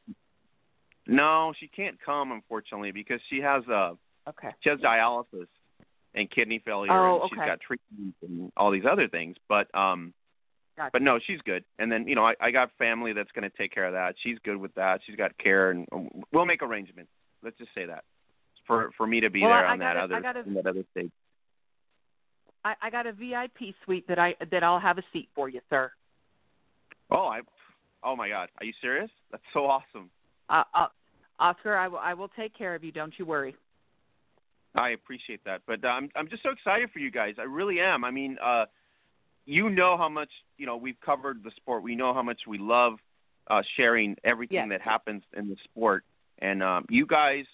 no, 1.06 1.52
she 1.58 1.68
can't 1.68 1.98
come 2.04 2.32
unfortunately 2.32 2.92
because 2.92 3.20
she 3.28 3.38
has 3.40 3.62
a 3.68 3.96
Okay. 4.28 4.50
she 4.60 4.70
has 4.70 4.78
dialysis 4.80 5.46
and 6.14 6.30
kidney 6.30 6.60
failure 6.64 6.92
Oh, 6.92 7.20
and 7.22 7.30
she's 7.30 7.38
got 7.38 7.60
treatment 7.60 8.14
and 8.22 8.52
all 8.56 8.70
these 8.70 8.84
other 8.90 9.08
things. 9.08 9.36
But 9.48 9.72
um 9.74 10.12
Gotcha. 10.76 10.90
but 10.92 11.02
no, 11.02 11.18
she's 11.26 11.40
good. 11.44 11.64
And 11.78 11.90
then, 11.92 12.06
you 12.08 12.14
know, 12.14 12.24
I, 12.24 12.34
I 12.40 12.50
got 12.52 12.70
family 12.78 13.12
that's 13.12 13.30
gonna 13.32 13.50
take 13.50 13.72
care 13.72 13.84
of 13.86 13.92
that. 13.92 14.14
She's 14.22 14.38
good 14.44 14.56
with 14.56 14.74
that. 14.76 15.00
She's 15.06 15.16
got 15.16 15.36
care 15.38 15.70
and 15.72 15.86
um, 15.92 16.08
we'll 16.32 16.46
make 16.46 16.62
arrangements. 16.62 17.10
Let's 17.42 17.58
just 17.58 17.70
say 17.74 17.86
that. 17.86 18.04
For 18.66 18.90
for 18.96 19.06
me 19.06 19.20
to 19.20 19.30
be 19.30 19.40
Well, 19.42 19.50
there 19.50 19.66
on 19.66 19.78
that 19.80 19.94
gotta- 19.94 20.00
I 20.00 20.04
other 20.04 20.20
gotta- 20.20 20.40
in 20.48 20.54
that 20.54 20.66
other 20.66 20.84
stage. 20.92 21.10
I, 22.64 22.74
I 22.82 22.90
got 22.90 23.06
a 23.06 23.12
VIP 23.12 23.74
suite 23.84 24.06
that 24.08 24.18
I 24.18 24.34
that 24.50 24.62
I'll 24.62 24.80
have 24.80 24.98
a 24.98 25.02
seat 25.12 25.28
for 25.34 25.48
you, 25.48 25.60
sir. 25.70 25.90
Oh 27.10 27.26
I 27.26 27.40
oh 28.02 28.16
my 28.16 28.28
god. 28.28 28.48
Are 28.58 28.64
you 28.64 28.72
serious? 28.80 29.10
That's 29.30 29.42
so 29.52 29.66
awesome. 29.66 30.10
Uh, 30.48 30.64
uh, 30.74 30.86
Oscar, 31.38 31.76
I 31.76 31.88
will 31.88 31.98
I 31.98 32.14
will 32.14 32.28
take 32.28 32.56
care 32.56 32.74
of 32.74 32.84
you. 32.84 32.92
Don't 32.92 33.14
you 33.18 33.24
worry. 33.24 33.54
I 34.74 34.90
appreciate 34.90 35.42
that, 35.44 35.62
but 35.66 35.84
uh, 35.84 35.88
I'm 35.88 36.10
I'm 36.14 36.28
just 36.28 36.42
so 36.42 36.50
excited 36.50 36.90
for 36.92 37.00
you 37.00 37.10
guys. 37.10 37.34
I 37.38 37.42
really 37.42 37.80
am. 37.80 38.04
I 38.04 38.10
mean, 38.10 38.36
uh, 38.44 38.66
you 39.46 39.68
know 39.68 39.96
how 39.96 40.08
much 40.08 40.30
you 40.58 40.66
know 40.66 40.76
we've 40.76 41.00
covered 41.04 41.42
the 41.42 41.50
sport. 41.56 41.82
We 41.82 41.96
know 41.96 42.14
how 42.14 42.22
much 42.22 42.40
we 42.46 42.58
love 42.58 42.94
uh, 43.48 43.62
sharing 43.76 44.16
everything 44.22 44.56
Yes. 44.56 44.68
that 44.70 44.80
happens 44.82 45.22
in 45.36 45.48
the 45.48 45.56
sport, 45.64 46.04
and 46.38 46.62
um, 46.62 46.86
you 46.88 47.06
guys 47.06 47.46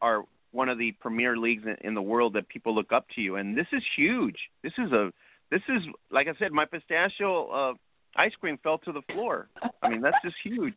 are 0.00 0.24
one 0.56 0.68
of 0.68 0.78
the 0.78 0.92
premier 1.00 1.36
leagues 1.36 1.64
in, 1.82 1.94
the 1.94 2.02
world 2.02 2.32
that 2.32 2.48
people 2.48 2.74
look 2.74 2.90
up 2.90 3.06
to 3.14 3.20
you, 3.20 3.36
and 3.36 3.56
this 3.56 3.66
is 3.72 3.82
huge. 3.96 4.36
This 4.62 4.72
is 4.78 4.90
a 4.92 5.12
this 5.50 5.62
is 5.68 5.82
like 6.10 6.26
I 6.26 6.32
said, 6.38 6.50
my 6.50 6.64
pistachio 6.64 7.48
uh, 7.50 7.74
ice 8.16 8.32
cream 8.40 8.58
fell 8.62 8.78
to 8.78 8.92
the 8.92 9.02
floor. 9.12 9.48
I 9.82 9.88
mean, 9.88 10.00
that's 10.00 10.16
just 10.24 10.36
huge. 10.42 10.74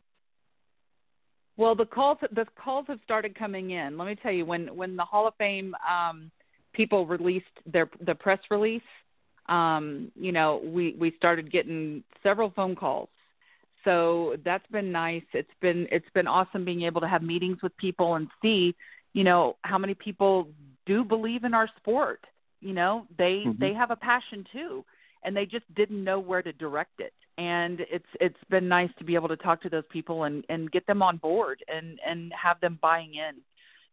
Well, 1.56 1.74
the 1.74 1.86
calls 1.86 2.18
the 2.32 2.46
calls 2.62 2.84
have 2.88 3.00
started 3.04 3.38
coming 3.38 3.70
in. 3.70 3.98
Let 3.98 4.06
me 4.06 4.14
tell 4.14 4.32
you, 4.32 4.44
when 4.44 4.74
when 4.76 4.96
the 4.96 5.04
Hall 5.04 5.26
of 5.26 5.34
Fame 5.36 5.74
um, 5.90 6.30
people 6.72 7.06
released 7.06 7.46
their 7.66 7.90
the 8.06 8.14
press 8.14 8.38
release, 8.50 8.82
um, 9.48 10.12
you 10.14 10.32
know, 10.32 10.60
we 10.64 10.94
we 10.98 11.12
started 11.16 11.50
getting 11.50 12.04
several 12.22 12.50
phone 12.50 12.76
calls. 12.76 13.08
So 13.84 14.36
that's 14.44 14.66
been 14.70 14.92
nice. 14.92 15.24
It's 15.32 15.50
been 15.60 15.86
it's 15.90 16.08
been 16.14 16.26
awesome 16.26 16.64
being 16.64 16.82
able 16.82 17.00
to 17.00 17.08
have 17.08 17.22
meetings 17.22 17.58
with 17.62 17.76
people 17.78 18.14
and 18.14 18.28
see, 18.42 18.74
you 19.12 19.24
know, 19.24 19.56
how 19.62 19.78
many 19.78 19.94
people 19.94 20.48
do 20.86 21.04
believe 21.04 21.44
in 21.44 21.54
our 21.54 21.68
sport. 21.76 22.24
You 22.60 22.72
know, 22.74 23.06
they 23.16 23.44
Mhm. 23.46 23.58
they 23.58 23.72
have 23.74 23.90
a 23.90 23.96
passion 23.96 24.44
too, 24.52 24.84
and 25.24 25.36
they 25.36 25.46
just 25.46 25.72
didn't 25.74 26.02
know 26.04 26.18
where 26.18 26.42
to 26.42 26.52
direct 26.52 27.00
it. 27.00 27.12
And 27.38 27.80
it's 27.80 28.08
it's 28.20 28.44
been 28.50 28.68
nice 28.68 28.90
to 28.98 29.04
be 29.04 29.14
able 29.14 29.28
to 29.28 29.36
talk 29.36 29.62
to 29.62 29.70
those 29.70 29.86
people 29.90 30.24
and 30.24 30.44
and 30.48 30.70
get 30.70 30.86
them 30.86 31.02
on 31.02 31.16
board 31.18 31.62
and 31.68 31.98
and 32.06 32.32
have 32.32 32.60
them 32.60 32.78
buying 32.82 33.14
in. 33.14 33.36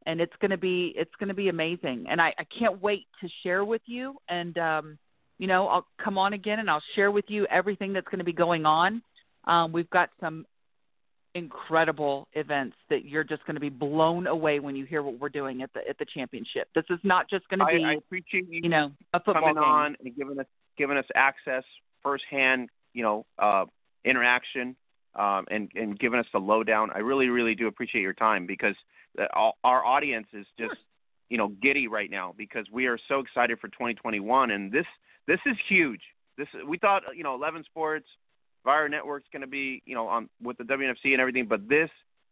And 0.06 0.22
it's 0.22 0.36
going 0.42 0.52
to 0.52 0.58
be 0.58 0.94
it's 0.98 1.16
going 1.20 1.30
to 1.30 1.34
be 1.36 1.50
amazing. 1.50 2.06
And 2.10 2.22
i 2.22 2.34
i 2.38 2.46
can't 2.46 2.82
wait 2.82 3.08
to 3.22 3.30
share 3.44 3.64
with 3.64 3.82
you. 3.86 4.18
And 4.30 4.58
um 4.58 4.98
you 5.40 5.48
know 5.48 5.68
i'll 5.68 5.88
come 6.04 6.18
on 6.18 6.34
again 6.34 6.60
and 6.60 6.70
i'll 6.70 6.84
share 6.96 7.12
with 7.12 7.26
you 7.30 7.46
everything 7.48 7.94
that's 7.94 8.08
going 8.08 8.20
to 8.20 8.26
be 8.26 8.34
going 8.34 8.66
on. 8.66 9.02
Um 9.46 9.72
we've 9.72 9.90
got 9.90 10.10
some 10.20 10.46
incredible 11.36 12.28
events 12.34 12.76
that 12.90 13.06
you're 13.06 13.24
just 13.24 13.46
going 13.46 13.56
to 13.56 13.62
be 13.62 13.70
blown 13.70 14.28
away 14.28 14.60
when 14.60 14.76
you 14.76 14.86
hear 14.86 15.04
what 15.04 15.20
we're 15.20 15.30
doing 15.30 15.62
at 15.62 15.72
the 15.74 15.88
at 15.88 15.98
the 16.00 16.06
championship 16.06 16.68
this 16.74 16.86
is 16.90 17.00
not 17.04 17.30
just 17.30 17.48
going 17.50 17.60
to 17.60 17.66
be 17.66 17.84
I, 17.84 17.92
I 17.92 17.94
appreciate 17.96 18.50
you 18.50 18.62
you 18.64 18.70
know 18.70 18.92
a 19.14 19.20
football 19.20 19.44
coming 19.44 19.56
game 19.56 19.64
on 19.64 19.98
and 20.04 20.16
giving 20.16 20.40
us 20.40 20.48
giving 20.78 20.98
us 20.98 21.06
access 21.16 21.64
firsthand, 22.04 22.70
you 22.94 23.04
know, 23.04 23.26
uh, 23.40 23.66
interaction 24.06 24.76
um, 25.16 25.46
and 25.50 25.70
and 25.76 26.00
giving 26.00 26.20
us 26.20 26.26
the 26.32 26.40
lowdown. 26.40 26.90
I 26.94 27.00
really, 27.00 27.28
really 27.28 27.56
do 27.56 27.68
appreciate 27.68 28.02
your 28.02 28.14
time 28.14 28.46
because 28.46 28.76
the, 29.16 29.28
all, 29.36 29.58
our 29.64 29.84
audience 29.84 30.28
is 30.34 30.46
just 30.58 30.76
you 31.30 31.38
know 31.38 31.50
giddy 31.62 31.88
right 31.88 32.10
now 32.10 32.34
because 32.38 32.66
we 32.72 32.86
are 32.88 32.98
so 33.08 33.20
excited 33.20 33.60
for 33.60 33.68
2021 33.68 34.52
and 34.52 34.72
this 34.72 34.86
this 35.28 35.40
is 35.46 35.58
huge. 35.68 36.02
This 36.38 36.48
we 36.66 36.78
thought 36.78 37.04
you 37.16 37.24
know 37.24 37.36
11 37.36 37.64
Sports, 37.66 38.08
Vyre 38.68 38.90
Network's 38.90 39.28
going 39.32 39.42
to 39.42 39.48
be 39.48 39.82
you 39.86 39.96
know 39.96 40.08
on 40.08 40.30
with 40.44 40.58
the 40.58 40.66
WNFC 40.66 41.06
and 41.14 41.22
everything, 41.22 41.46
but 41.48 41.68
this 41.70 41.90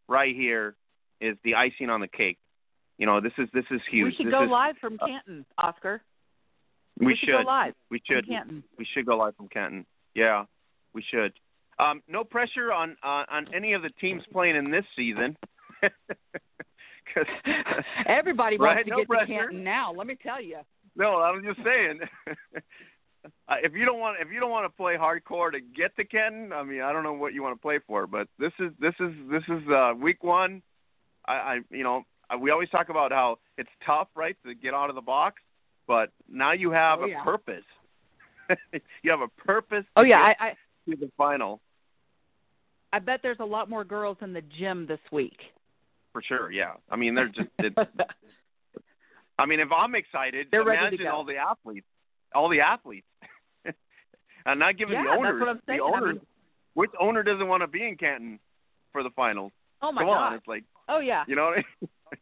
right 0.10 0.36
here 0.36 0.76
is 1.22 1.38
the 1.46 1.56
icing 1.56 1.90
on 1.90 2.02
the 2.02 2.08
cake. 2.10 2.38
You 2.98 3.06
know, 3.06 3.22
this 3.22 3.32
is 3.38 3.48
this 3.54 3.64
is 3.72 3.80
huge. 3.90 4.06
we 4.06 4.16
should 4.18 4.26
This 4.28 4.32
go 4.34 4.44
is- 4.44 4.50
live 4.50 4.76
from 4.82 4.98
canton 4.98 5.46
oscar 5.58 6.02
We, 7.00 7.16
should 7.16 7.30
go 7.30 7.40
live 7.46 7.74
We 7.90 8.02
from 8.06 8.16
should. 8.18 8.28
canton 8.28 8.64
We 8.78 8.86
should 8.94 9.06
go 9.06 9.16
live 9.18 9.36
from 9.38 9.48
Canton. 9.48 9.86
Yeah, 10.14 10.44
we 10.94 11.02
should. 11.10 11.32
Um, 11.80 12.02
no 12.08 12.24
pressure 12.24 12.72
on 12.74 12.96
uh, 13.04 13.24
on 13.30 13.48
any 13.54 13.72
of 13.74 13.82
the 13.82 13.90
teams 14.02 14.24
playing 14.32 14.56
in 14.58 14.72
this 14.72 14.86
season. 14.96 15.38
Cause, 17.14 17.26
Everybody 18.08 18.58
Right, 18.60 18.76
wants 18.76 18.84
to 18.86 18.92
no 18.92 18.98
get 18.98 19.08
pressure. 19.08 19.26
to 19.28 19.34
Canton 19.34 19.64
now. 19.64 19.94
Let 19.94 20.08
me 20.08 20.16
tell 20.22 20.42
you. 20.42 20.60
no, 20.96 21.16
I 21.18 21.32
was 21.32 21.44
just 21.46 21.60
saying. 21.64 22.00
uh, 23.48 23.56
if 23.64 23.74
you 23.74 23.86
don't 23.86 24.00
want 24.00 24.18
if 24.22 24.32
you 24.32 24.40
don't 24.40 24.50
want 24.52 24.66
to 24.66 24.76
play 24.76 24.96
hardcore 24.96 25.52
to 25.52 25.60
get 25.60 25.96
to 25.98 26.06
Canton, 26.06 26.54
I 26.54 26.64
mean, 26.64 26.82
I 26.82 26.92
don't 26.94 27.04
know 27.04 27.14
what 27.14 27.34
you 27.34 27.42
want 27.44 27.56
to 27.58 27.62
play 27.62 27.80
for, 27.86 28.08
but 28.08 28.28
this 28.40 28.52
is 28.60 28.72
this 28.80 28.94
is 29.00 29.12
this 29.30 29.44
is 29.48 29.68
uh, 29.70 29.94
week 30.00 30.24
one. 30.24 30.62
I, 31.28 31.34
I 31.34 31.60
you 31.70 31.84
know 31.84 32.04
uh, 32.34 32.38
we 32.38 32.52
always 32.52 32.70
talk 32.70 32.90
about 32.90 33.12
how 33.12 33.38
it's 33.58 33.70
tough, 33.86 34.08
right, 34.16 34.36
to 34.46 34.54
get 34.56 34.74
out 34.74 34.90
of 34.90 34.96
the 34.96 35.02
box, 35.02 35.42
but 35.88 36.12
now 36.30 36.52
you 36.54 36.72
have 36.72 37.00
Oh, 37.02 37.06
a 37.06 37.10
yeah. 37.10 37.24
purpose. 37.24 37.64
you 39.04 39.12
have 39.12 39.22
a 39.22 39.28
purpose. 39.28 39.86
Oh 39.96 40.04
to 40.04 40.08
yeah, 40.10 40.28
get 40.28 40.38
I, 40.40 40.46
I 40.50 40.92
to 40.92 40.98
the 40.98 41.12
final. 41.18 41.62
I 42.94 43.00
bet 43.00 43.20
there's 43.24 43.40
a 43.40 43.46
lot 43.46 43.70
more 43.70 43.84
girls 43.84 44.18
in 44.22 44.32
the 44.34 44.42
gym 44.42 44.86
this 44.88 45.00
week. 45.12 45.38
For 46.14 46.22
sure, 46.22 46.50
yeah. 46.52 46.74
I 46.90 46.96
mean, 46.96 47.14
they're 47.16 47.28
just. 47.28 47.50
It, 47.60 47.74
I 49.38 49.46
mean, 49.46 49.60
if 49.60 49.70
I'm 49.72 49.96
excited, 49.96 50.48
They're 50.50 50.62
imagine 50.62 51.08
all 51.08 51.26
the 51.26 51.36
athletes, 51.36 51.86
all 52.34 52.48
the 52.48 52.62
athletes. 52.62 53.06
I'm 54.46 54.60
not 54.60 54.78
giving 54.78 54.94
Yeah, 54.96 55.04
the 55.04 55.10
that's 55.10 55.20
owners. 55.20 55.40
what 55.40 55.50
I'm 55.50 55.62
saying. 55.68 55.80
The 55.80 55.86
I 55.98 56.00
mean- 56.12 56.22
which 56.76 56.92
owner 57.00 57.24
doesn't 57.24 57.48
want 57.48 57.62
to 57.64 57.68
be 57.68 57.88
in 57.88 57.96
Canton 57.98 58.40
for 58.92 59.02
the 59.04 59.10
finals? 59.12 59.52
oh 59.82 59.92
my 59.92 60.02
Come 60.02 60.08
god. 60.10 60.18
on, 60.28 60.34
it's 60.36 60.48
like 60.48 60.64
Oh 60.88 61.00
yeah. 61.00 61.24
you 61.28 61.36
know. 61.36 61.46
What 61.46 61.54
I 61.54 61.56
mean? 61.58 61.90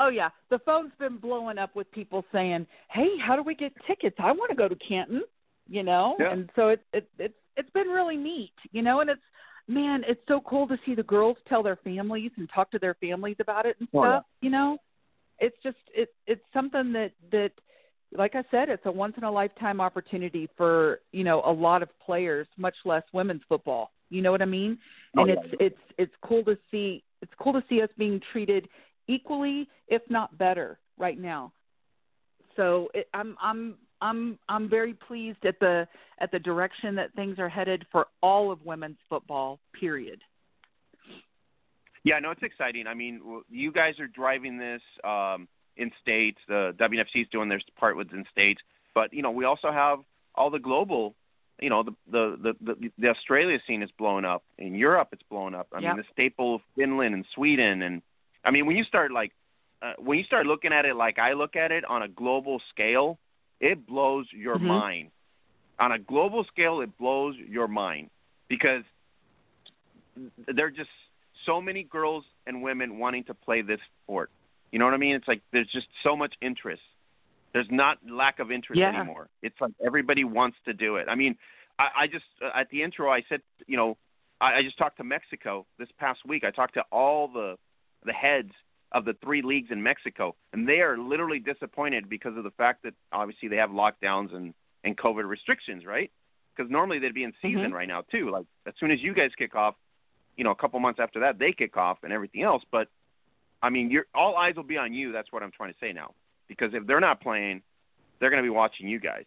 Oh 0.00 0.08
yeah. 0.10 0.28
The 0.50 0.60
phone's 0.60 0.92
been 1.00 1.16
blowing 1.16 1.58
up 1.58 1.74
with 1.74 1.90
people 1.90 2.24
saying, 2.30 2.68
"Hey, 2.88 3.18
how 3.18 3.34
do 3.34 3.42
we 3.42 3.56
get 3.56 3.72
tickets? 3.84 4.14
I 4.20 4.30
want 4.30 4.48
to 4.50 4.56
go 4.56 4.68
to 4.68 4.76
Canton." 4.76 5.22
You 5.68 5.82
know, 5.82 6.14
Yeah. 6.20 6.32
and 6.32 6.48
so 6.54 6.68
it's 6.68 6.84
it, 6.92 7.08
it's 7.18 7.34
it's 7.56 7.70
been 7.70 7.88
really 7.88 8.16
neat. 8.16 8.52
You 8.70 8.82
know, 8.82 9.00
and 9.00 9.10
it's 9.10 9.20
man, 9.66 10.04
it's 10.06 10.20
so 10.28 10.40
cool 10.42 10.68
to 10.68 10.78
see 10.86 10.94
the 10.94 11.02
girls 11.02 11.36
tell 11.48 11.64
their 11.64 11.76
families 11.82 12.30
and 12.36 12.48
talk 12.54 12.70
to 12.70 12.78
their 12.78 12.94
families 12.94 13.36
about 13.40 13.66
it 13.66 13.76
and 13.80 13.88
stuff. 13.88 14.24
You 14.40 14.50
know, 14.50 14.78
it's 15.40 15.56
just 15.64 15.76
it 15.92 16.10
it's 16.28 16.44
something 16.54 16.92
that 16.92 17.10
that 17.32 17.50
like 18.16 18.34
I 18.34 18.42
said, 18.50 18.68
it's 18.68 18.86
a 18.86 18.90
once 18.90 19.14
in 19.16 19.24
a 19.24 19.30
lifetime 19.30 19.80
opportunity 19.80 20.48
for 20.56 21.00
you 21.12 21.24
know 21.24 21.42
a 21.44 21.52
lot 21.52 21.82
of 21.82 21.88
players, 22.04 22.46
much 22.56 22.76
less 22.84 23.02
women's 23.12 23.42
football. 23.48 23.90
You 24.10 24.22
know 24.22 24.30
what 24.30 24.42
I 24.42 24.46
mean? 24.46 24.78
Oh, 25.16 25.22
and 25.22 25.30
yeah. 25.30 25.34
it's 25.36 25.54
it's 25.60 25.94
it's 25.98 26.14
cool 26.22 26.44
to 26.44 26.56
see 26.70 27.02
it's 27.22 27.32
cool 27.40 27.52
to 27.52 27.62
see 27.68 27.82
us 27.82 27.90
being 27.98 28.20
treated 28.32 28.68
equally, 29.06 29.68
if 29.88 30.02
not 30.08 30.36
better, 30.38 30.78
right 30.98 31.18
now. 31.18 31.52
So 32.56 32.88
it, 32.94 33.08
I'm 33.12 33.36
I'm 33.40 33.74
I'm 34.00 34.38
I'm 34.48 34.68
very 34.68 34.94
pleased 34.94 35.44
at 35.44 35.58
the 35.60 35.86
at 36.20 36.30
the 36.30 36.38
direction 36.38 36.94
that 36.94 37.12
things 37.14 37.38
are 37.38 37.48
headed 37.48 37.84
for 37.92 38.06
all 38.22 38.50
of 38.50 38.64
women's 38.64 38.98
football. 39.08 39.58
Period. 39.78 40.20
Yeah, 42.04 42.18
no, 42.20 42.30
it's 42.30 42.42
exciting. 42.42 42.86
I 42.86 42.94
mean, 42.94 43.20
you 43.50 43.70
guys 43.72 43.94
are 44.00 44.06
driving 44.06 44.56
this 44.56 44.80
um, 45.04 45.46
in 45.78 45.90
states. 46.00 46.38
The 46.48 46.74
WNFC 46.78 47.22
is 47.22 47.28
doing 47.30 47.48
their 47.48 47.60
part 47.76 47.96
with 47.96 48.12
in 48.12 48.24
states, 48.30 48.60
but 48.94 49.12
you 49.12 49.22
know, 49.22 49.30
we 49.30 49.44
also 49.44 49.70
have 49.72 50.00
all 50.34 50.50
the 50.50 50.58
global. 50.58 51.14
You 51.60 51.70
know, 51.70 51.82
the 51.82 51.94
the 52.10 52.36
the 52.42 52.74
the, 52.74 52.92
the 52.98 53.08
Australia 53.08 53.58
scene 53.66 53.82
is 53.82 53.90
blowing 53.98 54.24
up. 54.24 54.42
In 54.58 54.74
Europe, 54.74 55.08
it's 55.12 55.22
blowing 55.30 55.54
up. 55.54 55.68
I 55.72 55.80
Yep. 55.80 55.88
mean, 55.88 55.96
the 55.96 56.04
staple 56.12 56.56
of 56.56 56.60
Finland 56.76 57.14
and 57.14 57.24
Sweden, 57.34 57.82
and 57.82 58.02
I 58.44 58.50
mean, 58.50 58.66
when 58.66 58.76
you 58.76 58.84
start 58.84 59.10
like 59.10 59.32
uh, 59.82 59.94
when 59.98 60.18
you 60.18 60.24
start 60.24 60.46
looking 60.46 60.72
at 60.72 60.84
it 60.84 60.94
like 60.94 61.18
I 61.18 61.32
look 61.32 61.56
at 61.56 61.72
it 61.72 61.84
on 61.84 62.02
a 62.02 62.08
global 62.08 62.60
scale, 62.70 63.18
it 63.60 63.86
blows 63.86 64.26
your 64.32 64.58
Mhm. 64.58 64.66
mind. 64.66 65.10
On 65.80 65.92
a 65.92 65.98
global 65.98 66.44
scale, 66.44 66.80
it 66.80 66.96
blows 66.98 67.36
your 67.36 67.68
mind 67.68 68.10
because 68.48 68.84
there 70.48 70.66
are 70.66 70.70
just 70.70 70.90
so 71.46 71.60
many 71.60 71.82
girls 71.84 72.24
and 72.46 72.62
women 72.62 72.98
wanting 72.98 73.24
to 73.24 73.34
play 73.34 73.62
this 73.62 73.80
sport. 74.02 74.30
You 74.72 74.78
know 74.78 74.84
what 74.84 74.94
I 74.94 74.98
mean? 74.98 75.14
It's 75.16 75.28
like 75.28 75.42
there's 75.52 75.68
just 75.68 75.86
so 76.02 76.16
much 76.16 76.34
interest. 76.42 76.82
There's 77.52 77.70
not 77.70 77.98
lack 78.08 78.38
of 78.40 78.50
interest 78.52 78.78
Yeah. 78.78 78.88
anymore. 78.94 79.28
It's 79.42 79.58
like 79.60 79.72
everybody 79.84 80.24
wants 80.24 80.58
to 80.66 80.72
do 80.74 80.96
it. 80.96 81.08
I 81.08 81.14
mean, 81.14 81.36
I, 81.78 81.88
I 82.00 82.06
just 82.06 82.24
uh, 82.44 82.50
at 82.54 82.68
the 82.70 82.82
intro 82.82 83.10
I 83.10 83.22
said, 83.28 83.40
you 83.66 83.76
know, 83.76 83.96
I, 84.40 84.56
I 84.58 84.62
just 84.62 84.76
talked 84.78 84.98
to 84.98 85.04
Mexico 85.04 85.66
this 85.78 85.88
past 85.98 86.20
week. 86.26 86.44
I 86.44 86.50
talked 86.50 86.74
to 86.74 86.84
all 86.92 87.28
the 87.28 87.56
the 88.04 88.12
heads 88.12 88.52
of 88.92 89.04
the 89.04 89.14
three 89.22 89.42
leagues 89.42 89.70
in 89.70 89.82
Mexico, 89.82 90.34
and 90.52 90.66
they 90.68 90.80
are 90.80 90.96
literally 90.96 91.38
disappointed 91.38 92.08
because 92.08 92.36
of 92.36 92.44
the 92.44 92.50
fact 92.52 92.82
that 92.84 92.94
obviously 93.12 93.48
they 93.48 93.56
have 93.56 93.70
lockdowns 93.70 94.34
and 94.34 94.52
and 94.84 94.96
COVID 94.96 95.26
restrictions, 95.26 95.84
right? 95.86 96.10
Because 96.54 96.70
normally 96.70 96.98
they'd 96.98 97.14
be 97.14 97.24
in 97.24 97.32
season 97.42 97.70
Mhm. 97.70 97.74
right 97.74 97.88
now 97.88 98.02
too. 98.02 98.30
Like 98.30 98.46
as 98.66 98.74
soon 98.78 98.90
as 98.90 99.00
you 99.02 99.14
guys 99.14 99.30
kick 99.36 99.54
off, 99.54 99.74
you 100.36 100.44
know, 100.44 100.50
a 100.50 100.54
couple 100.56 100.78
months 100.80 101.00
after 101.00 101.20
that 101.20 101.38
they 101.38 101.52
kick 101.52 101.76
off 101.78 101.98
and 102.04 102.12
everything 102.12 102.42
else. 102.42 102.62
But 102.70 102.88
I 103.62 103.70
mean, 103.70 103.90
you're 103.90 104.06
all 104.14 104.36
eyes 104.36 104.54
will 104.56 104.62
be 104.62 104.76
on 104.76 104.92
you. 104.92 105.12
That's 105.12 105.32
what 105.32 105.42
I'm 105.42 105.50
trying 105.50 105.72
to 105.72 105.78
say 105.80 105.92
now. 105.92 106.14
Because 106.48 106.70
if 106.72 106.86
they're 106.86 107.00
not 107.00 107.20
playing, 107.20 107.62
they're 108.20 108.30
going 108.30 108.42
to 108.42 108.46
be 108.46 108.54
watching 108.54 108.88
you 108.88 109.00
guys, 109.00 109.24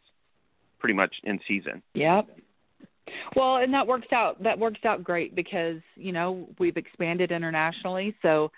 pretty 0.79 0.93
much 0.93 1.13
in 1.23 1.39
season. 1.47 1.81
Yep. 1.93 2.27
Well, 3.35 3.57
and 3.57 3.73
that 3.73 3.85
works 3.85 4.07
out. 4.13 4.41
That 4.43 4.57
works 4.57 4.79
out 4.85 5.03
great 5.03 5.35
because 5.35 5.81
you 5.95 6.11
know 6.11 6.47
we've 6.59 6.77
expanded 6.77 7.31
internationally. 7.31 8.15
So, 8.21 8.51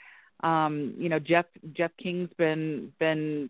um, 0.43 0.93
you 0.97 1.09
know, 1.09 1.19
Jeff 1.19 1.45
Jeff 1.73 1.91
King's 2.01 2.29
been 2.37 2.91
been 2.99 3.49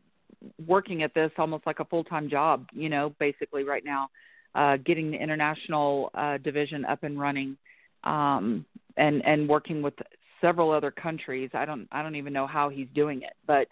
working 0.67 1.03
at 1.03 1.13
this 1.13 1.31
almost 1.37 1.65
like 1.65 1.79
a 1.79 1.85
full 1.85 2.03
time 2.03 2.29
job. 2.29 2.67
You 2.73 2.89
know, 2.89 3.13
basically 3.19 3.63
right 3.63 3.83
now, 3.83 4.09
uh, 4.55 4.77
getting 4.77 5.11
the 5.11 5.17
international 5.21 6.11
uh, 6.13 6.37
division 6.37 6.85
up 6.85 7.03
and 7.03 7.19
running, 7.19 7.57
um, 8.03 8.65
and 8.97 9.25
and 9.25 9.49
working 9.49 9.81
with 9.81 9.95
several 10.43 10.71
other 10.71 10.91
countries. 10.91 11.49
I 11.53 11.65
don't 11.65 11.87
I 11.91 12.03
don't 12.03 12.15
even 12.15 12.33
know 12.33 12.45
how 12.47 12.69
he's 12.69 12.87
doing 12.93 13.21
it, 13.21 13.33
but 13.47 13.67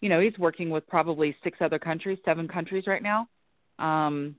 you 0.00 0.08
know 0.08 0.20
he's 0.20 0.36
working 0.38 0.70
with 0.70 0.86
probably 0.88 1.36
six 1.44 1.58
other 1.60 1.78
countries, 1.78 2.18
seven 2.24 2.48
countries 2.48 2.84
right 2.86 3.02
now. 3.02 3.28
Um, 3.78 4.36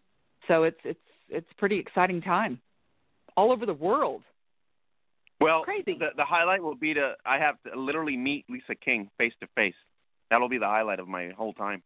so 0.48 0.64
it's 0.64 0.80
it's 0.84 1.00
it's 1.30 1.48
pretty 1.58 1.78
exciting 1.80 2.22
time 2.22 2.60
all 3.38 3.52
over 3.52 3.66
the 3.66 3.74
world. 3.74 4.22
Well, 5.42 5.64
Crazy. 5.64 5.98
The, 6.00 6.10
the 6.16 6.24
highlight 6.24 6.64
will 6.64 6.76
be 6.76 6.94
to 6.94 7.14
I 7.26 7.38
have 7.40 7.56
to 7.64 7.80
literally 7.80 8.16
meet 8.18 8.46
Lisa 8.50 8.74
King 8.76 9.10
face 9.18 9.34
to 9.42 9.48
face. 9.56 9.76
That'll 10.30 10.50
be 10.50 10.58
the 10.58 10.66
highlight 10.66 11.00
of 11.00 11.08
my 11.08 11.30
whole 11.38 11.54
time. 11.54 11.84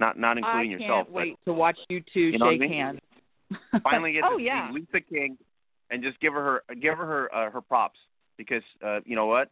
Not 0.00 0.18
not 0.18 0.38
including 0.38 0.74
I 0.74 0.78
can't 0.78 0.80
yourself. 0.80 1.06
but- 1.08 1.14
wait 1.14 1.36
to 1.44 1.52
watch 1.52 1.78
you 1.88 2.02
two 2.12 2.20
You 2.20 2.38
know 2.38 2.46
what 2.46 2.52
I 2.52 2.54
shake 2.54 2.60
mean? 2.62 2.72
hands. 2.72 3.00
finally 3.82 4.12
get 4.12 4.24
oh 4.28 4.38
to 4.38 4.42
yeah. 4.42 4.68
see 4.68 4.74
Lisa 4.80 5.00
King 5.00 5.36
and 5.90 6.02
just 6.02 6.18
give 6.20 6.32
her 6.32 6.42
her 6.68 6.74
give 6.74 6.96
her 6.96 7.06
her, 7.06 7.34
uh, 7.34 7.50
her 7.50 7.60
props 7.60 7.98
because 8.36 8.62
uh, 8.84 9.00
you 9.04 9.16
know 9.16 9.26
what? 9.26 9.50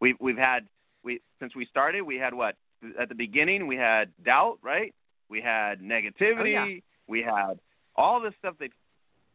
We've 0.00 0.16
we've 0.20 0.36
had 0.38 0.66
we 1.04 1.20
since 1.38 1.54
we 1.54 1.66
started 1.66 2.02
we 2.02 2.16
had 2.16 2.34
what? 2.34 2.56
At 2.98 3.08
the 3.08 3.14
beginning 3.14 3.66
we 3.66 3.76
had 3.76 4.10
doubt 4.24 4.58
right? 4.62 4.94
We 5.28 5.40
had 5.40 5.80
negativity. 5.80 6.56
Oh, 6.58 6.66
yeah. 6.66 6.80
we 7.06 7.22
had 7.22 7.60
all 7.94 8.20
this 8.20 8.34
stuff 8.38 8.54
that 8.60 8.70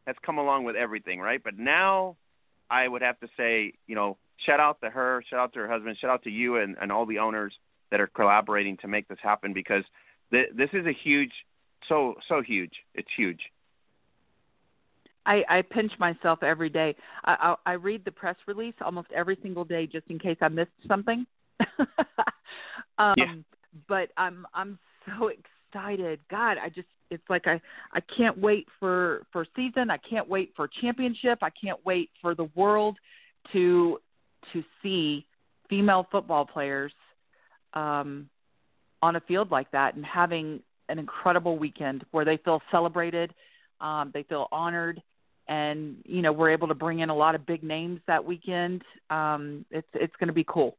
has 0.07 0.15
come 0.25 0.37
along 0.37 0.63
with 0.63 0.75
everything 0.75 1.19
right? 1.19 1.41
But 1.43 1.57
now 1.57 2.15
I 2.69 2.87
would 2.87 3.01
have 3.01 3.19
to 3.19 3.27
say 3.37 3.73
you 3.87 3.95
know 3.95 4.17
shout 4.45 4.59
out 4.59 4.81
to 4.81 4.89
her 4.89 5.23
shout 5.29 5.39
out 5.39 5.53
to 5.53 5.59
her 5.59 5.67
husband 5.67 5.97
shout 5.99 6.09
out 6.09 6.23
to 6.23 6.31
you 6.31 6.57
and, 6.57 6.75
and 6.81 6.91
all 6.91 7.05
the 7.05 7.19
owners 7.19 7.53
that 7.91 7.99
are 7.99 8.07
collaborating 8.07 8.77
to 8.77 8.87
make 8.87 9.07
this 9.07 9.19
happen 9.21 9.53
because 9.53 9.83
th- 10.31 10.49
this 10.55 10.69
is 10.73 10.85
a 10.85 10.93
huge 10.93 11.31
so 11.87 12.15
so 12.27 12.41
huge. 12.41 12.73
It's 12.93 13.09
huge 13.15 13.41
I, 15.25 15.43
I 15.49 15.61
pinch 15.61 15.91
myself 15.99 16.43
every 16.43 16.69
day. 16.69 16.95
I, 17.23 17.55
I 17.65 17.71
I 17.71 17.73
read 17.73 18.05
the 18.05 18.11
press 18.11 18.35
release 18.47 18.75
almost 18.81 19.07
every 19.13 19.37
single 19.41 19.65
day 19.65 19.87
just 19.87 20.07
in 20.09 20.19
case 20.19 20.37
I 20.41 20.49
missed 20.49 20.71
something. 20.87 21.25
um 22.97 23.15
Yeah. 23.17 23.33
but 23.87 24.09
I'm 24.17 24.45
I'm 24.53 24.77
so 25.05 25.29
excited. 25.29 26.19
God, 26.29 26.57
I 26.61 26.69
just 26.69 26.87
it's 27.09 27.23
like 27.29 27.47
I 27.47 27.61
I 27.93 28.01
can't 28.15 28.37
wait 28.37 28.67
for 28.79 29.25
for 29.31 29.45
season. 29.55 29.89
I 29.89 29.97
can't 29.97 30.27
wait 30.27 30.53
for 30.55 30.69
championship. 30.81 31.39
I 31.41 31.49
can't 31.49 31.83
wait 31.85 32.09
for 32.21 32.35
the 32.35 32.49
world 32.55 32.97
to 33.53 33.99
to 34.53 34.63
see 34.81 35.25
female 35.69 36.07
football 36.11 36.45
players 36.45 36.93
um 37.73 38.29
on 39.01 39.15
a 39.15 39.21
field 39.21 39.51
like 39.51 39.69
that 39.71 39.95
and 39.95 40.05
having 40.05 40.61
an 40.89 40.99
incredible 40.99 41.57
weekend 41.57 42.05
where 42.11 42.25
they 42.25 42.37
feel 42.37 42.61
celebrated, 42.71 43.33
um, 43.81 44.11
they 44.13 44.23
feel 44.23 44.47
honored, 44.51 45.01
and 45.47 45.97
you 46.05 46.21
know 46.21 46.31
we're 46.31 46.51
able 46.51 46.67
to 46.67 46.75
bring 46.75 46.99
in 46.99 47.09
a 47.09 47.15
lot 47.15 47.35
of 47.35 47.45
big 47.45 47.63
names 47.63 47.99
that 48.07 48.23
weekend. 48.23 48.83
Um, 49.09 49.65
it's 49.71 49.87
it's 49.93 50.15
going 50.17 50.27
to 50.27 50.33
be 50.33 50.45
cool. 50.47 50.77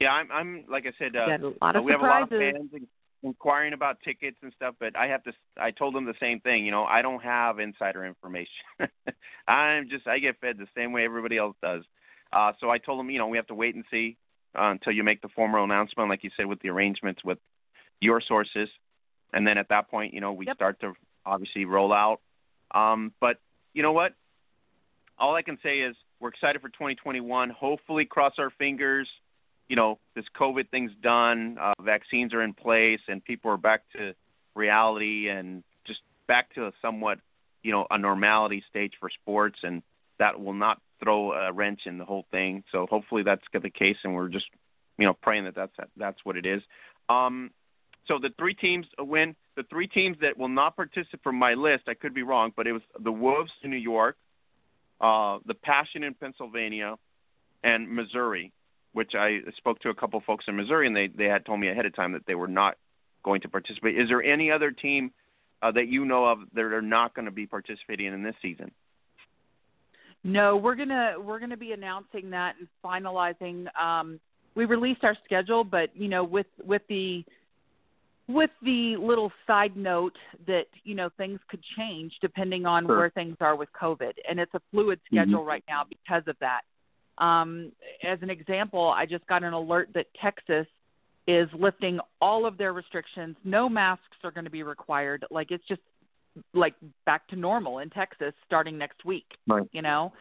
Yeah, 0.00 0.12
I'm. 0.12 0.30
I'm 0.30 0.64
like 0.70 0.86
I 0.86 0.92
said. 0.98 1.12
We 1.14 1.18
Uh, 1.18 1.26
got 1.26 1.40
a 1.40 1.52
lot 1.60 1.76
of 1.76 1.84
we 1.84 1.92
have 1.92 2.00
a 2.00 2.04
lot 2.04 2.22
of 2.22 2.28
fans 2.28 2.70
inquiring 3.24 3.72
about 3.72 3.98
tickets 4.04 4.36
and 4.42 4.52
stuff, 4.54 4.74
but 4.78 4.96
I 4.96 5.06
have 5.08 5.22
to. 5.24 5.32
I 5.60 5.70
told 5.70 5.94
them 5.94 6.04
the 6.04 6.14
same 6.20 6.40
thing. 6.40 6.64
You 6.64 6.70
know, 6.70 6.84
I 6.84 7.02
don't 7.02 7.22
have 7.22 7.58
insider 7.58 8.04
information. 8.04 8.52
I'm 9.48 9.88
just. 9.88 10.06
I 10.06 10.18
get 10.18 10.38
fed 10.40 10.56
the 10.58 10.68
same 10.76 10.92
way 10.92 11.04
everybody 11.04 11.36
else 11.36 11.56
does. 11.62 11.82
Uh, 12.32 12.52
so 12.60 12.70
I 12.70 12.78
told 12.78 13.00
them, 13.00 13.10
you 13.10 13.18
know, 13.18 13.26
we 13.26 13.38
have 13.38 13.46
to 13.48 13.54
wait 13.54 13.74
and 13.74 13.84
see 13.90 14.16
uh, 14.56 14.64
until 14.70 14.92
you 14.92 15.02
make 15.02 15.22
the 15.22 15.28
formal 15.28 15.64
announcement, 15.64 16.10
like 16.10 16.22
you 16.22 16.30
said, 16.36 16.46
with 16.46 16.60
the 16.60 16.68
arrangements 16.68 17.24
with 17.24 17.38
your 18.00 18.20
sources, 18.20 18.68
and 19.32 19.46
then 19.46 19.58
at 19.58 19.68
that 19.70 19.90
point, 19.90 20.14
you 20.14 20.20
know, 20.20 20.32
we 20.32 20.46
Yep. 20.46 20.56
start 20.56 20.80
to 20.80 20.92
obviously 21.26 21.64
roll 21.64 21.92
out. 21.92 22.20
Um, 22.72 23.12
but 23.20 23.38
you 23.74 23.82
know 23.82 23.92
what? 23.92 24.14
All 25.18 25.34
I 25.34 25.42
can 25.42 25.58
say 25.62 25.80
is 25.80 25.96
we're 26.20 26.28
excited 26.28 26.60
for 26.60 26.68
2021. 26.68 27.50
Hopefully, 27.50 28.04
cross 28.04 28.34
our 28.38 28.50
fingers 28.50 29.08
you 29.68 29.76
know 29.76 29.98
this 30.14 30.24
COVID 30.38 30.70
thing's 30.70 30.92
done, 31.02 31.58
uh, 31.60 31.74
vaccines 31.80 32.32
are 32.34 32.42
in 32.42 32.54
place, 32.54 33.00
and 33.06 33.24
people 33.24 33.50
are 33.50 33.56
back 33.56 33.82
to 33.94 34.14
reality 34.54 35.28
and 35.28 35.62
just 35.86 36.00
back 36.26 36.52
to 36.54 36.66
a 36.66 36.72
somewhat 36.82 37.18
you 37.62 37.70
know 37.70 37.86
a 37.90 37.98
normality 37.98 38.64
stage 38.68 38.94
for 38.98 39.10
sports, 39.10 39.58
and 39.62 39.82
that 40.18 40.40
will 40.40 40.54
not 40.54 40.80
throw 41.02 41.32
a 41.32 41.52
wrench 41.52 41.82
in 41.86 41.98
the 41.98 42.04
whole 42.04 42.24
thing. 42.30 42.64
So 42.72 42.86
hopefully 42.86 43.22
that's 43.22 43.44
the 43.52 43.70
case, 43.70 43.96
and 44.04 44.14
we're 44.14 44.28
just 44.28 44.46
you 44.98 45.06
know 45.06 45.14
praying 45.14 45.44
that 45.44 45.54
that's 45.54 45.76
that's 45.96 46.24
what 46.24 46.36
it 46.36 46.46
is. 46.46 46.62
Um, 47.08 47.50
so 48.08 48.18
the 48.20 48.30
three 48.38 48.54
teams 48.54 48.86
win. 48.98 49.36
The 49.56 49.62
three 49.64 49.86
teams 49.86 50.16
that 50.20 50.36
will 50.36 50.48
not 50.48 50.76
participate 50.76 51.22
from 51.22 51.36
my 51.36 51.54
list, 51.54 51.84
I 51.88 51.94
could 51.94 52.14
be 52.14 52.22
wrong, 52.22 52.52
but 52.56 52.66
it 52.66 52.72
was 52.72 52.82
the 53.00 53.12
Wolves 53.12 53.50
in 53.62 53.70
New 53.70 53.76
York, 53.76 54.16
uh, 55.00 55.38
the 55.46 55.54
Passion 55.54 56.02
in 56.04 56.14
Pennsylvania, 56.14 56.96
and 57.62 57.88
Missouri 57.88 58.52
which 58.92 59.14
I 59.14 59.38
spoke 59.56 59.78
to 59.80 59.90
a 59.90 59.94
couple 59.94 60.20
folks 60.26 60.46
in 60.48 60.56
Missouri, 60.56 60.86
and 60.86 60.96
they 60.96 61.08
they 61.08 61.26
had 61.26 61.44
told 61.46 61.60
me 61.60 61.68
ahead 61.68 61.86
of 61.86 61.94
time 61.94 62.12
that 62.12 62.26
they 62.26 62.34
were 62.34 62.48
not 62.48 62.76
going 63.22 63.40
to 63.42 63.48
participate. 63.48 63.96
Is 63.98 64.08
there 64.08 64.22
any 64.22 64.50
other 64.50 64.70
team 64.70 65.12
uh, 65.62 65.70
that 65.72 65.88
you 65.88 66.04
know 66.04 66.24
of 66.24 66.38
that 66.54 66.62
are 66.62 66.82
not 66.82 67.14
going 67.14 67.26
to 67.26 67.30
be 67.30 67.46
participating 67.46 68.06
in 68.06 68.22
this 68.22 68.34
season? 68.42 68.70
No, 70.24 70.56
we're 70.56 70.74
gonna 70.74 71.14
we're 71.18 71.38
gonna 71.38 71.56
be 71.56 71.72
announcing 71.72 72.30
that 72.30 72.56
and 72.58 72.68
finalizing. 72.84 73.72
Um, 73.80 74.18
we 74.54 74.64
released 74.64 75.04
our 75.04 75.16
schedule, 75.24 75.62
but 75.62 75.94
you 75.94 76.08
know, 76.08 76.24
with 76.24 76.48
with 76.64 76.82
the 76.88 77.24
with 78.28 78.50
the 78.62 78.96
little 78.96 79.32
side 79.46 79.76
note 79.76 80.16
that 80.46 80.66
you 80.84 80.94
know 80.94 81.08
things 81.16 81.40
could 81.48 81.62
change 81.76 82.12
depending 82.20 82.66
on 82.66 82.86
Sure. 82.86 82.98
where 82.98 83.10
things 83.10 83.36
are 83.40 83.56
with 83.56 83.68
COVID, 83.72 84.12
and 84.28 84.38
it's 84.38 84.52
a 84.54 84.60
fluid 84.70 85.00
schedule 85.06 85.44
right 85.44 85.64
now 85.68 85.84
because 85.88 86.22
of 86.26 86.36
that. 86.40 86.60
Um, 87.18 87.72
as 88.04 88.18
an 88.22 88.30
example, 88.30 88.88
I 88.88 89.06
just 89.06 89.26
got 89.26 89.42
an 89.42 89.52
alert 89.52 89.88
that 89.94 90.06
Texas 90.22 90.66
is 91.26 91.48
lifting 91.52 91.98
all 92.20 92.46
of 92.46 92.56
their 92.56 92.72
restrictions. 92.72 93.36
No 93.44 93.68
masks 93.68 94.16
are 94.22 94.30
going 94.30 94.44
to 94.44 94.50
be 94.50 94.62
required. 94.62 95.24
Like 95.30 95.50
it's 95.50 95.66
just 95.66 95.80
like 96.54 96.74
back 97.06 97.26
to 97.28 97.36
normal 97.36 97.80
in 97.80 97.90
Texas 97.90 98.32
starting 98.46 98.78
next 98.78 99.04
week. 99.04 99.26
Right. 99.46 99.68
You 99.72 99.82
know, 99.82 100.12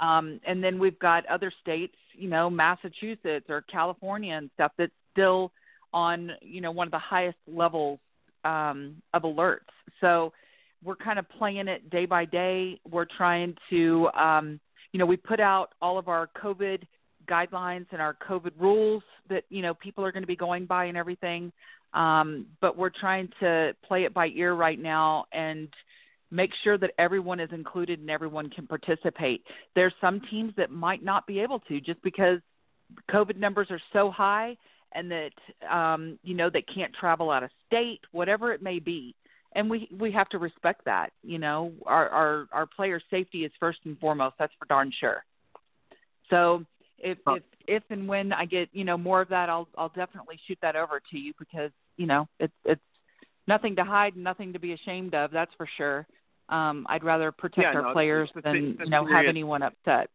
um, 0.00 0.40
and 0.46 0.64
then 0.64 0.78
we've 0.78 0.98
got 0.98 1.24
other 1.26 1.52
states, 1.60 1.94
you 2.14 2.28
know, 2.28 2.50
Massachusetts 2.50 3.46
or 3.48 3.62
California 3.62 4.34
and 4.34 4.50
stuff 4.54 4.72
that's 4.76 4.92
still 5.12 5.52
on, 5.92 6.32
you 6.42 6.60
know, 6.60 6.70
one 6.70 6.86
of 6.86 6.92
the 6.92 6.98
highest 6.98 7.38
levels 7.46 7.98
um, 8.44 8.96
of 9.14 9.22
alerts. 9.22 9.60
So 10.00 10.32
we're 10.82 10.96
kind 10.96 11.18
of 11.18 11.28
playing 11.28 11.68
it 11.68 11.90
day 11.90 12.06
by 12.06 12.24
day. 12.24 12.80
We're 12.90 13.06
trying 13.06 13.54
to, 13.70 14.08
um, 14.14 14.60
you 14.92 14.98
know, 14.98 15.06
we 15.06 15.16
put 15.16 15.40
out 15.40 15.74
all 15.82 15.98
of 15.98 16.08
our 16.08 16.30
COVID 16.42 16.82
guidelines 17.28 17.86
and 17.92 18.00
our 18.00 18.16
COVID 18.28 18.52
rules 18.58 19.02
that 19.28 19.44
you 19.50 19.62
know 19.62 19.74
people 19.74 20.04
are 20.04 20.12
going 20.12 20.22
to 20.22 20.26
be 20.26 20.36
going 20.36 20.66
by 20.66 20.86
and 20.86 20.96
everything. 20.96 21.52
Um, 21.92 22.46
but 22.60 22.76
we're 22.76 22.90
trying 22.90 23.28
to 23.40 23.74
play 23.86 24.04
it 24.04 24.14
by 24.14 24.28
ear 24.28 24.54
right 24.54 24.78
now 24.78 25.24
and 25.32 25.68
make 26.30 26.52
sure 26.62 26.78
that 26.78 26.92
everyone 26.98 27.40
is 27.40 27.50
included 27.52 27.98
and 27.98 28.08
everyone 28.08 28.48
can 28.48 28.66
participate. 28.66 29.42
There's 29.74 29.92
some 30.00 30.20
teams 30.30 30.52
that 30.56 30.70
might 30.70 31.02
not 31.02 31.26
be 31.26 31.40
able 31.40 31.58
to 31.60 31.80
just 31.80 32.00
because 32.02 32.38
COVID 33.10 33.36
numbers 33.36 33.68
are 33.70 33.80
so 33.92 34.10
high 34.10 34.56
and 34.92 35.10
that 35.10 35.32
um, 35.70 36.18
you 36.22 36.34
know 36.34 36.50
they 36.50 36.62
can't 36.62 36.92
travel 36.94 37.30
out 37.30 37.42
of 37.42 37.50
state, 37.66 38.00
whatever 38.12 38.52
it 38.52 38.62
may 38.62 38.78
be. 38.78 39.14
And 39.54 39.68
we 39.68 39.88
we 39.98 40.12
have 40.12 40.28
to 40.30 40.38
respect 40.38 40.84
that. 40.84 41.10
You 41.22 41.38
know, 41.38 41.72
our 41.86 42.08
our 42.08 42.46
our 42.52 42.66
player 42.66 43.00
safety 43.10 43.44
is 43.44 43.52
first 43.58 43.80
and 43.84 43.98
foremost. 43.98 44.36
That's 44.38 44.52
for 44.58 44.66
darn 44.66 44.92
sure. 45.00 45.24
So 46.28 46.64
If 46.98 47.18
if 47.26 47.42
if 47.66 47.82
and 47.90 48.06
when 48.06 48.32
I 48.32 48.44
get 48.44 48.68
you 48.72 48.84
know 48.84 48.98
more 48.98 49.20
of 49.20 49.28
that, 49.30 49.48
I'll 49.48 49.68
I'll 49.76 49.88
definitely 49.88 50.38
shoot 50.46 50.58
that 50.62 50.76
over 50.76 51.00
to 51.10 51.18
you 51.18 51.32
because 51.38 51.70
you 51.96 52.06
know 52.06 52.28
it's 52.38 52.52
it's 52.64 52.80
nothing 53.48 53.74
to 53.76 53.84
hide, 53.84 54.16
nothing 54.16 54.52
to 54.52 54.58
be 54.58 54.72
ashamed 54.74 55.14
of. 55.14 55.30
That's 55.30 55.52
for 55.56 55.66
sure. 55.76 56.06
Um, 56.48 56.86
I'd 56.88 57.04
rather 57.04 57.32
protect 57.32 57.62
Yeah, 57.74 57.80
our 57.80 57.82
no, 57.88 57.92
players 57.92 58.30
than 58.44 58.76
you 58.78 58.90
know 58.90 59.06
have 59.06 59.26
anyone 59.26 59.62
upset. 59.62 60.10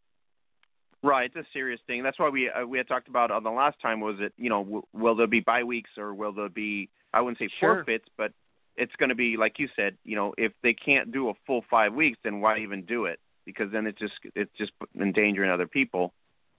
Right, 1.05 1.31
it's 1.33 1.35
a 1.35 1.47
serious 1.53 1.79
thing. 1.85 2.01
That's 2.01 2.17
why 2.17 2.29
we 2.29 2.49
uh, 2.49 2.65
we 2.65 2.79
had 2.79 2.87
talked 2.87 3.07
about 3.07 3.29
on 3.29 3.43
the 3.43 3.51
last 3.51 3.79
time 3.79 3.99
was 3.99 4.15
it 4.19 4.33
you 4.37 4.49
know 4.49 4.63
w- 4.63 4.83
will 4.91 5.13
there 5.15 5.27
be 5.27 5.39
bye 5.39 5.63
weeks 5.63 5.91
or 5.97 6.15
will 6.15 6.31
there 6.33 6.49
be 6.49 6.89
I 7.13 7.21
wouldn't 7.21 7.37
say 7.37 7.47
Sure. 7.59 7.75
forfeits, 7.75 8.07
but 8.17 8.31
it's 8.75 8.95
going 8.97 9.09
to 9.09 9.15
be 9.15 9.37
like 9.37 9.59
you 9.59 9.69
said. 9.75 9.97
You 10.03 10.15
know, 10.15 10.33
if 10.37 10.51
they 10.63 10.73
can't 10.73 11.11
do 11.11 11.29
a 11.29 11.33
full 11.45 11.63
five 11.69 11.93
weeks, 11.93 12.17
then 12.23 12.41
why 12.41 12.57
even 12.57 12.85
do 12.85 13.05
it? 13.05 13.19
Because 13.45 13.71
then 13.71 13.85
it's 13.85 13.99
just 13.99 14.13
it's 14.33 14.51
just 14.57 14.71
endangering 14.99 15.51
other 15.51 15.67
people. 15.67 16.11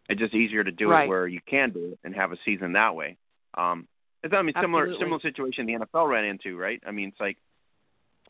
It's 0.09 0.21
just 0.21 0.35
easier 0.35 0.63
to 0.63 0.71
do 0.71 0.91
Right. 0.91 1.07
it 1.07 1.09
where 1.09 1.27
you 1.27 1.41
can 1.45 1.71
do 1.71 1.85
it 1.93 1.99
and 2.05 2.15
have 2.15 2.31
a 2.31 2.37
season 2.45 2.75
that 2.75 2.95
way. 2.95 3.17
Um, 3.55 3.89
it's 4.23 4.33
I 4.33 4.43
mean 4.43 4.55
similar 4.61 4.85
Absolutely. 4.85 5.05
similar 5.05 5.21
situation 5.21 5.67
the 5.67 5.75
NFL 5.75 6.09
ran 6.09 6.25
into, 6.25 6.57
right? 6.57 6.81
I 6.87 6.93
mean 6.93 7.09
it's 7.09 7.21
like 7.21 7.37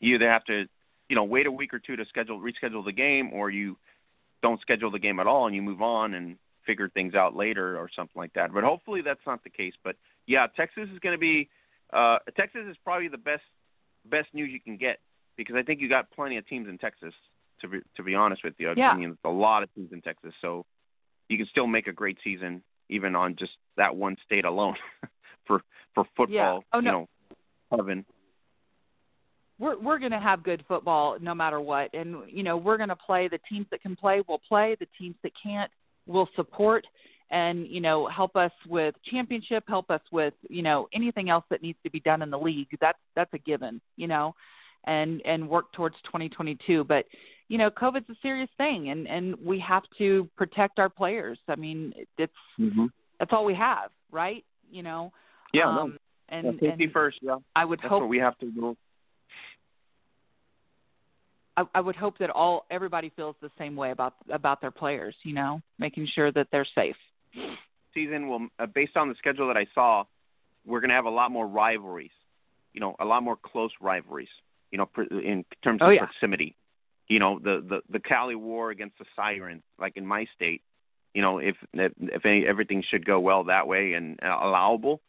you 0.00 0.14
either 0.14 0.30
have 0.30 0.44
to 0.44 0.64
you 1.10 1.16
know 1.16 1.24
wait 1.24 1.46
a 1.46 1.52
week 1.52 1.74
or 1.74 1.78
two 1.78 1.96
to 1.96 2.06
schedule 2.06 2.40
reschedule 2.40 2.82
the 2.84 2.92
game, 2.92 3.34
or 3.34 3.50
you 3.50 3.76
don't 4.42 4.60
schedule 4.60 4.90
the 4.90 4.98
game 4.98 5.20
at 5.20 5.26
all 5.26 5.46
and 5.46 5.54
you 5.54 5.62
move 5.62 5.82
on 5.82 6.14
and 6.14 6.36
figure 6.64 6.88
things 6.88 7.14
out 7.14 7.36
later 7.36 7.78
or 7.78 7.88
something 7.94 8.18
like 8.18 8.32
that. 8.34 8.52
But 8.52 8.64
hopefully 8.64 9.00
that's 9.00 9.20
not 9.26 9.42
the 9.44 9.50
case. 9.50 9.74
But 9.84 9.96
yeah, 10.26 10.46
Texas 10.56 10.88
is 10.92 10.98
going 10.98 11.14
to 11.14 11.18
be 11.18 11.48
uh, 11.92 12.18
Texas 12.36 12.62
is 12.68 12.76
probably 12.84 13.08
the 13.08 13.18
best 13.18 13.42
best 14.04 14.28
news 14.32 14.50
you 14.52 14.60
can 14.60 14.76
get 14.76 14.98
because 15.36 15.56
I 15.56 15.62
think 15.62 15.80
you 15.80 15.88
got 15.88 16.10
plenty 16.10 16.36
of 16.36 16.46
teams 16.46 16.68
in 16.68 16.78
Texas. 16.78 17.14
To 17.62 17.68
be 17.68 17.78
to 17.96 18.02
be 18.02 18.14
honest 18.14 18.44
with 18.44 18.54
you, 18.58 18.74
Yeah. 18.76 18.90
I 18.90 18.96
mean, 18.96 19.16
a 19.24 19.30
lot 19.30 19.62
of 19.62 19.72
teams 19.74 19.90
in 19.92 20.02
Texas, 20.02 20.34
so 20.42 20.66
you 21.28 21.38
can 21.38 21.46
still 21.46 21.66
make 21.66 21.86
a 21.86 21.92
great 21.92 22.18
season 22.22 22.62
even 22.88 23.16
on 23.16 23.34
just 23.36 23.52
that 23.76 23.96
one 23.96 24.16
state 24.24 24.44
alone 24.44 24.76
for 25.46 25.62
for 25.94 26.04
football. 26.16 26.28
Yeah. 26.28 26.60
Oh, 26.74 26.80
no. 26.80 26.90
You 26.90 26.92
know, 26.92 27.08
heaven. 27.70 28.04
We're 29.58 29.78
we're 29.78 29.98
going 29.98 30.12
to 30.12 30.20
have 30.20 30.42
good 30.42 30.64
football 30.68 31.16
no 31.20 31.34
matter 31.34 31.60
what 31.60 31.92
and 31.94 32.16
you 32.28 32.42
know 32.42 32.56
we're 32.56 32.76
going 32.76 32.88
to 32.88 32.96
play 32.96 33.28
the 33.28 33.38
teams 33.48 33.66
that 33.70 33.80
can 33.82 33.96
play 33.96 34.22
will 34.28 34.40
play 34.48 34.76
the 34.80 34.86
teams 34.98 35.14
that 35.22 35.32
can't 35.42 35.70
will 36.06 36.28
support 36.36 36.86
and 37.30 37.66
you 37.66 37.80
know 37.80 38.06
help 38.06 38.36
us 38.36 38.52
with 38.68 38.94
championship 39.10 39.64
help 39.66 39.90
us 39.90 40.00
with 40.12 40.34
you 40.48 40.62
know 40.62 40.88
anything 40.92 41.30
else 41.30 41.44
that 41.50 41.62
needs 41.62 41.78
to 41.82 41.90
be 41.90 42.00
done 42.00 42.22
in 42.22 42.30
the 42.30 42.38
league 42.38 42.68
that's 42.80 42.98
that's 43.14 43.32
a 43.34 43.38
given 43.38 43.80
you 43.96 44.06
know 44.06 44.34
and 44.84 45.20
and 45.24 45.48
work 45.48 45.72
towards 45.72 45.96
2022 46.04 46.84
but 46.84 47.04
you 47.48 47.58
know 47.58 47.70
covid's 47.70 48.08
a 48.10 48.14
serious 48.22 48.50
thing 48.56 48.90
and 48.90 49.08
and 49.08 49.34
we 49.44 49.58
have 49.58 49.82
to 49.98 50.28
protect 50.36 50.78
our 50.78 50.88
players 50.88 51.38
i 51.48 51.56
mean 51.56 51.92
it's 52.18 52.32
Mm-hmm. 52.60 52.86
that's 53.18 53.32
all 53.32 53.44
we 53.44 53.54
have 53.54 53.90
right 54.12 54.44
you 54.70 54.82
know 54.82 55.12
Yeah, 55.52 55.68
um, 55.68 55.74
no. 55.74 55.96
and, 56.28 56.44
Yeah, 56.60 56.70
safety 56.70 56.84
and 56.84 56.92
first. 56.92 57.18
Yeah, 57.22 57.36
i 57.54 57.64
would 57.64 57.80
that's 57.80 57.88
hope 57.88 58.02
what 58.02 58.08
we 58.08 58.18
have 58.18 58.38
to 58.38 58.46
do. 58.50 58.76
I, 61.56 61.64
I 61.74 61.80
would 61.80 61.96
hope 61.96 62.18
that 62.18 62.30
all 62.30 62.66
everybody 62.70 63.10
feels 63.16 63.36
the 63.40 63.50
same 63.58 63.76
way 63.76 63.90
about 63.90 64.14
about 64.30 64.60
their 64.60 64.70
players. 64.70 65.14
You 65.22 65.34
know, 65.34 65.60
making 65.78 66.06
sure 66.14 66.30
that 66.32 66.48
they're 66.52 66.66
safe. 66.74 66.96
season 67.94 68.28
will, 68.28 68.46
uh, 68.58 68.66
based 68.66 68.96
on 68.96 69.08
the 69.08 69.14
schedule 69.16 69.46
that 69.48 69.56
I 69.56 69.66
saw, 69.74 70.04
we're 70.66 70.80
going 70.80 70.90
to 70.90 70.94
have 70.94 71.06
a 71.06 71.10
lot 71.10 71.30
more 71.30 71.46
rivalries. 71.46 72.10
You 72.74 72.80
know, 72.80 72.94
a 73.00 73.04
lot 73.04 73.22
more 73.22 73.36
close 73.36 73.70
rivalries. 73.80 74.28
You 74.70 74.78
know, 74.78 74.86
pr- 74.86 75.02
in 75.02 75.44
terms 75.64 75.80
of 75.80 75.88
Oh, 75.88 75.90
yeah. 75.90 76.00
proximity. 76.04 76.54
You 77.08 77.20
know, 77.20 77.38
the 77.38 77.64
the 77.66 77.80
the 77.90 78.00
Cali 78.00 78.34
War 78.34 78.70
against 78.70 78.98
the 78.98 79.06
Sirens, 79.14 79.62
like 79.78 79.96
in 79.96 80.06
my 80.06 80.26
state. 80.34 80.62
You 81.14 81.22
know, 81.22 81.38
if 81.38 81.56
if, 81.72 81.92
if 81.98 82.26
any, 82.26 82.44
everything 82.46 82.82
should 82.90 83.06
go 83.06 83.20
well 83.20 83.44
that 83.44 83.66
way 83.66 83.94
and 83.94 84.18
uh, 84.22 84.26
allowable, 84.42 85.00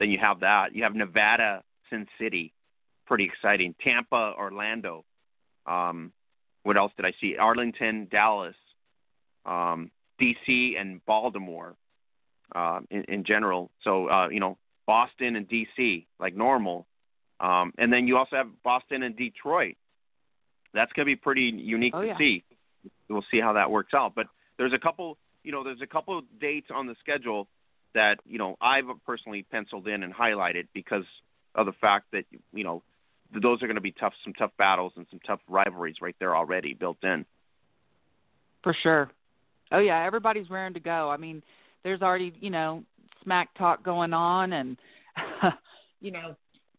then 0.00 0.10
you 0.10 0.18
have 0.18 0.40
that. 0.40 0.74
You 0.74 0.82
have 0.82 0.94
Nevada, 0.94 1.62
Sin 1.90 2.06
City, 2.18 2.52
pretty 3.06 3.24
exciting. 3.24 3.74
Tampa, 3.84 4.34
Orlando. 4.36 5.04
Um, 5.66 6.12
what 6.64 6.76
else 6.76 6.92
did 6.96 7.06
I 7.06 7.12
see? 7.20 7.36
Arlington, 7.36 8.08
Dallas, 8.10 8.54
um, 9.46 9.90
D.C. 10.18 10.76
and 10.78 11.04
Baltimore 11.06 11.74
uh, 12.54 12.80
in, 12.90 13.04
in 13.04 13.24
general. 13.24 13.70
So 13.82 14.08
uh, 14.08 14.28
you 14.28 14.40
know, 14.40 14.58
Boston 14.86 15.36
and 15.36 15.48
D.C. 15.48 16.06
like 16.20 16.34
normal, 16.36 16.86
um, 17.40 17.72
and 17.78 17.92
then 17.92 18.06
you 18.06 18.16
also 18.16 18.36
have 18.36 18.48
Boston 18.62 19.02
and 19.02 19.16
Detroit. 19.16 19.76
That's 20.74 20.92
going 20.92 21.04
to 21.06 21.10
be 21.10 21.16
pretty 21.16 21.52
unique 21.54 21.92
Oh, 21.94 22.00
to 22.00 22.06
yeah. 22.06 22.18
see. 22.18 22.44
We'll 23.08 23.24
see 23.30 23.40
how 23.40 23.52
that 23.54 23.70
works 23.70 23.92
out. 23.94 24.14
But 24.14 24.26
there's 24.56 24.72
a 24.72 24.78
couple, 24.78 25.18
you 25.44 25.52
know, 25.52 25.62
there's 25.62 25.82
a 25.82 25.86
couple 25.86 26.16
of 26.18 26.24
dates 26.40 26.68
on 26.74 26.86
the 26.86 26.96
schedule 27.00 27.46
that 27.94 28.20
you 28.26 28.38
know 28.38 28.56
I've 28.60 28.86
personally 29.04 29.42
penciled 29.50 29.86
in 29.86 30.02
and 30.02 30.14
highlighted 30.14 30.66
because 30.72 31.04
of 31.54 31.66
the 31.66 31.72
fact 31.72 32.06
that 32.12 32.24
you 32.54 32.64
know 32.64 32.82
those 33.40 33.62
are 33.62 33.66
going 33.66 33.76
to 33.76 33.80
be 33.80 33.92
tough, 33.92 34.12
some 34.24 34.32
tough 34.34 34.52
battles 34.58 34.92
and 34.96 35.06
some 35.10 35.20
tough 35.26 35.40
rivalries 35.48 35.96
right 36.02 36.16
there 36.18 36.36
already 36.36 36.74
built 36.74 36.98
in. 37.02 37.24
For 38.62 38.76
sure. 38.82 39.10
Oh 39.72 39.78
yeah, 39.78 40.04
everybody's 40.04 40.50
raring 40.50 40.74
to 40.74 40.80
go. 40.80 41.10
I 41.10 41.16
mean, 41.16 41.42
there's 41.82 42.02
already 42.02 42.32
you 42.40 42.50
know 42.50 42.84
smack 43.22 43.48
talk 43.56 43.82
going 43.82 44.12
on, 44.12 44.52
and 44.52 44.76
you 46.00 46.10
know 46.10 46.36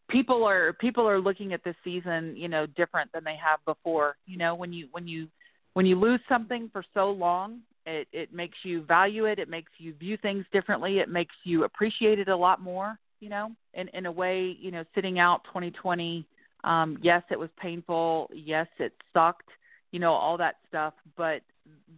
people 0.08 0.44
are 0.44 0.72
people 0.74 1.08
are 1.08 1.20
looking 1.20 1.52
at 1.52 1.64
this 1.64 1.74
season 1.82 2.34
you 2.36 2.48
know 2.48 2.66
different 2.66 3.10
than 3.12 3.24
they 3.24 3.36
have 3.36 3.64
before. 3.64 4.16
You 4.26 4.38
know 4.38 4.54
when 4.54 4.72
you 4.72 4.88
when 4.92 5.08
you 5.08 5.28
when 5.74 5.86
you 5.86 5.98
lose 5.98 6.20
something 6.28 6.70
for 6.72 6.84
so 6.94 7.10
long, 7.10 7.60
it 7.84 8.08
it 8.12 8.32
makes 8.32 8.58
you 8.62 8.82
value 8.82 9.26
it. 9.26 9.38
It 9.38 9.48
makes 9.48 9.72
you 9.78 9.92
view 9.94 10.16
things 10.16 10.44
differently. 10.52 11.00
It 11.00 11.08
makes 11.08 11.34
you 11.44 11.64
appreciate 11.64 12.18
it 12.18 12.28
a 12.28 12.36
lot 12.36 12.62
more. 12.62 12.98
You 13.20 13.28
know, 13.28 13.50
in 13.74 13.88
in 13.88 14.06
a 14.06 14.12
way, 14.12 14.56
you 14.58 14.70
know, 14.70 14.84
sitting 14.94 15.18
out 15.18 15.44
2020. 15.44 16.26
Um, 16.64 16.98
yes, 17.02 17.22
it 17.30 17.38
was 17.38 17.50
painful. 17.60 18.30
Yes, 18.34 18.66
it 18.78 18.92
sucked. 19.12 19.48
You 19.92 20.00
know, 20.00 20.12
all 20.12 20.36
that 20.38 20.56
stuff. 20.68 20.94
But 21.16 21.42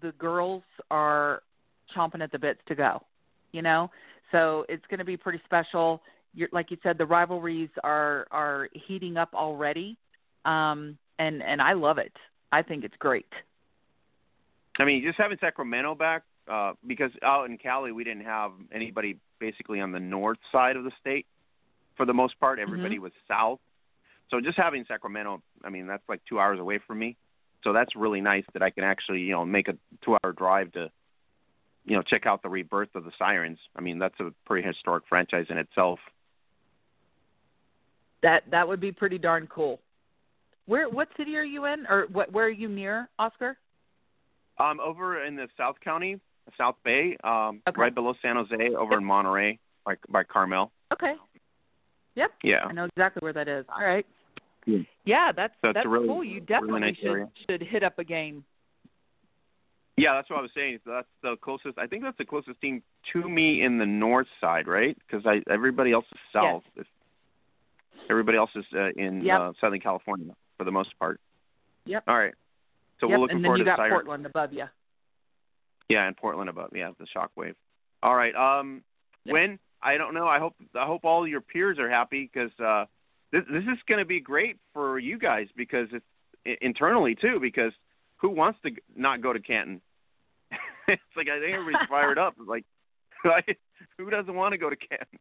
the 0.02 0.12
girls 0.12 0.62
are 0.90 1.42
chomping 1.96 2.22
at 2.22 2.32
the 2.32 2.38
bits 2.38 2.60
to 2.68 2.74
go. 2.74 3.02
You 3.52 3.62
know, 3.62 3.90
so 4.32 4.66
it's 4.68 4.84
going 4.90 4.98
to 4.98 5.04
be 5.04 5.16
pretty 5.16 5.40
special. 5.44 6.02
You're, 6.34 6.48
like 6.52 6.70
you 6.70 6.76
said, 6.82 6.98
the 6.98 7.06
rivalries 7.06 7.70
are 7.82 8.26
are 8.30 8.68
heating 8.86 9.16
up 9.16 9.32
already, 9.32 9.96
um, 10.44 10.98
and 11.18 11.42
and 11.42 11.62
I 11.62 11.72
love 11.72 11.96
it. 11.98 12.12
I 12.52 12.62
think 12.62 12.84
it's 12.84 12.96
great. 12.98 13.26
I 14.78 14.84
mean, 14.84 15.02
just 15.02 15.16
having 15.16 15.38
Sacramento 15.40 15.94
back, 15.94 16.24
uh, 16.48 16.74
because 16.86 17.10
out 17.22 17.48
in 17.48 17.56
Cali 17.56 17.92
we 17.92 18.04
didn't 18.04 18.24
have 18.24 18.52
anybody 18.72 19.16
basically 19.38 19.80
on 19.80 19.92
the 19.92 20.00
north 20.00 20.38
side 20.52 20.76
of 20.76 20.84
the 20.84 20.92
state 21.00 21.24
for 21.96 22.04
the 22.04 22.12
most 22.12 22.38
part. 22.38 22.58
Everybody 22.58 22.98
was 22.98 23.12
south. 23.26 23.60
So 24.31 24.41
just 24.41 24.57
having 24.57 24.85
Sacramento, 24.89 25.43
I 25.64 25.70
mean, 25.70 25.87
that's 25.87 26.03
like 26.09 26.20
two 26.29 26.41
hours 26.41 26.59
away 26.59 26.81
from 26.87 26.99
me. 26.99 27.16
So 27.62 27.72
that's 27.72 27.95
really 27.97 28.20
nice 28.20 28.45
that 28.53 28.62
I 28.62 28.70
can 28.70 28.85
actually, 28.85 29.20
you 29.20 29.33
know, 29.33 29.45
make 29.45 29.68
a 29.68 29.77
two-hour 30.05 30.33
drive 30.33 30.72
to, 30.72 30.91
you 31.85 31.97
know, 31.97 32.03
check 32.03 32.27
out 32.27 32.43
the 32.43 32.49
rebirth 32.49 32.95
of 32.95 33.05
the 33.05 33.12
Sirens. 33.18 33.59
I 33.77 33.81
mean, 33.81 33.99
that's 33.99 34.18
a 34.20 34.33
pretty 34.45 34.66
historic 34.66 35.05
franchise 35.09 35.47
in 35.49 35.59
itself. 35.59 35.99
That 38.22 38.45
that 38.51 38.66
would 38.66 38.81
be 38.81 38.93
pretty 38.93 39.18
darn 39.18 39.47
cool. 39.47 39.81
Where 40.66 40.89
what 40.89 41.09
city 41.16 41.37
are 41.37 41.45
you 41.45 41.66
in, 41.66 41.87
or 41.89 42.07
what 42.11 42.33
where 42.33 42.47
are 42.47 42.51
you 42.51 42.68
near, 42.68 43.09
Oscar? 43.18 43.57
Um, 44.59 44.81
over 44.81 45.24
in 45.24 45.37
the 45.37 45.49
South 45.57 45.77
County, 45.85 46.18
South 46.57 46.77
Bay, 46.85 47.16
um, 47.22 47.62
Okay. 47.68 47.81
right 47.81 47.95
below 47.95 48.14
San 48.22 48.37
Jose, 48.37 48.74
over 48.74 48.99
in 48.99 49.05
Monterey, 49.05 49.59
by 49.85 49.97
by 50.09 50.24
Carmel. 50.24 50.72
Okay. 50.93 51.14
Yep. 52.16 52.30
Yeah. 52.42 52.64
I 52.68 52.72
know 52.72 52.84
exactly 52.84 53.20
where 53.22 53.32
that 53.32 53.48
is. 53.48 53.64
All 53.68 53.84
right. 53.84 54.06
Yeah. 54.66 54.78
Yeah, 55.04 55.32
that's 55.32 55.54
that's 55.62 55.78
a 55.84 55.88
really- 55.88 56.08
cool. 56.08 56.24
You 56.24 56.34
really 56.34 56.46
definitely 56.46 56.80
nice 56.80 56.96
should 56.96 57.06
area. 57.08 57.28
should 57.48 57.62
hit 57.62 57.82
up 57.84 57.98
a 57.98 58.04
game. 58.04 58.44
Yeah, 59.96 60.12
that's 60.14 60.28
what 60.28 60.40
I 60.40 60.42
was 60.42 60.50
saying. 60.54 60.80
So 60.84 60.90
that's 60.90 61.06
the 61.22 61.36
closest. 61.40 61.78
I 61.78 61.86
think 61.86 62.02
that's 62.02 62.18
the 62.18 62.24
closest 62.24 62.60
team 62.60 62.82
to 63.12 63.28
me 63.28 63.62
in 63.62 63.78
the 63.78 63.86
north 63.86 64.26
side, 64.40 64.66
right? 64.66 64.96
Because 65.06 65.24
I 65.24 65.40
everybody 65.50 65.92
else 65.92 66.04
is 66.12 66.18
south. 66.32 66.64
If 66.76 66.86
everybody 68.10 68.36
else 68.36 68.50
is 68.54 68.64
uh, 68.74 68.88
in 68.96 69.22
Yep. 69.22 69.40
uh, 69.40 69.52
Southern 69.60 69.80
California 69.80 70.34
for 70.58 70.64
the 70.64 70.70
most 70.70 70.98
part. 70.98 71.20
Yep. 71.86 72.04
All 72.08 72.18
right. 72.18 72.34
So 73.00 73.08
yep. 73.08 73.16
we're 73.16 73.22
looking 73.22 73.36
and 73.36 73.44
then 73.44 73.48
forward 73.48 73.58
you 73.58 73.64
got. 73.64 73.78
Portland 73.88 74.26
above 74.26 74.52
you. 74.52 74.64
Yeah, 75.88 76.06
and 76.06 76.16
Portland 76.16 76.50
above. 76.50 76.70
Yeah, 76.74 76.90
the 76.98 77.06
shockwave. 77.16 77.54
All 78.02 78.14
right. 78.16 78.34
Um, 78.34 78.82
Yep. 79.24 79.32
when 79.32 79.58
I 79.87 79.97
don't 79.99 80.14
know. 80.14 80.26
I 80.26 80.41
hope 80.41 80.57
I 80.74 80.84
hope 80.84 81.05
all 81.05 81.28
your 81.28 81.41
peers 81.41 81.78
are 81.78 81.89
happy 81.89 82.28
because 82.32 82.51
uh, 82.59 82.87
this 83.30 83.45
this 83.49 83.62
is 83.62 83.78
going 83.89 84.01
to 84.01 84.05
be 84.05 84.18
great 84.18 84.57
for 84.74 84.99
you 84.99 85.16
guys 85.16 85.47
because 85.57 85.87
it's 85.93 86.59
internally 86.61 87.14
too. 87.14 87.39
Because 87.41 87.72
who 88.16 88.30
wants 88.30 88.59
to 88.64 88.72
not 88.97 89.22
go 89.22 89.32
to 89.32 89.39
Canton? 89.39 89.80
it's 90.89 91.01
like 91.16 91.28
I 91.28 91.39
think 91.39 91.55
everybody's 91.55 91.87
fired 91.89 92.18
up. 92.18 92.34
Like, 92.45 92.64
like, 93.24 93.59
who 93.97 94.11
doesn't 94.11 94.34
want 94.34 94.53
to 94.53 94.59
go 94.59 94.68
to 94.68 94.76
Canton? 94.76 95.20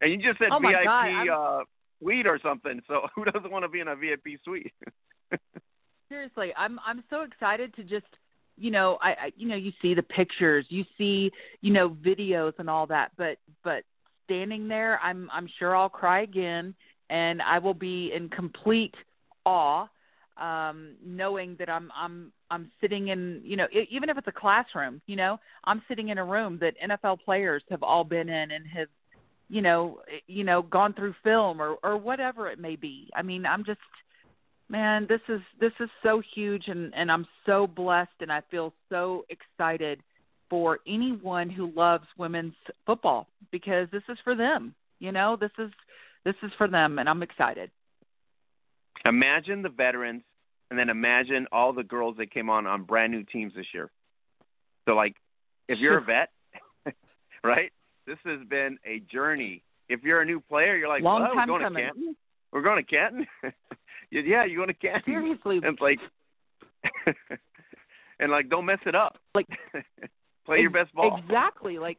And 0.00 0.12
you 0.12 0.18
just 0.18 0.38
said 0.38 0.50
Oh 0.52 0.60
VIP 0.60 0.84
God, 0.84 1.28
uh, 1.28 1.64
suite 2.00 2.28
or 2.28 2.38
something. 2.40 2.80
So 2.86 3.08
who 3.16 3.24
doesn't 3.24 3.50
want 3.50 3.64
to 3.64 3.68
be 3.68 3.80
in 3.80 3.88
a 3.88 3.96
VIP 3.96 4.38
suite? 4.44 4.72
Seriously, 6.08 6.52
I'm 6.56 6.78
I'm 6.86 7.02
so 7.10 7.22
excited 7.22 7.74
to 7.74 7.82
just 7.82 8.06
you 8.60 8.70
know, 8.70 8.98
I, 9.02 9.08
I 9.08 9.32
you 9.36 9.48
know, 9.48 9.56
you 9.56 9.72
see 9.80 9.94
the 9.94 10.02
pictures, 10.02 10.66
you 10.68 10.84
see, 10.98 11.32
you 11.62 11.72
know, 11.72 11.88
videos 11.88 12.52
and 12.58 12.68
all 12.68 12.86
that, 12.88 13.10
but 13.16 13.38
but 13.64 13.84
standing 14.26 14.68
there, 14.68 15.00
I'm 15.02 15.30
I'm 15.32 15.48
sure 15.58 15.74
I'll 15.74 15.88
cry 15.88 16.22
again 16.22 16.74
and 17.08 17.40
I 17.40 17.58
will 17.58 17.74
be 17.74 18.12
in 18.14 18.28
complete 18.28 18.94
awe 19.46 19.88
um 20.36 20.92
knowing 21.04 21.56
that 21.58 21.70
I'm 21.70 21.90
I'm 21.96 22.32
I'm 22.50 22.70
sitting 22.80 23.08
in, 23.08 23.40
you 23.42 23.56
know, 23.56 23.66
even 23.90 24.10
if 24.10 24.18
it's 24.18 24.28
a 24.28 24.32
classroom, 24.32 25.00
you 25.06 25.16
know, 25.16 25.40
I'm 25.64 25.82
sitting 25.88 26.10
in 26.10 26.18
a 26.18 26.24
room 26.24 26.58
that 26.60 26.74
NFL 26.86 27.20
players 27.24 27.62
have 27.70 27.82
all 27.82 28.04
been 28.04 28.28
in 28.28 28.50
and 28.50 28.66
have 28.66 28.88
you 29.48 29.62
know, 29.62 30.00
you 30.28 30.44
know, 30.44 30.62
gone 30.62 30.92
through 30.92 31.14
film 31.24 31.62
or 31.62 31.76
or 31.82 31.96
whatever 31.96 32.50
it 32.50 32.58
may 32.58 32.76
be. 32.76 33.08
I 33.16 33.22
mean, 33.22 33.46
I'm 33.46 33.64
just 33.64 33.80
man, 34.70 35.06
this 35.08 35.20
is 35.28 35.40
this 35.60 35.72
is 35.80 35.90
so 36.02 36.22
huge 36.34 36.68
and 36.68 36.94
and 36.94 37.10
I'm 37.10 37.26
so 37.44 37.66
blessed 37.66 38.10
and 38.20 38.32
I 38.32 38.40
feel 38.50 38.72
so 38.88 39.24
excited 39.28 40.00
for 40.48 40.78
anyone 40.86 41.50
who 41.50 41.72
loves 41.72 42.06
women's 42.16 42.54
football 42.86 43.26
because 43.50 43.88
this 43.92 44.02
is 44.08 44.18
for 44.24 44.34
them. 44.34 44.74
You 45.00 45.12
know, 45.12 45.36
this 45.38 45.50
is 45.58 45.70
this 46.24 46.36
is 46.42 46.52
for 46.56 46.68
them 46.68 46.98
and 46.98 47.08
I'm 47.08 47.22
excited. 47.22 47.70
Imagine 49.04 49.62
the 49.62 49.68
veterans 49.68 50.22
and 50.70 50.78
then 50.78 50.88
imagine 50.88 51.46
all 51.50 51.72
the 51.72 51.82
girls 51.82 52.16
that 52.18 52.32
came 52.32 52.48
on 52.48 52.66
on 52.66 52.84
brand 52.84 53.12
new 53.12 53.24
teams 53.24 53.52
this 53.54 53.66
year. 53.74 53.90
So 54.86 54.94
like 54.94 55.16
if 55.68 55.78
you're 55.78 55.98
a 55.98 56.04
vet, 56.04 56.30
right? 57.44 57.72
This 58.06 58.18
has 58.24 58.40
been 58.48 58.78
a 58.84 59.00
journey. 59.12 59.62
If 59.88 60.02
you're 60.04 60.20
a 60.20 60.24
new 60.24 60.40
player, 60.40 60.76
you're 60.76 60.88
like, 60.88 61.02
Long 61.02 61.22
well, 61.22 61.34
time 61.34 61.48
we're 61.48 61.58
going 61.58 61.62
coming. 61.62 61.84
to 61.84 61.92
Canton. 61.92 62.16
We're 62.52 62.62
going 62.62 62.84
to 62.84 62.90
Canton. 62.90 63.26
yeah, 64.10 64.44
you're 64.44 64.56
going 64.56 64.68
to 64.68 64.74
Canton. 64.74 65.02
Seriously. 65.04 65.60
And 65.62 65.78
like, 65.80 65.98
and 68.20 68.30
like, 68.30 68.48
don't 68.48 68.66
mess 68.66 68.78
it 68.86 68.94
up. 68.94 69.18
Like, 69.34 69.46
play 70.46 70.60
your 70.60 70.70
best 70.70 70.94
ball. 70.94 71.20
Exactly. 71.24 71.78
Like, 71.78 71.98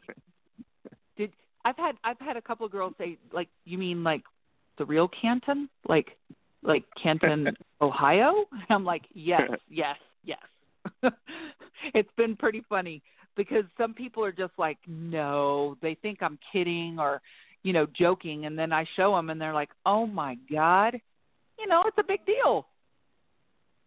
did 1.18 1.32
I've 1.66 1.78
had 1.78 1.96
I've 2.04 2.20
had 2.20 2.38
a 2.38 2.42
couple 2.42 2.66
of 2.66 2.72
girls 2.72 2.94
say 2.98 3.18
like, 3.32 3.48
you 3.66 3.78
mean 3.78 4.04
like 4.04 4.24
the 4.78 4.86
real 4.86 5.10
Canton, 5.10 5.70
like 5.88 6.18
like 6.64 6.84
Canton, 7.02 7.56
Ohio? 7.82 8.46
And 8.52 8.66
I'm 8.70 8.86
like, 8.86 9.04
yes, 9.14 9.50
yes, 9.70 9.98
yes. 10.24 11.12
it's 11.94 12.12
been 12.18 12.36
pretty 12.36 12.64
funny 12.70 13.02
because 13.36 13.64
some 13.78 13.94
people 13.94 14.24
are 14.24 14.32
just 14.32 14.54
like, 14.58 14.78
no, 14.88 15.78
they 15.82 15.96
think 15.96 16.22
I'm 16.22 16.38
kidding 16.52 17.00
or, 17.00 17.22
you 17.64 17.74
know, 17.74 17.88
joking, 17.98 18.46
and 18.46 18.58
then 18.58 18.74
I 18.74 18.86
show 18.96 19.16
them 19.16 19.30
and 19.30 19.40
they're 19.40 19.54
like, 19.54 19.70
oh 19.86 20.06
my 20.06 20.38
god, 20.52 21.00
you 21.62 21.68
know, 21.68 21.84
it's 21.86 21.98
a 21.98 22.04
big 22.04 22.26
deal. 22.26 22.68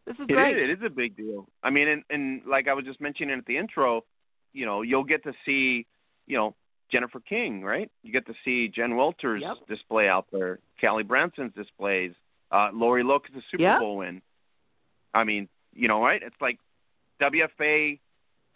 This 0.07 0.15
is 0.17 0.27
It 0.29 0.33
great. 0.33 0.57
is. 0.57 0.71
It 0.71 0.79
is 0.79 0.87
a 0.87 0.91
big 0.91 1.17
deal. 1.17 1.47
I 1.63 1.71
mean, 1.71 1.89
and, 1.89 2.03
and 2.11 2.43
like 2.47 2.69
I 2.69 2.75
was 2.75 2.85
just 2.85 3.01
mentioning 3.01 3.37
at 3.39 3.47
the 3.47 3.57
intro, 3.57 4.05
you 4.53 4.67
know, 4.67 4.83
you'll 4.83 5.05
get 5.05 5.23
to 5.25 5.33
see, 5.45 5.87
you 6.27 6.37
know, 6.37 6.55
Jennifer 6.93 7.21
King, 7.21 7.63
right? 7.63 7.91
You 8.03 8.13
get 8.13 8.27
to 8.27 8.35
see 8.45 8.69
Jen 8.69 8.97
Welter's 8.97 9.43
Yep. 9.43 9.67
display 9.69 10.09
out 10.09 10.27
there, 10.31 10.59
Callie 10.81 11.03
Brownson's 11.03 11.55
displays, 11.55 12.13
uh, 12.53 12.71
Lori 12.73 13.03
Locust's 13.03 13.39
a 13.39 13.43
Super 13.51 13.63
Yeah. 13.63 13.79
Bowl 13.79 13.97
win. 13.97 14.21
I 15.15 15.25
mean, 15.25 15.49
you 15.73 15.89
know, 15.89 16.03
right? 16.03 16.23
It's 16.23 16.41
like 16.41 16.59
WFA 17.21 17.99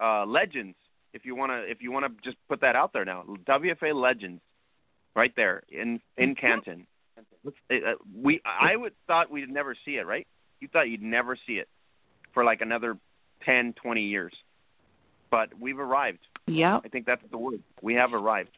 uh, 0.00 0.24
legends. 0.26 0.76
If 1.14 1.24
you 1.24 1.34
wanna, 1.34 1.64
if 1.66 1.82
you 1.82 1.90
wanna 1.90 2.10
just 2.22 2.36
put 2.48 2.60
that 2.60 2.76
out 2.76 2.92
there 2.92 3.04
now, 3.04 3.24
WFA 3.46 3.92
legends, 3.94 4.42
right 5.16 5.34
there 5.34 5.62
in 5.70 6.00
in 6.18 6.34
Canton. 6.36 6.82
Uh, 6.82 6.84
we, 8.14 8.40
I 8.44 8.76
would 8.76 8.92
thought 9.06 9.30
we'd 9.30 9.50
never 9.50 9.76
see 9.84 9.92
it, 9.92 10.06
right? 10.06 10.26
You 10.60 10.68
thought 10.68 10.88
you'd 10.88 11.02
never 11.02 11.36
see 11.46 11.54
it 11.54 11.68
for 12.34 12.44
like 12.44 12.60
another 12.60 12.96
ten, 13.44 13.74
twenty 13.80 14.02
years, 14.02 14.32
but 15.30 15.48
we've 15.58 15.78
arrived. 15.78 16.20
Yeah. 16.46 16.80
I 16.84 16.88
think 16.88 17.06
that's 17.06 17.22
the 17.30 17.38
word. 17.38 17.60
We 17.82 17.94
have 17.94 18.14
arrived. 18.14 18.50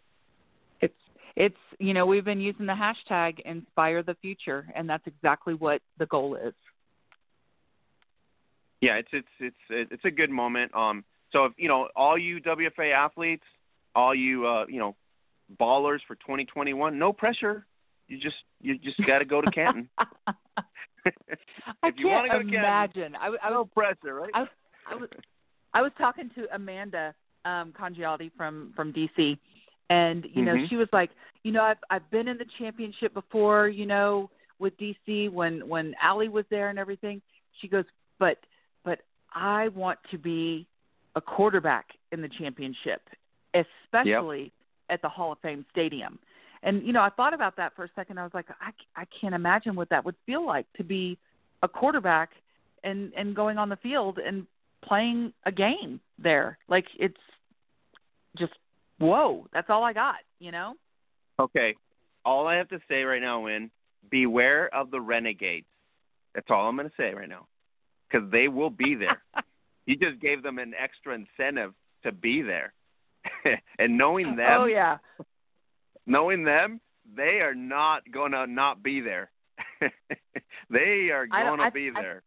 It's 0.80 0.94
it's 1.36 1.56
you 1.78 1.94
know 1.94 2.06
we've 2.06 2.24
been 2.24 2.40
using 2.40 2.66
the 2.66 2.74
hashtag 2.74 3.40
inspire 3.40 4.02
the 4.02 4.16
future 4.22 4.66
and 4.74 4.88
that's 4.88 5.06
exactly 5.06 5.54
what 5.54 5.80
the 5.98 6.06
goal 6.06 6.36
is. 6.36 6.54
Yeah, 8.80 8.94
it's 8.94 9.08
it's 9.12 9.52
it's 9.68 9.90
it's 9.92 10.04
a 10.04 10.10
good 10.10 10.30
moment. 10.30 10.74
Um, 10.74 11.04
so 11.32 11.44
if 11.44 11.52
you 11.56 11.68
know 11.68 11.88
all 11.94 12.16
you 12.16 12.40
WFA 12.40 12.92
athletes, 12.92 13.44
all 13.94 14.14
you 14.14 14.46
uh, 14.46 14.66
you 14.68 14.78
know 14.78 14.96
ballers 15.60 15.98
for 16.06 16.14
2021, 16.16 16.98
no 16.98 17.12
pressure. 17.12 17.66
You 18.10 18.18
just 18.18 18.36
you 18.60 18.76
just 18.78 18.98
got 19.06 19.20
to 19.20 19.24
go 19.24 19.40
to 19.40 19.50
Canton. 19.50 19.88
I 19.98 21.88
If 21.88 21.94
you 21.98 22.08
wanna 22.08 22.28
can't 22.28 22.44
go 22.44 22.50
to 22.50 22.56
Canton, 22.56 22.58
imagine. 22.58 23.16
I, 23.16 23.36
I 23.42 23.50
no 23.50 23.60
was 23.60 23.68
pressure, 23.74 24.14
right? 24.14 24.30
I, 24.34 24.46
I 24.90 24.94
was 24.96 25.08
I 25.72 25.82
was 25.82 25.92
talking 25.96 26.30
to 26.34 26.54
Amanda 26.54 27.14
um 27.44 27.72
Congialdi 27.72 28.30
from 28.36 28.72
from 28.74 28.92
DC 28.92 29.38
and 29.90 30.26
you 30.34 30.42
know 30.44 30.54
Mhm. 30.56 30.68
she 30.68 30.76
was 30.76 30.88
like, 30.92 31.10
you 31.44 31.52
know, 31.52 31.62
I've 31.62 31.78
I've 31.88 32.10
been 32.10 32.28
in 32.28 32.36
the 32.36 32.46
championship 32.58 33.14
before, 33.14 33.68
you 33.68 33.86
know, 33.86 34.28
with 34.58 34.76
DC 34.78 35.30
when 35.30 35.66
when 35.68 35.94
Allie 36.02 36.28
was 36.28 36.44
there 36.50 36.68
and 36.68 36.78
everything. 36.78 37.22
She 37.60 37.68
goes, 37.68 37.84
"But 38.18 38.38
but 38.84 39.00
I 39.32 39.68
want 39.68 39.98
to 40.10 40.18
be 40.18 40.66
a 41.14 41.20
quarterback 41.20 41.86
in 42.12 42.20
the 42.20 42.28
championship, 42.28 43.02
especially 43.54 44.52
at 44.88 45.00
the 45.02 45.08
Hall 45.08 45.32
of 45.32 45.38
Fame 45.40 45.64
stadium." 45.70 46.18
And 46.62 46.86
you 46.86 46.92
know, 46.92 47.00
I 47.00 47.10
thought 47.10 47.34
about 47.34 47.56
that 47.56 47.74
for 47.74 47.84
a 47.84 47.90
second. 47.94 48.18
I 48.18 48.22
was 48.22 48.34
like, 48.34 48.46
I 48.60 48.72
I 49.00 49.04
can't 49.18 49.34
imagine 49.34 49.74
what 49.74 49.88
that 49.90 50.04
would 50.04 50.16
feel 50.26 50.44
like 50.46 50.66
to 50.76 50.84
be 50.84 51.18
a 51.62 51.68
quarterback 51.68 52.30
and 52.84 53.12
and 53.16 53.34
going 53.34 53.58
on 53.58 53.68
the 53.68 53.76
field 53.76 54.18
and 54.18 54.46
playing 54.82 55.32
a 55.46 55.52
game 55.52 56.00
there. 56.18 56.58
Like 56.68 56.86
it's 56.98 57.16
just 58.38 58.52
whoa. 58.98 59.46
That's 59.52 59.70
all 59.70 59.84
I 59.84 59.92
got. 59.92 60.16
You 60.38 60.52
know. 60.52 60.74
Okay. 61.38 61.74
All 62.24 62.46
I 62.46 62.56
have 62.56 62.68
to 62.68 62.80
say 62.88 63.02
right 63.02 63.22
now, 63.22 63.40
Wyn, 63.40 63.70
beware 64.10 64.72
of 64.74 64.90
the 64.90 65.00
renegades. 65.00 65.66
That's 66.34 66.46
all 66.50 66.68
I'm 66.68 66.76
going 66.76 66.88
to 66.88 66.94
say 66.96 67.14
right 67.14 67.28
now, 67.28 67.46
because 68.08 68.30
they 68.30 68.48
will 68.48 68.70
be 68.70 68.94
there. 68.94 69.22
you 69.86 69.96
just 69.96 70.20
gave 70.20 70.42
them 70.42 70.58
an 70.58 70.74
extra 70.80 71.14
incentive 71.14 71.72
to 72.04 72.12
be 72.12 72.42
there, 72.42 72.72
and 73.78 73.98
knowing 73.98 74.26
oh, 74.26 74.36
them, 74.36 74.60
oh 74.60 74.64
yeah. 74.66 74.98
Knowing 76.06 76.44
them, 76.44 76.80
they 77.16 77.40
are 77.40 77.54
not 77.54 78.02
going 78.12 78.32
to 78.32 78.46
not 78.46 78.82
be 78.82 79.00
there. 79.00 79.30
they 80.70 81.10
are 81.10 81.26
going 81.26 81.58
to 81.58 81.70
be 81.70 81.90
there. 81.90 82.22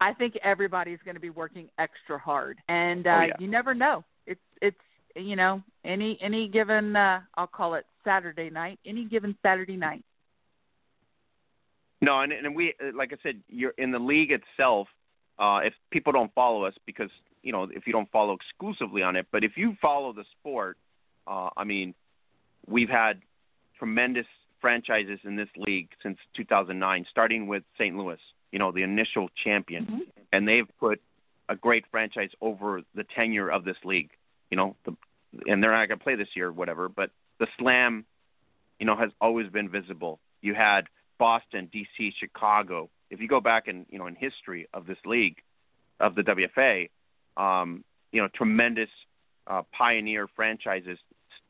I 0.00 0.12
think 0.12 0.36
everybody's 0.42 0.98
going 1.04 1.14
to 1.14 1.20
be 1.20 1.30
working 1.30 1.68
extra 1.78 2.18
hard, 2.18 2.58
and 2.68 3.06
uh, 3.06 3.10
Oh, 3.10 3.22
yeah. 3.22 3.32
you 3.38 3.48
never 3.48 3.74
know. 3.74 4.04
It's 4.26 4.40
it's 4.60 4.76
you 5.14 5.36
know 5.36 5.62
any 5.84 6.18
any 6.20 6.48
given 6.48 6.96
uh, 6.96 7.20
I'll 7.36 7.46
call 7.46 7.74
it 7.74 7.86
Saturday 8.04 8.50
night, 8.50 8.78
any 8.84 9.04
given 9.04 9.36
Saturday 9.42 9.76
night. 9.76 10.04
No, 12.02 12.20
and 12.20 12.32
and 12.32 12.54
we 12.54 12.74
uh, 12.82 12.90
like 12.94 13.12
I 13.12 13.16
said, 13.22 13.40
you're 13.48 13.74
in 13.78 13.92
the 13.92 13.98
league 13.98 14.30
itself. 14.32 14.88
Uh, 15.38 15.60
if 15.64 15.72
people 15.90 16.12
don't 16.12 16.32
follow 16.34 16.64
us, 16.64 16.74
because 16.86 17.10
you 17.42 17.52
know, 17.52 17.64
if 17.70 17.86
you 17.86 17.92
don't 17.92 18.10
follow 18.10 18.34
exclusively 18.34 19.02
on 19.02 19.16
it, 19.16 19.26
but 19.32 19.42
if 19.44 19.52
you 19.56 19.76
follow 19.80 20.12
the 20.12 20.24
sport, 20.38 20.76
uh, 21.26 21.50
I 21.56 21.64
mean, 21.64 21.94
we've 22.66 22.88
had 22.88 23.20
tremendous 23.78 24.26
franchises 24.60 25.18
in 25.24 25.36
this 25.36 25.48
league 25.56 25.88
since 26.02 26.18
2009, 26.34 27.06
starting 27.10 27.46
with 27.46 27.62
St. 27.78 27.96
Louis. 27.96 28.18
You 28.52 28.58
know, 28.58 28.70
the 28.72 28.82
initial 28.82 29.28
champion, 29.42 29.84
Mhm. 29.86 30.00
and 30.32 30.48
they've 30.48 30.68
put 30.78 31.02
a 31.48 31.56
great 31.56 31.86
franchise 31.88 32.30
over 32.40 32.82
the 32.94 33.04
tenure 33.04 33.50
of 33.50 33.64
this 33.64 33.76
league. 33.84 34.10
You 34.50 34.56
know, 34.56 34.76
the, 34.84 34.96
and 35.48 35.62
they're 35.62 35.72
not 35.72 35.88
going 35.88 35.98
to 35.98 36.02
play 36.04 36.14
this 36.14 36.34
year, 36.36 36.48
or 36.48 36.52
whatever. 36.52 36.88
But 36.88 37.10
the 37.38 37.48
Slam, 37.58 38.06
you 38.78 38.86
know, 38.86 38.94
has 38.96 39.10
always 39.20 39.50
been 39.50 39.68
visible. 39.68 40.20
You 40.40 40.54
had 40.54 40.88
Boston, 41.18 41.68
DC, 41.72 42.12
Chicago. 42.12 42.88
If 43.10 43.20
you 43.20 43.28
go 43.28 43.40
back 43.40 43.68
in 43.68 43.86
you 43.90 43.98
know 43.98 44.06
in 44.06 44.14
history 44.14 44.68
of 44.72 44.86
this 44.86 44.98
league, 45.04 45.42
of 46.00 46.14
the 46.14 46.22
WFA, 46.22 46.90
um, 47.36 47.84
you 48.12 48.22
know 48.22 48.28
tremendous 48.28 48.90
uh, 49.46 49.62
pioneer 49.72 50.26
franchises 50.28 50.98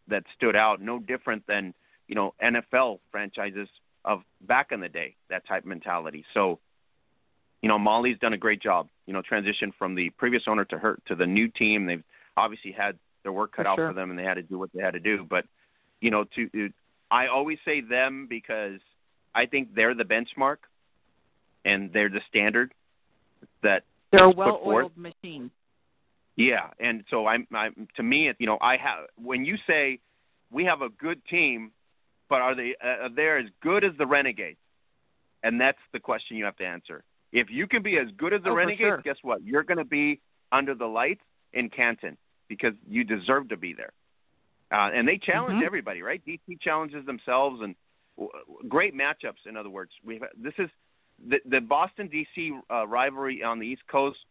that 0.09 0.25
stood 0.37 0.57
out, 0.57 0.81
no 0.81 0.99
different 0.99 1.47
than 1.47 1.75
you 2.09 2.15
know 2.15 2.35
NFL 2.43 3.01
franchises 3.11 3.69
of 4.05 4.23
back 4.41 4.73
in 4.73 4.81
the 4.81 4.89
day, 4.89 5.17
that 5.31 5.47
type 5.47 5.65
mentality. 5.65 6.25
So, 6.35 6.59
you 7.63 7.69
know, 7.69 7.79
Molly's 7.79 8.19
done 8.19 8.35
a 8.35 8.39
great 8.39 8.61
job. 8.63 8.89
You 9.07 9.15
know, 9.15 9.23
transition 9.23 9.73
from 9.79 9.95
the 9.95 10.11
previous 10.11 10.45
owner 10.47 10.65
to 10.67 10.79
her 10.79 10.99
to 11.07 11.15
the 11.15 11.27
new 11.27 11.49
team. 11.49 11.87
They've 11.87 12.05
obviously 12.37 12.73
had 12.73 12.99
their 13.23 13.33
work 13.33 13.53
cut 13.53 13.65
For 13.65 13.69
out 13.69 13.77
sure. 13.77 13.89
for 13.89 13.95
them, 13.95 14.11
and 14.11 14.19
they 14.19 14.25
had 14.25 14.35
to 14.35 14.43
do 14.43 14.59
what 14.59 14.71
they 14.75 14.83
had 14.83 14.93
to 14.95 15.01
do. 15.01 15.27
But 15.29 15.47
you 16.01 16.11
know, 16.11 16.25
to 16.37 16.71
I 17.11 17.29
always 17.29 17.59
say 17.65 17.81
them 17.81 18.27
because 18.29 18.81
I 19.35 19.47
think 19.47 19.75
they're 19.75 19.95
the 19.95 20.05
benchmark 20.05 20.59
and 21.65 21.93
they're 21.93 22.09
the 22.09 22.21
standard 22.29 22.73
that 23.63 23.85
They're 24.11 24.27
a 24.27 24.31
well-oiled 24.31 24.97
machine. 24.97 25.51
Yeah, 26.37 26.71
and 26.81 27.05
so 27.11 27.27
I'm, 27.27 27.47
I'm 27.55 27.89
to 27.97 28.03
me, 28.03 28.31
you 28.39 28.47
know, 28.47 28.59
I 28.61 28.77
have 28.77 29.05
when 29.17 29.45
you 29.45 29.57
say 29.67 30.01
we 30.51 30.65
have 30.65 30.83
a 30.83 30.89
good 30.89 31.25
team, 31.27 31.71
but 32.29 32.41
are 32.41 32.55
they 32.55 32.75
uh, 32.83 33.09
they're 33.15 33.39
as 33.39 33.47
good 33.63 33.85
as 33.85 33.93
the 33.99 34.07
Renegades? 34.07 34.59
And 35.43 35.61
that's 35.61 35.79
the 35.93 36.01
question 36.01 36.37
you 36.37 36.45
have 36.47 36.57
to 36.57 36.65
answer. 36.67 37.05
If 37.33 37.51
you 37.51 37.67
can 37.67 37.83
be 37.83 37.99
as 37.99 38.09
good 38.17 38.33
as 38.33 38.43
the 38.43 38.51
Oh, 38.51 38.55
Renegades, 38.55 38.81
sure. 38.81 39.03
guess 39.05 39.17
what? 39.23 39.43
You're 39.45 39.63
going 39.63 39.79
to 39.79 39.85
be 39.85 40.21
under 40.53 40.75
the 40.75 40.87
lights 40.87 41.21
in 41.53 41.69
Canton 41.69 42.17
because 42.49 42.73
you 42.89 43.05
deserve 43.05 43.49
to 43.51 43.57
be 43.57 43.75
there. 43.75 43.93
Uh, 44.73 44.91
and 44.95 45.07
they 45.07 45.19
challenge 45.19 45.61
Mhm. 45.61 45.67
everybody, 45.67 46.01
right? 46.03 46.25
DC 46.25 46.57
challenges 46.61 47.05
themselves, 47.05 47.61
and 47.61 47.75
w- 48.17 48.33
great 48.69 48.95
matchups. 48.95 49.47
In 49.47 49.57
other 49.57 49.69
words, 49.71 49.93
we 50.05 50.19
this 50.37 50.55
is 50.59 50.71
the 51.29 51.41
the 51.45 51.61
Boston 51.61 52.09
DC 52.09 52.59
uh, 52.71 52.87
rivalry 52.89 53.43
on 53.43 53.59
the 53.59 53.67
East 53.67 53.87
Coast. 53.87 54.25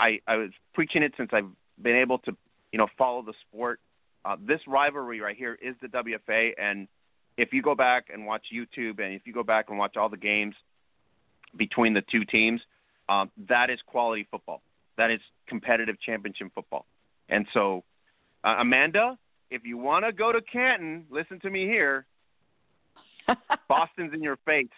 I 0.00 0.20
I 0.26 0.36
was 0.36 0.50
preaching 0.74 1.02
it 1.02 1.12
since 1.16 1.30
I've 1.32 1.48
been 1.80 1.96
able 1.96 2.18
to 2.20 2.36
you 2.72 2.78
know 2.78 2.88
follow 2.98 3.22
the 3.22 3.34
sport. 3.48 3.80
Uh, 4.24 4.36
this 4.46 4.60
rivalry 4.66 5.20
right 5.20 5.36
here 5.36 5.58
is 5.62 5.74
the 5.80 5.88
WFA, 5.88 6.52
and 6.60 6.88
if 7.36 7.52
you 7.52 7.62
go 7.62 7.74
back 7.74 8.08
and 8.12 8.26
watch 8.26 8.46
YouTube, 8.52 8.98
and 8.98 9.14
if 9.14 9.22
you 9.24 9.32
go 9.32 9.42
back 9.42 9.66
and 9.68 9.78
watch 9.78 9.96
all 9.96 10.08
the 10.08 10.16
games 10.16 10.54
between 11.56 11.94
the 11.94 12.02
two 12.10 12.24
teams, 12.24 12.60
um, 13.08 13.30
that 13.48 13.70
is 13.70 13.78
quality 13.86 14.26
football. 14.30 14.62
That 14.96 15.10
is 15.10 15.20
competitive 15.46 15.96
championship 16.00 16.48
football. 16.54 16.84
And 17.28 17.46
so, 17.54 17.82
uh, 18.44 18.56
Amanda, 18.58 19.18
if 19.50 19.64
you 19.64 19.78
want 19.78 20.04
to 20.04 20.12
go 20.12 20.32
to 20.32 20.40
Canton, 20.42 21.06
listen 21.10 21.40
to 21.40 21.50
me 21.50 21.64
here. 21.64 22.04
Boston's 23.68 24.12
in 24.12 24.22
your 24.22 24.36
face. 24.44 24.68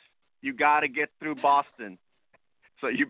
You 0.40 0.52
got 0.52 0.80
to 0.80 0.88
get 0.88 1.10
through 1.18 1.36
Boston. 1.36 1.98
So 2.80 2.88
you 2.88 3.06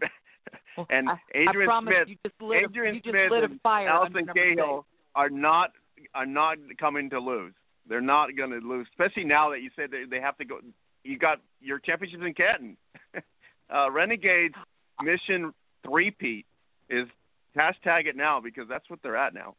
Well, 0.76 0.86
and 0.90 1.08
I, 1.08 1.18
Adrienne 1.48 1.70
I 1.70 1.82
Smith, 1.82 2.08
you 2.08 2.16
just 2.24 2.40
lit, 2.40 2.64
Adrienne 2.64 2.96
a, 2.96 3.02
Smith 3.02 3.32
and 3.32 3.60
Allison 3.88 4.26
Cahill 4.34 4.86
are 5.14 5.28
not 5.28 5.72
are 6.14 6.26
not 6.26 6.56
coming 6.80 7.10
to 7.10 7.18
lose. 7.18 7.52
They're 7.88 8.00
not 8.00 8.36
going 8.36 8.50
to 8.50 8.58
lose, 8.58 8.86
especially 8.92 9.24
now 9.24 9.50
that 9.50 9.60
you 9.60 9.70
said 9.76 9.90
they, 9.90 10.04
they 10.08 10.20
have 10.20 10.38
to 10.38 10.44
go. 10.44 10.60
You 11.04 11.18
got 11.18 11.38
your 11.60 11.78
championships 11.78 12.22
in 12.24 12.32
Canton. 12.34 12.76
uh, 13.74 13.90
Renegades 13.90 14.54
mission 15.02 15.52
three-peat 15.84 16.46
is 16.88 17.06
hashtag 17.56 18.06
it 18.06 18.16
now 18.16 18.40
because 18.40 18.68
that's 18.68 18.88
what 18.88 19.00
they're 19.02 19.16
at 19.16 19.34
now. 19.34 19.54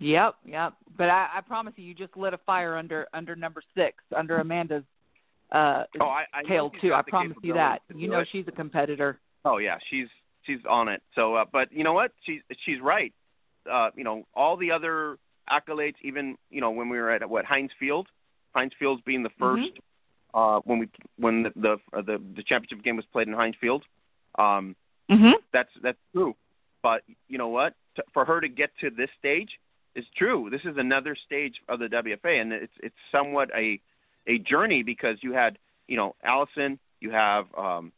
Yep, 0.00 0.34
yep. 0.44 0.74
But 0.98 1.08
I, 1.08 1.28
I 1.36 1.40
promise 1.40 1.74
you, 1.76 1.84
you 1.84 1.94
just 1.94 2.16
lit 2.16 2.34
a 2.34 2.38
fire 2.38 2.76
under 2.76 3.06
under 3.14 3.36
number 3.36 3.62
six, 3.74 3.96
under 4.16 4.38
Amanda's 4.38 4.84
uh 5.52 5.84
Oh, 6.00 6.06
I, 6.06 6.24
I 6.34 6.42
tail 6.48 6.70
too. 6.80 6.92
I 6.92 7.02
promise 7.02 7.36
you 7.42 7.54
that. 7.54 7.82
You 7.94 8.08
know 8.08 8.20
it. 8.20 8.28
she's 8.32 8.44
a 8.48 8.52
competitor. 8.52 9.20
Oh 9.44 9.58
yeah, 9.58 9.78
she's 9.90 10.08
she's 10.42 10.58
on 10.68 10.88
it. 10.88 11.02
So, 11.14 11.34
uh, 11.34 11.44
but 11.50 11.72
you 11.72 11.84
know 11.84 11.92
what? 11.92 12.12
She's 12.24 12.40
she's 12.64 12.80
right. 12.80 13.12
Uh, 13.70 13.90
you 13.96 14.04
know, 14.04 14.26
all 14.34 14.56
the 14.56 14.70
other 14.70 15.18
accolades, 15.50 15.94
even 16.02 16.36
you 16.50 16.60
know 16.60 16.70
when 16.70 16.88
we 16.88 16.98
were 16.98 17.10
at 17.10 17.28
what 17.28 17.44
Heinz 17.44 17.70
Field, 17.78 18.08
Heinz 18.54 18.72
Field's 18.78 19.02
being 19.02 19.22
the 19.22 19.30
1st 19.40 19.56
uh, 20.34 20.60
when 20.64 20.78
we 20.78 20.88
when 21.18 21.42
the 21.44 21.52
the, 21.56 21.72
uh, 21.96 22.02
the 22.02 22.20
the 22.36 22.42
championship 22.42 22.82
game 22.82 22.96
was 22.96 23.04
played 23.12 23.28
in 23.28 23.34
Heinz 23.34 23.56
Field. 23.60 23.84
Um, 24.38 24.76
Mhm. 25.10 25.34
that's 25.52 25.70
that's 25.82 25.98
true. 26.12 26.34
But 26.82 27.02
you 27.28 27.38
know 27.38 27.48
what? 27.48 27.74
T- 27.96 28.02
for 28.12 28.24
her 28.24 28.40
to 28.40 28.48
get 28.48 28.70
to 28.80 28.90
this 28.90 29.10
stage 29.18 29.50
is 29.94 30.04
true. 30.16 30.48
This 30.50 30.62
is 30.64 30.76
another 30.76 31.14
stage 31.14 31.60
of 31.68 31.78
the 31.78 31.88
WFA, 31.88 32.40
and 32.40 32.52
it's 32.52 32.72
it's 32.82 32.96
somewhat 33.12 33.50
a 33.54 33.80
a 34.26 34.38
journey 34.38 34.82
because 34.82 35.22
you 35.22 35.32
had 35.32 35.58
you 35.88 35.96
know 35.96 36.14
Allison, 36.22 36.78
you 37.00 37.10
have 37.10 37.46
um, 37.56 37.92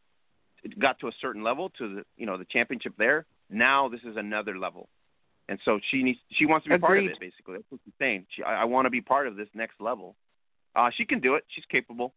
it 0.62 0.78
got 0.78 0.98
to 1.00 1.08
a 1.08 1.12
certain 1.20 1.42
level 1.42 1.70
to 1.78 1.96
the 1.96 2.04
you 2.16 2.26
know 2.26 2.36
the 2.36 2.46
championship 2.46 2.94
there. 2.98 3.26
Now 3.50 3.88
this 3.88 4.00
is 4.04 4.16
another 4.16 4.58
level, 4.58 4.88
and 5.48 5.58
so 5.64 5.78
she 5.90 6.02
needs 6.02 6.18
she 6.32 6.46
wants 6.46 6.64
to 6.64 6.70
be 6.70 6.78
part 6.78 6.98
of 6.98 7.04
it. 7.04 7.20
Basically, 7.20 7.54
that's 7.54 7.70
what 7.70 7.80
she's 7.84 7.94
saying. 7.98 8.26
She, 8.34 8.42
I, 8.42 8.62
I 8.62 8.64
want 8.64 8.86
to 8.86 8.90
be 8.90 9.00
part 9.00 9.26
of 9.26 9.36
this 9.36 9.48
next 9.54 9.80
level. 9.80 10.16
Uh, 10.74 10.90
she 10.96 11.04
can 11.04 11.20
do 11.20 11.34
it. 11.34 11.44
She's 11.54 11.64
capable. 11.70 12.12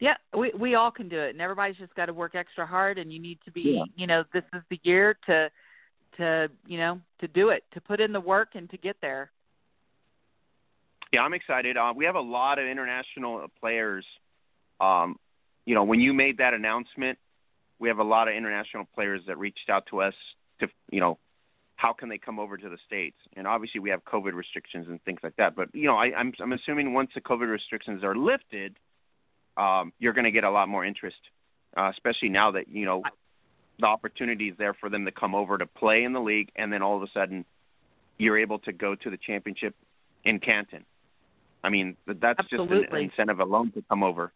Yeah, 0.00 0.14
we 0.36 0.52
we 0.56 0.74
all 0.74 0.90
can 0.90 1.08
do 1.08 1.18
it, 1.18 1.30
and 1.30 1.40
everybody's 1.40 1.76
just 1.76 1.94
got 1.94 2.06
to 2.06 2.12
work 2.12 2.34
extra 2.34 2.66
hard. 2.66 2.98
And 2.98 3.12
you 3.12 3.18
need 3.18 3.38
to 3.44 3.50
be, 3.50 3.62
Yeah. 3.62 3.84
you 3.96 4.06
know, 4.06 4.24
this 4.32 4.44
is 4.54 4.62
the 4.70 4.80
year 4.82 5.18
to 5.26 5.50
to 6.18 6.48
you 6.66 6.78
know 6.78 7.00
to 7.20 7.28
do 7.28 7.48
it, 7.50 7.64
to 7.72 7.80
put 7.80 8.00
in 8.00 8.12
the 8.12 8.20
work, 8.20 8.50
and 8.54 8.70
to 8.70 8.76
get 8.76 8.96
there. 9.00 9.30
Yeah, 11.12 11.22
I'm 11.22 11.34
excited. 11.34 11.76
Uh, 11.76 11.92
we 11.96 12.04
have 12.04 12.16
a 12.16 12.20
lot 12.20 12.58
of 12.58 12.66
international 12.66 13.46
players. 13.60 14.04
Um, 14.80 15.18
you 15.68 15.74
know, 15.74 15.84
when 15.84 16.00
you 16.00 16.14
made 16.14 16.38
that 16.38 16.54
announcement, 16.54 17.18
we 17.78 17.88
have 17.88 17.98
a 17.98 18.04
lot 18.04 18.26
of 18.26 18.34
international 18.34 18.86
players 18.94 19.20
that 19.26 19.36
reached 19.36 19.68
out 19.68 19.84
to 19.90 20.00
us 20.00 20.14
to, 20.60 20.68
you 20.90 20.98
know, 20.98 21.18
how 21.76 21.92
can 21.92 22.08
they 22.08 22.16
come 22.16 22.38
over 22.40 22.56
to 22.56 22.70
the 22.70 22.78
states? 22.86 23.18
And 23.36 23.46
obviously, 23.46 23.78
we 23.78 23.90
have 23.90 24.02
COVID 24.02 24.32
restrictions 24.32 24.86
and 24.88 24.98
things 25.04 25.20
like 25.22 25.36
that. 25.36 25.54
But 25.54 25.68
you 25.74 25.84
know, 25.84 25.96
I, 25.96 26.06
I'm 26.16 26.32
I'm 26.40 26.54
assuming 26.54 26.94
once 26.94 27.10
the 27.14 27.20
COVID 27.20 27.50
restrictions 27.50 28.02
are 28.02 28.16
lifted, 28.16 28.76
um, 29.58 29.92
you're 29.98 30.14
going 30.14 30.24
to 30.24 30.30
get 30.30 30.44
a 30.44 30.50
lot 30.50 30.70
more 30.70 30.86
interest, 30.86 31.18
uh, 31.76 31.90
especially 31.92 32.30
now 32.30 32.50
that 32.52 32.68
you 32.68 32.86
know 32.86 33.02
the 33.78 33.86
opportunity 33.86 34.48
is 34.48 34.56
there 34.56 34.72
for 34.72 34.88
them 34.88 35.04
to 35.04 35.12
come 35.12 35.34
over 35.34 35.58
to 35.58 35.66
play 35.66 36.02
in 36.02 36.14
the 36.14 36.20
league, 36.20 36.50
and 36.56 36.72
then 36.72 36.80
all 36.80 36.96
of 36.96 37.02
a 37.02 37.10
sudden, 37.12 37.44
you're 38.16 38.38
able 38.38 38.58
to 38.60 38.72
go 38.72 38.94
to 38.94 39.10
the 39.10 39.18
championship 39.18 39.74
in 40.24 40.40
Canton. 40.40 40.86
I 41.62 41.68
mean, 41.68 41.94
th- 42.06 42.18
that's 42.22 42.40
just 42.48 42.62
an 42.62 42.86
incentive 42.96 43.38
alone 43.38 43.70
to 43.72 43.84
come 43.90 44.02
over. 44.02 44.32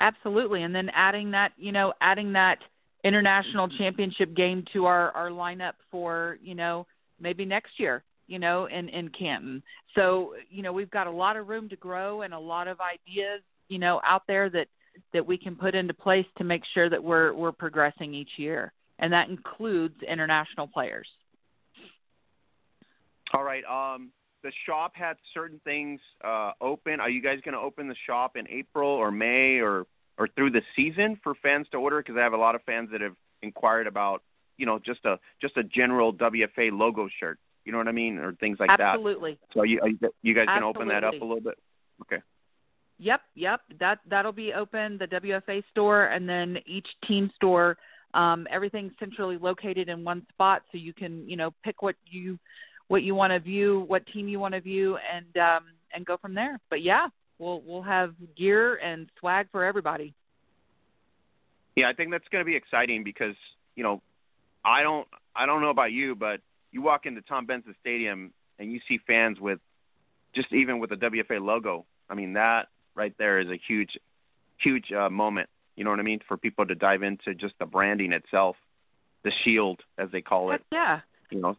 Absolutely, 0.00 0.62
and 0.62 0.74
then 0.74 0.90
adding 0.94 1.30
that, 1.32 1.52
you 1.58 1.72
know, 1.72 1.92
adding 2.00 2.32
that 2.32 2.58
international 3.04 3.68
championship 3.68 4.34
game 4.34 4.64
to 4.72 4.86
our 4.86 5.10
our 5.12 5.28
lineup 5.28 5.74
for, 5.90 6.38
you 6.42 6.54
know, 6.54 6.86
maybe 7.20 7.44
next 7.44 7.78
year, 7.78 8.02
you 8.26 8.38
know, 8.38 8.66
in 8.66 8.88
in 8.88 9.10
Canton. 9.10 9.62
So, 9.94 10.34
you 10.50 10.62
know, 10.62 10.72
we've 10.72 10.90
got 10.90 11.06
a 11.06 11.10
lot 11.10 11.36
of 11.36 11.48
room 11.48 11.68
to 11.68 11.76
grow 11.76 12.22
and 12.22 12.32
a 12.32 12.38
lot 12.38 12.66
of 12.66 12.78
ideas, 12.80 13.42
you 13.68 13.78
know, 13.78 14.00
out 14.04 14.22
there 14.26 14.48
that 14.50 14.68
that 15.12 15.24
we 15.24 15.36
can 15.36 15.54
put 15.54 15.74
into 15.74 15.94
place 15.94 16.26
to 16.38 16.44
make 16.44 16.62
sure 16.72 16.88
that 16.88 17.02
we're 17.02 17.34
we're 17.34 17.52
progressing 17.52 18.14
each 18.14 18.32
year, 18.38 18.72
and 19.00 19.12
that 19.12 19.28
includes 19.28 20.02
international 20.02 20.66
players. 20.66 21.06
All 23.32 23.44
right. 23.44 23.64
Um, 23.64 24.10
the 24.42 24.52
shop 24.66 24.92
had 24.94 25.16
certain 25.34 25.60
things 25.64 26.00
uh, 26.24 26.52
open. 26.60 27.00
Are 27.00 27.10
you 27.10 27.22
guys 27.22 27.38
going 27.44 27.54
to 27.54 27.60
open 27.60 27.88
the 27.88 27.96
shop 28.06 28.36
in 28.36 28.48
April 28.48 28.88
or 28.88 29.10
May 29.10 29.58
or 29.58 29.86
or 30.18 30.28
through 30.28 30.50
the 30.50 30.62
season 30.76 31.18
for 31.22 31.34
fans 31.42 31.66
to 31.72 31.78
order? 31.78 31.98
Because 31.98 32.16
I 32.16 32.22
have 32.22 32.32
a 32.32 32.38
lot 32.38 32.54
of 32.54 32.62
fans 32.64 32.90
that 32.92 33.00
have 33.00 33.14
inquired 33.42 33.86
about, 33.86 34.22
you 34.56 34.66
know, 34.66 34.78
just 34.78 35.04
a 35.04 35.18
just 35.40 35.56
a 35.56 35.62
general 35.62 36.12
WFA 36.12 36.70
logo 36.72 37.08
shirt. 37.18 37.38
You 37.64 37.72
know 37.72 37.78
what 37.78 37.88
I 37.88 37.92
mean, 37.92 38.18
or 38.18 38.32
things 38.34 38.58
like 38.58 38.70
that. 38.70 38.80
Absolutely. 38.80 39.38
So 39.52 39.60
are 39.60 39.66
you, 39.66 39.80
are 39.82 39.88
you 39.88 39.98
you 40.22 40.34
guys 40.34 40.46
going 40.46 40.62
to 40.62 40.66
open 40.66 40.88
that 40.88 41.04
up 41.04 41.14
a 41.14 41.24
little 41.24 41.40
bit? 41.40 41.58
Okay. 42.02 42.22
Yep, 42.98 43.20
yep. 43.34 43.60
That 43.78 43.98
that'll 44.08 44.32
be 44.32 44.52
open. 44.52 44.98
The 44.98 45.06
WFA 45.06 45.62
store 45.70 46.06
and 46.06 46.28
then 46.28 46.58
each 46.66 46.88
team 47.06 47.30
store. 47.36 47.76
Um, 48.12 48.48
everything's 48.50 48.92
centrally 48.98 49.38
located 49.38 49.88
in 49.88 50.02
one 50.02 50.26
spot, 50.32 50.62
so 50.72 50.78
you 50.78 50.92
can 50.92 51.28
you 51.28 51.36
know 51.36 51.52
pick 51.64 51.80
what 51.82 51.94
you 52.04 52.38
what 52.90 53.04
you 53.04 53.14
want 53.14 53.32
to 53.32 53.38
view, 53.38 53.84
what 53.86 54.04
team 54.08 54.26
you 54.26 54.40
want 54.40 54.52
to 54.52 54.60
view, 54.60 54.98
and 55.14 55.36
um, 55.36 55.66
and 55.94 56.04
go 56.04 56.16
from 56.16 56.34
there. 56.34 56.58
But 56.70 56.82
yeah, 56.82 57.06
we'll 57.38 57.62
we'll 57.64 57.82
have 57.82 58.14
gear 58.36 58.76
and 58.76 59.08
swag 59.20 59.46
for 59.52 59.64
everybody. 59.64 60.12
Yeah, 61.76 61.88
I 61.88 61.92
think 61.92 62.10
that's 62.10 62.26
going 62.32 62.44
to 62.44 62.46
be 62.46 62.56
exciting 62.56 63.04
because 63.04 63.36
you 63.76 63.84
know, 63.84 64.02
I 64.64 64.82
don't 64.82 65.06
I 65.36 65.46
don't 65.46 65.60
know 65.60 65.70
about 65.70 65.92
you, 65.92 66.16
but 66.16 66.40
you 66.72 66.82
walk 66.82 67.06
into 67.06 67.20
Tom 67.22 67.46
Benson 67.46 67.76
Stadium 67.80 68.32
and 68.58 68.72
you 68.72 68.80
see 68.88 68.98
fans 69.06 69.38
with 69.38 69.60
just 70.34 70.52
even 70.52 70.80
with 70.80 70.90
the 70.90 70.96
WFA 70.96 71.40
logo. 71.40 71.86
I 72.08 72.14
mean, 72.14 72.32
that 72.32 72.66
right 72.96 73.14
there 73.18 73.38
is 73.38 73.48
a 73.50 73.60
huge, 73.68 73.90
huge 74.58 74.90
uh, 74.90 75.08
moment. 75.08 75.48
You 75.76 75.84
know 75.84 75.90
what 75.90 76.00
I 76.00 76.02
mean? 76.02 76.18
For 76.26 76.36
people 76.36 76.66
to 76.66 76.74
dive 76.74 77.04
into 77.04 77.34
just 77.34 77.54
the 77.60 77.66
branding 77.66 78.12
itself, 78.12 78.56
the 79.22 79.30
shield 79.44 79.78
as 79.96 80.08
they 80.10 80.22
call 80.22 80.50
it. 80.50 80.54
Heck 80.54 80.62
yeah. 80.72 81.00
You 81.30 81.40
know, 81.40 81.56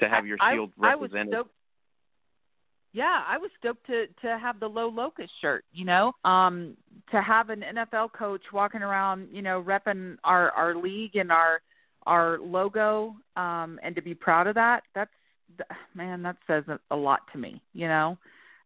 to 0.00 0.08
have 0.08 0.26
your 0.26 0.38
I- 0.40 0.54
shield 0.54 0.72
I, 0.80 0.94
was 0.94 1.10
represented. 1.12 1.34
stoked. 1.34 1.50
Yeah, 2.92 3.22
I 3.26 3.36
was 3.36 3.50
stoked 3.58 3.86
to 3.88 4.06
to 4.22 4.38
have 4.38 4.58
the 4.58 4.68
low 4.68 4.88
locust 4.88 5.30
shirt. 5.42 5.64
You 5.72 5.84
know, 5.84 6.12
um, 6.24 6.76
to 7.10 7.20
have 7.20 7.50
an 7.50 7.62
NFL 7.62 8.12
coach 8.12 8.40
walking 8.52 8.82
around, 8.82 9.28
you 9.30 9.42
know, 9.42 9.62
repping 9.62 10.16
our 10.24 10.50
our 10.52 10.74
league 10.74 11.16
and 11.16 11.30
our 11.30 11.60
our 12.06 12.38
logo, 12.38 13.14
um, 13.36 13.78
and 13.82 13.94
to 13.96 14.00
be 14.00 14.14
proud 14.14 14.46
of 14.46 14.54
that. 14.54 14.84
That's 14.94 15.10
th- 15.58 15.78
man, 15.94 16.22
that 16.22 16.36
says 16.46 16.64
a, 16.68 16.78
a 16.90 16.96
lot 16.96 17.20
to 17.32 17.38
me. 17.38 17.60
You 17.74 17.88
know, 17.88 18.16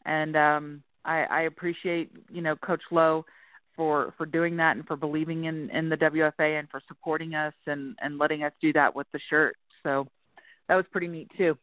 and 0.04 0.36
um, 0.36 0.82
I, 1.04 1.24
I 1.24 1.40
appreciate 1.42 2.12
you 2.30 2.40
know 2.42 2.54
Coach 2.54 2.82
Lowe 2.92 3.24
for 3.74 4.14
for 4.16 4.26
doing 4.26 4.56
that 4.58 4.76
and 4.76 4.86
for 4.86 4.96
believing 4.96 5.44
in 5.46 5.70
in 5.70 5.88
the 5.88 5.96
WFA 5.96 6.58
and 6.58 6.68
for 6.70 6.80
supporting 6.86 7.34
us 7.34 7.54
and 7.66 7.96
and 8.00 8.18
letting 8.18 8.44
us 8.44 8.52
do 8.60 8.72
that 8.74 8.94
with 8.94 9.08
the 9.12 9.20
shirt. 9.28 9.56
So 9.82 10.06
that 10.70 10.76
was 10.76 10.86
pretty 10.92 11.08
neat 11.08 11.28
too. 11.36 11.58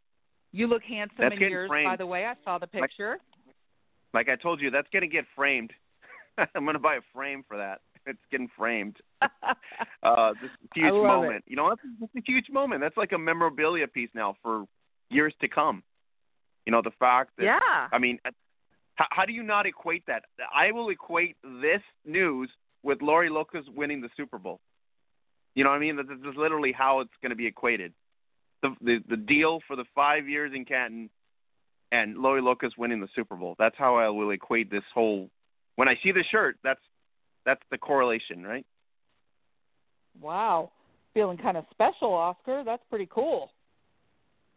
You 0.52 0.66
look 0.66 0.82
handsome 0.82 1.16
That's 1.18 1.34
in 1.34 1.40
yours, 1.40 1.70
by 1.70 1.96
the 1.96 2.04
way. 2.04 2.26
I 2.26 2.34
saw 2.44 2.58
the 2.58 2.66
picture. 2.66 3.16
like 4.12 4.28
I 4.28 4.36
told 4.36 4.60
you, 4.60 4.70
that's 4.70 4.86
going 4.92 5.00
to 5.00 5.08
get 5.08 5.24
framed. 5.34 5.72
I'm 6.54 6.64
going 6.64 6.74
to 6.74 6.78
buy 6.78 6.96
a 6.96 7.00
frame 7.14 7.42
for 7.48 7.56
that. 7.56 7.80
It's 8.04 8.18
getting 8.30 8.50
framed. 8.56 8.96
uh, 9.22 10.32
this 10.42 10.50
huge 10.74 10.92
moment. 10.92 11.44
You 11.46 11.56
know, 11.56 11.70
that's, 11.70 11.80
that's 12.00 12.12
a 12.16 12.30
huge 12.30 12.50
moment. 12.50 12.82
That's 12.82 12.98
like 12.98 13.12
a 13.12 13.18
memorabilia 13.18 13.88
piece 13.88 14.10
now 14.14 14.36
for 14.42 14.64
years 15.08 15.32
to 15.40 15.48
come. 15.48 15.82
You 16.66 16.72
know, 16.72 16.82
the 16.82 16.92
fact 16.98 17.30
that 17.38 17.44
yeah. 17.44 17.88
I 17.90 17.98
mean, 17.98 18.18
how, 18.96 19.06
how 19.10 19.24
do 19.24 19.32
you 19.32 19.42
not 19.42 19.64
equate 19.64 20.04
that? 20.06 20.24
I 20.54 20.70
will 20.70 20.90
equate 20.90 21.36
this 21.42 21.80
news 22.04 22.50
with 22.82 23.00
Lori 23.00 23.30
Locust 23.30 23.70
winning 23.74 24.02
the 24.02 24.10
Super 24.18 24.38
Bowl. 24.38 24.60
You 25.54 25.64
know 25.64 25.70
what 25.70 25.76
I 25.76 25.80
mean? 25.80 25.96
This 25.96 26.06
is 26.06 26.36
literally 26.36 26.72
how 26.72 27.00
it's 27.00 27.10
going 27.22 27.30
to 27.30 27.36
be 27.36 27.46
equated. 27.46 27.94
The, 28.62 28.74
the 28.80 28.98
the 29.08 29.16
deal 29.16 29.60
for 29.66 29.76
the 29.76 29.84
five 29.94 30.28
years 30.28 30.52
in 30.54 30.64
Canton 30.64 31.10
and 31.92 32.18
Lori 32.18 32.42
Locust 32.42 32.76
winning 32.76 33.00
the 33.00 33.08
Super 33.14 33.36
Bowl. 33.36 33.54
That's 33.58 33.76
how 33.78 33.96
I 33.96 34.08
will 34.08 34.30
equate 34.30 34.70
this 34.70 34.82
whole. 34.92 35.30
When 35.76 35.88
I 35.88 35.94
see 36.02 36.12
the 36.12 36.24
shirt, 36.30 36.56
that's 36.64 36.80
that's 37.44 37.62
the 37.70 37.78
correlation, 37.78 38.44
right? 38.44 38.66
Wow, 40.20 40.72
feeling 41.14 41.38
kind 41.38 41.56
of 41.56 41.64
special, 41.70 42.12
Oscar. 42.12 42.62
That's 42.64 42.82
pretty 42.90 43.08
cool. 43.10 43.50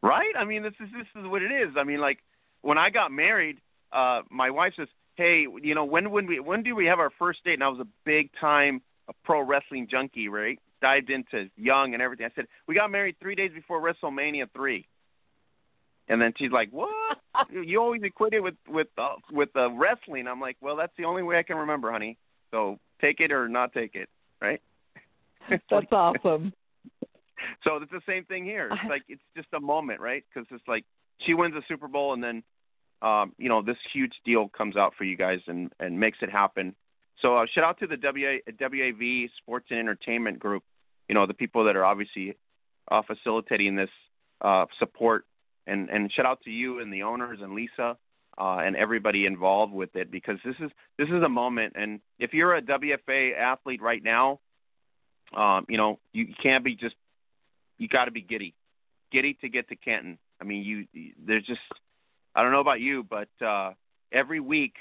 Right? 0.02 0.34
I 0.38 0.46
mean, 0.46 0.64
this 0.64 0.74
is 0.80 0.90
this 0.92 1.08
is 1.22 1.30
what 1.30 1.44
it 1.44 1.52
is. 1.52 1.76
I 1.78 1.84
mean, 1.84 2.00
like 2.00 2.20
when 2.62 2.78
I 2.78 2.90
got 2.90 3.12
married, 3.12 3.58
uh 3.92 4.22
my 4.32 4.50
wife 4.50 4.74
says, 4.76 4.88
"Hey, 5.16 5.46
you 5.62 5.76
know, 5.76 5.86
when 5.86 6.10
when 6.10 6.26
we 6.26 6.40
when 6.40 6.64
do 6.64 6.76
we 6.76 6.88
have 6.88 7.00
our 7.00 7.12
first 7.20 7.44
date?" 7.44 7.54
And 7.54 7.64
I 7.64 7.68
was 7.68 7.80
a 7.80 7.88
big 8.04 8.32
time 8.40 8.82
a 9.08 9.14
pro 9.24 9.42
wrestling 9.42 9.88
junkie, 9.90 10.28
right? 10.28 10.60
Dived 10.82 11.10
into 11.10 11.50
young 11.56 11.94
and 11.94 12.02
everything. 12.02 12.26
I 12.26 12.32
said, 12.36 12.48
"We 12.68 12.76
got 12.76 12.90
married 12.90 13.16
3 13.20 13.36
days 13.36 13.52
before 13.54 13.82
WrestleMania 13.82 14.48
3." 14.54 14.88
And 16.08 16.22
then 16.22 16.34
she's 16.38 16.52
like, 16.52 16.70
"What? 16.72 16.90
you 17.52 17.80
always 17.80 18.02
equate 18.04 18.34
it 18.34 18.42
with 18.42 18.56
with 18.68 18.88
uh, 18.98 19.16
with 19.32 19.50
uh, 19.56 19.72
wrestling." 19.72 20.28
I'm 20.28 20.42
like, 20.42 20.58
"Well, 20.62 20.76
that's 20.76 20.94
the 20.98 21.06
only 21.06 21.24
way 21.24 21.38
I 21.38 21.44
can 21.44 21.58
remember, 21.58 21.92
honey. 21.92 22.18
So 22.52 22.80
take 23.00 23.20
it 23.20 23.32
or 23.32 23.48
not 23.48 23.74
take 23.74 23.96
it, 23.96 24.10
right?" 24.42 24.62
That's 25.50 25.92
awesome. 25.92 26.54
So 27.64 27.78
it's 27.78 27.92
the 27.92 28.02
same 28.08 28.26
thing 28.26 28.44
here. 28.44 28.70
It's 28.72 28.90
like 28.90 29.04
it's 29.08 29.22
just 29.36 29.48
a 29.54 29.60
moment, 29.60 30.00
right? 30.00 30.24
Because 30.34 30.48
it's 30.52 30.68
like 30.68 30.86
she 31.20 31.34
wins 31.34 31.54
the 31.54 31.62
Super 31.68 31.88
Bowl, 31.88 32.14
and 32.14 32.24
then 32.24 32.44
um, 33.02 33.34
you 33.38 33.50
know 33.50 33.62
this 33.62 33.78
huge 33.94 34.14
deal 34.26 34.50
comes 34.50 34.78
out 34.78 34.94
for 34.98 35.04
you 35.04 35.16
guys 35.16 35.40
and 35.48 35.72
and 35.80 36.00
makes 36.00 36.20
it 36.22 36.30
happen. 36.30 36.76
So 37.22 37.38
uh, 37.38 37.46
shout 37.54 37.64
out 37.64 37.80
to 37.80 37.88
the 37.88 37.98
WA, 38.02 38.40
WAV 38.52 39.30
Sports 39.38 39.68
and 39.70 39.80
Entertainment 39.80 40.40
Group. 40.40 40.64
You 41.10 41.16
know 41.16 41.26
the 41.26 41.34
people 41.34 41.66
that 41.66 41.76
are 41.76 41.86
obviously 41.86 42.38
uh, 42.90 43.02
facilitating 43.02 43.76
this 43.76 43.90
uh, 44.42 44.66
support, 44.80 45.26
and 45.68 45.90
and 45.90 46.12
shout 46.12 46.26
out 46.26 46.42
to 46.44 46.50
you 46.50 46.80
and 46.80 46.92
the 46.92 47.04
owners 47.04 47.40
and 47.42 47.54
Lisa 47.54 47.98
uh, 48.38 48.58
and 48.58 48.76
everybody 48.76 49.26
involved 49.26 49.74
with 49.74 49.96
it 49.96 50.12
because 50.12 50.38
this 50.44 50.56
is 50.60 50.72
this 50.98 51.10
is 51.10 51.24
a 51.24 51.30
moment. 51.30 51.74
And 51.76 52.00
if 52.20 52.34
you're 52.34 52.56
a 52.56 52.62
WFA 52.62 53.38
athlete 53.38 53.82
right 53.82 54.04
now, 54.04 54.40
um, 55.36 55.66
you 55.70 55.78
know 55.78 56.00
you 56.14 56.28
can't 56.42 56.64
be 56.64 56.76
just 56.76 56.96
you 57.78 57.88
got 57.88 58.06
to 58.06 58.12
be 58.12 58.22
giddy, 58.22 58.54
giddy 59.12 59.36
to 59.42 59.50
get 59.50 59.70
to 59.70 59.76
Canton. 59.76 60.18
I 60.40 60.44
mean, 60.44 60.64
you 60.64 61.14
there's 61.26 61.46
just 61.46 61.62
I 62.34 62.44
don't 62.44 62.52
know 62.52 62.62
about 62.62 62.80
you, 62.80 63.04
but 63.04 63.30
uh, 63.46 63.74
every 64.12 64.40
week 64.40 64.74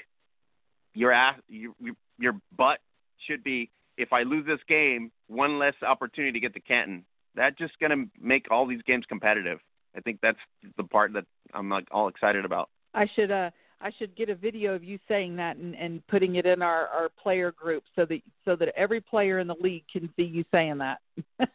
your 0.93 1.11
ass 1.11 1.35
your 1.47 1.73
your 2.21 2.39
butt 2.57 2.79
should 3.27 3.43
be 3.43 3.69
if 3.97 4.13
I 4.13 4.23
lose 4.23 4.45
this 4.45 4.59
game, 4.67 5.11
one 5.27 5.59
less 5.59 5.75
opportunity 5.85 6.33
to 6.33 6.39
get 6.39 6.53
to 6.53 6.59
Canton. 6.59 7.05
That's 7.35 7.57
just 7.57 7.79
going 7.79 7.91
to 7.91 8.09
make 8.21 8.47
all 8.51 8.65
these 8.65 8.81
games 8.85 9.05
competitive. 9.07 9.59
I 9.95 10.01
think 10.01 10.19
that's 10.21 10.37
the 10.77 10.83
part 10.83 11.13
that 11.13 11.25
I'm 11.53 11.69
like 11.69 11.87
all 11.91 12.07
excited 12.07 12.45
about. 12.45 12.69
I 12.93 13.07
should 13.15 13.31
uh 13.31 13.51
I 13.83 13.91
should 13.97 14.15
get 14.15 14.29
a 14.29 14.35
video 14.35 14.73
of 14.73 14.83
you 14.83 14.99
saying 15.07 15.35
that 15.37 15.57
and, 15.57 15.75
and 15.75 16.05
putting 16.07 16.35
it 16.35 16.45
in 16.45 16.61
our, 16.61 16.87
our 16.87 17.09
player 17.21 17.51
group 17.51 17.83
so 17.95 18.05
that 18.05 18.21
so 18.45 18.55
that 18.55 18.69
every 18.77 19.01
player 19.01 19.39
in 19.39 19.47
the 19.47 19.55
league 19.59 19.83
can 19.91 20.09
see 20.15 20.23
you 20.23 20.45
saying 20.51 20.77
that. 20.77 20.99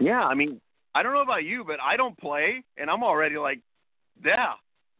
yeah, 0.00 0.24
I 0.24 0.34
mean, 0.34 0.60
I 0.94 1.02
don't 1.02 1.14
know 1.14 1.22
about 1.22 1.44
you, 1.44 1.64
but 1.64 1.76
I 1.80 1.96
don't 1.96 2.18
play, 2.18 2.64
and 2.76 2.90
I'm 2.90 3.02
already 3.02 3.36
like, 3.36 3.60
yeah. 4.24 4.54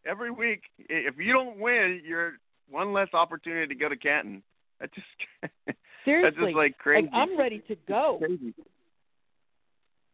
Every 0.07 0.31
week, 0.31 0.63
if 0.79 1.17
you 1.19 1.33
don't 1.33 1.59
win, 1.59 2.01
you're 2.07 2.35
one 2.71 2.93
less 2.93 3.09
opportunity 3.13 3.67
to 3.67 3.75
go 3.75 3.89
to 3.89 3.97
Canton. 3.97 4.43
Just 4.95 5.77
seriously, 6.05 6.31
that's 6.31 6.37
just 6.37 6.57
like 6.57 6.79
crazy. 6.79 7.07
Like, 7.07 7.15
I'm 7.15 7.39
ready 7.39 7.63
to 7.69 7.77
go. 7.89 8.19
It's 8.23 8.59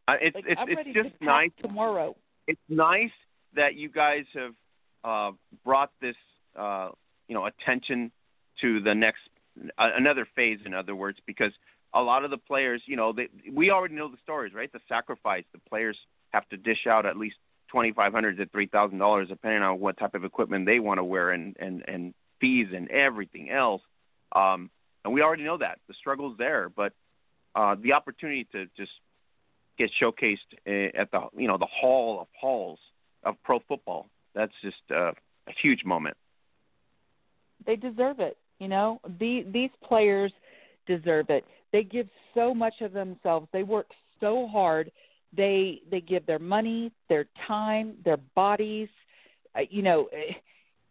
Uh, 0.09 0.15
it's 0.21 0.35
like, 0.35 0.45
it's 0.47 0.61
I'm 0.61 0.69
it's 0.69 0.77
ready 0.77 0.93
just 0.93 1.19
to 1.19 1.25
nice 1.25 1.51
tomorrow. 1.61 2.17
It's 2.47 2.61
nice 2.69 3.11
that 3.55 3.75
you 3.75 3.89
guys 3.89 4.25
have 4.35 4.55
uh, 5.05 5.33
brought 5.65 5.91
this 6.01 6.17
uh, 6.59 6.91
you 7.29 7.35
know 7.35 7.47
attention 7.47 8.11
to 8.61 8.81
the 8.81 8.95
next 8.95 9.21
uh, 9.79 9.91
another 9.97 10.27
phase. 10.35 10.59
In 10.65 10.75
other 10.75 10.95
words, 10.95 11.19
because 11.27 11.53
a 11.95 12.01
lot 12.01 12.25
of 12.25 12.31
the 12.31 12.39
players, 12.39 12.83
you 12.87 12.97
know, 12.97 13.13
they, 13.13 13.29
we 13.53 13.71
already 13.71 13.95
know 13.95 14.09
the 14.09 14.19
stories, 14.23 14.53
right? 14.53 14.73
The 14.73 14.81
sacrifice 14.89 15.45
the 15.53 15.61
players 15.69 15.97
have 16.31 16.49
to 16.49 16.57
dish 16.57 16.87
out 16.89 17.07
at 17.07 17.17
least 17.17 17.37
twenty 17.69 17.93
five 17.93 18.13
hundred 18.13 18.37
to 18.39 18.47
three 18.47 18.67
thousand 18.67 18.99
dollars, 18.99 19.29
depending 19.29 19.63
on 19.63 19.81
what 19.81 19.97
type 19.97 20.15
of 20.15 20.25
equipment 20.25 20.67
they 20.67 20.81
want 20.81 20.99
to 20.99 21.05
wear, 21.05 21.31
and 21.31 21.57
and 21.59 21.85
and 21.89 22.15
fees 22.41 22.69
and 22.75 22.91
everything 22.91 23.51
else. 23.51 23.83
Um, 24.35 24.71
and 25.05 25.13
we 25.13 25.23
already 25.23 25.45
know 25.45 25.59
that 25.59 25.79
the 25.89 25.95
struggle's 25.95 26.37
there, 26.39 26.69
but 26.69 26.93
uh, 27.55 27.77
the 27.83 27.93
opportunity 27.93 28.47
to 28.53 28.67
just 28.77 28.93
get 29.79 29.91
showcased 30.01 30.39
eh, 30.67 30.89
at 30.97 31.11
the 31.11 31.29
you 31.37 31.49
know 31.49 31.59
the 31.59 31.67
hall 31.67 32.21
of 32.21 32.29
halls 32.41 32.79
of 33.25 33.35
pro 33.43 33.61
football 33.69 34.07
that's 34.35 34.53
just 34.63 34.77
uh, 34.91 35.13
a 35.47 35.53
huge 35.63 35.85
moment. 35.85 36.17
They 37.67 37.77
deserve 37.77 38.21
it. 38.21 38.37
You 38.59 38.69
know, 38.69 39.01
the, 39.19 39.45
these 39.53 39.71
players 39.83 40.33
deserve 40.87 41.31
it. 41.31 41.45
They 41.73 41.83
give 41.83 42.09
so 42.35 42.55
much 42.55 42.75
of 42.81 42.93
themselves. 42.93 43.49
They 43.53 43.63
work 43.63 43.87
so 44.21 44.49
hard. 44.49 44.91
They 45.37 45.81
they 45.91 46.01
give 46.01 46.27
their 46.27 46.39
money, 46.39 46.93
their 47.09 47.27
time, 47.49 47.95
their 48.05 48.19
bodies. 48.37 48.89
Uh, 49.57 49.63
you 49.69 49.83
know, 49.83 50.09
eh, 50.13 50.35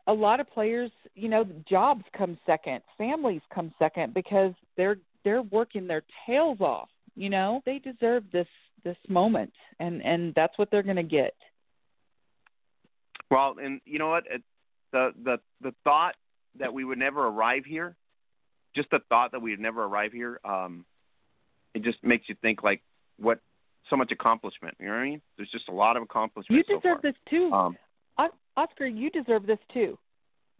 a 0.08 0.14
lot 0.14 0.40
of 0.40 0.50
players, 0.50 0.92
you 1.16 1.30
know, 1.30 1.46
jobs 1.68 2.04
come 2.18 2.38
second, 2.46 2.82
families 2.98 3.42
come 3.54 3.74
second 3.80 4.14
because 4.14 4.54
they're 4.78 4.98
they're 5.24 5.42
working 5.42 5.88
their 5.88 6.04
tails 6.26 6.60
off. 6.60 6.90
You 7.16 7.30
know, 7.30 7.62
they 7.66 7.80
deserve 7.80 8.24
this 8.32 8.48
this 8.84 8.98
moment, 9.08 9.54
and 9.80 10.04
and 10.04 10.34
that's 10.36 10.58
what 10.58 10.70
they're 10.72 10.84
going 10.84 10.98
to 10.98 11.04
get. 11.04 11.34
Well, 13.32 13.56
and 13.62 13.82
you 13.86 14.00
know 14.00 14.10
what? 14.10 14.26
It, 14.30 14.44
the 14.92 15.12
the 15.24 15.40
the 15.62 15.74
thought 15.84 16.16
that 16.60 16.74
we 16.74 16.84
would 16.84 16.98
never 16.98 17.26
arrive 17.26 17.64
here, 17.66 17.96
just 18.76 18.90
the 18.92 19.00
thought 19.10 19.32
that 19.32 19.42
we 19.42 19.52
would 19.52 19.60
never 19.60 19.84
arrive 19.84 20.12
here, 20.12 20.40
um, 20.44 20.86
it 21.74 21.84
just 21.84 22.04
makes 22.04 22.28
you 22.28 22.36
think 22.42 22.62
like 22.62 22.82
what 23.18 23.40
so 23.90 23.96
much 23.96 24.12
accomplishment. 24.12 24.76
You 24.80 24.88
know 24.88 24.94
what 24.94 25.00
I 25.00 25.06
mean? 25.06 25.22
There's 25.38 25.50
just 25.52 25.70
a 25.70 25.74
lot 25.74 25.98
of 25.98 26.04
accomplishment. 26.04 26.66
You 26.68 26.76
deserve 26.76 26.98
so 27.02 27.08
this 27.08 27.16
too, 27.30 27.52
um, 27.54 27.78
Oscar. 28.56 28.86
You 28.86 29.10
deserve 29.10 29.46
this 29.46 29.60
too. 29.74 29.98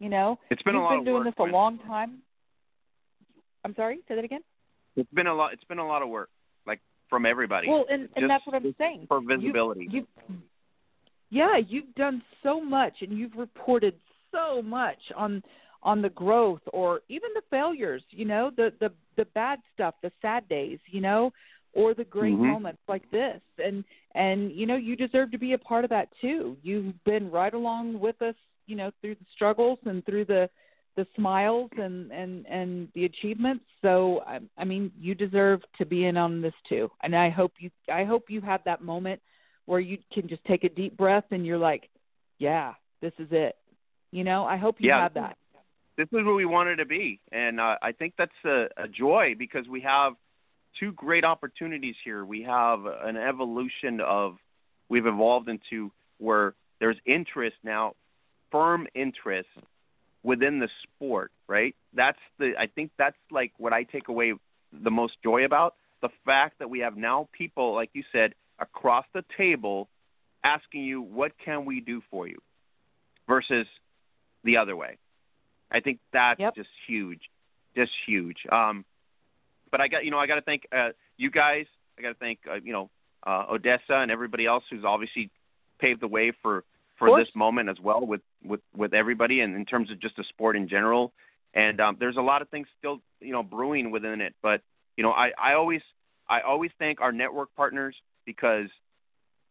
You 0.00 0.08
know, 0.08 0.38
it's 0.50 0.62
been 0.62 0.74
you've 0.74 0.82
a 0.82 0.84
lot 0.86 0.96
been 0.96 1.04
doing 1.04 1.16
work, 1.24 1.24
this 1.26 1.34
a 1.38 1.44
man. 1.44 1.52
long 1.52 1.78
time. 1.86 2.18
I'm 3.64 3.74
sorry. 3.74 4.00
Say 4.08 4.16
that 4.16 4.24
again. 4.24 4.40
It's 4.96 5.10
been 5.12 5.26
a 5.26 5.34
lot. 5.34 5.52
It's 5.52 5.64
been 5.64 5.78
a 5.78 5.86
lot 5.86 6.02
of 6.02 6.08
work, 6.08 6.28
like 6.66 6.80
from 7.08 7.24
everybody. 7.26 7.68
Well, 7.68 7.86
and 7.90 8.02
and 8.16 8.22
Just- 8.24 8.28
that's 8.28 8.46
what 8.46 8.56
I'm 8.56 8.74
saying. 8.78 9.06
for 9.08 9.20
visibility. 9.20 9.88
You, 9.90 10.06
you, 10.28 10.36
yeah, 11.30 11.56
you've 11.56 11.94
done 11.94 12.22
so 12.42 12.60
much, 12.60 12.94
and 13.00 13.16
you've 13.16 13.34
reported 13.36 13.94
so 14.32 14.60
much 14.62 14.98
on 15.16 15.42
on 15.82 16.02
the 16.02 16.10
growth 16.10 16.60
or 16.72 17.00
even 17.08 17.30
the 17.34 17.42
failures. 17.50 18.02
You 18.10 18.24
know, 18.24 18.50
the 18.56 18.72
the 18.80 18.92
the 19.16 19.24
bad 19.26 19.60
stuff, 19.72 19.94
the 20.02 20.10
sad 20.20 20.48
days. 20.48 20.78
You 20.90 21.00
know, 21.00 21.32
or 21.74 21.94
the 21.94 22.04
great 22.04 22.32
Mhm. 22.32 22.46
moments 22.46 22.82
like 22.88 23.08
this. 23.10 23.40
And 23.62 23.84
and 24.14 24.52
you 24.52 24.66
know, 24.66 24.76
you 24.76 24.96
deserve 24.96 25.30
to 25.32 25.38
be 25.38 25.52
a 25.52 25.58
part 25.58 25.84
of 25.84 25.90
that 25.90 26.08
too. 26.20 26.56
You've 26.62 27.02
been 27.04 27.30
right 27.30 27.54
along 27.54 27.98
with 28.00 28.20
us. 28.22 28.34
You 28.66 28.76
know, 28.76 28.90
through 29.00 29.16
the 29.16 29.26
struggles 29.34 29.78
and 29.84 30.04
through 30.06 30.24
the 30.26 30.48
the 30.96 31.06
smiles 31.16 31.70
and 31.76 32.10
and 32.12 32.46
and 32.46 32.88
the 32.94 33.04
achievements 33.04 33.64
so 33.82 34.22
I, 34.26 34.40
I 34.56 34.64
mean 34.64 34.92
you 34.98 35.14
deserve 35.14 35.60
to 35.78 35.84
be 35.84 36.04
in 36.06 36.16
on 36.16 36.40
this 36.40 36.54
too 36.68 36.90
and 37.02 37.16
i 37.16 37.28
hope 37.30 37.52
you 37.58 37.70
i 37.92 38.04
hope 38.04 38.30
you 38.30 38.40
have 38.42 38.62
that 38.64 38.80
moment 38.82 39.20
where 39.66 39.80
you 39.80 39.98
can 40.12 40.28
just 40.28 40.44
take 40.44 40.62
a 40.64 40.68
deep 40.68 40.96
breath 40.96 41.24
and 41.32 41.44
you're 41.44 41.58
like 41.58 41.90
yeah 42.38 42.74
this 43.00 43.12
is 43.18 43.28
it 43.32 43.56
you 44.12 44.22
know 44.22 44.44
i 44.44 44.56
hope 44.56 44.80
you 44.80 44.88
Yeah. 44.88 45.00
have 45.02 45.14
that 45.14 45.36
this 45.96 46.06
is 46.06 46.24
where 46.24 46.34
we 46.34 46.44
wanted 46.44 46.76
to 46.76 46.84
be, 46.84 47.20
and 47.30 47.60
uh, 47.60 47.76
I 47.82 47.92
think 47.92 48.14
that's 48.18 48.32
a, 48.44 48.66
a 48.76 48.88
joy 48.88 49.34
because 49.38 49.68
we 49.68 49.80
have 49.82 50.14
two 50.78 50.92
great 50.92 51.24
opportunities 51.24 51.96
here. 52.04 52.24
We 52.24 52.42
have 52.42 52.80
an 52.86 53.16
evolution 53.16 54.00
of 54.00 54.36
we've 54.88 55.06
evolved 55.06 55.48
into 55.48 55.90
where 56.18 56.54
there's 56.80 56.96
interest 57.06 57.56
now, 57.62 57.94
firm 58.50 58.86
interest 58.94 59.48
within 60.22 60.58
the 60.58 60.68
sport. 60.82 61.30
Right? 61.46 61.74
That's 61.92 62.18
the 62.38 62.54
I 62.58 62.66
think 62.66 62.90
that's 62.98 63.16
like 63.30 63.52
what 63.58 63.72
I 63.72 63.84
take 63.84 64.08
away 64.08 64.32
the 64.72 64.90
most 64.90 65.14
joy 65.22 65.44
about 65.44 65.74
the 66.02 66.08
fact 66.24 66.58
that 66.58 66.68
we 66.68 66.80
have 66.80 66.96
now 66.96 67.28
people 67.32 67.74
like 67.74 67.90
you 67.94 68.02
said 68.12 68.34
across 68.58 69.06
the 69.14 69.24
table 69.36 69.88
asking 70.42 70.82
you 70.82 71.00
what 71.00 71.32
can 71.42 71.64
we 71.64 71.80
do 71.80 72.02
for 72.10 72.26
you 72.26 72.36
versus 73.26 73.66
the 74.44 74.56
other 74.56 74.76
way. 74.76 74.96
I 75.70 75.80
think 75.80 75.98
that's 76.12 76.38
Yep. 76.38 76.54
just 76.56 76.68
huge, 76.86 77.30
just 77.74 77.92
huge. 78.06 78.46
Um, 78.50 78.84
but 79.74 79.80
I 79.80 79.88
got 79.88 80.04
you 80.04 80.12
know 80.12 80.20
I 80.20 80.28
got 80.28 80.36
to 80.36 80.40
thank 80.40 80.68
uh, 80.70 80.90
you 81.16 81.32
guys. 81.32 81.66
I 81.98 82.02
got 82.02 82.10
to 82.10 82.14
thank 82.14 82.38
uh, 82.48 82.60
you 82.62 82.72
know 82.72 82.90
uh, 83.26 83.46
Odessa 83.50 83.96
and 83.96 84.08
everybody 84.08 84.46
else 84.46 84.62
who's 84.70 84.84
obviously 84.84 85.32
paved 85.80 86.00
the 86.00 86.06
way 86.06 86.32
for 86.42 86.62
for 86.96 87.18
this 87.18 87.26
moment 87.34 87.68
as 87.68 87.80
well 87.82 88.06
with 88.06 88.20
with 88.44 88.60
with 88.76 88.94
everybody 88.94 89.40
and 89.40 89.56
in 89.56 89.64
terms 89.64 89.90
of 89.90 89.98
just 89.98 90.14
the 90.14 90.22
sport 90.28 90.54
in 90.54 90.68
general. 90.68 91.12
And 91.54 91.80
um, 91.80 91.96
there's 91.98 92.16
a 92.16 92.20
lot 92.20 92.40
of 92.40 92.48
things 92.50 92.68
still 92.78 93.00
you 93.20 93.32
know 93.32 93.42
brewing 93.42 93.90
within 93.90 94.20
it. 94.20 94.36
But 94.44 94.60
you 94.96 95.02
know 95.02 95.10
I 95.10 95.32
I 95.36 95.54
always 95.54 95.82
I 96.28 96.42
always 96.42 96.70
thank 96.78 97.00
our 97.00 97.10
network 97.10 97.48
partners 97.56 97.96
because 98.26 98.68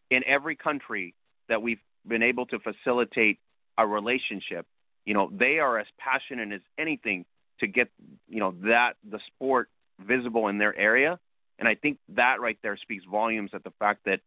in 0.10 0.24
every 0.26 0.56
country 0.56 1.16
that 1.50 1.62
we've 1.62 1.82
been 2.08 2.24
able 2.24 2.46
to 2.46 2.60
facilitate 2.60 3.40
a 3.78 3.86
relationship, 3.86 4.66
you 5.04 5.14
know, 5.14 5.30
they 5.38 5.60
are 5.60 5.80
as 5.80 5.88
passionate 5.98 6.54
as 6.54 6.62
anything 6.78 7.26
to 7.60 7.68
get, 7.68 7.90
you 8.30 8.40
know, 8.40 8.56
that 8.64 8.94
the 9.10 9.20
sport 9.28 9.68
visible 10.04 10.48
in 10.48 10.58
their 10.58 10.78
area. 10.78 11.20
And 11.60 11.68
I 11.68 11.76
think 11.76 12.00
that 12.10 12.42
right 12.42 12.58
there 12.64 12.78
speaks 12.78 13.06
volumes 13.10 13.52
at 13.54 13.64
the 13.64 13.72
fact 13.80 14.02
that 14.06 14.20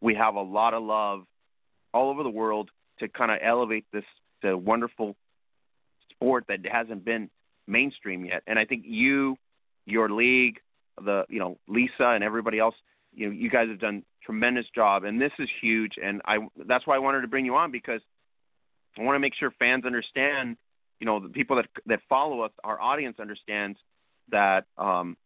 we 0.00 0.14
have 0.14 0.36
a 0.36 0.42
lot 0.42 0.74
of 0.74 0.82
love 0.82 1.24
all 1.92 2.10
over 2.10 2.22
the 2.22 2.30
world 2.30 2.70
to 3.00 3.08
kind 3.08 3.30
of 3.30 3.38
elevate 3.42 3.84
this 3.92 4.04
to 4.42 4.56
wonderful 4.56 5.16
sport 6.10 6.44
that 6.48 6.60
hasn't 6.66 7.04
been 7.04 7.30
mainstream 7.66 8.24
yet. 8.24 8.42
And 8.46 8.58
I 8.58 8.64
think 8.64 8.84
you, 8.86 9.36
your 9.86 10.10
league, 10.10 10.60
the 11.02 11.24
you 11.28 11.38
know 11.38 11.58
Lisa 11.68 12.08
and 12.08 12.24
everybody 12.24 12.58
else, 12.58 12.74
you 13.14 13.26
know, 13.26 13.32
you 13.32 13.50
guys 13.50 13.68
have 13.68 13.80
done 13.80 14.04
tremendous 14.22 14.66
job, 14.74 15.04
and 15.04 15.20
this 15.20 15.32
is 15.38 15.48
huge. 15.60 15.94
And 16.02 16.20
I 16.24 16.38
that's 16.66 16.86
why 16.86 16.96
I 16.96 16.98
wanted 16.98 17.22
to 17.22 17.28
bring 17.28 17.44
you 17.44 17.56
on 17.56 17.70
because 17.70 18.00
I 18.98 19.02
want 19.02 19.16
to 19.16 19.20
make 19.20 19.34
sure 19.34 19.52
fans 19.58 19.84
understand, 19.84 20.56
you 21.00 21.06
know, 21.06 21.20
the 21.20 21.28
people 21.28 21.56
that 21.56 21.66
that 21.86 22.00
follow 22.08 22.40
us, 22.40 22.52
our 22.64 22.80
audience 22.80 23.18
understands 23.20 23.78
that 24.30 24.64
um, 24.76 25.16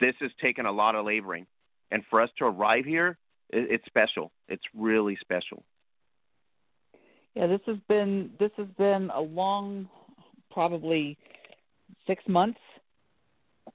this 0.00 0.14
has 0.20 0.30
taken 0.40 0.66
a 0.66 0.72
lot 0.72 0.94
of 0.94 1.04
laboring, 1.06 1.46
and 1.90 2.02
for 2.10 2.20
us 2.20 2.30
to 2.38 2.44
arrive 2.44 2.84
here, 2.84 3.18
it, 3.50 3.66
it's 3.70 3.86
special. 3.86 4.30
It's 4.48 4.62
really 4.74 5.16
special. 5.20 5.62
Yeah, 7.34 7.46
this 7.46 7.60
has 7.66 7.76
been 7.88 8.30
this 8.38 8.50
has 8.56 8.66
been 8.76 9.10
a 9.14 9.20
long, 9.20 9.88
probably 10.50 11.16
six 12.06 12.22
months 12.26 12.60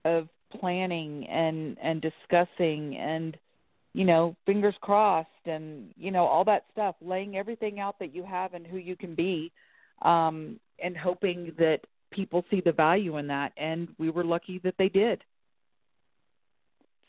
of 0.05 0.27
planning 0.59 1.27
and 1.27 1.77
and 1.81 2.01
discussing 2.01 2.97
and 2.97 3.37
you 3.93 4.05
know 4.05 4.35
fingers 4.45 4.75
crossed 4.81 5.29
and 5.45 5.91
you 5.97 6.11
know 6.11 6.25
all 6.25 6.43
that 6.43 6.65
stuff 6.71 6.95
laying 7.01 7.37
everything 7.37 7.79
out 7.79 7.97
that 7.99 8.13
you 8.13 8.23
have 8.23 8.53
and 8.53 8.67
who 8.67 8.77
you 8.77 8.95
can 8.95 9.15
be 9.15 9.51
um 10.03 10.59
and 10.83 10.97
hoping 10.97 11.53
that 11.57 11.79
people 12.13 12.45
see 12.49 12.61
the 12.61 12.71
value 12.71 13.17
in 13.17 13.27
that 13.27 13.53
and 13.57 13.87
we 13.97 14.09
were 14.09 14.23
lucky 14.23 14.59
that 14.63 14.75
they 14.77 14.89
did 14.89 15.23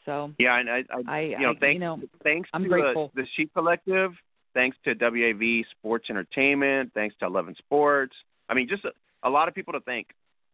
so 0.04 0.32
yeah 0.38 0.58
and 0.58 0.70
i, 0.70 0.84
I, 0.90 1.16
I 1.16 1.20
you 1.20 1.38
know 1.38 1.50
I, 1.50 1.54
thanks 1.54 1.74
you 1.74 1.80
know, 1.80 2.00
thanks 2.22 2.48
I'm 2.52 2.62
to 2.64 2.68
grateful. 2.68 3.12
the, 3.14 3.22
the 3.22 3.28
She 3.36 3.46
Collective 3.46 4.12
thanks 4.54 4.76
to 4.84 4.94
wav 4.94 5.64
sports 5.78 6.06
entertainment 6.10 6.92
thanks 6.94 7.14
to 7.20 7.26
11 7.26 7.56
sports 7.58 8.14
i 8.48 8.54
mean 8.54 8.68
just 8.68 8.84
a, 8.84 8.92
a 9.26 9.30
lot 9.30 9.48
of 9.48 9.54
people 9.54 9.72
to 9.72 9.80
thank 9.80 10.08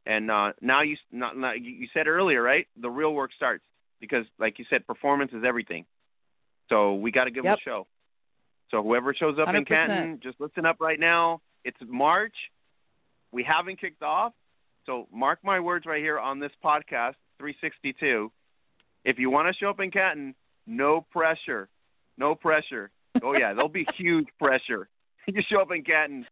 and 0.07 0.31
uh, 0.31 0.53
now 0.61 0.83
you 0.83 0.97
not, 1.13 1.37
not, 1.37 1.61
you 1.61 1.87
said 1.93 2.09
earlier, 2.09 2.43
right? 2.43 2.67
The 2.81 2.91
real 2.91 3.15
work 3.15 3.33
starts 3.37 3.63
because, 4.01 4.25
like 4.39 4.59
you 4.59 4.65
said, 4.71 4.87
performance 4.87 5.33
is 5.33 5.45
everything. 5.47 5.85
So 6.69 6.95
we 6.95 7.11
got 7.11 7.25
to 7.25 7.31
give 7.31 7.45
yep. 7.45 7.59
them 7.59 7.61
a 7.67 7.69
show. 7.69 7.87
So 8.71 8.83
whoever 8.83 9.13
shows 9.13 9.39
up 9.39 9.49
100%. 9.49 9.57
in 9.57 9.65
Canton, 9.65 10.21
just 10.23 10.41
listen 10.41 10.65
up 10.65 10.77
right 10.81 10.99
now. 10.99 11.41
It's 11.65 11.77
March. 11.87 12.35
We 13.33 13.43
haven't 13.43 13.81
kicked 13.81 14.03
off. 14.03 14.33
So 14.91 15.07
mark 15.13 15.39
my 15.45 15.61
words 15.61 15.87
right 15.87 16.03
here 16.03 16.19
on 16.19 16.41
this 16.41 16.51
podcast, 16.65 17.15
362. 17.39 18.33
If 19.05 19.21
you 19.21 19.31
want 19.31 19.47
to 19.47 19.57
show 19.57 19.71
up 19.71 19.79
in 19.79 19.93
Canton, 19.93 20.35
no 20.67 21.07
pressure. 21.13 21.69
No 22.19 22.35
pressure. 22.35 22.91
Oh 23.23 23.33
yeah, 23.33 23.55
there'll 23.55 23.69
be 23.69 23.87
huge 23.97 24.27
pressure. 24.41 24.89
you 25.29 25.43
show 25.49 25.61
up 25.61 25.71
in 25.71 25.85
Canton, 25.85 26.27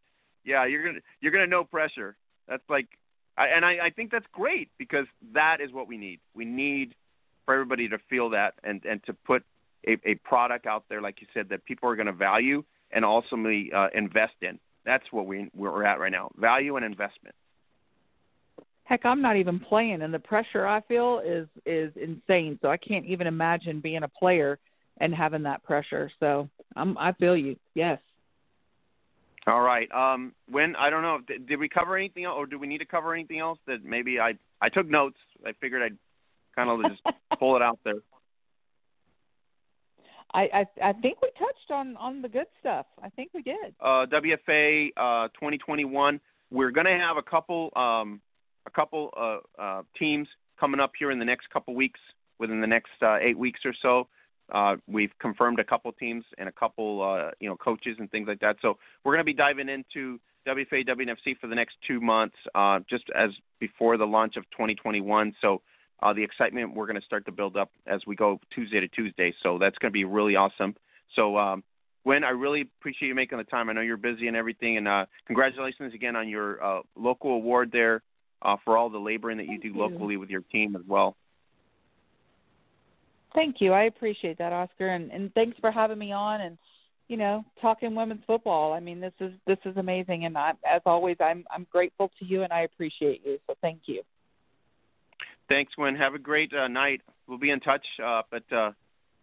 yeah, 0.45 0.67
you're 0.67 0.85
gonna 0.85 0.99
you're 1.21 1.31
gonna 1.31 1.47
know 1.47 1.63
pressure. 1.63 2.17
That's 2.49 2.65
like 2.69 2.89
I, 3.37 3.47
and 3.47 3.65
I, 3.65 3.79
I 3.81 3.91
think 3.91 4.11
that's 4.11 4.27
great 4.33 4.71
because 4.77 5.07
that 5.35 5.61
is 5.61 5.71
what 5.73 5.87
we 5.87 5.97
need. 5.97 6.19
We 6.35 6.45
need 6.45 6.97
for 7.45 7.55
everybody 7.55 7.89
to 7.89 7.99
feel 8.11 8.31
that 8.31 8.55
and, 8.65 8.85
and 8.85 9.01
to 9.05 9.13
put 9.13 9.45
a, 9.87 9.99
a 10.05 10.17
product 10.17 10.67
out 10.67 10.83
there, 10.89 11.01
like 11.01 11.21
you 11.21 11.29
said, 11.33 11.49
that 11.51 11.65
people 11.65 11.89
are 11.89 11.95
going 11.95 12.07
to 12.07 12.13
value 12.13 12.65
and 12.91 13.05
ultimately 13.05 13.71
uh, 13.73 13.87
invest 13.95 14.35
in. 14.43 14.59
That's 14.85 15.05
what 15.13 15.27
we 15.27 15.49
we're 15.55 15.85
at 15.85 16.01
right 16.01 16.11
now: 16.11 16.33
value 16.37 16.75
and 16.75 16.85
investment. 16.85 17.37
Heck, 18.89 19.05
I'm 19.05 19.21
not 19.21 19.37
even 19.37 19.61
playing, 19.61 20.01
and 20.01 20.15
the 20.15 20.19
pressure 20.19 20.67
I 20.67 20.81
feel 20.81 21.21
is 21.23 21.47
is 21.67 21.93
insane. 21.95 22.59
So 22.63 22.69
I 22.69 22.79
can't 22.79 23.05
even 23.05 23.27
imagine 23.27 23.81
being 23.81 24.03
a 24.03 24.09
player 24.09 24.59
and 24.99 25.15
having 25.15 25.43
that 25.43 25.63
pressure. 25.63 26.11
So 26.19 26.49
I'm 26.75 26.97
I 26.97 27.13
feel 27.13 27.37
you. 27.37 27.57
Yes. 27.75 27.99
All 29.47 29.61
right. 29.61 29.91
Um, 29.93 30.33
when 30.51 30.75
I 30.75 30.89
don't 30.89 31.03
know, 31.03 31.19
did, 31.27 31.47
did 31.47 31.59
we 31.59 31.69
cover 31.69 31.99
anything 31.99 32.25
else, 32.25 32.37
or 32.39 32.47
do 32.47 32.59
we 32.59 32.67
need 32.67 32.79
to 32.79 32.87
cover 32.87 33.13
anything 33.13 33.41
else 33.41 33.59
that 33.67 33.85
maybe 33.85 34.19
I 34.21 34.33
I 34.63 34.71
took 34.71 34.89
notes. 34.89 35.19
I 35.47 35.53
figured 35.61 35.83
I'd 35.83 35.99
kind 36.57 36.71
of 36.71 36.91
just 36.91 37.03
pull 37.39 37.57
it 37.57 37.63
out 37.63 37.79
there. 37.85 38.01
I, 40.33 40.49
I 40.55 40.89
I 40.89 40.93
think 40.95 41.21
we 41.21 41.29
touched 41.39 41.71
on 41.71 41.95
on 41.99 42.23
the 42.23 42.29
good 42.31 42.47
stuff. 42.61 42.87
I 43.03 43.11
think 43.11 43.33
we 43.35 43.43
did. 43.43 43.75
Uh, 43.83 44.07
WFA 44.07 44.93
uh, 44.97 45.29
2021. 45.35 46.19
We're 46.51 46.71
going 46.71 46.87
to 46.87 46.93
have 46.93 47.19
a 47.19 47.23
couple 47.23 47.71
um, 47.77 48.23
a 48.69 48.71
couple 48.71 49.11
uh, 49.17 49.39
uh, 49.61 49.83
teams 49.99 50.29
coming 50.61 50.79
up 50.79 50.93
here 50.99 51.11
in 51.11 51.19
the 51.19 51.25
next 51.25 51.51
couple 51.51 51.75
weeks, 51.75 52.01
within 52.39 52.61
the 52.61 52.67
next 52.67 52.91
uh, 53.03 53.17
eight 53.21 53.39
weeks 53.39 53.61
or 53.65 53.75
so. 53.83 54.07
Uh, 54.53 54.77
we've 54.87 55.13
confirmed 55.21 55.59
a 55.59 55.65
couple 55.65 55.91
teams 55.93 56.25
and 56.39 56.49
a 56.49 56.53
couple, 56.53 57.03
uh, 57.03 57.31
you 57.41 57.49
know, 57.49 57.57
coaches 57.57 57.97
and 57.99 58.11
things 58.11 58.27
like 58.29 58.41
that. 58.41 58.57
So 58.63 58.79
we're 59.05 59.13
going 59.13 59.21
to 59.21 59.25
be 59.25 59.35
diving 59.35 59.69
into 59.69 60.19
WFA, 60.47 60.89
WNFC 60.89 61.39
for 61.39 61.49
the 61.49 61.55
next 61.55 61.77
two 61.87 62.01
months, 62.01 62.37
uh, 62.55 62.81
just 62.89 63.05
as 63.15 63.31
before 63.61 63.99
the 63.99 64.07
launch 64.07 64.37
of 64.37 64.45
2021. 64.53 65.35
So 65.43 65.61
uh, 66.03 66.13
the 66.15 66.23
excitement 66.23 66.75
we're 66.75 66.87
going 66.87 67.01
to 67.01 67.05
start 67.05 67.27
to 67.27 67.33
build 67.33 67.57
up 67.57 67.71
as 67.87 68.01
we 68.07 68.17
go 68.17 68.41
Tuesday 68.55 68.81
to 68.81 68.89
Tuesday. 68.89 69.35
So 69.43 69.59
that's 69.59 69.77
going 69.79 69.91
to 69.91 69.97
be 69.97 70.05
really 70.05 70.37
awesome. 70.37 70.75
So 71.15 71.37
um, 71.37 71.63
Wyn, 72.05 72.25
I 72.25 72.31
really 72.31 72.63
appreciate 72.81 73.09
you 73.09 73.15
making 73.15 73.37
the 73.37 73.45
time. 73.45 73.69
I 73.69 73.75
know 73.75 73.83
you're 73.83 73.99
busy 73.99 74.29
and 74.29 74.37
everything, 74.37 74.79
and 74.79 74.89
uh, 74.89 75.05
congratulations 75.27 75.93
again 75.93 76.17
on 76.17 76.27
your 76.27 76.63
uh, 76.65 76.81
local 76.97 77.33
award 77.33 77.71
there 77.71 78.03
uh, 78.43 78.57
for 78.65 78.77
all 78.77 78.91
the 78.91 78.99
laboring 78.99 79.39
that 79.39 79.45
you 79.45 79.59
Thank 79.61 79.63
do 79.63 79.69
you. 79.69 79.79
locally 79.79 80.17
with 80.17 80.31
your 80.31 80.43
team 80.43 80.77
as 80.77 80.83
well. 80.87 81.17
Thank 83.35 83.57
you. 83.61 83.73
I 83.73 83.85
appreciate 83.85 84.39
that, 84.39 84.53
Oscar, 84.53 84.89
and 84.89 85.11
and 85.11 85.33
thanks 85.35 85.59
for 85.61 85.71
having 85.71 85.99
me 85.99 86.13
on 86.13 86.41
and 86.41 86.59
you 87.09 87.17
know 87.17 87.45
talking 87.61 87.95
women's 87.95 88.23
football. 88.27 88.73
I 88.73 88.81
mean, 88.81 89.01
this 89.01 89.13
is 89.21 89.33
this 89.47 89.59
is 89.65 89.77
amazing, 89.77 90.25
and 90.25 90.37
I, 90.37 90.53
as 90.69 90.83
always, 90.87 91.17
I'm 91.21 91.45
I'm 91.51 91.67
grateful 91.71 92.11
to 92.19 92.25
you 92.25 92.43
and 92.43 92.53
I 92.53 92.63
appreciate 92.63 93.23
you. 93.25 93.39
So 93.47 93.55
thank 93.61 93.83
you. 93.87 94.03
Thanks, 95.49 95.73
Wyn. 95.79 95.97
Have 95.97 96.15
a 96.15 96.19
great 96.19 96.53
uh, 96.53 96.69
night. 96.69 97.01
We'll 97.27 97.39
be 97.39 97.51
in 97.51 97.61
touch. 97.61 97.85
Uh, 98.05 98.23
but 98.31 98.53
uh, 98.53 98.73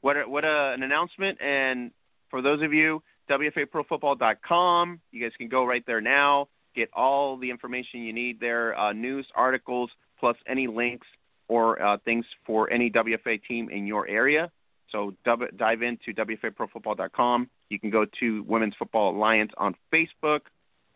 what 0.01 0.17
a, 0.17 0.23
what 0.27 0.43
a, 0.43 0.73
an 0.73 0.83
announcement! 0.83 1.39
And 1.41 1.91
for 2.29 2.41
those 2.41 2.61
of 2.61 2.73
you, 2.73 3.01
WFAProFootball.com. 3.29 4.99
You 5.11 5.21
guys 5.21 5.31
can 5.37 5.47
go 5.47 5.65
right 5.65 5.83
there 5.85 6.01
now. 6.01 6.47
Get 6.75 6.89
all 6.93 7.37
the 7.37 7.49
information 7.49 8.01
you 8.01 8.13
need 8.13 8.39
there, 8.39 8.77
uh, 8.77 8.93
news, 8.93 9.25
articles, 9.35 9.89
plus 10.19 10.35
any 10.47 10.67
links 10.67 11.07
or 11.47 11.81
uh, 11.81 11.97
things 12.03 12.25
for 12.45 12.71
any 12.71 12.89
WFA 12.89 13.41
team 13.47 13.69
in 13.69 13.85
your 13.85 14.07
area. 14.07 14.51
So 14.91 15.13
dive 15.25 15.81
into 15.81 16.13
WFAProFootball.com. 16.13 17.49
You 17.69 17.79
can 17.79 17.89
go 17.89 18.05
to 18.19 18.43
Women's 18.43 18.75
Football 18.77 19.15
Alliance 19.15 19.51
on 19.57 19.75
Facebook 19.93 20.41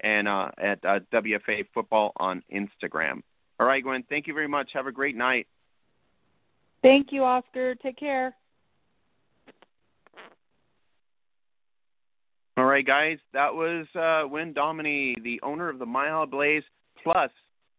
and 0.02 0.28
uh, 0.28 0.50
at 0.58 0.84
uh, 0.86 1.00
WFA 1.12 1.66
Football 1.74 2.14
on 2.18 2.44
Instagram. 2.54 3.22
All 3.60 3.68
right, 3.68 3.86
Wyn. 3.86 4.04
Thank 4.08 4.28
you 4.28 4.34
very 4.34 4.48
much. 4.48 4.70
Have 4.74 4.88
a 4.88 4.92
great 4.92 5.18
night. 5.18 5.48
Thank 6.82 7.12
you, 7.12 7.24
Oscar. 7.24 7.76
Take 7.76 7.98
care. 7.98 8.36
All 12.60 12.66
right, 12.66 12.86
guys. 12.86 13.20
That 13.32 13.56
was 13.56 13.88
uh, 13.96 14.28
Wyn 14.28 14.52
Dominy, 14.52 15.16
the 15.24 15.40
owner 15.44 15.70
of 15.70 15.80
the 15.80 15.86
Mile 15.86 16.26
Blaze, 16.26 16.64
plus 17.02 17.32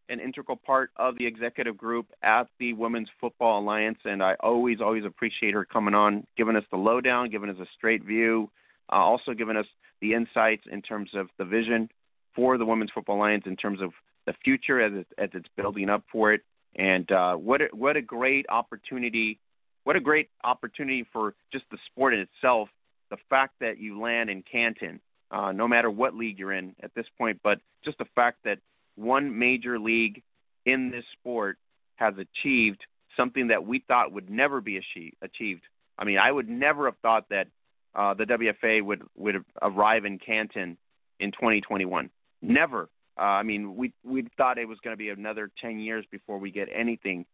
an 0.09 0.21
integral 0.21 0.57
part 0.57 0.91
of 0.97 1.19
the 1.19 1.27
executive 1.27 1.77
group 1.77 2.07
at 2.23 2.45
the 2.59 2.73
Women's 2.73 3.11
Football 3.21 3.61
Alliance. 3.61 3.99
And 4.07 4.23
I 4.23 4.37
always, 4.41 4.81
always 4.81 5.05
appreciate 5.05 5.53
her 5.53 5.67
coming 5.67 5.93
on, 5.93 6.27
giving 6.35 6.57
us 6.57 6.65
the 6.71 6.79
lowdown, 6.79 7.29
giving 7.29 7.51
us 7.51 7.59
a 7.61 7.67
straight 7.77 8.03
view, 8.03 8.49
uh, 8.91 8.97
also 8.97 9.35
giving 9.35 9.55
us 9.55 9.67
the 10.01 10.15
insights 10.15 10.63
in 10.73 10.81
terms 10.81 11.11
of 11.15 11.29
the 11.37 11.45
vision 11.45 11.91
for 12.35 12.57
the 12.57 12.65
Women's 12.65 12.91
Football 12.95 13.17
Alliance 13.17 13.45
in 13.45 13.57
terms 13.57 13.83
of 13.83 13.93
the 14.25 14.33
future 14.43 14.81
as, 14.81 14.95
it, 14.95 15.07
as 15.19 15.29
it's 15.35 15.49
building 15.59 15.91
up 15.91 16.05
for 16.11 16.33
it. 16.33 16.41
And 16.77 17.13
uh, 17.13 17.35
what 17.35 17.61
a, 17.61 17.67
what 17.73 17.99
a 17.99 18.03
great 18.03 18.47
opportunity! 18.49 19.39
What 19.85 19.97
a 19.97 20.01
great 20.01 20.31
opportunity 20.43 21.07
for 21.13 21.35
just 21.53 21.65
the 21.71 21.79
sport 21.91 22.15
in 22.15 22.21
itself. 22.21 22.71
The 23.11 23.19
fact 23.29 23.55
that 23.61 23.79
you 23.79 24.01
land 24.01 24.31
in 24.31 24.43
Canton, 24.43 25.01
uh, 25.31 25.53
no 25.53 25.67
matter 25.69 25.91
what 25.91 26.15
league 26.15 26.39
you're 26.39 26.53
in 26.53 26.75
at 26.83 26.95
this 26.95 27.07
point, 27.19 27.41
but 27.43 27.61
just 27.85 27.99
the 27.99 28.07
fact 28.15 28.39
that 28.45 28.59
one 28.97 29.39
major 29.39 29.79
league 29.79 30.23
in 30.67 30.91
this 30.91 31.05
sport 31.19 31.59
has 31.97 32.15
achieved 32.19 32.85
something 33.17 33.49
that 33.49 33.67
we 33.67 33.81
thought 33.87 34.13
would 34.13 34.31
never 34.31 34.61
be 34.61 34.81
achieved. 35.23 35.63
I 35.99 36.05
mean, 36.05 36.19
I 36.19 36.31
would 36.31 36.49
never 36.49 36.87
have 36.87 36.97
thought 37.03 37.29
that 37.31 37.49
uh, 37.95 38.15
the 38.15 38.25
WFA 38.25 38.83
would 38.83 39.03
would 39.17 39.45
arrive 39.61 40.05
in 40.05 40.19
Canton 40.19 40.79
in 41.19 41.33
2021. 41.33 42.11
Never. 42.41 42.89
Uh, 43.19 43.23
I 43.23 43.43
mean, 43.43 43.77
we 43.77 43.93
we 44.05 44.27
thought 44.37 44.59
it 44.59 44.69
was 44.69 44.79
going 44.83 44.95
to 44.95 44.99
be 44.99 45.11
another 45.11 45.51
10 45.61 45.81
years 45.81 46.05
before 46.11 46.39
we 46.39 46.51
get 46.51 46.69
anything 46.75 47.27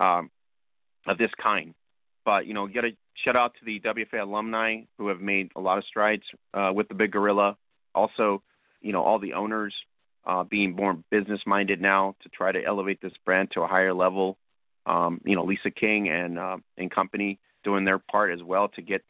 um, 0.00 0.30
of 1.06 1.18
this 1.18 1.30
kind. 1.40 1.74
But 2.24 2.46
you 2.46 2.54
know, 2.54 2.66
get 2.66 2.84
a 2.84 2.90
shout 3.24 3.36
out 3.36 3.54
to 3.58 3.64
the 3.64 3.80
WFA 3.80 4.22
alumni 4.22 4.82
who 4.98 5.08
have 5.08 5.20
made 5.20 5.50
a 5.56 5.60
lot 5.60 5.78
of 5.78 5.84
strides 5.84 6.22
uh, 6.54 6.70
with 6.74 6.88
the 6.88 6.94
Big 6.94 7.12
Gorilla. 7.12 7.56
Also, 7.94 8.42
you 8.80 8.92
know, 8.92 9.02
all 9.02 9.18
the 9.18 9.34
owners 9.34 9.74
uh, 10.26 10.44
being 10.44 10.74
more 10.74 10.96
business 11.10 11.40
minded 11.46 11.80
now 11.80 12.14
to 12.22 12.28
try 12.28 12.52
to 12.52 12.64
elevate 12.64 13.00
this 13.00 13.12
brand 13.24 13.50
to 13.52 13.62
a 13.62 13.66
higher 13.66 13.94
level. 13.94 14.38
Um, 14.86 15.20
you 15.24 15.36
know, 15.36 15.44
Lisa 15.44 15.70
King 15.70 16.08
and 16.08 16.38
uh, 16.38 16.58
and 16.76 16.90
company 16.90 17.38
doing 17.64 17.84
their 17.84 17.98
part 17.98 18.32
as 18.32 18.42
well 18.42 18.68
to 18.68 18.82
get 18.82 19.02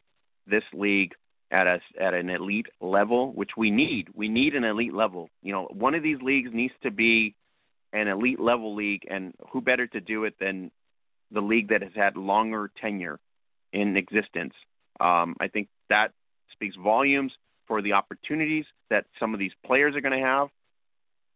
this 0.47 0.63
league 0.73 1.13
at 1.51 1.67
a 1.67 1.79
at 1.99 2.13
an 2.13 2.29
elite 2.29 2.67
level, 2.81 3.31
which 3.33 3.51
we 3.57 3.71
need. 3.71 4.09
We 4.13 4.27
need 4.27 4.55
an 4.55 4.63
elite 4.63 4.93
level. 4.93 5.29
You 5.41 5.53
know, 5.53 5.67
one 5.71 5.95
of 5.95 6.03
these 6.03 6.21
leagues 6.21 6.49
needs 6.53 6.73
to 6.83 6.91
be 6.91 7.35
an 7.93 8.07
elite 8.07 8.39
level 8.39 8.75
league, 8.75 9.05
and 9.09 9.33
who 9.51 9.61
better 9.61 9.87
to 9.87 10.01
do 10.01 10.25
it 10.25 10.35
than 10.39 10.71
the 11.33 11.41
league 11.41 11.69
that 11.69 11.81
has 11.81 11.91
had 11.95 12.15
longer 12.15 12.71
tenure 12.79 13.19
in 13.71 13.97
existence? 13.97 14.53
Um, 14.99 15.35
I 15.39 15.47
think 15.47 15.67
that 15.89 16.11
speaks 16.51 16.75
volumes 16.75 17.33
for 17.67 17.81
the 17.81 17.93
opportunities 17.93 18.65
that 18.89 19.05
some 19.19 19.33
of 19.33 19.39
these 19.39 19.51
players 19.65 19.95
are 19.95 20.01
going 20.01 20.19
to 20.19 20.25
have. 20.25 20.49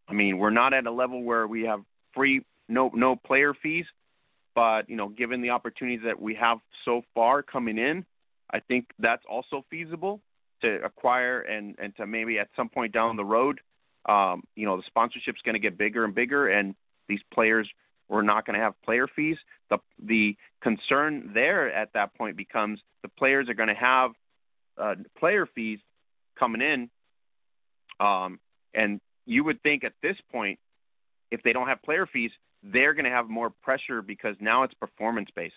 I 0.07 0.13
mean, 0.13 0.37
we're 0.37 0.51
not 0.51 0.73
at 0.73 0.85
a 0.85 0.91
level 0.91 1.23
where 1.23 1.47
we 1.47 1.63
have 1.63 1.81
free 2.13 2.45
no 2.69 2.91
no 2.93 3.15
player 3.15 3.53
fees, 3.53 3.85
but 4.55 4.89
you 4.89 4.95
know, 4.95 5.09
given 5.09 5.41
the 5.41 5.51
opportunities 5.51 6.01
that 6.05 6.21
we 6.21 6.35
have 6.35 6.59
so 6.85 7.03
far 7.13 7.43
coming 7.43 7.77
in, 7.77 8.05
I 8.51 8.59
think 8.59 8.87
that's 8.99 9.23
also 9.29 9.65
feasible 9.69 10.21
to 10.61 10.83
acquire 10.83 11.41
and 11.41 11.75
and 11.79 11.95
to 11.97 12.07
maybe 12.07 12.39
at 12.39 12.49
some 12.55 12.69
point 12.69 12.93
down 12.93 13.15
the 13.15 13.25
road, 13.25 13.59
um, 14.07 14.43
you 14.55 14.65
know, 14.65 14.77
the 14.77 14.83
sponsorship's 14.87 15.41
going 15.43 15.53
to 15.53 15.59
get 15.59 15.77
bigger 15.77 16.05
and 16.05 16.15
bigger, 16.15 16.47
and 16.47 16.75
these 17.07 17.21
players 17.33 17.69
we're 18.09 18.21
not 18.21 18.45
going 18.45 18.57
to 18.57 18.63
have 18.63 18.73
player 18.83 19.07
fees. 19.07 19.37
The 19.69 19.77
the 20.03 20.35
concern 20.61 21.31
there 21.33 21.71
at 21.73 21.93
that 21.93 22.13
point 22.15 22.37
becomes 22.37 22.79
the 23.01 23.09
players 23.09 23.49
are 23.49 23.53
going 23.53 23.69
to 23.69 23.75
have 23.75 24.11
uh, 24.77 24.95
player 25.17 25.47
fees 25.53 25.79
coming 26.39 26.61
in, 26.61 26.89
um, 27.99 28.39
and 28.73 28.99
you 29.25 29.43
would 29.43 29.61
think 29.61 29.83
at 29.83 29.93
this 30.01 30.15
point, 30.31 30.59
if 31.31 31.43
they 31.43 31.53
don't 31.53 31.67
have 31.67 31.81
player 31.83 32.07
fees, 32.07 32.31
they're 32.63 32.93
going 32.93 33.05
to 33.05 33.11
have 33.11 33.29
more 33.29 33.51
pressure 33.61 34.01
because 34.01 34.35
now 34.39 34.63
it's 34.63 34.73
performance 34.75 35.29
based. 35.35 35.55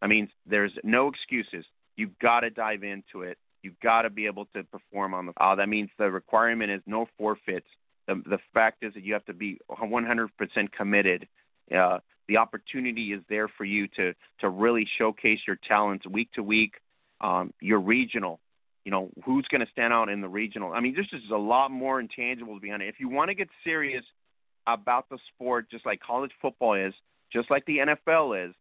I 0.00 0.06
mean, 0.06 0.28
there's 0.46 0.72
no 0.84 1.08
excuses. 1.08 1.64
You've 1.96 2.18
got 2.20 2.40
to 2.40 2.50
dive 2.50 2.84
into 2.84 3.22
it. 3.22 3.38
You've 3.62 3.80
got 3.80 4.02
to 4.02 4.10
be 4.10 4.26
able 4.26 4.46
to 4.54 4.62
perform 4.64 5.14
on 5.14 5.26
the. 5.26 5.32
Uh, 5.36 5.56
that 5.56 5.68
means 5.68 5.90
the 5.98 6.10
requirement 6.10 6.70
is 6.70 6.80
no 6.86 7.08
forfeits. 7.18 7.66
The, 8.06 8.22
the 8.24 8.38
fact 8.54 8.84
is 8.84 8.94
that 8.94 9.02
you 9.02 9.12
have 9.14 9.24
to 9.26 9.34
be 9.34 9.58
100% 9.70 10.28
committed. 10.76 11.26
Uh, 11.74 11.98
the 12.28 12.36
opportunity 12.36 13.12
is 13.12 13.22
there 13.28 13.48
for 13.48 13.64
you 13.64 13.88
to 13.88 14.14
to 14.40 14.48
really 14.48 14.86
showcase 14.98 15.40
your 15.46 15.58
talents 15.66 16.06
week 16.06 16.30
to 16.32 16.42
week. 16.42 16.74
Um, 17.20 17.52
your 17.60 17.80
regional, 17.80 18.38
you 18.84 18.92
know, 18.92 19.10
who's 19.24 19.44
going 19.50 19.60
to 19.60 19.70
stand 19.72 19.92
out 19.92 20.08
in 20.08 20.20
the 20.20 20.28
regional. 20.28 20.72
I 20.72 20.78
mean, 20.78 20.94
there's 20.94 21.08
just 21.08 21.30
a 21.32 21.36
lot 21.36 21.72
more 21.72 22.00
intangibles 22.00 22.60
behind 22.60 22.80
it. 22.80 22.88
If 22.88 23.00
you 23.00 23.08
want 23.08 23.30
to 23.30 23.34
get 23.34 23.48
serious 23.64 24.04
about 24.68 25.08
the 25.08 25.18
sport, 25.34 25.68
just 25.68 25.84
like 25.84 26.00
college 26.00 26.30
football 26.40 26.74
is, 26.74 26.94
just 27.32 27.50
like 27.50 27.66
the 27.66 27.78
NFL 27.78 28.48
is, 28.48 28.54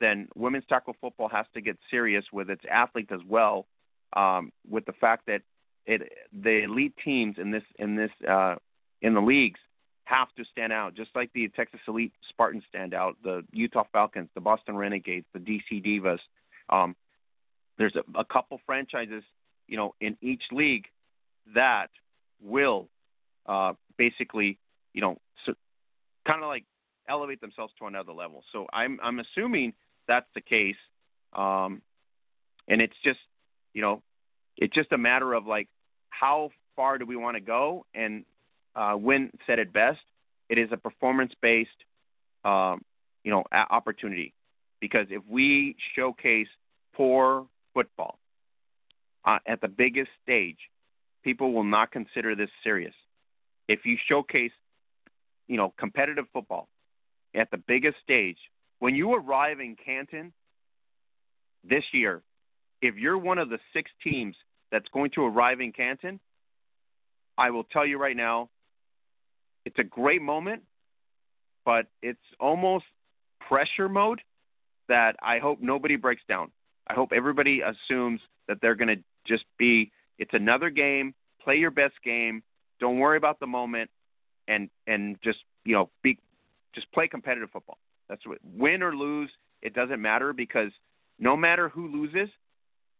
then 0.00 0.28
women's 0.36 0.64
tackle 0.68 0.94
football 1.00 1.28
has 1.28 1.46
to 1.54 1.60
get 1.60 1.76
serious 1.90 2.24
with 2.32 2.50
its 2.50 2.62
athletes 2.70 3.10
as 3.12 3.20
well. 3.26 3.66
Um, 4.14 4.52
with 4.68 4.86
the 4.86 4.92
fact 4.92 5.26
that 5.26 5.42
it, 5.86 6.12
the 6.32 6.62
elite 6.62 6.94
teams 7.04 7.36
in 7.38 7.50
this 7.50 7.64
in 7.78 7.96
this 7.96 8.10
uh, 8.28 8.56
in 9.02 9.14
the 9.14 9.20
leagues 9.20 9.60
have 10.08 10.28
to 10.36 10.44
stand 10.50 10.72
out, 10.72 10.94
just 10.94 11.10
like 11.14 11.30
the 11.34 11.48
Texas 11.48 11.80
Elite 11.86 12.12
Spartans 12.30 12.64
stand 12.68 12.94
out, 12.94 13.16
the 13.22 13.44
Utah 13.52 13.84
Falconz, 13.94 14.28
the 14.34 14.40
Boston 14.40 14.74
Renegades, 14.76 15.26
the 15.34 15.38
DC 15.38 15.84
Divas. 15.84 16.18
Um, 16.70 16.96
there's 17.76 17.94
a, 17.94 18.18
a 18.18 18.24
couple 18.24 18.58
franchises, 18.64 19.22
you 19.66 19.76
know, 19.76 19.94
in 20.00 20.16
each 20.22 20.42
league 20.50 20.86
that 21.54 21.88
will 22.42 22.88
uh, 23.46 23.74
basically, 23.98 24.58
you 24.94 25.02
know, 25.02 25.18
so, 25.44 25.52
kind 26.26 26.42
of 26.42 26.48
like 26.48 26.64
elevate 27.08 27.42
themselves 27.42 27.72
to 27.78 27.86
another 27.86 28.12
level. 28.12 28.42
So 28.52 28.66
I'm 28.72 28.98
I'm 29.02 29.20
assuming 29.20 29.74
that's 30.06 30.28
the 30.34 30.40
case. 30.40 30.76
Um, 31.34 31.82
and 32.66 32.80
it's 32.80 32.96
just, 33.04 33.20
you 33.74 33.82
know, 33.82 34.02
it's 34.56 34.74
just 34.74 34.90
a 34.92 34.98
matter 34.98 35.34
of 35.34 35.46
like 35.46 35.68
how 36.08 36.50
far 36.76 36.96
do 36.96 37.04
we 37.04 37.16
want 37.16 37.36
to 37.36 37.40
go? 37.42 37.84
And 37.94 38.24
uh, 38.78 38.96
Wyn 38.96 39.30
said 39.46 39.58
it 39.58 39.72
best. 39.72 39.98
It 40.48 40.56
is 40.56 40.68
a 40.70 40.76
performance-based, 40.76 41.70
um, 42.44 42.82
you 43.24 43.30
know, 43.30 43.44
opportunity. 43.52 44.32
Because 44.80 45.08
if 45.10 45.22
we 45.28 45.74
showcase 45.96 46.46
poor 46.94 47.46
football 47.74 48.18
uh, 49.24 49.38
at 49.46 49.60
the 49.60 49.68
biggest 49.68 50.10
stage, 50.22 50.58
people 51.24 51.52
will 51.52 51.64
not 51.64 51.90
consider 51.90 52.36
this 52.36 52.50
serious. 52.62 52.94
If 53.66 53.84
you 53.84 53.96
showcase, 54.08 54.52
you 55.48 55.56
know, 55.56 55.74
competitive 55.76 56.26
football 56.32 56.68
at 57.34 57.50
the 57.50 57.58
biggest 57.58 57.96
stage, 58.04 58.38
when 58.78 58.94
you 58.94 59.14
arrive 59.14 59.58
in 59.58 59.76
Canton 59.84 60.32
this 61.68 61.84
year, 61.92 62.22
if 62.80 62.94
you're 62.94 63.18
one 63.18 63.38
of 63.38 63.50
the 63.50 63.58
six 63.72 63.90
teams 64.04 64.36
that's 64.70 64.88
going 64.94 65.10
to 65.16 65.24
arrive 65.24 65.60
in 65.60 65.72
Canton, 65.72 66.20
I 67.36 67.50
will 67.50 67.64
tell 67.64 67.84
you 67.84 67.98
right 67.98 68.16
now, 68.16 68.48
it's 69.68 69.78
a 69.78 69.84
great 69.84 70.22
moment, 70.22 70.62
but 71.66 71.88
it's 72.00 72.18
almost 72.40 72.86
pressure 73.46 73.86
mode 73.86 74.22
that 74.88 75.14
I 75.22 75.40
hope 75.40 75.58
nobody 75.60 75.96
breaks 75.96 76.22
down. 76.26 76.50
I 76.86 76.94
hope 76.94 77.12
everybody 77.14 77.60
assumes 77.60 78.22
that 78.48 78.62
they're 78.62 78.74
going 78.74 78.88
to 78.88 79.04
just 79.26 79.44
be 79.58 79.92
it's 80.18 80.32
another 80.32 80.70
game, 80.70 81.14
play 81.44 81.56
your 81.56 81.70
best 81.70 81.92
game, 82.02 82.42
don't 82.80 82.98
worry 82.98 83.18
about 83.18 83.40
the 83.40 83.46
moment 83.46 83.90
and 84.48 84.70
and 84.86 85.18
just, 85.22 85.40
you 85.66 85.74
know, 85.74 85.90
be 86.02 86.18
just 86.74 86.90
play 86.92 87.06
competitive 87.06 87.50
football. 87.50 87.76
That's 88.08 88.26
what 88.26 88.38
win 88.42 88.82
or 88.82 88.96
lose, 88.96 89.28
it 89.60 89.74
doesn't 89.74 90.00
matter 90.00 90.32
because 90.32 90.70
no 91.18 91.36
matter 91.36 91.68
who 91.68 91.88
loses, 91.88 92.30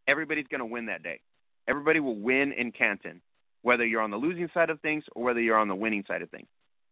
everybody's 0.07 0.49
going 0.49 0.61
to 0.61 0.67
win 0.67 0.85
that 0.87 1.03
day. 1.03 1.21
Everybody 1.67 2.01
will 2.01 2.17
win 2.17 2.53
in 2.53 2.73
Canton, 2.73 3.23
whether 3.63 3.87
you're 3.87 4.03
on 4.03 4.11
the 4.11 4.19
losing 4.19 4.51
side 4.53 4.69
of 4.69 4.81
things 4.81 5.05
or 5.17 5.23
whether 5.23 5.41
you're 5.41 5.57
on 5.57 5.69
the 5.69 5.75
winning 5.75 6.05
side 6.07 6.21
of 6.21 6.29
things. 6.29 6.49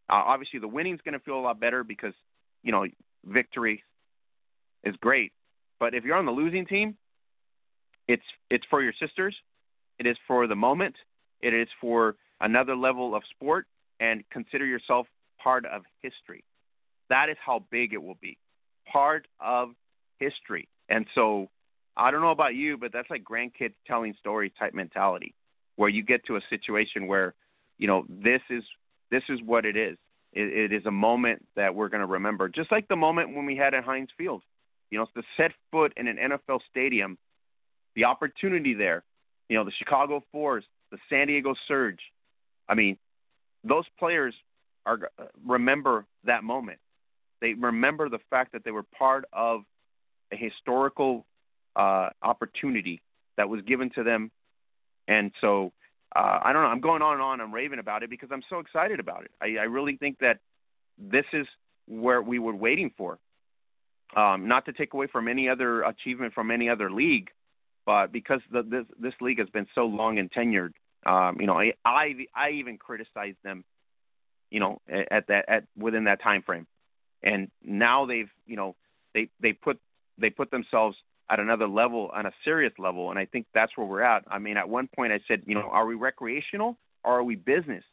Uh, 0.08 0.22
obviously, 0.26 0.60
the 0.60 0.68
winning's 0.68 1.00
going 1.04 1.14
to 1.14 1.20
feel 1.20 1.38
a 1.38 1.40
lot 1.40 1.60
better 1.60 1.84
because 1.84 2.14
you 2.62 2.72
know 2.72 2.86
victory 3.24 3.82
is 4.84 4.94
great. 5.00 5.32
But 5.78 5.94
if 5.94 6.04
you're 6.04 6.16
on 6.16 6.26
the 6.26 6.32
losing 6.32 6.66
team, 6.66 6.96
it's 8.08 8.22
it's 8.50 8.64
for 8.70 8.82
your 8.82 8.92
sisters. 9.00 9.34
It 9.98 10.06
is 10.06 10.16
for 10.26 10.46
the 10.46 10.56
moment. 10.56 10.96
It 11.40 11.54
is 11.54 11.68
for 11.80 12.16
another 12.40 12.76
level 12.76 13.14
of 13.14 13.22
sport, 13.30 13.66
and 14.00 14.24
consider 14.30 14.64
yourself 14.64 15.06
part 15.42 15.64
of 15.66 15.82
history. 16.02 16.44
That 17.08 17.28
is 17.28 17.36
how 17.44 17.64
big 17.70 17.92
it 17.92 18.02
will 18.02 18.18
be. 18.20 18.38
Part 18.92 19.26
of 19.40 19.70
history. 20.18 20.68
And 20.88 21.06
so 21.14 21.48
I 21.96 22.10
don't 22.10 22.20
know 22.20 22.30
about 22.30 22.54
you, 22.54 22.76
but 22.76 22.92
that's 22.92 23.10
like 23.10 23.24
grandkids 23.24 23.74
telling 23.86 24.14
stories 24.18 24.52
type 24.58 24.74
mentality, 24.74 25.34
where 25.76 25.88
you 25.88 26.02
get 26.02 26.24
to 26.26 26.36
a 26.36 26.40
situation 26.50 27.06
where, 27.06 27.34
you 27.78 27.86
know, 27.86 28.04
this 28.08 28.42
is 28.50 28.62
this 29.10 29.22
is 29.28 29.40
what 29.44 29.64
it 29.64 29.76
is. 29.76 29.96
It, 30.32 30.70
it 30.70 30.72
is 30.72 30.86
a 30.86 30.90
moment 30.90 31.44
that 31.56 31.74
we're 31.74 31.88
going 31.88 32.00
to 32.00 32.06
remember, 32.06 32.48
just 32.48 32.70
like 32.70 32.88
the 32.88 32.96
moment 32.96 33.34
when 33.34 33.46
we 33.46 33.56
had 33.56 33.74
at 33.74 33.84
Heinz 33.84 34.10
Field. 34.16 34.42
You 34.90 34.98
know, 34.98 35.06
to 35.16 35.22
set 35.36 35.52
foot 35.72 35.92
in 35.96 36.06
an 36.06 36.16
NFL 36.16 36.60
stadium, 36.70 37.18
the 37.96 38.04
opportunity 38.04 38.74
there. 38.74 39.02
You 39.48 39.56
know, 39.56 39.64
the 39.64 39.72
Chicago 39.72 40.22
Force, 40.30 40.64
the 40.90 40.98
San 41.08 41.26
Diego 41.26 41.54
Surge. 41.66 42.00
I 42.68 42.74
mean, 42.74 42.96
those 43.64 43.84
players 43.98 44.34
are 44.84 45.10
remember 45.44 46.04
that 46.24 46.44
moment. 46.44 46.78
They 47.40 47.54
remember 47.54 48.08
the 48.08 48.20
fact 48.30 48.52
that 48.52 48.64
they 48.64 48.70
were 48.70 48.84
part 48.84 49.24
of 49.32 49.62
a 50.32 50.36
historical 50.36 51.26
uh, 51.74 52.10
opportunity 52.22 53.02
that 53.36 53.48
was 53.48 53.62
given 53.62 53.90
to 53.90 54.02
them, 54.02 54.30
and 55.08 55.32
so 55.40 55.72
uh, 56.16 56.40
I 56.42 56.52
don't 56.52 56.62
know. 56.62 56.68
I'm 56.68 56.80
going 56.80 57.02
on 57.02 57.14
and 57.14 57.22
on. 57.22 57.40
I'm 57.40 57.52
raving 57.52 57.78
about 57.78 58.02
it 58.02 58.10
because 58.10 58.30
I'm 58.32 58.42
so 58.48 58.58
excited 58.58 59.00
about 59.00 59.24
it. 59.24 59.30
I, 59.40 59.60
I 59.60 59.64
really 59.64 59.96
think 59.96 60.18
that 60.20 60.38
this 60.98 61.24
is 61.32 61.46
where 61.86 62.22
we 62.22 62.38
were 62.38 62.54
waiting 62.54 62.90
for. 62.96 63.18
Um, 64.16 64.46
not 64.46 64.64
to 64.66 64.72
take 64.72 64.94
away 64.94 65.08
from 65.08 65.28
any 65.28 65.48
other 65.48 65.82
achievement 65.82 66.32
from 66.32 66.50
any 66.50 66.68
other 66.68 66.90
league, 66.90 67.28
but 67.84 68.12
because 68.12 68.40
the, 68.52 68.62
this 68.62 68.84
this 69.00 69.14
league 69.20 69.40
has 69.40 69.48
been 69.50 69.66
so 69.74 69.86
long 69.86 70.18
and 70.18 70.30
tenured, 70.30 70.72
um, 71.04 71.40
you 71.40 71.46
know, 71.46 71.58
I, 71.58 71.72
I 71.84 72.14
I 72.34 72.50
even 72.50 72.78
criticized 72.78 73.38
them, 73.42 73.64
you 74.50 74.60
know, 74.60 74.80
at 74.88 75.26
that 75.26 75.48
at 75.48 75.64
within 75.76 76.04
that 76.04 76.22
time 76.22 76.42
frame 76.42 76.66
and 77.22 77.50
now 77.62 78.06
they've 78.06 78.30
you 78.46 78.56
know 78.56 78.74
they 79.14 79.28
they 79.40 79.52
put 79.52 79.78
they 80.18 80.30
put 80.30 80.50
themselves 80.50 80.96
at 81.28 81.40
another 81.40 81.68
level 81.68 82.10
on 82.14 82.26
a 82.26 82.32
serious 82.44 82.72
level 82.78 83.10
and 83.10 83.18
i 83.18 83.24
think 83.24 83.46
that's 83.54 83.76
where 83.76 83.86
we're 83.86 84.02
at 84.02 84.24
i 84.30 84.38
mean 84.38 84.56
at 84.56 84.68
one 84.68 84.88
point 84.94 85.12
i 85.12 85.20
said 85.26 85.42
you 85.46 85.54
know 85.54 85.68
are 85.70 85.86
we 85.86 85.94
recreational 85.94 86.76
or 87.04 87.18
are 87.18 87.24
we 87.24 87.34
business 87.34 87.84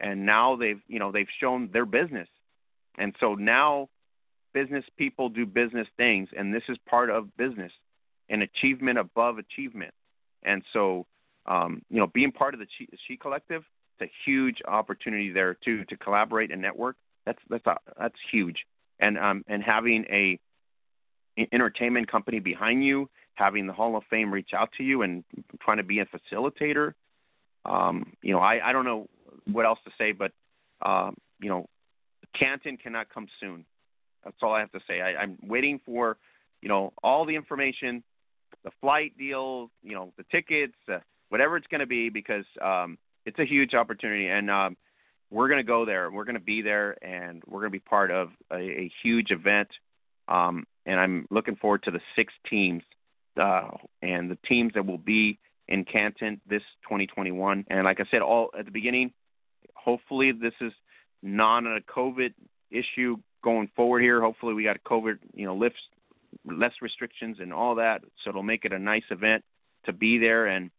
and 0.00 0.24
now 0.24 0.56
they've 0.56 0.80
you 0.88 0.98
know 0.98 1.10
they've 1.10 1.28
shown 1.40 1.68
their 1.72 1.86
business 1.86 2.28
and 2.98 3.14
so 3.20 3.34
now 3.34 3.88
business 4.52 4.84
people 4.96 5.28
do 5.28 5.46
business 5.46 5.86
things 5.96 6.28
and 6.36 6.54
this 6.54 6.62
is 6.68 6.76
part 6.88 7.10
of 7.10 7.36
business 7.36 7.72
and 8.30 8.42
achievement 8.42 8.98
above 8.98 9.38
achievement. 9.38 9.92
And 10.42 10.62
so, 10.72 11.06
um, 11.46 11.82
you 11.90 11.98
know, 11.98 12.06
being 12.06 12.32
part 12.32 12.54
of 12.54 12.60
the 12.60 12.66
She, 12.78 12.88
she 13.06 13.16
Collective, 13.16 13.64
it's 13.98 14.10
a 14.10 14.12
huge 14.24 14.62
opportunity 14.66 15.30
there 15.30 15.54
too 15.62 15.84
to 15.86 15.96
collaborate 15.96 16.50
and 16.50 16.62
network. 16.62 16.96
That's 17.26 17.40
that's 17.50 17.66
a, 17.66 17.76
that's 17.98 18.14
huge. 18.30 18.64
And 18.98 19.18
um, 19.18 19.44
and 19.46 19.62
having 19.62 20.06
a 20.08 20.38
entertainment 21.52 22.10
company 22.10 22.40
behind 22.40 22.84
you, 22.84 23.08
having 23.34 23.66
the 23.66 23.72
Hall 23.72 23.96
of 23.96 24.04
Fame 24.10 24.32
reach 24.32 24.50
out 24.56 24.70
to 24.76 24.82
you 24.82 25.02
and 25.02 25.24
trying 25.60 25.78
to 25.78 25.82
be 25.82 26.00
a 26.00 26.06
facilitator. 26.06 26.94
Um, 27.64 28.12
you 28.22 28.32
know, 28.32 28.40
I, 28.40 28.70
I 28.70 28.72
don't 28.72 28.84
know 28.84 29.08
what 29.50 29.66
else 29.66 29.78
to 29.84 29.90
say, 29.98 30.12
but 30.12 30.32
um, 30.82 31.16
you 31.40 31.48
know, 31.48 31.66
Canton 32.38 32.76
cannot 32.76 33.08
come 33.12 33.26
soon. 33.40 33.64
That's 34.24 34.36
all 34.42 34.54
I 34.54 34.60
have 34.60 34.72
to 34.72 34.80
say. 34.86 35.00
I, 35.00 35.16
I'm 35.16 35.38
waiting 35.42 35.80
for, 35.84 36.16
you 36.62 36.68
know, 36.68 36.92
all 37.02 37.24
the 37.24 37.34
information, 37.34 38.02
the 38.64 38.70
flight 38.80 39.16
deals, 39.18 39.70
you 39.82 39.94
know, 39.94 40.12
the 40.16 40.24
tickets, 40.30 40.74
uh, 40.92 40.98
whatever 41.30 41.56
it's 41.56 41.66
going 41.68 41.80
to 41.80 41.86
be, 41.86 42.08
because 42.10 42.44
um, 42.62 42.98
it's 43.24 43.38
a 43.38 43.44
huge 43.44 43.74
opportunity, 43.74 44.28
and 44.28 44.50
um, 44.50 44.76
we're 45.30 45.48
going 45.48 45.58
to 45.60 45.66
go 45.66 45.84
there. 45.84 46.10
We're 46.10 46.24
going 46.24 46.34
to 46.34 46.40
be 46.40 46.60
there, 46.60 47.02
and 47.04 47.42
we're 47.46 47.60
going 47.60 47.72
to 47.72 47.78
be 47.78 47.80
part 47.80 48.10
of 48.10 48.30
a, 48.52 48.56
a 48.56 48.92
huge 49.02 49.30
event. 49.30 49.68
Um, 50.28 50.66
and 50.90 50.98
I'm 50.98 51.26
looking 51.30 51.54
forward 51.54 51.84
to 51.84 51.92
the 51.92 52.00
six 52.16 52.32
teams 52.48 52.82
uh, 53.40 53.68
and 54.02 54.28
the 54.28 54.38
teams 54.48 54.72
that 54.74 54.84
will 54.84 54.98
be 54.98 55.38
in 55.68 55.84
Canton 55.84 56.40
this 56.48 56.62
2021. 56.82 57.64
And 57.70 57.84
like 57.84 58.00
I 58.00 58.04
said, 58.10 58.22
all 58.22 58.50
at 58.58 58.64
the 58.64 58.72
beginning, 58.72 59.12
hopefully 59.74 60.32
this 60.32 60.54
is 60.60 60.72
not 61.22 61.64
a 61.64 61.78
COVID 61.80 62.34
issue 62.72 63.18
going 63.44 63.70
forward 63.76 64.00
here. 64.02 64.20
Hopefully 64.20 64.52
we 64.52 64.64
got 64.64 64.82
COVID, 64.82 65.18
you 65.32 65.46
know, 65.46 65.54
lifts 65.54 65.78
less 66.44 66.72
restrictions 66.82 67.36
and 67.40 67.52
all 67.52 67.76
that, 67.76 68.02
so 68.24 68.30
it'll 68.30 68.42
make 68.42 68.64
it 68.64 68.72
a 68.72 68.78
nice 68.78 69.04
event 69.10 69.44
to 69.84 69.92
be 69.92 70.18
there 70.18 70.46
and 70.46 70.72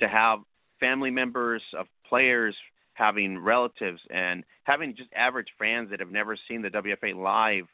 to 0.00 0.08
have 0.08 0.40
family 0.80 1.10
members 1.10 1.62
of 1.78 1.86
players 2.08 2.56
having 2.94 3.38
relatives 3.38 4.00
and 4.10 4.42
having 4.64 4.96
just 4.96 5.10
average 5.14 5.48
fans 5.60 5.90
that 5.90 6.00
have 6.00 6.10
never 6.10 6.36
seen 6.48 6.62
the 6.62 6.70
WFA 6.70 7.14
live, 7.14 7.66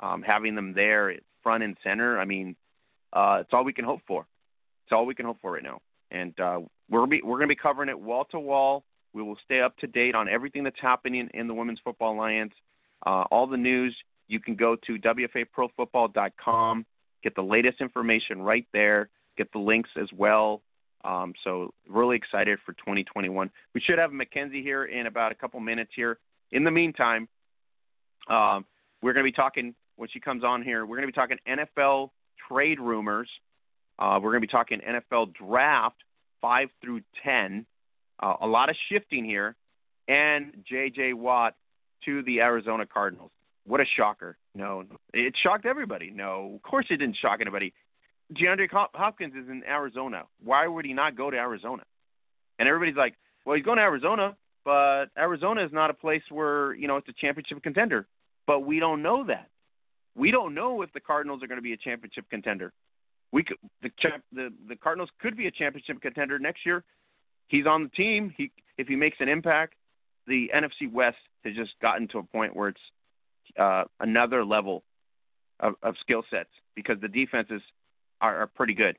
um, 0.00 0.22
having 0.22 0.54
them 0.54 0.72
there 0.74 1.14
front 1.42 1.62
and 1.62 1.76
center. 1.84 2.18
I 2.18 2.24
mean, 2.24 2.56
uh, 3.12 3.38
it's 3.40 3.50
all 3.52 3.64
we 3.64 3.72
can 3.72 3.84
hope 3.84 4.00
for. 4.06 4.26
It's 4.84 4.92
all 4.92 5.06
we 5.06 5.14
can 5.14 5.26
hope 5.26 5.38
for 5.40 5.52
right 5.52 5.62
now. 5.62 5.80
And 6.10 6.38
uh, 6.40 6.60
we're 6.90 7.06
be, 7.06 7.20
we're 7.22 7.38
going 7.38 7.48
to 7.48 7.54
be 7.54 7.56
covering 7.56 7.88
it 7.88 7.98
wall 7.98 8.24
to 8.32 8.40
wall. 8.40 8.84
We 9.12 9.22
will 9.22 9.38
stay 9.44 9.60
up 9.60 9.76
to 9.78 9.86
date 9.86 10.14
on 10.14 10.28
everything 10.28 10.64
that's 10.64 10.80
happening 10.80 11.30
in 11.34 11.46
the 11.46 11.54
Women's 11.54 11.80
Football 11.84 12.14
Alliance. 12.14 12.52
Uh, 13.06 13.24
all 13.30 13.46
the 13.46 13.56
news, 13.56 13.96
you 14.26 14.40
can 14.40 14.56
go 14.56 14.76
to 14.86 14.98
WFAProFootball.com, 14.98 16.86
get 17.22 17.34
the 17.34 17.42
latest 17.42 17.80
information 17.80 18.42
right 18.42 18.66
there, 18.72 19.08
get 19.36 19.52
the 19.52 19.58
links 19.58 19.90
as 20.00 20.08
well. 20.12 20.62
Um, 21.04 21.34
so 21.44 21.72
really 21.88 22.16
excited 22.16 22.58
for 22.64 22.72
2021. 22.72 23.50
We 23.74 23.80
should 23.80 23.98
have 23.98 24.10
Mackenzzie 24.12 24.62
here 24.62 24.86
in 24.86 25.06
about 25.06 25.32
a 25.32 25.34
couple 25.34 25.60
minutes 25.60 25.92
here. 25.94 26.18
In 26.50 26.64
the 26.64 26.70
meantime, 26.70 27.28
um, 28.28 28.64
we're 29.02 29.12
going 29.12 29.24
to 29.24 29.30
be 29.30 29.36
talking 29.36 29.74
when 29.96 30.08
she 30.08 30.20
comes 30.20 30.44
on 30.44 30.62
here. 30.62 30.84
We're 30.84 30.96
going 30.96 31.08
to 31.08 31.12
be 31.12 31.12
talking 31.12 31.38
NFL 31.48 32.10
trade 32.48 32.80
rumors. 32.80 33.28
Uh, 33.98 34.18
we're 34.22 34.32
going 34.32 34.42
to 34.42 34.46
be 34.46 34.50
talking 34.50 34.80
NFL 34.80 35.34
draft 35.34 35.96
five 36.40 36.68
through 36.82 37.02
ten. 37.22 37.66
Uh, 38.20 38.34
a 38.40 38.46
lot 38.46 38.70
of 38.70 38.76
shifting 38.90 39.24
here, 39.24 39.56
and 40.08 40.52
J.J. 40.68 41.14
Watt 41.14 41.54
to 42.04 42.22
the 42.22 42.40
Arizona 42.40 42.86
Cardinals. 42.86 43.30
What 43.66 43.80
a 43.80 43.84
shocker! 43.96 44.36
No, 44.54 44.84
it 45.12 45.34
shocked 45.42 45.66
everybody. 45.66 46.10
No, 46.10 46.52
of 46.54 46.62
course 46.62 46.86
it 46.90 46.96
didn't 46.96 47.16
shock 47.20 47.38
anybody. 47.40 47.72
DeAndre 48.32 48.68
Hopkins 48.94 49.34
is 49.34 49.48
in 49.48 49.62
Arizona. 49.64 50.24
Why 50.42 50.66
would 50.66 50.84
he 50.84 50.92
not 50.92 51.16
go 51.16 51.30
to 51.30 51.36
Arizona? 51.36 51.82
And 52.58 52.68
everybody's 52.68 52.96
like, 52.96 53.14
well, 53.44 53.56
he's 53.56 53.64
going 53.64 53.76
to 53.76 53.82
Arizona, 53.82 54.36
but 54.64 55.06
Arizona 55.18 55.64
is 55.64 55.72
not 55.72 55.90
a 55.90 55.94
place 55.94 56.22
where 56.30 56.74
you 56.74 56.88
know 56.88 56.96
it's 56.96 57.08
a 57.08 57.12
championship 57.12 57.62
contender. 57.62 58.06
But 58.46 58.60
we 58.60 58.78
don't 58.78 59.02
know 59.02 59.24
that. 59.24 59.48
We 60.16 60.30
don't 60.30 60.54
know 60.54 60.82
if 60.82 60.92
the 60.92 61.00
Cardinals 61.00 61.42
are 61.42 61.46
going 61.46 61.58
to 61.58 61.62
be 61.62 61.72
a 61.72 61.76
championship 61.76 62.24
contender. 62.30 62.72
We 63.32 63.42
could, 63.42 63.56
the, 63.82 63.90
the 64.32 64.52
the 64.68 64.76
Cardinals 64.76 65.10
could 65.20 65.36
be 65.36 65.48
a 65.48 65.50
championship 65.50 66.00
contender 66.00 66.38
next 66.38 66.64
year. 66.64 66.84
He's 67.48 67.66
on 67.66 67.84
the 67.84 67.88
team. 67.90 68.32
He 68.36 68.52
if 68.78 68.86
he 68.86 68.94
makes 68.94 69.16
an 69.20 69.28
impact, 69.28 69.74
the 70.26 70.50
NFC 70.54 70.90
West 70.90 71.16
has 71.44 71.54
just 71.54 71.72
gotten 71.82 72.06
to 72.08 72.18
a 72.18 72.22
point 72.22 72.54
where 72.54 72.68
it's 72.68 72.80
uh, 73.58 73.84
another 74.00 74.44
level 74.44 74.84
of, 75.60 75.74
of 75.82 75.94
skill 76.00 76.22
sets 76.30 76.48
because 76.74 77.00
the 77.00 77.08
defenses 77.08 77.62
are, 78.20 78.42
are 78.42 78.46
pretty 78.46 78.74
good. 78.74 78.96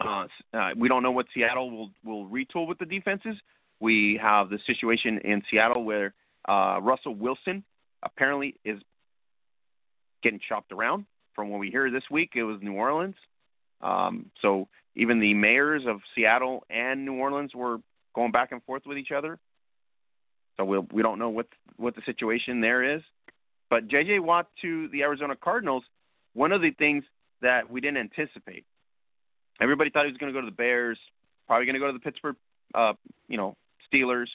Uh, 0.00 0.26
uh, 0.54 0.70
we 0.76 0.88
don't 0.88 1.02
know 1.02 1.10
what 1.10 1.26
Seattle 1.34 1.70
will 1.70 1.90
will 2.04 2.26
retool 2.26 2.66
with 2.66 2.78
the 2.78 2.86
defenses. 2.86 3.36
We 3.80 4.18
have 4.22 4.48
the 4.48 4.58
situation 4.66 5.18
in 5.18 5.42
Seattle 5.50 5.84
where 5.84 6.14
uh, 6.48 6.78
Russell 6.80 7.14
Wilson 7.14 7.64
apparently 8.02 8.54
is 8.64 8.80
getting 10.22 10.40
chopped 10.48 10.72
around. 10.72 11.06
From 11.34 11.48
what 11.48 11.60
we 11.60 11.70
hear 11.70 11.90
this 11.90 12.04
week, 12.10 12.32
it 12.34 12.42
was 12.42 12.58
New 12.60 12.74
Orleans. 12.74 13.14
Um, 13.80 14.26
so 14.42 14.68
even 14.94 15.18
the 15.18 15.34
mayors 15.34 15.84
of 15.86 16.00
Seattle 16.14 16.64
and 16.68 17.04
New 17.04 17.14
Orleans 17.14 17.54
were 17.54 17.78
going 18.14 18.32
back 18.32 18.52
and 18.52 18.62
forth 18.64 18.82
with 18.86 18.98
each 18.98 19.12
other. 19.12 19.38
So 20.56 20.64
we 20.64 20.78
we'll, 20.78 20.86
we 20.92 21.02
don't 21.02 21.18
know 21.18 21.30
what 21.30 21.46
what 21.76 21.94
the 21.94 22.02
situation 22.04 22.60
there 22.60 22.96
is. 22.96 23.02
But 23.70 23.88
J.J. 23.88 24.18
Watt 24.18 24.48
to 24.60 24.88
the 24.88 25.02
Arizona 25.02 25.34
Cardinals, 25.34 25.84
one 26.34 26.52
of 26.52 26.60
the 26.60 26.72
things 26.72 27.04
that 27.40 27.70
we 27.70 27.80
didn't 27.80 27.96
anticipate. 27.96 28.66
Everybody 29.60 29.90
thought 29.90 30.04
he 30.04 30.12
was 30.12 30.18
going 30.18 30.32
to 30.32 30.38
go 30.38 30.44
to 30.44 30.50
the 30.50 30.56
Bears, 30.56 30.98
probably 31.46 31.64
going 31.64 31.74
to 31.74 31.80
go 31.80 31.86
to 31.86 31.92
the 31.92 31.98
Pittsburgh, 31.98 32.36
uh, 32.74 32.92
you 33.28 33.38
know, 33.38 33.56
Steelers, 33.90 34.26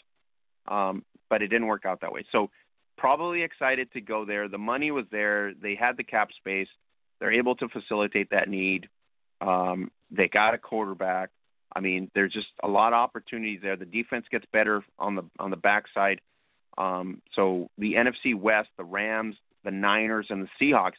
um, 0.68 1.04
but 1.30 1.42
it 1.42 1.48
didn't 1.48 1.68
work 1.68 1.86
out 1.86 2.02
that 2.02 2.12
way. 2.12 2.26
So 2.32 2.50
probably 2.98 3.44
excited 3.44 3.92
to 3.94 4.02
go 4.02 4.26
there. 4.26 4.48
The 4.48 4.58
money 4.58 4.92
was 4.92 5.06
there. 5.12 5.54
They 5.54 5.76
had 5.76 5.98
the 5.98 6.04
cap 6.04 6.30
space. 6.38 6.68
They're 7.20 7.34
able 7.34 7.56
to 7.56 7.68
facilitate 7.70 8.30
that 8.32 8.50
need. 8.50 8.90
Um, 9.42 9.92
they 10.12 10.28
got 10.28 10.54
a 10.54 10.58
quarterback. 10.58 11.30
I 11.76 11.80
mean, 11.80 12.10
there's 12.16 12.34
just 12.34 12.48
a 12.64 12.68
lot 12.68 12.94
of 12.94 12.98
opportunities 12.98 13.60
there. 13.62 13.76
The 13.76 13.86
defense 13.86 14.26
gets 14.32 14.46
better 14.52 14.84
on 14.98 15.16
the 15.16 15.24
on 15.40 15.52
the 15.52 15.58
backside. 15.58 16.22
Um, 16.78 17.22
so 17.34 17.70
the 17.78 17.94
NFC 17.94 18.40
West, 18.40 18.70
the 18.78 18.84
Rams, 18.84 19.36
the 19.64 19.72
Niners, 19.72 20.28
and 20.30 20.48
the 20.48 20.50
Seahawks, 20.60 20.94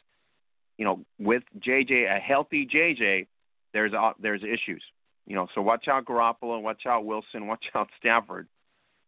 you 0.77 0.85
know, 0.85 1.01
with 1.17 1.43
JJ, 1.59 2.15
a 2.15 2.19
healthy 2.19 2.67
JJ, 2.67 3.27
there's 3.73 3.93
uh, 3.93 4.13
there's 4.21 4.43
issues. 4.43 4.83
You 5.25 5.35
know, 5.35 5.47
so 5.53 5.61
watch 5.61 5.87
out 5.87 6.05
Garoppolo, 6.05 6.61
watch 6.61 6.85
out 6.85 7.05
Wilson, 7.05 7.47
watch 7.47 7.65
out 7.75 7.89
Stafford. 7.99 8.47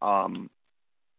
Um, 0.02 0.50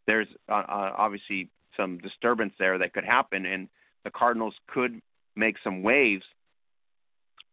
there's 0.06 0.28
uh, 0.48 0.54
uh, 0.54 0.94
obviously 0.96 1.48
some 1.76 1.98
disturbance 1.98 2.52
there 2.58 2.78
that 2.78 2.92
could 2.92 3.04
happen, 3.04 3.46
and 3.46 3.68
the 4.04 4.10
Cardinals 4.10 4.54
could 4.66 5.00
make 5.36 5.56
some 5.62 5.82
waves, 5.82 6.24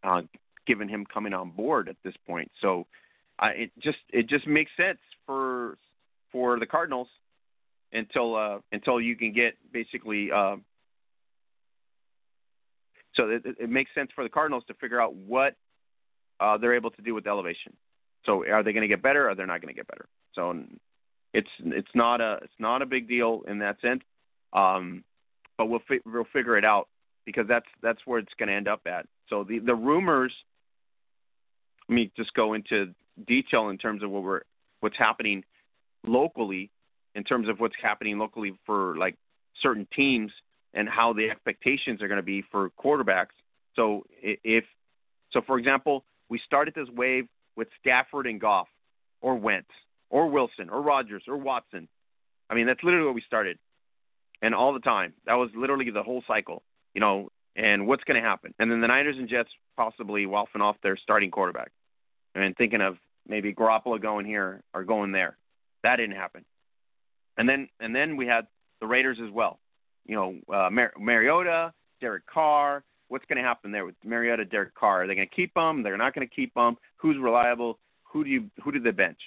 uh, 0.04 0.22
given 0.68 0.88
him 0.90 1.06
coming 1.06 1.34
on 1.34 1.52
board 1.52 1.90
at 1.90 1.96
this 2.04 2.16
point. 2.28 2.52
So, 2.62 2.86
uh, 3.40 3.50
it 3.56 3.72
just 3.80 4.00
it 4.12 4.28
just 4.28 4.48
makes 4.48 4.72
sense 4.76 5.00
for 5.26 5.78
for 6.32 6.60
the 6.60 6.66
Cardinals 6.66 7.08
until 7.92 8.36
uh, 8.36 8.60
until 8.72 9.00
you 9.00 9.16
can 9.16 9.34
get 9.34 9.56
basically. 9.72 10.32
Uh, 10.32 10.58
so 13.16 13.30
it, 13.30 13.44
it 13.60 13.70
makes 13.70 13.92
sense 13.96 14.12
for 14.14 14.24
the 14.24 14.30
Cardinals 14.30 14.64
to 14.68 14.74
figure 14.76 15.02
out 15.02 15.16
what 15.16 15.56
uh, 16.40 16.58
they're 16.58 16.76
able 16.76 16.92
to 16.92 17.02
do 17.02 17.14
with 17.14 17.28
elevation. 17.28 17.74
So 18.26 18.46
are 18.46 18.64
they 18.64 18.72
going 18.72 18.84
to 18.84 18.88
get 18.88 19.02
better? 19.02 19.26
or 19.26 19.32
Are 19.32 19.36
they 19.36 19.46
not 19.46 19.62
going 19.62 19.74
to 19.74 19.78
get 19.78 19.88
better? 19.88 20.08
So 20.36 20.64
it's 21.34 21.50
it's 21.60 21.90
not 21.94 22.22
a 22.22 22.40
it's 22.42 22.60
not 22.60 22.82
a 22.82 22.86
big 22.86 23.08
deal 23.08 23.44
in 23.48 23.60
that 23.60 23.80
sense, 23.82 24.02
um, 24.54 25.04
but 25.58 25.68
we'll 25.68 25.82
fi- 25.88 26.02
we'll 26.06 26.28
figure 26.34 26.58
it 26.58 26.66
out 26.66 26.88
because 27.26 27.48
that's 27.48 27.68
that's 27.82 28.00
where 28.06 28.20
it's 28.20 28.34
going 28.38 28.50
to 28.50 28.56
end 28.56 28.68
up 28.68 28.82
at. 28.86 29.06
So 29.30 29.44
the 29.44 29.60
the 29.60 29.76
rumors. 29.76 30.34
Let 31.88 31.96
me 31.96 32.12
just 32.16 32.36
go 32.36 32.54
into 32.54 32.94
detail 33.28 33.70
in 33.70 33.78
terms 33.80 34.04
of 34.04 34.12
what 34.12 34.24
we're 34.24 34.42
what's 34.80 34.98
happening 34.98 35.44
locally, 36.06 36.70
in 37.16 37.24
terms 37.24 37.50
of 37.50 37.60
what's 37.60 37.76
happening 37.82 38.20
locally 38.20 38.54
for 38.66 38.96
like 38.98 39.16
certain 39.62 39.88
teams 39.96 40.32
and 40.74 40.88
how 40.88 41.14
the 41.14 41.30
expectations 41.30 42.02
are 42.02 42.08
going 42.08 42.20
to 42.20 42.24
be 42.24 42.44
for 42.52 42.70
quarterbacks. 42.84 43.34
So 43.76 44.06
if 44.22 44.66
so, 45.32 45.42
for 45.46 45.58
example, 45.58 46.06
we 46.30 46.40
started 46.46 46.74
this 46.76 46.88
wave 46.90 47.28
with 47.56 47.68
Stafford 47.80 48.28
and 48.28 48.40
Goff, 48.40 48.68
or 49.22 49.36
Wentz, 49.36 49.70
or 50.10 50.28
Wilson 50.28 50.70
or 50.70 50.82
Rodgers 50.82 51.24
or 51.28 51.38
Watson. 51.38 51.88
I 52.50 52.56
mean, 52.56 52.66
that's 52.66 52.84
literally 52.84 53.06
what 53.06 53.16
we 53.16 53.24
started, 53.26 53.58
and 54.42 54.56
all 54.56 54.74
the 54.74 54.80
time. 54.80 55.14
That 55.26 55.36
was 55.36 55.50
literally 55.56 55.90
the 55.92 56.04
whole 56.04 56.24
cycle, 56.28 56.64
you 56.94 57.02
know. 57.02 57.30
And 57.56 57.88
what's 57.88 58.04
going 58.06 58.22
to 58.22 58.28
happen? 58.28 58.54
And 58.58 58.72
then 58.72 58.80
the 58.80 58.88
Niners 58.88 59.18
and 59.18 59.28
Jets 59.28 59.50
possibly 59.76 60.26
wafting 60.26 60.62
off 60.62 60.78
their 60.82 60.98
starting 60.98 61.32
quarterback, 61.32 61.72
and 62.36 62.56
thinking 62.56 62.82
of 62.82 62.98
maybe 63.28 63.54
Garoppolo 63.54 64.02
going 64.02 64.26
here 64.26 64.62
or 64.74 64.84
going 64.84 65.12
there. 65.12 65.38
That 65.84 65.98
didn't 65.98 66.16
happen. 66.16 66.46
And 67.38 67.48
then 67.48 67.70
and 67.80 67.96
then 67.96 68.18
we 68.18 68.26
had 68.28 68.48
the 68.82 68.88
Raiders 68.88 69.18
as 69.24 69.32
well. 69.32 69.60
You 70.06 70.16
know, 70.16 70.36
uh, 70.54 70.70
Mar- 70.70 70.94
Mariota, 71.00 71.74
Derek 72.02 72.26
Carr, 72.26 72.84
what's 73.10 73.26
going 73.26 73.38
to 73.38 73.48
happen 73.48 73.72
there 73.72 73.86
with 73.86 73.96
Mariota, 74.04 74.46
Derek 74.46 74.74
Carr? 74.74 75.04
Are 75.04 75.08
they 75.08 75.16
going 75.16 75.28
to 75.28 75.36
keep 75.36 75.54
them? 75.54 75.84
They're 75.84 75.98
not 75.98 76.16
going 76.16 76.28
to 76.28 76.34
keep 76.34 76.54
them. 76.54 76.78
Who's 76.98 77.18
reliable? 77.18 77.78
Who 78.12 78.24
do 78.24 78.30
you 78.30 78.50
who 78.64 78.72
do 78.72 78.80
they 78.80 78.92
bench? 78.92 79.20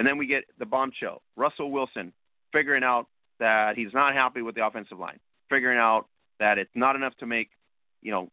And 0.00 0.06
then 0.06 0.16
we 0.16 0.26
get 0.26 0.44
the 0.58 0.64
bombshell, 0.64 1.20
Russell 1.36 1.70
Wilson, 1.70 2.14
figuring 2.54 2.82
out 2.82 3.06
that 3.38 3.76
he's 3.76 3.92
not 3.92 4.14
happy 4.14 4.40
with 4.40 4.54
the 4.54 4.66
offensive 4.66 4.98
line, 4.98 5.20
figuring 5.50 5.76
out 5.76 6.06
that 6.38 6.56
it's 6.56 6.70
not 6.74 6.96
enough 6.96 7.14
to 7.18 7.26
make, 7.26 7.50
you 8.00 8.10
know, 8.10 8.30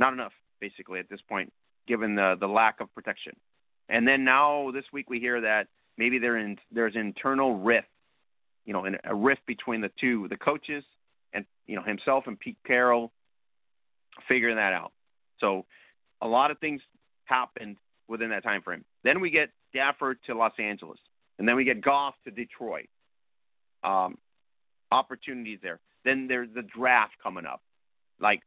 not 0.00 0.12
enough 0.12 0.32
basically 0.60 0.98
at 0.98 1.08
this 1.08 1.20
point, 1.28 1.52
given 1.86 2.16
the 2.16 2.36
the 2.40 2.48
lack 2.48 2.80
of 2.80 2.92
protection. 2.92 3.34
And 3.88 4.08
then 4.08 4.24
now 4.24 4.72
this 4.72 4.82
week 4.92 5.08
we 5.08 5.20
hear 5.20 5.40
that 5.42 5.68
maybe 5.96 6.18
there 6.18 6.38
in, 6.38 6.58
there's 6.72 6.96
internal 6.96 7.56
rift, 7.56 7.86
you 8.64 8.72
know, 8.72 8.84
a 9.04 9.14
rift 9.14 9.46
between 9.46 9.80
the 9.80 9.92
two, 10.00 10.26
the 10.26 10.36
coaches 10.36 10.82
and 11.32 11.44
you 11.68 11.76
know 11.76 11.84
himself 11.84 12.24
and 12.26 12.36
Pete 12.36 12.58
Carroll, 12.66 13.12
figuring 14.26 14.56
that 14.56 14.72
out. 14.72 14.90
So 15.38 15.66
a 16.20 16.26
lot 16.26 16.50
of 16.50 16.58
things 16.58 16.80
happened 17.26 17.76
within 18.08 18.30
that 18.30 18.42
time 18.42 18.60
frame. 18.60 18.84
Then 19.04 19.20
we 19.20 19.30
get 19.30 19.50
Stafford 19.74 20.18
to 20.26 20.34
Los 20.34 20.52
Angeles, 20.58 20.98
and 21.38 21.48
then 21.48 21.56
we 21.56 21.64
get 21.64 21.80
Goff 21.80 22.14
to 22.24 22.30
Detroit. 22.30 22.88
Um, 23.82 24.16
opportunities 24.92 25.58
there. 25.62 25.80
Then 26.04 26.28
there's 26.28 26.48
the 26.54 26.62
draft 26.62 27.14
coming 27.22 27.44
up. 27.44 27.60
Like 28.20 28.42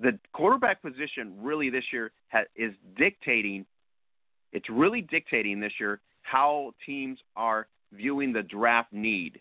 the 0.00 0.18
quarterback 0.32 0.82
position, 0.82 1.34
really 1.40 1.70
this 1.70 1.84
year 1.92 2.10
ha- 2.32 2.44
is 2.56 2.72
dictating. 2.96 3.66
It's 4.52 4.68
really 4.70 5.02
dictating 5.02 5.60
this 5.60 5.72
year 5.78 6.00
how 6.22 6.72
teams 6.86 7.18
are 7.36 7.68
viewing 7.92 8.32
the 8.32 8.42
draft 8.42 8.92
need. 8.92 9.40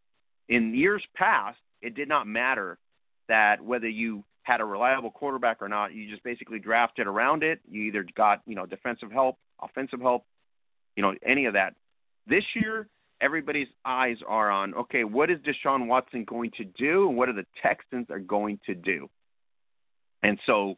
In 0.49 0.75
years 0.75 1.03
past, 1.15 1.57
it 1.81 1.95
did 1.95 2.09
not 2.09 2.27
matter 2.27 2.77
that 3.29 3.63
whether 3.63 3.87
you 3.87 4.23
had 4.43 4.59
a 4.59 4.65
reliable 4.65 5.09
quarterback 5.09 5.61
or 5.61 5.69
not. 5.69 5.93
You 5.93 6.09
just 6.09 6.23
basically 6.23 6.59
drafted 6.59 7.07
around 7.07 7.43
it. 7.43 7.61
You 7.69 7.83
either 7.83 8.05
got 8.15 8.41
you 8.45 8.55
know 8.55 8.65
defensive 8.65 9.11
help, 9.11 9.37
offensive 9.61 10.01
help, 10.01 10.25
you 10.95 11.03
know 11.03 11.13
any 11.25 11.45
of 11.45 11.53
that. 11.53 11.73
This 12.27 12.43
year, 12.55 12.87
everybody's 13.21 13.67
eyes 13.85 14.17
are 14.27 14.49
on 14.49 14.73
okay, 14.75 15.03
what 15.03 15.29
is 15.29 15.39
Deshaun 15.39 15.87
Watson 15.87 16.25
going 16.25 16.51
to 16.57 16.63
do, 16.63 17.09
and 17.09 17.17
what 17.17 17.29
are 17.29 17.33
the 17.33 17.45
Texans 17.61 18.07
are 18.09 18.19
going 18.19 18.59
to 18.65 18.75
do. 18.75 19.09
And 20.21 20.39
so, 20.45 20.75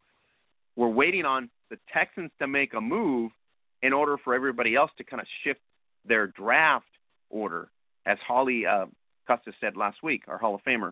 we're 0.75 0.89
waiting 0.89 1.25
on 1.25 1.49
the 1.69 1.77
Texans 1.93 2.31
to 2.39 2.47
make 2.47 2.73
a 2.73 2.81
move 2.81 3.31
in 3.81 3.93
order 3.93 4.17
for 4.23 4.33
everybody 4.33 4.75
else 4.75 4.91
to 4.97 5.03
kind 5.03 5.21
of 5.21 5.27
shift 5.43 5.59
their 6.07 6.27
draft 6.27 6.85
order, 7.29 7.69
as 8.05 8.17
Holly 8.25 8.65
uh, 8.65 8.85
Custis 9.27 9.55
said 9.59 9.75
last 9.75 9.97
week, 10.03 10.23
our 10.27 10.37
Hall 10.37 10.55
of 10.55 10.63
Famer 10.63 10.91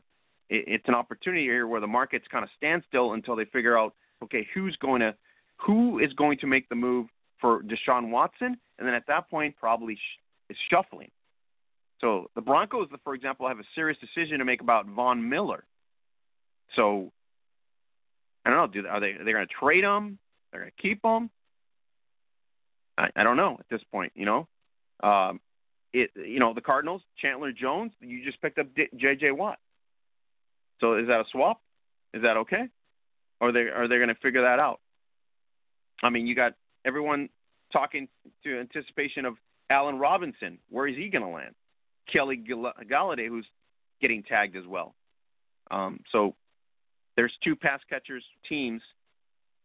it, 0.49 0.63
it's 0.67 0.87
an 0.87 0.95
opportunity 0.95 1.43
here 1.43 1.67
where 1.67 1.81
the 1.81 1.87
markets 1.87 2.25
kind 2.31 2.43
of 2.43 2.49
stand 2.55 2.83
still 2.87 3.13
until 3.13 3.35
they 3.35 3.45
figure 3.45 3.77
out, 3.77 3.93
okay, 4.23 4.47
who's 4.53 4.75
going 4.77 5.01
to, 5.01 5.15
who 5.57 5.99
is 5.99 6.13
going 6.13 6.37
to 6.39 6.47
make 6.47 6.69
the 6.69 6.75
move 6.75 7.07
for 7.43 7.61
Deshaun 7.61 8.09
Watson, 8.09 8.57
and 8.79 8.87
then 8.87 8.93
at 8.93 9.05
that 9.07 9.29
point 9.29 9.55
probably 9.59 9.95
sh- 9.95 10.19
is 10.49 10.57
shuffling. 10.71 11.11
So 11.99 12.29
the 12.35 12.41
Broncos, 12.41 12.87
for 13.03 13.13
example, 13.13 13.49
have 13.49 13.59
a 13.59 13.65
serious 13.75 13.97
decision 13.99 14.39
to 14.39 14.45
make 14.45 14.61
about 14.61 14.85
Von 14.85 15.27
Miller. 15.27 15.65
So 16.77 17.11
I 18.45 18.49
don't 18.49 18.59
know. 18.59 18.67
Do 18.67 18.81
they 18.81 18.87
are 18.87 18.99
they 19.01 19.31
going 19.33 19.45
to 19.45 19.53
trade 19.59 19.83
him? 19.83 20.17
They're 20.51 20.61
going 20.61 20.71
to 20.75 20.81
keep 20.81 21.03
him? 21.03 21.29
I, 22.97 23.09
I 23.13 23.23
don't 23.23 23.35
know 23.35 23.57
at 23.59 23.65
this 23.69 23.81
point. 23.91 24.13
You 24.15 24.25
know, 24.25 24.47
um, 25.03 25.41
it 25.91 26.11
you 26.15 26.39
know 26.39 26.53
the 26.53 26.61
Cardinals, 26.61 27.01
Chandler 27.21 27.51
Jones. 27.51 27.91
You 27.99 28.23
just 28.23 28.41
picked 28.41 28.57
up 28.57 28.67
J.J. 28.95 29.31
Watt. 29.31 29.59
So 30.79 30.95
is 30.95 31.07
that 31.07 31.19
a 31.19 31.25
swap? 31.29 31.59
Is 32.13 32.21
that 32.21 32.37
okay? 32.37 32.69
Or 33.41 33.49
are 33.49 33.51
they 33.51 33.63
are 33.63 33.89
they 33.89 33.97
going 33.97 34.07
to 34.07 34.15
figure 34.15 34.43
that 34.43 34.59
out? 34.59 34.79
I 36.01 36.09
mean, 36.09 36.25
you 36.25 36.35
got 36.35 36.53
everyone 36.85 37.30
talking 37.72 38.07
to 38.43 38.60
anticipation 38.60 39.26
of 39.26 39.35
Allen 39.69 39.97
Robinson. 39.97 40.60
Where 40.69 40.88
is 40.88 40.95
he 40.95 41.10
going 41.10 41.23
to 41.23 41.30
land? 41.30 41.55
Kenny 42.11 42.43
Golladay, 42.91 43.27
who's 43.27 43.47
getting 44.01 44.23
tagged 44.23 44.55
as 44.55 44.68
well. 44.68 44.93
Um, 45.72 46.01
so 46.11 46.35
there's 47.15 47.34
two 47.43 47.55
pass 47.55 47.80
catchers 47.89 48.23
teams 48.47 48.81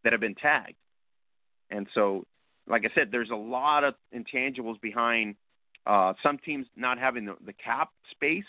that 0.04 0.12
have 0.12 0.20
been 0.20 0.36
tagged, 0.36 0.76
and 1.70 1.86
so 1.94 2.24
like 2.68 2.84
I 2.84 2.94
said, 2.94 3.08
there's 3.10 3.30
a 3.30 3.36
lot 3.36 3.84
of 3.84 3.94
intangibles 4.14 4.80
behind 4.80 5.36
uh, 5.86 6.12
some 6.22 6.38
teams 6.38 6.66
not 6.76 6.98
having 6.98 7.24
the, 7.24 7.34
the 7.44 7.52
cap 7.52 7.90
space, 8.10 8.44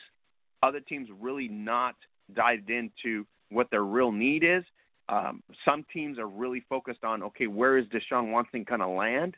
other 0.61 0.81
teams 0.81 1.07
really 1.19 1.47
not 1.47 1.95
dived 2.33 2.69
into 2.69 3.25
what 3.49 3.71
their 3.71 3.83
real 3.83 4.11
need 4.11 4.43
is. 4.43 4.63
Um, 5.09 5.41
some 5.65 5.85
teams 5.91 6.19
are 6.19 6.27
really 6.27 6.63
focused 6.69 7.03
on 7.03 7.23
okay, 7.23 7.47
where 7.47 7.77
is 7.77 7.85
Deshaun 7.87 8.31
Watson 8.31 8.63
going 8.63 8.79
to 8.79 8.87
land? 8.87 9.35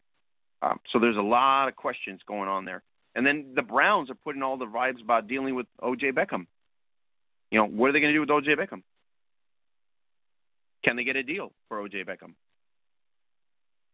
Um, 0.61 0.79
so 0.91 0.99
there's 0.99 1.17
a 1.17 1.21
lot 1.21 1.67
of 1.69 1.75
questions 1.75 2.19
going 2.27 2.49
on 2.49 2.65
there. 2.65 2.83
And 3.15 3.25
then 3.25 3.53
the 3.55 3.61
Browns 3.61 4.09
are 4.09 4.15
putting 4.15 4.43
all 4.43 4.57
the 4.57 4.65
vibes 4.65 5.01
about 5.01 5.27
dealing 5.27 5.55
with 5.55 5.65
O.J. 5.81 6.11
Beckham. 6.11 6.45
You 7.49 7.59
know, 7.59 7.65
what 7.65 7.89
are 7.89 7.93
they 7.93 7.99
going 7.99 8.13
to 8.13 8.17
do 8.17 8.21
with 8.21 8.29
O.J. 8.29 8.55
Beckham? 8.55 8.83
Can 10.83 10.95
they 10.95 11.03
get 11.03 11.15
a 11.15 11.23
deal 11.23 11.51
for 11.67 11.79
O.J. 11.79 12.03
Beckham? 12.03 12.33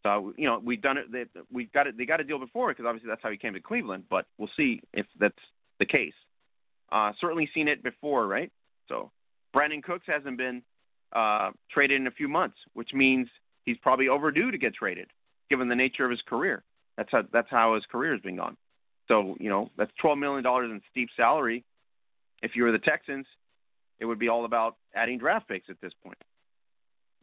So 0.03 0.33
you 0.37 0.45
know, 0.45 0.61
we've 0.63 0.81
done 0.81 0.97
it. 0.97 1.11
They, 1.11 1.25
we 1.51 1.65
got 1.65 1.87
it. 1.87 1.97
They 1.97 2.05
got 2.05 2.21
a 2.21 2.23
deal 2.23 2.39
before 2.39 2.69
because 2.69 2.85
obviously 2.85 3.09
that's 3.09 3.21
how 3.23 3.31
he 3.31 3.37
came 3.37 3.53
to 3.53 3.59
Cleveland. 3.59 4.05
But 4.09 4.25
we'll 4.37 4.49
see 4.55 4.81
if 4.93 5.05
that's 5.19 5.35
the 5.79 5.85
case. 5.85 6.13
Uh, 6.91 7.11
certainly 7.19 7.49
seen 7.53 7.67
it 7.67 7.83
before, 7.83 8.25
right? 8.27 8.51
So 8.87 9.11
Brandin 9.55 9.83
Cooks 9.83 10.05
hasn't 10.07 10.37
been 10.37 10.61
uh, 11.13 11.51
traded 11.71 11.99
in 12.01 12.07
a 12.07 12.11
few 12.11 12.27
months, 12.27 12.57
which 12.73 12.93
means 12.93 13.27
he's 13.65 13.77
probably 13.77 14.09
overdue 14.09 14.51
to 14.51 14.57
get 14.57 14.73
traded, 14.73 15.07
given 15.49 15.67
the 15.67 15.75
nature 15.75 16.05
of 16.05 16.11
his 16.11 16.21
career. 16.27 16.63
That's 16.97 17.09
how 17.11 17.23
that's 17.31 17.49
how 17.49 17.75
his 17.75 17.85
career 17.91 18.11
has 18.13 18.21
been 18.21 18.35
gone. 18.35 18.57
So 19.07 19.35
you 19.39 19.49
know 19.49 19.71
that's 19.77 19.91
twelve 19.99 20.17
million 20.17 20.43
dollars 20.43 20.71
in 20.71 20.81
steep 20.91 21.09
salary. 21.15 21.63
If 22.41 22.55
you 22.55 22.63
were 22.63 22.71
the 22.71 22.79
Texans, 22.79 23.25
it 23.99 24.05
would 24.05 24.19
be 24.19 24.29
all 24.29 24.45
about 24.45 24.75
adding 24.95 25.17
draft 25.17 25.47
picks 25.47 25.69
at 25.69 25.79
this 25.81 25.93
point. 26.03 26.17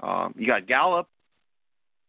Um, 0.01 0.35
you 0.37 0.47
got 0.47 0.67
Gallup. 0.67 1.09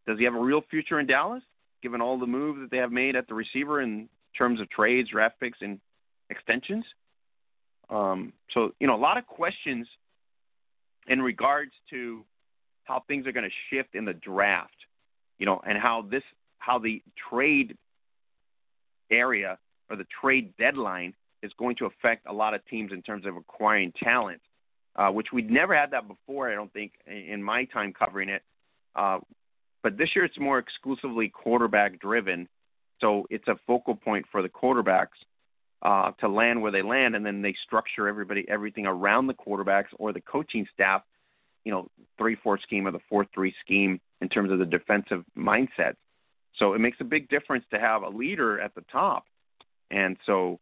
Does 0.08 0.18
he 0.18 0.26
have 0.26 0.36
a 0.36 0.40
real 0.40 0.62
future 0.70 1.00
in 1.00 1.08
Dallas, 1.08 1.44
given 1.82 2.02
all 2.02 2.20
the 2.20 2.28
moves 2.28 2.60
that 2.62 2.72
they 2.72 2.78
have 2.78 2.92
made 2.92 3.16
at 3.16 3.28
the 3.28 3.34
receiver 3.34 3.82
in 3.82 4.08
terms 4.38 4.62
of 4.62 4.70
trades, 4.70 5.10
draft 5.10 5.40
picks, 5.40 5.60
and 5.62 5.80
extensions? 6.30 6.86
Um, 7.90 8.34
so, 8.54 8.74
you 8.80 8.88
know, 8.88 8.96
a 8.96 8.98
lot 8.98 9.18
of 9.18 9.28
questions 9.28 9.88
in 11.08 11.22
regards 11.22 11.72
to 11.90 12.24
how 12.84 13.04
things 13.08 13.26
are 13.28 13.32
going 13.32 13.50
to 13.50 13.56
shift 13.70 13.96
in 13.96 14.06
the 14.06 14.14
draft, 14.14 14.76
you 15.40 15.46
know, 15.46 15.62
and 15.68 15.78
how 15.78 16.04
this, 16.10 16.24
how 16.60 16.80
the 16.80 17.02
trade 17.30 17.78
area 19.12 19.58
or 19.90 19.96
the 19.96 20.06
trade 20.22 20.54
deadline 20.58 21.14
is 21.44 21.52
going 21.58 21.76
to 21.78 21.86
affect 21.86 22.26
a 22.28 22.34
lot 22.34 22.54
of 22.54 22.66
teams 22.68 22.92
in 22.92 23.02
terms 23.02 23.26
of 23.26 23.36
acquiring 23.36 23.92
talent, 24.04 24.42
uh, 24.96 25.10
which 25.10 25.28
we'd 25.32 25.50
never 25.50 25.76
had 25.76 25.92
that 25.92 26.08
before, 26.08 26.52
I 26.52 26.56
don't 26.56 26.74
think, 26.74 26.94
in 27.06 27.42
my 27.42 27.66
time 27.66 27.94
covering 27.94 28.30
it. 28.30 28.42
Uh, 28.96 29.20
but 29.84 29.98
this 29.98 30.10
year 30.16 30.26
it's 30.26 30.40
more 30.40 30.58
exclusively 30.58 31.30
quarterback 31.30 32.00
driven. 32.00 32.48
So 33.02 33.28
it's 33.30 33.48
a 33.48 33.56
focal 33.68 33.96
point 33.96 34.26
for 34.32 34.42
the 34.42 34.50
quarterbacks 34.50 35.20
uh, 35.86 36.12
to 36.20 36.28
land 36.28 36.60
where 36.60 36.72
they 36.72 36.82
land, 36.82 37.16
and 37.16 37.24
then 37.24 37.44
they 37.44 37.56
structure 37.64 38.08
everybody 38.08 38.44
everything 38.50 38.88
around 38.88 39.28
the 39.28 39.36
quarterbacks 39.36 39.90
or 40.00 40.12
the 40.12 40.20
coaching 40.20 40.66
staff, 40.74 41.04
you 41.64 41.72
know, 41.72 41.88
three 42.18 42.36
four 42.36 42.58
scheme 42.60 42.88
or 42.88 42.92
the 42.92 43.00
four 43.08 43.28
three 43.36 43.54
scheme 43.64 44.02
in 44.20 44.28
terms 44.28 44.52
of 44.52 44.58
the 44.58 44.66
defensive 44.66 45.24
mindset. 45.38 45.94
So 46.58 46.74
it 46.74 46.80
makes 46.80 46.98
a 47.02 47.04
big 47.04 47.30
difference 47.30 47.66
to 47.72 47.80
have 47.80 48.02
a 48.02 48.10
leader 48.10 48.60
at 48.60 48.74
the 48.74 48.84
top, 48.92 49.26
and 49.92 50.18
so 50.26 50.60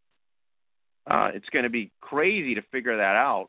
uh, 1.09 1.29
it's 1.33 1.47
going 1.53 1.63
to 1.63 1.69
be 1.69 1.89
crazy 2.01 2.55
to 2.55 2.61
figure 2.73 2.97
that 2.97 3.15
out. 3.15 3.47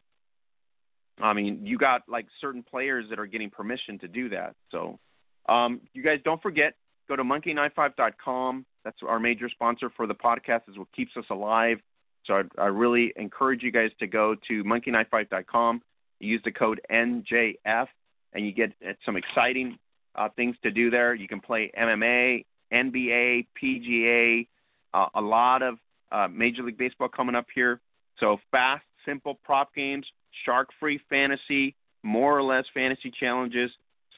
I 1.21 1.33
mean, 1.33 1.67
you 1.67 1.77
got 1.77 2.03
like 2.09 2.27
certain 2.41 2.63
players 2.63 3.07
that 3.11 3.19
are 3.19 3.27
getting 3.27 3.51
permission 3.51 3.99
to 4.01 4.09
do 4.09 4.29
that. 4.29 4.55
So 4.71 5.01
um, 5.49 5.81
you 5.93 6.05
guys 6.05 6.21
don't 6.25 6.41
forget, 6.41 6.75
go 7.09 7.17
to 7.17 7.25
MonkeyKnifeFight.com 7.25 8.65
that's 8.85 8.99
our 9.07 9.19
major 9.19 9.49
sponsor 9.49 9.91
for 9.97 10.07
the 10.07 10.15
podcast. 10.15 10.63
Is 10.69 10.79
what 10.79 10.91
keeps 10.93 11.17
us 11.17 11.25
alive. 11.31 11.79
So 12.27 12.35
I, 12.35 12.63
I 12.63 12.67
really 12.67 13.13
encourage 13.17 13.63
you 13.63 13.71
guys 13.71 13.91
to 13.99 14.07
go 14.07 14.35
to 14.49 14.65
MonkeyKnifeFight.com. 14.65 15.83
Use 16.21 16.41
the 16.45 16.53
code 16.53 16.81
NJF, 16.91 17.87
and 18.33 18.47
you 18.47 18.53
get 18.53 18.73
uh, 18.87 18.93
some 19.05 19.17
exciting 19.17 19.79
uh, 20.15 20.29
things 20.37 20.57
to 20.63 20.71
do 20.71 20.91
there. 20.91 21.15
You 21.15 21.29
can 21.29 21.41
play 21.41 21.71
MMA, 21.79 22.45
NBA, 22.73 23.47
PGA, 23.63 24.47
uh, 24.95 25.07
a 25.15 25.21
lot 25.21 25.63
of 25.63 25.79
uh, 26.13 26.29
Major 26.29 26.63
League 26.63 26.79
Baseball 26.79 27.09
coming 27.09 27.35
up 27.35 27.47
here. 27.55 27.81
So 28.21 28.39
fast, 28.51 28.85
simple 29.05 29.39
prop 29.45 29.75
games, 29.75 30.07
shark-free 30.45 31.01
fantasy, 31.11 31.75
more 32.03 32.37
or 32.37 32.43
less 32.43 32.65
fantasy 32.73 33.11
challenges, 33.11 33.71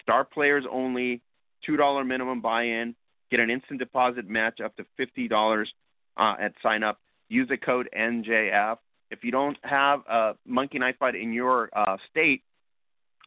star 0.03 0.25
players 0.25 0.65
only, 0.71 1.23
two 1.65 1.77
dollar 1.77 2.05
minimum 2.05 2.41
buy-in. 2.41 2.95
Get 3.31 3.41
an 3.41 3.51
instant 3.51 3.79
deposit 3.81 4.29
match 4.29 4.61
up 4.61 4.75
to 4.77 4.87
$50 4.99 5.67
uh, 6.17 6.35
at 6.41 6.53
sign 6.63 6.83
up. 6.83 7.01
Use 7.29 7.49
the 7.49 7.57
code 7.57 7.89
NJF. 7.97 8.79
If 9.11 9.25
you 9.25 9.31
don't 9.31 9.57
have 9.63 10.01
a 10.09 10.35
Monkey 10.47 10.79
Knife 10.79 10.97
Fight 10.99 11.15
in 11.15 11.33
your 11.33 11.71
uh, 11.73 11.97
state, 12.11 12.43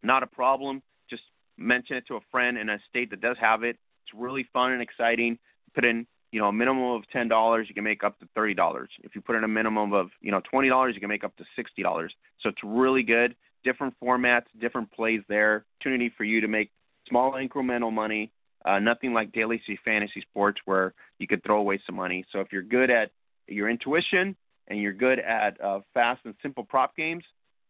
not 0.03 0.23
a 0.23 0.27
problem. 0.27 0.81
Just 1.09 1.23
mention 1.57 1.97
it 1.97 2.07
to 2.07 2.15
a 2.15 2.19
friend 2.31 2.57
in 2.57 2.69
a 2.69 2.79
state 2.89 3.09
that 3.11 3.21
does 3.21 3.37
have 3.39 3.63
it. 3.63 3.77
It's 4.05 4.13
really 4.13 4.47
fun 4.53 4.71
and 4.71 4.81
exciting. 4.81 5.37
Put 5.75 5.85
in, 5.85 6.07
you 6.31 6.39
know, 6.39 6.47
a 6.47 6.53
minimum 6.53 6.91
of 6.91 7.03
ten 7.11 7.27
dollars, 7.27 7.67
you 7.69 7.75
can 7.75 7.83
make 7.83 8.03
up 8.03 8.19
to 8.19 8.27
thirty 8.35 8.53
dollars. 8.53 8.89
If 9.03 9.15
you 9.15 9.21
put 9.21 9.35
in 9.35 9.43
a 9.43 9.47
minimum 9.47 9.93
of, 9.93 10.09
you 10.21 10.31
know, 10.31 10.41
twenty 10.49 10.69
dollars, 10.69 10.95
you 10.95 11.01
can 11.01 11.09
make 11.09 11.23
up 11.23 11.35
to 11.37 11.45
sixty 11.55 11.83
dollars. 11.83 12.13
So 12.41 12.49
it's 12.49 12.63
really 12.63 13.03
good. 13.03 13.35
Different 13.63 13.93
formats, 14.01 14.45
different 14.59 14.91
plays 14.91 15.21
there. 15.27 15.65
Opportunity 15.79 16.11
for 16.17 16.23
you 16.23 16.41
to 16.41 16.47
make 16.47 16.71
small 17.07 17.33
incremental 17.33 17.91
money. 17.91 18.31
Uh, 18.65 18.79
nothing 18.79 19.13
like 19.13 19.31
daily 19.31 19.61
fantasy 19.85 20.21
sports 20.21 20.59
where 20.65 20.93
you 21.17 21.27
could 21.27 21.43
throw 21.43 21.59
away 21.59 21.79
some 21.85 21.95
money. 21.95 22.25
So 22.31 22.39
if 22.39 22.51
you're 22.51 22.61
good 22.61 22.89
at 22.89 23.11
your 23.47 23.69
intuition 23.69 24.35
and 24.67 24.79
you're 24.79 24.93
good 24.93 25.19
at 25.19 25.59
uh, 25.61 25.79
fast 25.93 26.21
and 26.25 26.35
simple 26.41 26.63
prop 26.63 26.95
games, 26.95 27.23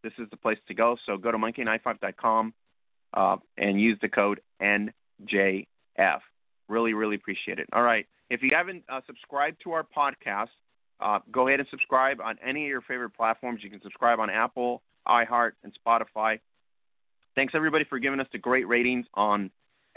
this 0.04 0.14
is 0.18 0.28
the 0.32 0.38
place 0.38 0.58
to 0.68 0.74
go. 0.74 0.98
So 1.06 1.18
go 1.18 1.32
to 1.32 1.38
MonkeyKnifeFight.com 1.38 2.54
uh, 3.14 3.38
and 3.58 3.80
use 3.80 3.98
the 4.02 4.10
code 4.10 4.42
NJF. 4.62 5.66
Really, 6.68 6.94
really 6.94 7.16
appreciate 7.16 7.60
it. 7.60 7.68
All 7.74 7.84
right. 7.84 8.06
If 8.30 8.44
you 8.44 8.52
haven't 8.54 8.84
uh, 8.90 9.02
subscribed 9.08 9.58
to 9.64 9.72
our 9.72 9.84
podcast, 9.84 10.50
uh, 11.00 11.20
go 11.32 11.48
ahead 11.48 11.60
and 11.60 11.70
subscribe 11.70 12.20
on 12.22 12.38
any 12.46 12.64
of 12.66 12.70
your 12.70 12.82
favorite 12.82 13.12
platforms. 13.12 13.62
You 13.64 13.70
can 13.70 13.82
subscribe 13.82 14.20
on 14.20 14.30
Apple, 14.30 14.82
iHeart, 15.08 15.52
and 15.64 15.74
Spotify. 15.86 16.40
Thanks 17.36 17.54
everybody 17.56 17.86
for 17.86 18.00
giving 18.00 18.20
us 18.20 18.28
the 18.32 18.38
great 18.38 18.68
ratings 18.68 19.06
on 19.14 19.50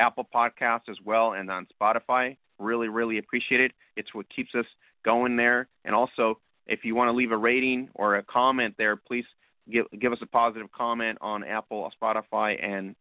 Apple 0.03 0.29
Podcasts 0.35 0.89
as 0.89 0.97
well 1.05 1.33
and 1.35 1.51
on 1.51 1.67
Spotify. 1.81 2.37
Really, 2.59 2.89
really 2.89 3.19
appreciate 3.19 3.61
it. 3.61 3.73
It's 3.97 4.13
what 4.15 4.27
keeps 4.35 4.55
us 4.55 4.67
going 5.05 5.37
there. 5.37 5.69
And 5.85 5.95
also, 5.95 6.39
if 6.67 6.85
you 6.85 6.95
want 6.95 7.09
to 7.09 7.13
leave 7.13 7.33
a 7.33 7.37
rating 7.37 7.89
or 7.95 8.17
a 8.17 8.23
comment 8.23 8.75
there, 8.79 8.97
please 8.97 9.25
give 9.71 9.87
give 9.99 10.13
us 10.13 10.19
a 10.23 10.27
positive 10.27 10.71
comment 10.73 11.19
on 11.21 11.45
Apple, 11.45 11.91
Spotify, 12.01 12.63
and 12.63 12.95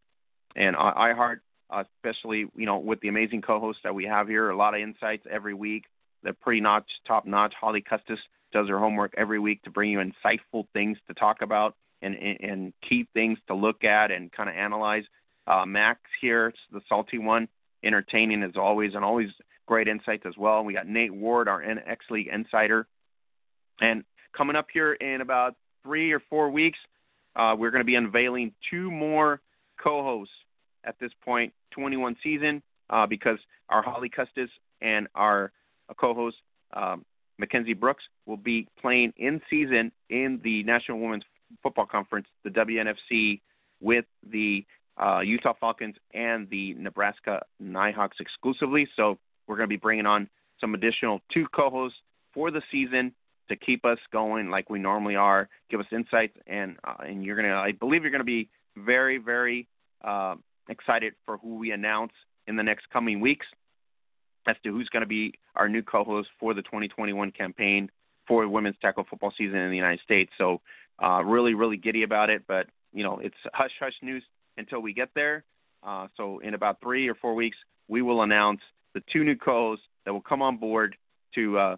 and 0.55 0.75
iHeart, 0.75 1.39
especially 1.71 2.47
you 2.55 2.65
know 2.65 2.77
with 2.77 2.99
the 3.01 3.07
amazing 3.07 3.41
co-hosts 3.41 3.81
that 3.83 3.93
we 3.93 4.05
have 4.05 4.27
here. 4.27 4.49
A 4.49 4.57
lot 4.57 4.73
of 4.73 4.81
insights 4.81 5.25
every 5.29 5.53
week. 5.53 5.85
They're 6.23 6.33
pretty 6.33 6.61
notch, 6.61 6.89
top 7.07 7.25
notch. 7.25 7.53
Holly 7.59 7.81
Custis 7.81 8.19
does 8.53 8.67
her 8.67 8.77
homework 8.77 9.13
every 9.17 9.39
week 9.39 9.63
to 9.63 9.71
bring 9.71 9.91
you 9.91 9.99
insightful 9.99 10.65
things 10.73 10.97
to 11.07 11.13
talk 11.13 11.41
about 11.41 11.75
and 12.01 12.15
and, 12.15 12.37
and 12.41 12.73
key 12.87 13.07
things 13.13 13.37
to 13.47 13.55
look 13.55 13.83
at 13.83 14.11
and 14.11 14.31
kind 14.31 14.49
of 14.49 14.55
analyze. 14.55 15.03
Uh, 15.47 15.65
Max 15.65 15.99
here, 16.19 16.53
the 16.71 16.81
salty 16.87 17.17
one, 17.17 17.47
entertaining 17.83 18.43
as 18.43 18.51
always, 18.55 18.93
and 18.93 19.03
always 19.03 19.29
great 19.65 19.87
insights 19.87 20.23
as 20.25 20.37
well. 20.37 20.63
We 20.63 20.73
got 20.73 20.87
Nate 20.87 21.13
Ward, 21.13 21.47
our 21.47 21.61
X 21.63 22.05
League 22.09 22.27
insider, 22.27 22.87
and 23.79 24.03
coming 24.35 24.55
up 24.55 24.67
here 24.71 24.93
in 24.93 25.21
about 25.21 25.55
three 25.83 26.11
or 26.11 26.21
four 26.29 26.49
weeks, 26.49 26.77
uh, 27.35 27.55
we're 27.57 27.71
going 27.71 27.81
to 27.81 27.85
be 27.85 27.95
unveiling 27.95 28.53
two 28.69 28.91
more 28.91 29.41
co-hosts 29.81 30.33
at 30.83 30.95
this 30.99 31.11
point, 31.23 31.53
21 31.71 32.15
season, 32.23 32.61
uh, 32.89 33.05
because 33.05 33.39
our 33.69 33.81
Holly 33.81 34.09
Custis 34.09 34.49
and 34.81 35.07
our 35.15 35.51
co-host 35.97 36.37
um, 36.73 37.05
Mackenzzie 37.37 37.73
Brooks 37.73 38.03
will 38.25 38.37
be 38.37 38.67
playing 38.79 39.13
in 39.17 39.41
season 39.49 39.91
in 40.09 40.39
the 40.43 40.63
National 40.63 40.99
Women's 40.99 41.23
Football 41.63 41.85
Conference, 41.85 42.27
the 42.43 42.49
WNFC, 42.49 43.41
with 43.79 44.05
the 44.29 44.65
uh, 44.97 45.19
Utah 45.19 45.53
Falconz 45.61 45.95
and 46.13 46.49
the 46.49 46.73
Nebraska 46.75 47.43
Nighthawks 47.59 48.17
exclusively. 48.19 48.87
So 48.95 49.17
we're 49.47 49.57
going 49.57 49.67
to 49.67 49.73
be 49.73 49.77
bringing 49.77 50.05
on 50.05 50.29
some 50.59 50.73
additional 50.73 51.21
two 51.33 51.47
co-hosts 51.53 51.97
for 52.33 52.51
the 52.51 52.61
season 52.71 53.13
to 53.49 53.55
keep 53.55 53.83
us 53.83 53.97
going 54.11 54.49
like 54.49 54.69
we 54.69 54.79
normally 54.79 55.15
are, 55.15 55.49
give 55.69 55.79
us 55.79 55.85
insights, 55.91 56.37
and 56.47 56.77
uh, 56.85 57.03
and 57.05 57.23
you're 57.23 57.35
gonna, 57.35 57.55
I 57.55 57.73
believe 57.73 58.03
you're 58.03 58.11
gonna 58.11 58.23
be 58.23 58.47
very 58.77 59.17
very 59.17 59.67
uh, 60.03 60.35
excited 60.69 61.13
for 61.25 61.37
who 61.37 61.57
we 61.57 61.71
announce 61.71 62.13
in 62.47 62.55
the 62.55 62.63
next 62.63 62.89
coming 62.89 63.19
weeks 63.19 63.45
as 64.47 64.55
to 64.63 64.71
who's 64.71 64.89
going 64.89 65.01
to 65.01 65.07
be 65.07 65.33
our 65.55 65.69
new 65.69 65.83
co-host 65.83 66.29
for 66.39 66.53
the 66.53 66.63
2021 66.63 67.31
campaign 67.31 67.91
for 68.27 68.47
women's 68.47 68.75
tackle 68.81 69.05
football 69.07 69.31
season 69.37 69.57
in 69.57 69.69
the 69.69 69.75
United 69.75 69.99
States. 70.03 70.31
So 70.37 70.61
uh, 71.03 71.21
really 71.23 71.53
really 71.53 71.77
giddy 71.77 72.03
about 72.03 72.29
it, 72.29 72.43
but 72.47 72.67
you 72.93 73.03
know 73.03 73.19
it's 73.19 73.35
hush 73.53 73.71
hush 73.79 73.93
news 74.01 74.23
until 74.57 74.79
we 74.81 74.93
get 74.93 75.09
there. 75.15 75.43
Uh, 75.83 76.07
so 76.15 76.39
in 76.39 76.53
about 76.53 76.79
three 76.81 77.07
or 77.07 77.15
four 77.15 77.33
weeks, 77.33 77.57
we 77.87 78.01
will 78.01 78.21
announce 78.21 78.61
the 78.93 79.01
two 79.11 79.23
new 79.23 79.35
co-hosts 79.35 79.85
that 80.05 80.13
will 80.13 80.21
come 80.21 80.41
on 80.41 80.57
board 80.57 80.95
to 81.35 81.57
uh, 81.57 81.75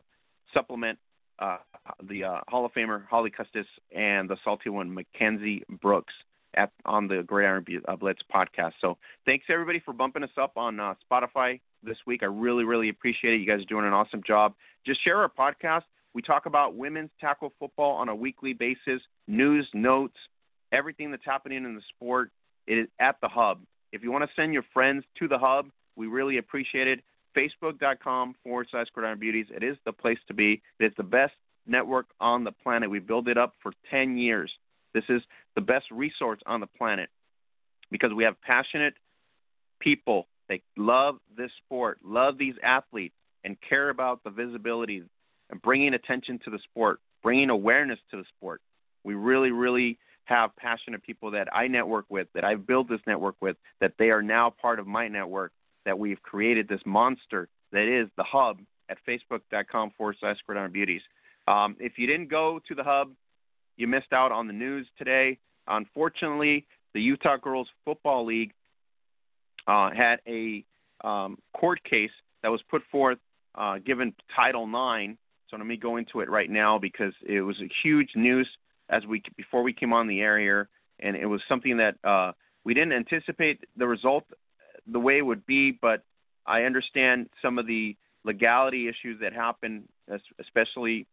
supplement 0.54 0.98
uh, 1.40 1.58
the 2.10 2.24
uh, 2.24 2.40
Hall 2.48 2.66
of 2.66 2.74
Famer 2.74 3.04
Holly 3.10 3.30
Custis 3.30 3.66
and 3.96 4.30
the 4.30 4.38
salty 4.44 4.70
one 4.70 4.94
Mackenzzie 4.94 5.64
Brooks 5.82 6.14
at 6.56 6.72
on 6.86 7.08
the 7.08 7.24
Gridiron 7.24 7.66
uh, 7.88 7.96
Blitz 7.96 8.22
podcast. 8.34 8.74
So 8.80 8.98
thanks 9.26 9.46
everybody 9.50 9.82
for 9.84 9.94
bumping 9.94 10.24
us 10.24 10.30
up 10.40 10.58
on 10.58 10.80
uh, 10.80 10.94
Spotify 11.10 11.60
this 11.82 11.98
week. 12.06 12.22
I 12.24 12.28
really 12.28 12.64
really 12.64 12.90
appreciate 12.90 13.34
it. 13.34 13.38
You 13.38 13.48
guys 13.48 13.62
are 13.62 13.66
doing 13.66 13.86
an 13.86 13.94
awesome 13.94 14.22
job. 14.26 14.54
Just 14.86 15.04
share 15.04 15.18
our 15.18 15.30
podcast. 15.30 15.84
We 16.14 16.22
talk 16.22 16.46
about 16.46 16.76
women's 16.76 17.10
tackle 17.20 17.54
football 17.60 17.96
on 17.96 18.08
a 18.08 18.16
weekly 18.16 18.54
basis, 18.54 19.02
news, 19.28 19.68
notes, 19.74 20.16
everything 20.72 21.10
that's 21.10 21.26
happening 21.26 21.66
in 21.66 21.76
the 21.76 21.82
sport. 21.96 22.30
It 22.68 22.78
is 22.78 22.88
at 23.00 23.18
the 23.22 23.28
hub. 23.28 23.62
If 23.92 24.04
you 24.04 24.12
want 24.12 24.24
to 24.24 24.30
send 24.36 24.54
your 24.54 24.64
friends 24.74 25.04
to 25.20 25.28
the 25.28 25.38
hub, 25.38 25.68
we 25.96 26.08
really 26.08 26.38
appreciate 26.38 26.88
it 26.88 27.04
facebook.com 27.36 28.36
forward 28.44 28.68
slash 28.72 28.88
Gridiron 28.94 29.20
Beauties. 29.20 29.48
It 29.50 29.64
is 29.64 29.78
the 29.86 29.92
place 29.92 30.20
to 30.28 30.34
be. 30.34 30.62
It's 30.80 30.96
the 30.98 31.04
best 31.04 31.34
network 31.66 32.08
on 32.20 32.44
the 32.44 32.52
planet. 32.52 32.90
We 32.90 33.00
built 33.00 33.28
it 33.28 33.38
up 33.38 33.54
for 33.62 33.74
10 33.90 34.18
years. 34.18 34.52
This 34.94 35.04
is 35.10 35.22
the 35.56 35.62
best 35.62 35.86
resource 35.92 36.40
on 36.46 36.60
the 36.60 36.68
planet 36.68 37.10
because 37.92 38.14
we 38.14 38.24
have 38.24 38.40
passionate 38.42 38.94
people 39.80 40.28
that 40.50 40.60
love 40.78 41.18
this 41.36 41.52
sport, 41.66 42.00
love 42.04 42.38
these 42.38 42.56
athletes, 42.64 43.16
and 43.44 43.58
care 43.68 43.90
about 43.90 44.24
the 44.24 44.30
visibility 44.30 45.04
and 45.50 45.62
bringing 45.62 45.94
attention 45.94 46.40
to 46.46 46.52
the 46.52 46.60
sport, 46.60 47.00
bringing 47.22 47.50
awareness 47.50 48.00
to 48.12 48.18
the 48.18 48.26
sport. 48.38 48.62
We 49.04 49.16
really, 49.16 49.52
really 49.52 49.98
have 50.26 50.56
passionate 50.56 51.04
people 51.04 51.32
that 51.32 51.48
I 51.54 51.68
network 51.68 52.06
with, 52.10 52.28
that 52.34 52.44
I've 52.44 52.66
built 52.66 52.90
this 52.90 53.02
network 53.06 53.36
with, 53.42 53.58
that 53.82 53.94
they 53.98 54.10
are 54.10 54.22
now 54.22 54.50
part 54.50 54.80
of 54.80 54.88
my 54.88 55.08
network 55.08 55.52
that 55.86 55.98
we've 55.98 56.22
created 56.22 56.68
this 56.68 56.82
monster 56.86 57.50
that 57.72 57.88
is 57.88 58.08
the 58.18 58.24
hub 58.24 58.60
at 58.90 58.98
facebook.com 59.08 59.92
forward 59.98 60.16
slash 60.20 60.38
gridiron 60.46 60.72
beauties. 60.72 61.02
Um, 61.48 61.76
if 61.80 61.94
you 61.98 62.08
didn't 62.08 62.30
go 62.30 62.60
to 62.68 62.76
the 62.76 62.84
hub, 62.84 63.12
you 63.76 63.88
missed 63.88 64.14
out 64.14 64.32
on 64.32 64.48
the 64.48 64.54
news 64.54 64.88
today. 64.98 65.40
Unfortunately, 65.68 66.66
the 66.94 67.02
Utah 67.02 67.38
Girls 67.38 67.68
Football 67.84 68.26
League 68.26 68.54
uh, 69.68 69.90
had 69.92 70.20
a 70.28 70.64
um, 71.04 71.38
court 71.54 71.84
case 71.84 72.12
that 72.44 72.50
was 72.50 72.62
put 72.70 72.84
forth 72.92 73.18
uh, 73.56 73.80
given 73.80 74.14
Title 74.36 74.66
IX. 74.66 75.18
So 75.50 75.58
let 75.58 75.66
me 75.66 75.78
go 75.78 75.98
into 75.98 76.22
it 76.22 76.30
right 76.30 76.50
now 76.50 76.78
because 76.80 77.14
it 77.26 77.42
was 77.42 77.60
a 77.62 77.70
huge 77.84 78.10
news 78.16 78.48
as 78.94 79.06
we 79.06 79.22
before 79.36 79.64
we 79.64 79.74
came 79.74 79.94
on 79.94 80.08
the 80.08 80.22
air 80.22 80.40
here, 80.40 80.70
and 81.00 81.16
it 81.16 81.26
was 81.26 81.42
something 81.50 81.78
that 81.78 81.96
uh, 82.04 82.32
we 82.64 82.74
didn't 82.74 82.94
anticipate 82.94 83.60
the 83.78 83.88
result 83.88 84.24
the 84.88 85.00
way 85.00 85.18
it 85.18 85.26
would 85.26 85.46
be, 85.46 85.72
but 85.72 86.04
I 86.46 86.64
understand 86.64 87.30
some 87.42 87.58
of 87.58 87.68
the 87.68 87.96
legality 88.24 88.88
issues 88.88 89.20
that 89.22 89.34
happen, 89.34 89.88
especially 90.40 91.08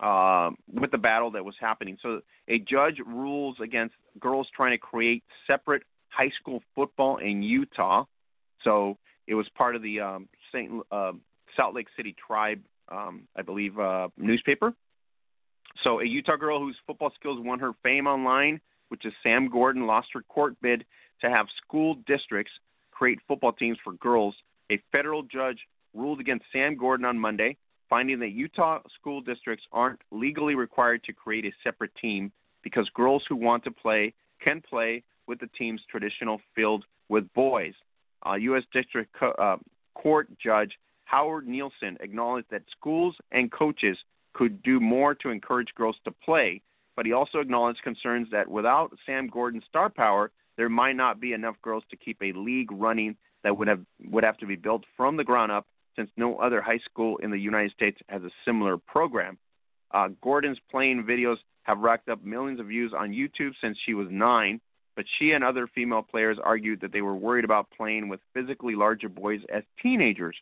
uh, 0.00 0.50
with 0.72 0.90
the 0.90 0.98
battle 0.98 1.30
that 1.32 1.44
was 1.44 1.54
happening. 1.60 1.96
So 2.02 2.20
a 2.48 2.58
judge 2.58 2.98
rules 3.04 3.56
against 3.62 3.94
girls 4.20 4.46
trying 4.54 4.72
to 4.72 4.78
create 4.78 5.22
separate 5.46 5.82
high 6.08 6.32
school 6.40 6.62
football 6.74 7.16
in 7.18 7.42
Utah. 7.42 8.04
So 8.62 8.98
it 9.26 9.34
was 9.34 9.46
part 9.56 9.76
of 9.76 9.82
the 9.82 10.00
um, 10.00 10.28
Saint 10.52 10.70
uh, 10.90 11.12
Salt 11.56 11.74
Lake 11.74 11.88
City 11.96 12.14
Tribe, 12.26 12.60
um, 12.90 13.22
I 13.36 13.42
believe, 13.42 13.78
uh, 13.78 14.08
newspaper. 14.16 14.74
So 15.82 16.00
a 16.00 16.04
Utah 16.04 16.36
girl 16.36 16.60
whose 16.60 16.76
football 16.86 17.12
skills 17.18 17.38
won 17.40 17.58
her 17.58 17.72
fame 17.82 18.06
online, 18.06 18.60
which 18.88 19.04
is 19.04 19.12
Sam 19.22 19.48
Gordon, 19.48 19.86
lost 19.86 20.08
her 20.14 20.22
court 20.22 20.54
bid 20.62 20.84
to 21.20 21.30
have 21.30 21.46
school 21.64 21.96
districts 22.06 22.52
create 22.94 23.18
football 23.26 23.52
teams 23.52 23.76
for 23.82 23.92
girls, 23.94 24.34
a 24.70 24.80
federal 24.92 25.22
judge 25.22 25.58
ruled 25.94 26.20
against 26.20 26.44
Sam 26.52 26.76
Gordon 26.76 27.04
on 27.04 27.18
Monday, 27.18 27.56
finding 27.90 28.18
that 28.20 28.30
Utah 28.30 28.80
school 28.98 29.20
districts 29.20 29.64
aren't 29.72 30.00
legally 30.10 30.54
required 30.54 31.02
to 31.04 31.12
create 31.12 31.44
a 31.44 31.52
separate 31.62 31.94
team 32.00 32.32
because 32.62 32.88
girls 32.94 33.22
who 33.28 33.36
want 33.36 33.64
to 33.64 33.70
play 33.70 34.14
can 34.42 34.62
play 34.62 35.02
with 35.26 35.40
the 35.40 35.48
team's 35.58 35.80
traditional 35.90 36.40
field 36.54 36.84
with 37.08 37.32
boys. 37.34 37.74
Uh, 38.24 38.34
U.S. 38.34 38.62
District 38.72 39.12
Co- 39.12 39.32
uh, 39.32 39.56
Court 39.94 40.28
Judge 40.42 40.72
Howard 41.04 41.46
Nielson 41.46 42.00
acknowledged 42.00 42.46
that 42.50 42.62
schools 42.70 43.14
and 43.32 43.52
coaches 43.52 43.98
could 44.34 44.62
do 44.62 44.78
more 44.80 45.14
to 45.14 45.30
encourage 45.30 45.74
girls 45.74 45.96
to 46.04 46.10
play, 46.10 46.60
but 46.96 47.06
he 47.06 47.12
also 47.12 47.38
acknowledged 47.38 47.82
concerns 47.82 48.28
that 48.30 48.48
without 48.48 48.96
Sam 49.06 49.28
Gordon's 49.28 49.64
star 49.68 49.88
power, 49.88 50.30
there 50.56 50.68
might 50.68 50.96
not 50.96 51.20
be 51.20 51.32
enough 51.32 51.56
girls 51.62 51.84
to 51.90 51.96
keep 51.96 52.18
a 52.20 52.32
league 52.32 52.70
running 52.70 53.16
that 53.42 53.56
would 53.56 53.68
have 53.68 53.80
would 54.10 54.24
have 54.24 54.36
to 54.38 54.46
be 54.46 54.56
built 54.56 54.84
from 54.96 55.16
the 55.16 55.24
ground 55.24 55.50
up 55.50 55.66
since 55.96 56.10
no 56.16 56.36
other 56.38 56.60
high 56.60 56.78
school 56.78 57.16
in 57.18 57.30
the 57.30 57.38
United 57.38 57.72
States 57.72 58.00
has 58.08 58.22
a 58.22 58.30
similar 58.44 58.76
program. 58.76 59.38
Uh, 59.92 60.08
Gordon's 60.22 60.58
playing 60.70 61.04
videos 61.04 61.36
have 61.62 61.78
racked 61.78 62.08
up 62.08 62.24
millions 62.24 62.60
of 62.60 62.66
views 62.66 62.92
on 62.96 63.10
YouTube 63.12 63.52
since 63.60 63.78
she 63.84 63.94
was 63.94 64.08
nine. 64.10 64.60
but 64.96 65.06
she 65.18 65.32
and 65.32 65.42
other 65.42 65.66
female 65.66 66.02
players 66.02 66.38
argued 66.42 66.80
that 66.80 66.92
they 66.92 67.02
were 67.02 67.14
worried 67.16 67.44
about 67.44 67.70
playing 67.76 68.08
with 68.08 68.20
physically 68.32 68.74
larger 68.74 69.08
boys 69.08 69.40
as 69.52 69.62
teenagers. 69.82 70.36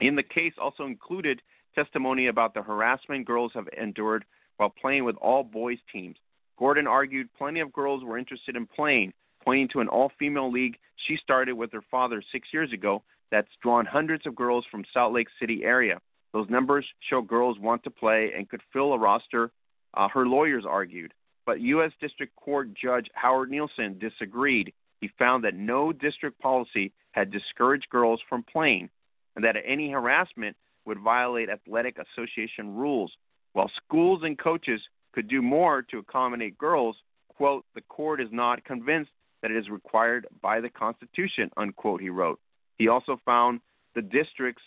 In 0.00 0.14
the 0.14 0.22
case 0.22 0.52
also 0.58 0.84
included 0.84 1.40
testimony 1.76 2.26
about 2.26 2.54
the 2.54 2.62
harassment 2.62 3.26
girls 3.26 3.52
have 3.54 3.68
endured 3.80 4.24
while 4.56 4.70
playing 4.70 5.04
with 5.04 5.16
all 5.16 5.44
boys 5.44 5.78
teams. 5.92 6.16
Gordon 6.58 6.86
argued 6.86 7.28
plenty 7.36 7.60
of 7.60 7.72
girls 7.72 8.02
were 8.02 8.18
interested 8.18 8.56
in 8.56 8.66
playing, 8.66 9.12
pointing 9.44 9.68
to 9.68 9.80
an 9.80 9.88
all 9.88 10.10
female 10.18 10.50
league 10.50 10.78
she 11.06 11.16
started 11.16 11.52
with 11.52 11.72
her 11.72 11.84
father 11.90 12.22
six 12.32 12.48
years 12.52 12.72
ago 12.72 13.02
that's 13.30 13.48
drawn 13.62 13.84
hundreds 13.86 14.26
of 14.26 14.34
girls 14.34 14.64
from 14.70 14.84
Salt 14.92 15.12
Lake 15.12 15.28
City 15.38 15.62
area. 15.62 16.00
Those 16.32 16.48
numbers 16.48 16.86
show 17.08 17.22
girls 17.22 17.58
want 17.58 17.82
to 17.84 17.90
play 17.90 18.32
and 18.36 18.48
could 18.48 18.62
fill 18.72 18.92
a 18.92 18.98
roster, 18.98 19.50
uh, 19.94 20.08
her 20.08 20.26
lawyers 20.26 20.64
argued. 20.66 21.12
But 21.44 21.60
U.S. 21.60 21.92
District 22.00 22.34
Court 22.36 22.74
Judge 22.74 23.08
Howard 23.14 23.50
Nielson 23.50 23.98
disagreed. 23.98 24.72
He 25.00 25.10
found 25.18 25.44
that 25.44 25.54
no 25.54 25.92
district 25.92 26.40
policy 26.40 26.92
had 27.12 27.30
discouraged 27.30 27.88
girls 27.90 28.20
from 28.28 28.42
playing 28.42 28.90
and 29.34 29.44
that 29.44 29.56
any 29.64 29.90
harassment 29.90 30.56
would 30.86 31.00
violate 31.00 31.50
athletic 31.50 31.98
association 31.98 32.74
rules. 32.74 33.12
While 33.52 33.70
schools 33.84 34.22
and 34.22 34.38
coaches 34.38 34.80
could 35.12 35.28
do 35.28 35.42
more 35.42 35.82
to 35.82 35.98
accommodate 35.98 36.56
girls, 36.56 36.96
quote, 37.36 37.64
the 37.74 37.80
court 37.82 38.20
is 38.20 38.28
not 38.30 38.64
convinced 38.64 39.10
that 39.42 39.50
it 39.50 39.56
is 39.56 39.68
required 39.68 40.26
by 40.40 40.60
the 40.60 40.70
Constitution, 40.70 41.50
unquote, 41.56 42.00
he 42.00 42.10
wrote. 42.10 42.40
He 42.78 42.88
also 42.88 43.20
found 43.24 43.60
the 43.94 44.02
districts 44.02 44.62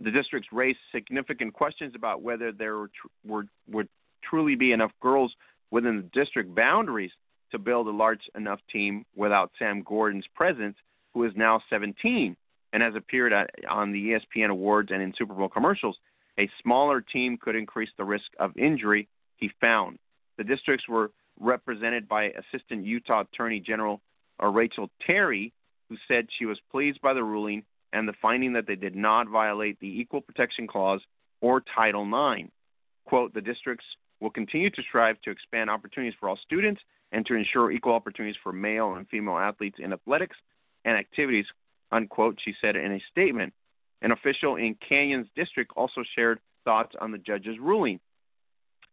the 0.00 0.12
districts 0.12 0.50
raised 0.52 0.78
significant 0.92 1.52
questions 1.54 1.92
about 1.96 2.22
whether 2.22 2.52
there 2.52 2.76
were, 2.76 2.90
were 3.26 3.46
would 3.68 3.88
truly 4.22 4.54
be 4.54 4.70
enough 4.70 4.92
girls 5.00 5.32
within 5.72 5.96
the 5.96 6.20
district 6.20 6.54
boundaries 6.54 7.10
to 7.50 7.58
build 7.58 7.88
a 7.88 7.90
large 7.90 8.20
enough 8.36 8.60
team 8.70 9.04
without 9.16 9.50
Sam 9.58 9.82
Gordon's 9.82 10.26
presence, 10.36 10.76
who 11.14 11.24
is 11.24 11.32
now 11.34 11.60
17 11.68 12.36
and 12.72 12.82
has 12.82 12.94
appeared 12.94 13.32
at, 13.32 13.50
on 13.68 13.92
the 13.92 14.10
ESPN 14.10 14.50
awards 14.50 14.90
and 14.92 15.02
in 15.02 15.14
Super 15.16 15.34
Bowl 15.34 15.48
commercials. 15.48 15.96
A 16.38 16.50
smaller 16.62 17.00
team 17.00 17.36
could 17.36 17.56
increase 17.56 17.90
the 17.96 18.04
risk 18.04 18.26
of 18.38 18.56
injury, 18.56 19.08
he 19.36 19.50
found. 19.60 19.98
The 20.36 20.44
districts 20.44 20.88
were 20.88 21.10
represented 21.40 22.08
by 22.08 22.32
Assistant 22.32 22.84
Utah 22.84 23.22
Attorney 23.22 23.60
General 23.60 24.00
uh, 24.42 24.46
Rachel 24.46 24.90
Terry, 25.04 25.52
who 25.88 25.96
said 26.06 26.28
she 26.38 26.46
was 26.46 26.58
pleased 26.70 27.00
by 27.00 27.14
the 27.14 27.24
ruling 27.24 27.64
and 27.92 28.06
the 28.06 28.12
finding 28.20 28.52
that 28.52 28.66
they 28.66 28.76
did 28.76 28.94
not 28.94 29.28
violate 29.28 29.80
the 29.80 30.00
Equal 30.00 30.20
Protection 30.20 30.66
Clause 30.66 31.00
or 31.40 31.62
Title 31.74 32.04
IX. 32.04 32.48
Quote, 33.06 33.32
the 33.32 33.40
districts 33.40 33.86
will 34.20 34.30
continue 34.30 34.70
to 34.70 34.82
strive 34.82 35.20
to 35.22 35.30
expand 35.30 35.70
opportunities 35.70 36.16
for 36.18 36.28
all 36.28 36.38
students 36.44 36.80
and 37.12 37.24
to 37.26 37.34
ensure 37.34 37.70
equal 37.70 37.94
opportunities 37.94 38.36
for 38.42 38.52
male 38.52 38.94
and 38.94 39.08
female 39.08 39.38
athletes 39.38 39.78
in 39.78 39.92
athletics 39.92 40.36
and 40.84 40.96
activities, 40.96 41.46
unquote, 41.90 42.38
she 42.44 42.54
said 42.60 42.76
in 42.76 42.92
a 42.92 43.02
statement. 43.10 43.52
An 44.00 44.12
official 44.12 44.56
in 44.56 44.76
Canyons 44.76 45.26
District 45.34 45.72
also 45.76 46.04
shared 46.14 46.38
thoughts 46.64 46.94
on 47.00 47.10
the 47.10 47.18
judge's 47.18 47.58
ruling. 47.58 48.00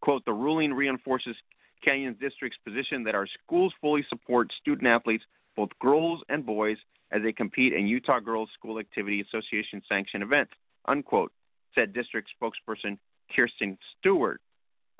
Quote, 0.01 0.26
the 0.26 0.34
ruling 0.34 0.73
reinforces 0.73 1.35
Canyons 1.84 2.17
District's 2.19 2.57
position 2.65 3.03
that 3.03 3.15
our 3.15 3.27
schools 3.43 3.73
fully 3.81 4.05
support 4.09 4.51
student 4.59 4.88
athletes, 4.88 5.23
both 5.55 5.69
girls 5.80 6.22
and 6.30 6.45
boys, 6.45 6.77
as 7.11 7.22
they 7.22 7.31
compete 7.31 7.73
in 7.73 7.88
Utah 7.88 8.19
Girls 8.19 8.49
School 8.57 8.80
Activity 8.80 9.22
Association 9.22 9.81
sanctioned 9.88 10.23
events, 10.23 10.53
unquote, 10.88 11.31
said 11.73 11.93
district 11.93 12.30
spokesperson 12.41 12.97
Kirsten 13.35 13.77
Stewart. 13.97 14.41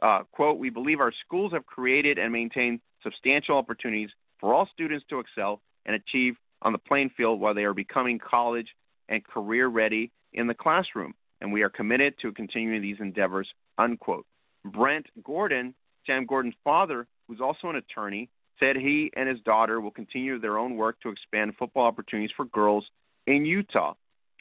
Uh, 0.01 0.23
quote, 0.31 0.59
we 0.59 0.69
believe 0.69 0.99
our 0.99 1.13
schools 1.26 1.51
have 1.53 1.65
created 1.65 2.19
and 2.19 2.31
maintained 2.31 2.80
substantial 3.01 3.57
opportunities 3.57 4.09
for 4.39 4.53
all 4.53 4.67
students 4.72 5.05
to 5.09 5.19
excel 5.19 5.61
and 5.85 5.95
achieve 5.95 6.35
on 6.65 6.73
the 6.73 6.79
playing 6.79 7.11
field 7.15 7.39
while 7.39 7.53
they 7.53 7.63
are 7.63 7.73
becoming 7.73 8.19
college 8.19 8.67
and 9.07 9.23
career 9.23 9.67
ready 9.67 10.11
in 10.33 10.47
the 10.47 10.53
classroom, 10.53 11.13
and 11.39 11.53
we 11.53 11.61
are 11.61 11.69
committed 11.69 12.15
to 12.21 12.31
continuing 12.33 12.81
these 12.81 12.97
endeavors, 12.99 13.47
unquote. 13.77 14.25
Brent 14.65 15.05
Gordon, 15.23 15.75
Sam 16.07 16.25
Gordon's 16.25 16.55
father, 16.63 17.07
who's 17.27 17.39
also 17.39 17.69
an 17.69 17.75
attorney, 17.75 18.29
said 18.59 18.75
he 18.75 19.11
and 19.15 19.29
his 19.29 19.39
daughter 19.41 19.79
will 19.79 19.91
continue 19.91 20.39
their 20.39 20.57
own 20.57 20.75
work 20.75 20.99
to 21.01 21.09
expand 21.09 21.53
football 21.57 21.85
opportunities 21.85 22.33
for 22.35 22.45
girls 22.45 22.85
in 23.27 23.45
Utah. 23.45 23.93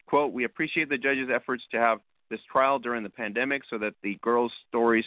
Quote, 0.06 0.32
we 0.32 0.44
appreciate 0.44 0.88
the 0.88 0.98
judge's 0.98 1.28
efforts 1.32 1.64
to 1.72 1.78
have 1.78 1.98
this 2.30 2.40
trial 2.50 2.78
during 2.78 3.02
the 3.02 3.10
pandemic 3.10 3.62
so 3.68 3.76
that 3.78 3.94
the 4.02 4.18
girls' 4.22 4.52
stories 4.68 5.04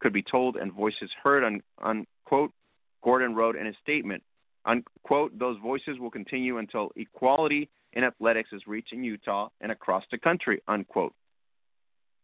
could 0.00 0.12
be 0.12 0.22
told 0.22 0.56
and 0.56 0.72
voices 0.72 1.10
heard, 1.22 1.62
unquote, 1.82 2.52
Gordon 3.02 3.34
wrote 3.34 3.56
in 3.56 3.66
a 3.66 3.72
statement. 3.82 4.22
Unquote, 4.68 5.36
those 5.38 5.56
voices 5.62 5.98
will 5.98 6.10
continue 6.10 6.58
until 6.58 6.90
equality 6.94 7.70
in 7.94 8.04
athletics 8.04 8.50
is 8.52 8.62
reached 8.66 8.92
in 8.92 9.02
Utah 9.02 9.48
and 9.62 9.72
across 9.72 10.04
the 10.10 10.18
country, 10.18 10.62
unquote. 10.68 11.14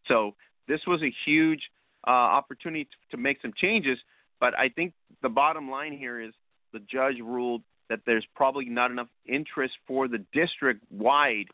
So 0.07 0.35
this 0.69 0.81
was 0.87 1.03
a 1.03 1.13
huge 1.25 1.63
uh, 2.07 2.11
opportunity 2.11 2.85
to, 2.85 3.17
to 3.17 3.17
make 3.17 3.41
some 3.41 3.55
changes, 3.57 3.99
but 4.41 4.57
I 4.59 4.69
think 4.69 4.93
the 5.23 5.31
bottom 5.31 5.71
line 5.71 5.97
here 5.97 6.21
is 6.21 6.35
the 6.75 6.81
judge 6.81 7.17
ruled 7.19 7.63
that 7.89 8.01
there's 8.05 8.27
probably 8.37 8.67
not 8.67 8.91
enough 8.91 9.09
interest 9.27 9.75
for 9.87 10.07
the 10.07 10.23
district 10.35 10.83
wide 10.91 11.47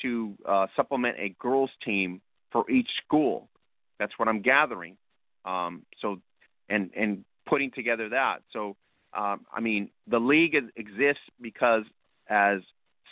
to 0.00 0.34
uh, 0.48 0.66
supplement 0.74 1.16
a 1.18 1.34
girls 1.38 1.70
team 1.84 2.22
for 2.50 2.70
each 2.70 2.88
school. 3.04 3.48
That's 3.98 4.12
what 4.18 4.28
I'm 4.28 4.40
gathering. 4.40 4.96
Um, 5.44 5.82
so, 6.00 6.20
and 6.68 6.90
and 6.96 7.24
putting 7.46 7.70
together 7.70 8.08
that. 8.10 8.42
So, 8.52 8.76
um, 9.14 9.46
I 9.52 9.60
mean, 9.60 9.90
the 10.06 10.18
league 10.18 10.56
exists 10.76 11.22
because 11.40 11.84
as 12.28 12.60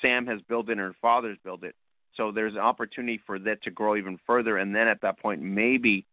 Sam 0.00 0.26
has 0.26 0.40
built 0.48 0.68
it 0.68 0.72
and 0.72 0.80
her 0.80 0.94
father's 1.00 1.38
built 1.44 1.62
it. 1.62 1.74
So 2.16 2.32
there's 2.32 2.54
an 2.54 2.60
opportunity 2.60 3.20
for 3.26 3.38
that 3.40 3.62
to 3.62 3.70
grow 3.70 3.96
even 3.96 4.18
further, 4.26 4.58
and 4.58 4.74
then 4.74 4.88
at 4.88 5.00
that 5.02 5.18
point, 5.18 5.42
maybe 5.42 6.04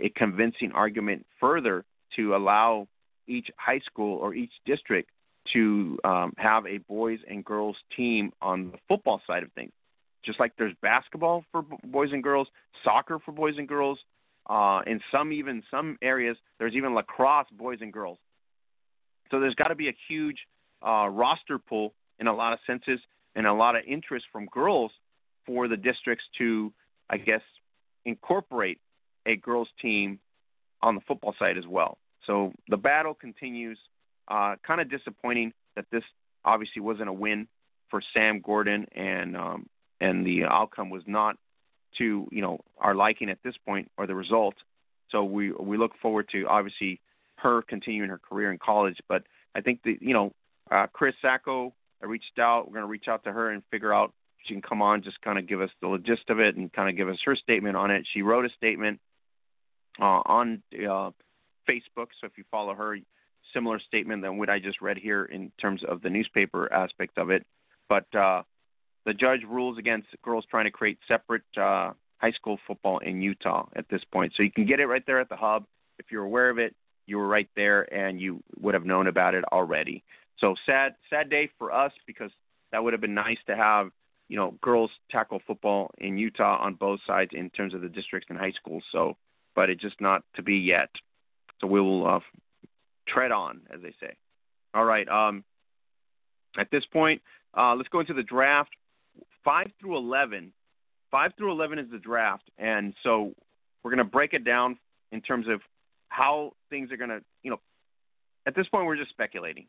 a 0.00 0.08
convincing 0.10 0.72
argument 0.72 1.26
further 1.40 1.84
to 2.16 2.34
allow 2.34 2.88
each 3.26 3.50
high 3.56 3.80
school 3.80 4.18
or 4.18 4.34
each 4.34 4.52
district 4.66 5.10
to 5.52 5.98
um, 6.04 6.32
have 6.36 6.66
a 6.66 6.78
boys 6.78 7.18
and 7.28 7.44
girls 7.44 7.76
team 7.96 8.32
on 8.40 8.70
the 8.70 8.78
football 8.88 9.20
side 9.26 9.42
of 9.42 9.52
things. 9.52 9.72
Just 10.24 10.40
like 10.40 10.52
there's 10.58 10.74
basketball 10.82 11.44
for 11.52 11.62
boys 11.84 12.10
and 12.12 12.22
girls, 12.22 12.48
soccer 12.84 13.18
for 13.18 13.32
boys 13.32 13.54
and 13.56 13.68
girls, 13.68 13.98
uh, 14.48 14.80
in 14.86 15.00
some 15.12 15.32
even 15.32 15.62
some 15.70 15.98
areas 16.02 16.36
there's 16.58 16.74
even 16.74 16.94
lacrosse 16.94 17.46
boys 17.52 17.78
and 17.80 17.92
girls. 17.92 18.18
So 19.30 19.40
there's 19.40 19.54
got 19.54 19.68
to 19.68 19.74
be 19.74 19.88
a 19.88 19.96
huge 20.08 20.38
uh, 20.86 21.08
roster 21.08 21.58
pool 21.58 21.94
in 22.18 22.26
a 22.26 22.34
lot 22.34 22.52
of 22.52 22.58
senses 22.66 23.00
and 23.34 23.46
a 23.46 23.52
lot 23.52 23.76
of 23.76 23.82
interest 23.86 24.26
from 24.32 24.46
girls 24.46 24.90
for 25.46 25.68
the 25.68 25.76
districts 25.76 26.24
to, 26.38 26.72
I 27.08 27.18
guess, 27.18 27.42
incorporate 28.04 28.78
a 29.26 29.36
girls 29.36 29.68
team 29.80 30.18
on 30.82 30.94
the 30.94 31.00
football 31.06 31.34
side 31.38 31.58
as 31.58 31.66
well. 31.66 31.98
So 32.26 32.52
the 32.68 32.76
battle 32.76 33.14
continues. 33.14 33.78
Uh, 34.28 34.56
kind 34.66 34.80
of 34.80 34.90
disappointing 34.90 35.54
that 35.74 35.86
this 35.90 36.02
obviously 36.44 36.82
wasn't 36.82 37.08
a 37.08 37.12
win 37.12 37.48
for 37.88 38.02
Sam 38.12 38.40
Gordon, 38.40 38.86
and 38.94 39.36
um, 39.36 39.66
and 40.00 40.26
the 40.26 40.44
outcome 40.44 40.90
was 40.90 41.02
not 41.06 41.36
to 41.96 42.28
you 42.30 42.42
know 42.42 42.60
our 42.76 42.94
liking 42.94 43.30
at 43.30 43.38
this 43.42 43.54
point 43.66 43.90
or 43.96 44.06
the 44.06 44.14
result. 44.14 44.54
So 45.10 45.24
we 45.24 45.52
we 45.52 45.78
look 45.78 45.92
forward 46.02 46.28
to 46.32 46.46
obviously 46.46 47.00
her 47.38 47.62
continuing 47.62 48.10
her 48.10 48.18
career 48.18 48.52
in 48.52 48.58
college. 48.58 48.98
But 49.08 49.24
I 49.54 49.60
think 49.60 49.82
that 49.84 49.96
you 50.00 50.14
know 50.14 50.32
uh, 50.70 50.86
Chris 50.92 51.14
Sacco, 51.22 51.74
I 52.02 52.06
reached 52.06 52.38
out. 52.38 52.66
We're 52.66 52.74
going 52.74 52.84
to 52.84 52.90
reach 52.90 53.08
out 53.08 53.24
to 53.24 53.32
her 53.32 53.50
and 53.50 53.62
figure 53.70 53.92
out 53.92 54.12
she 54.44 54.54
can 54.54 54.62
come 54.62 54.82
on, 54.82 55.02
just 55.02 55.20
kind 55.20 55.38
of 55.38 55.46
give 55.46 55.60
us 55.60 55.70
the 55.80 55.98
gist 56.04 56.30
of 56.30 56.40
it 56.40 56.56
and 56.56 56.72
kind 56.72 56.88
of 56.88 56.96
give 56.96 57.08
us 57.08 57.18
her 57.24 57.36
statement 57.36 57.76
on 57.76 57.90
it. 57.90 58.06
She 58.12 58.22
wrote 58.22 58.44
a 58.44 58.50
statement 58.50 59.00
uh, 60.00 60.22
on 60.24 60.62
uh, 60.74 61.10
Facebook. 61.68 62.08
So 62.20 62.24
if 62.24 62.32
you 62.36 62.44
follow 62.50 62.74
her, 62.74 62.96
similar 63.52 63.80
statement 63.80 64.22
than 64.22 64.38
what 64.38 64.48
I 64.48 64.58
just 64.58 64.80
read 64.80 64.98
here 64.98 65.24
in 65.24 65.50
terms 65.60 65.82
of 65.86 66.02
the 66.02 66.10
newspaper 66.10 66.72
aspect 66.72 67.18
of 67.18 67.30
it. 67.30 67.44
But 67.88 68.12
uh, 68.14 68.42
the 69.06 69.14
judge 69.14 69.40
rules 69.48 69.78
against 69.78 70.08
girls 70.22 70.44
trying 70.50 70.64
to 70.64 70.70
create 70.70 70.98
separate 71.08 71.42
uh, 71.56 71.92
high 72.18 72.32
school 72.32 72.58
football 72.66 72.98
in 72.98 73.22
Utah 73.22 73.66
at 73.74 73.88
this 73.88 74.02
point. 74.12 74.32
So 74.36 74.42
you 74.42 74.52
can 74.52 74.66
get 74.66 74.80
it 74.80 74.86
right 74.86 75.04
there 75.06 75.20
at 75.20 75.28
the 75.28 75.36
hub. 75.36 75.64
If 75.98 76.06
you're 76.10 76.24
aware 76.24 76.50
of 76.50 76.58
it, 76.58 76.74
you 77.08 77.18
were 77.18 77.26
right 77.26 77.48
there 77.56 77.92
and 77.92 78.20
you 78.20 78.42
would 78.60 78.74
have 78.74 78.84
known 78.84 79.06
about 79.06 79.34
it 79.34 79.44
already. 79.50 80.04
So 80.38 80.54
sad, 80.66 80.94
sad 81.10 81.30
day 81.30 81.50
for 81.58 81.72
us 81.72 81.92
because 82.06 82.30
that 82.70 82.84
would 82.84 82.92
have 82.92 83.00
been 83.00 83.14
nice 83.14 83.38
to 83.46 83.56
have, 83.56 83.90
you 84.28 84.36
know, 84.36 84.54
girls 84.60 84.90
tackle 85.10 85.40
football 85.46 85.90
in 85.98 86.18
Utah 86.18 86.58
on 86.58 86.74
both 86.74 87.00
sides 87.06 87.30
in 87.32 87.50
terms 87.50 87.74
of 87.74 87.80
the 87.80 87.88
districts 87.88 88.28
and 88.28 88.38
high 88.38 88.52
schools. 88.52 88.84
So, 88.92 89.16
but 89.56 89.70
it's 89.70 89.80
just 89.80 90.00
not 90.00 90.22
to 90.36 90.42
be 90.42 90.56
yet. 90.56 90.90
So 91.60 91.66
we 91.66 91.80
will 91.80 92.06
uh, 92.06 92.20
tread 93.08 93.32
on, 93.32 93.62
as 93.74 93.80
they 93.80 93.94
say. 94.00 94.14
All 94.74 94.84
right. 94.84 95.08
Um, 95.08 95.44
at 96.58 96.70
this 96.70 96.84
point, 96.92 97.22
uh, 97.56 97.74
let's 97.74 97.88
go 97.88 98.00
into 98.00 98.14
the 98.14 98.22
draft. 98.22 98.70
Five 99.44 99.68
through 99.80 99.96
eleven. 99.96 100.52
Five 101.10 101.32
through 101.38 101.52
eleven 101.52 101.78
is 101.78 101.90
the 101.90 101.98
draft, 101.98 102.50
and 102.58 102.92
so 103.02 103.32
we're 103.82 103.90
going 103.90 103.98
to 103.98 104.04
break 104.04 104.34
it 104.34 104.44
down 104.44 104.78
in 105.10 105.22
terms 105.22 105.46
of 105.48 105.62
how 106.08 106.52
things 106.70 106.90
are 106.92 106.96
going 106.96 107.10
to, 107.10 107.20
you 107.42 107.50
know, 107.50 107.60
at 108.46 108.54
this 108.54 108.68
point 108.68 108.86
we're 108.86 108.96
just 108.96 109.10
speculating. 109.10 109.66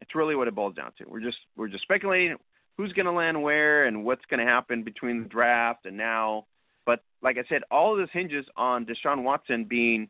It's 0.00 0.14
really 0.14 0.34
what 0.34 0.48
it 0.48 0.54
boils 0.54 0.74
down 0.74 0.92
to. 0.98 1.04
We're 1.06 1.20
just 1.20 1.38
we're 1.56 1.68
just 1.68 1.82
speculating 1.82 2.36
who's 2.76 2.92
going 2.92 3.06
to 3.06 3.12
land 3.12 3.42
where 3.42 3.84
and 3.84 4.04
what's 4.04 4.24
going 4.30 4.40
to 4.40 4.50
happen 4.50 4.82
between 4.82 5.22
the 5.22 5.28
draft 5.28 5.84
and 5.84 5.96
now. 5.96 6.46
But 6.86 7.02
like 7.22 7.36
I 7.36 7.44
said, 7.48 7.62
all 7.70 7.92
of 7.92 7.98
this 8.00 8.08
hinges 8.12 8.46
on 8.56 8.86
Deshaun 8.86 9.22
Watson 9.22 9.64
being 9.64 10.08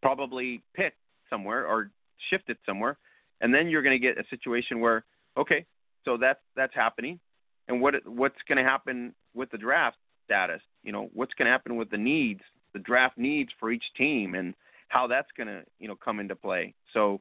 probably 0.00 0.62
picked 0.74 0.98
somewhere 1.28 1.66
or 1.66 1.90
shifted 2.30 2.58
somewhere, 2.64 2.96
and 3.40 3.52
then 3.52 3.68
you're 3.68 3.82
going 3.82 4.00
to 4.00 4.06
get 4.06 4.18
a 4.18 4.28
situation 4.30 4.80
where 4.80 5.04
okay, 5.36 5.64
so 6.04 6.16
that's 6.16 6.40
that's 6.54 6.74
happening, 6.74 7.18
and 7.66 7.80
what 7.80 7.94
what's 8.06 8.38
going 8.46 8.58
to 8.58 8.64
happen 8.64 9.14
with 9.34 9.50
the 9.50 9.58
draft 9.58 9.96
status? 10.24 10.60
You 10.84 10.92
know, 10.92 11.10
what's 11.12 11.34
going 11.34 11.46
to 11.46 11.52
happen 11.52 11.76
with 11.76 11.90
the 11.90 11.98
needs, 11.98 12.42
the 12.78 12.84
draft 12.84 13.18
needs 13.18 13.50
for 13.58 13.70
each 13.70 13.84
team, 13.96 14.34
and 14.34 14.54
how 14.88 15.06
that's 15.06 15.28
going 15.36 15.48
to 15.48 15.62
you 15.78 15.88
know 15.88 15.96
come 15.96 16.20
into 16.20 16.36
play. 16.36 16.74
So 16.94 17.20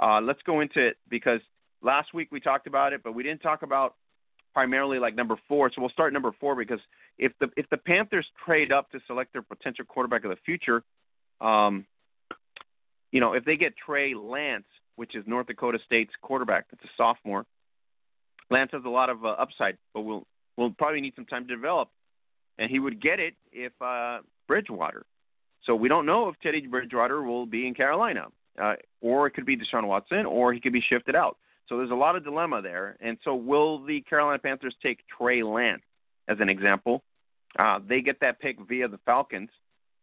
uh, 0.00 0.20
let's 0.20 0.40
go 0.42 0.60
into 0.60 0.84
it 0.84 0.96
because 1.08 1.40
last 1.82 2.14
week 2.14 2.28
we 2.32 2.40
talked 2.40 2.66
about 2.66 2.92
it, 2.92 3.02
but 3.04 3.14
we 3.14 3.22
didn't 3.22 3.42
talk 3.42 3.62
about 3.62 3.94
primarily 4.52 4.98
like 4.98 5.14
number 5.14 5.36
four. 5.48 5.70
So 5.70 5.80
we'll 5.80 5.90
start 5.90 6.12
number 6.12 6.32
four 6.40 6.56
because 6.56 6.80
if 7.18 7.32
the 7.40 7.50
if 7.56 7.68
the 7.70 7.76
Panthers 7.76 8.26
trade 8.44 8.72
up 8.72 8.90
to 8.92 9.00
select 9.06 9.32
their 9.32 9.42
potential 9.42 9.84
quarterback 9.84 10.24
of 10.24 10.30
the 10.30 10.38
future, 10.44 10.82
um, 11.40 11.86
you 13.12 13.20
know, 13.20 13.34
if 13.34 13.44
they 13.44 13.56
get 13.56 13.74
Trey 13.76 14.14
Lance, 14.14 14.66
which 14.96 15.14
is 15.14 15.24
North 15.26 15.46
Dakota 15.46 15.78
State's 15.84 16.12
quarterback, 16.22 16.66
that's 16.70 16.84
a 16.84 16.90
sophomore. 16.96 17.46
Lance 18.50 18.70
has 18.72 18.82
a 18.84 18.88
lot 18.88 19.10
of 19.10 19.24
uh, 19.24 19.28
upside, 19.28 19.76
but 19.92 20.02
we'll 20.02 20.26
we'll 20.56 20.70
probably 20.70 21.00
need 21.00 21.14
some 21.14 21.26
time 21.26 21.46
to 21.46 21.54
develop, 21.54 21.90
and 22.58 22.70
he 22.70 22.78
would 22.78 23.00
get 23.00 23.20
it 23.20 23.34
if 23.52 23.72
uh, 23.80 24.20
Bridgewater. 24.46 25.04
So 25.64 25.74
we 25.74 25.88
don't 25.88 26.06
know 26.06 26.28
if 26.28 26.36
Teddy 26.40 26.66
Bridgewater 26.66 27.22
will 27.22 27.46
be 27.46 27.66
in 27.66 27.74
Carolina, 27.74 28.26
uh, 28.60 28.74
or 29.00 29.26
it 29.26 29.32
could 29.32 29.46
be 29.46 29.56
Deshaun 29.56 29.86
Watson, 29.86 30.26
or 30.26 30.52
he 30.52 30.60
could 30.60 30.72
be 30.72 30.82
shifted 30.82 31.16
out. 31.16 31.38
So 31.68 31.78
there's 31.78 31.90
a 31.90 31.94
lot 31.94 32.16
of 32.16 32.24
dilemma 32.24 32.60
there. 32.60 32.96
And 33.00 33.16
so 33.24 33.34
will 33.34 33.84
the 33.84 34.02
Carolina 34.02 34.38
Panthers 34.38 34.74
take 34.82 34.98
Trey 35.16 35.42
Lance 35.42 35.82
as 36.28 36.38
an 36.40 36.48
example? 36.48 37.02
Uh, 37.58 37.78
they 37.86 38.00
get 38.00 38.20
that 38.20 38.40
pick 38.40 38.58
via 38.68 38.88
the 38.88 38.98
Falcons, 39.06 39.50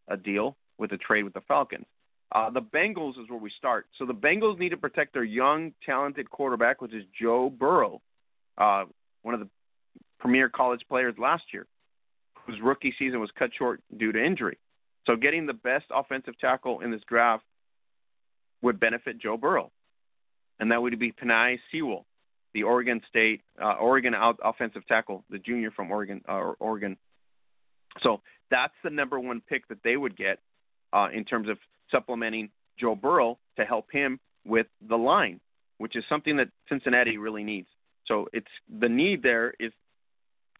a 0.07 0.17
deal 0.17 0.57
with 0.77 0.91
a 0.91 0.97
trade 0.97 1.23
with 1.23 1.33
the 1.33 1.41
Falcons. 1.41 1.85
Uh, 2.31 2.49
the 2.49 2.61
Bengals 2.61 3.21
is 3.21 3.29
where 3.29 3.39
we 3.39 3.51
start. 3.57 3.87
So 3.99 4.05
the 4.05 4.13
Bengals 4.13 4.57
need 4.57 4.69
to 4.69 4.77
protect 4.77 5.13
their 5.13 5.23
young, 5.23 5.73
talented 5.85 6.29
quarterback, 6.29 6.81
which 6.81 6.93
is 6.93 7.03
Joe 7.19 7.49
Burrow, 7.49 8.01
uh, 8.57 8.85
one 9.21 9.33
of 9.33 9.41
the 9.41 9.49
premier 10.19 10.47
college 10.47 10.81
players 10.87 11.15
last 11.17 11.43
year, 11.51 11.67
whose 12.45 12.59
rookie 12.61 12.93
season 12.97 13.19
was 13.19 13.29
cut 13.37 13.51
short 13.57 13.81
due 13.97 14.11
to 14.11 14.23
injury. 14.23 14.57
So 15.07 15.15
getting 15.15 15.45
the 15.45 15.53
best 15.53 15.85
offensive 15.93 16.37
tackle 16.39 16.81
in 16.81 16.91
this 16.91 17.01
draft 17.07 17.43
would 18.61 18.79
benefit 18.79 19.19
Joe 19.19 19.37
Burrow, 19.37 19.71
and 20.59 20.71
that 20.71 20.81
would 20.81 20.97
be 20.99 21.11
Penei 21.11 21.57
Sewell, 21.71 22.05
the 22.53 22.63
Oregon 22.63 23.01
State 23.09 23.41
uh, 23.61 23.73
Oregon 23.73 24.13
out 24.13 24.39
offensive 24.43 24.85
tackle, 24.87 25.23
the 25.29 25.39
junior 25.39 25.71
from 25.71 25.91
Oregon. 25.91 26.21
Uh, 26.27 26.53
Oregon. 26.59 26.97
So 28.01 28.21
that's 28.49 28.73
the 28.83 28.89
number 28.89 29.19
one 29.19 29.41
pick 29.49 29.67
that 29.69 29.79
they 29.83 29.97
would 29.97 30.15
get 30.15 30.39
uh, 30.93 31.07
in 31.13 31.25
terms 31.25 31.49
of 31.49 31.57
supplementing 31.89 32.49
Joe 32.79 32.95
Burrow 32.95 33.37
to 33.57 33.65
help 33.65 33.91
him 33.91 34.19
with 34.45 34.67
the 34.87 34.97
line, 34.97 35.39
which 35.77 35.95
is 35.95 36.03
something 36.07 36.37
that 36.37 36.49
Cincinnati 36.69 37.17
really 37.17 37.43
needs. 37.43 37.67
So 38.07 38.27
it's 38.33 38.47
the 38.79 38.89
need 38.89 39.23
there 39.23 39.53
is 39.59 39.71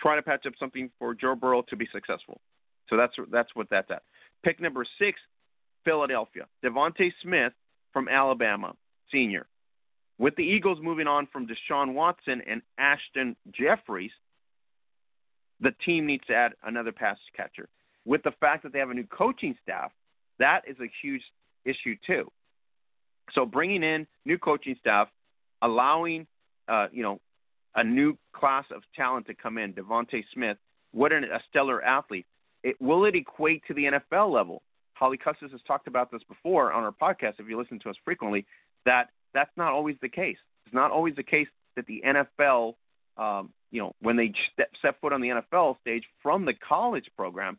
trying 0.02 0.18
to 0.18 0.24
patch 0.24 0.46
up 0.46 0.54
something 0.60 0.90
for 0.98 1.14
Joe 1.14 1.36
Burrow 1.36 1.62
to 1.70 1.76
be 1.76 1.88
successful. 1.92 2.42
So 2.90 2.98
that's 2.98 3.14
that's 3.32 3.50
what 3.54 3.68
that's 3.70 3.90
at. 3.92 4.04
Pick 4.44 4.60
number 4.60 4.86
six, 5.00 5.20
Philadelphia. 5.86 6.46
DeVonta 6.64 7.12
Smith 7.22 7.54
from 7.94 8.08
Alabama, 8.08 8.74
senior. 9.12 9.46
With 10.18 10.36
the 10.36 10.44
Eagles 10.44 10.80
moving 10.82 11.08
on 11.08 11.28
from 11.32 11.48
Deshaun 11.48 11.94
Watson 11.94 12.42
and 12.48 12.62
Alshon 12.80 13.36
Jeffery, 13.52 14.12
the 15.60 15.72
team 15.86 16.06
needs 16.06 16.26
to 16.28 16.34
add 16.34 16.54
another 16.64 16.92
pass 16.92 17.18
catcher. 17.36 17.68
With 18.06 18.24
the 18.24 18.32
fact 18.40 18.64
that 18.64 18.74
they 18.74 18.80
have 18.80 18.90
a 18.90 18.94
new 18.94 19.06
coaching 19.06 19.56
staff, 19.64 19.92
that 20.40 20.64
is 20.68 20.76
a 20.80 20.90
huge 21.02 21.24
issue 21.66 21.96
too. 22.06 22.32
So 23.34 23.46
bringing 23.46 23.84
in 23.84 24.08
new 24.26 24.38
coaching 24.38 24.76
staff, 24.80 25.08
allowing 25.62 26.28
uh, 26.68 26.88
you 26.92 27.04
know 27.04 27.20
a 27.76 27.84
new 27.84 28.18
class 28.34 28.66
of 28.74 28.84
talent 28.96 29.28
to 29.28 29.34
come 29.34 29.58
in, 29.58 29.74
DeVonta 29.74 30.24
Smith, 30.34 30.58
what 30.92 31.12
an, 31.12 31.24
a 31.24 31.40
stellar 31.50 31.84
athlete. 31.84 32.26
It, 32.64 32.80
will 32.82 33.06
it 33.06 33.16
equate 33.16 33.64
to 33.68 33.74
the 33.74 33.84
NFL 33.86 34.32
level? 34.32 34.62
Holly 34.94 35.18
Custis 35.18 35.52
has 35.52 35.62
talked 35.66 35.88
about 35.88 36.12
this 36.12 36.22
before 36.28 36.72
on 36.72 36.84
our 36.84 36.92
podcast. 36.92 37.40
If 37.40 37.50
you 37.50 37.58
listen 37.58 37.80
to 37.80 37.90
us 37.90 37.96
frequently, 38.04 38.46
that 38.86 39.10
that's 39.34 39.52
not 39.58 39.74
always 39.74 39.96
the 40.02 40.10
case. 40.10 40.38
It's 40.66 40.76
not 40.76 40.92
always 40.92 41.16
the 41.16 41.24
case 41.24 41.48
that 41.76 41.88
the 41.88 42.04
NFL, 42.06 42.76
um, 43.18 43.52
you 43.72 43.82
know, 43.82 43.96
when 44.02 44.16
they 44.16 44.34
step, 44.54 44.70
set 44.82 45.00
foot 45.02 45.14
on 45.14 45.22
the 45.22 45.30
NFL 45.30 45.80
stage 45.80 46.04
from 46.22 46.46
the 46.46 46.54
college 46.54 47.10
program, 47.18 47.58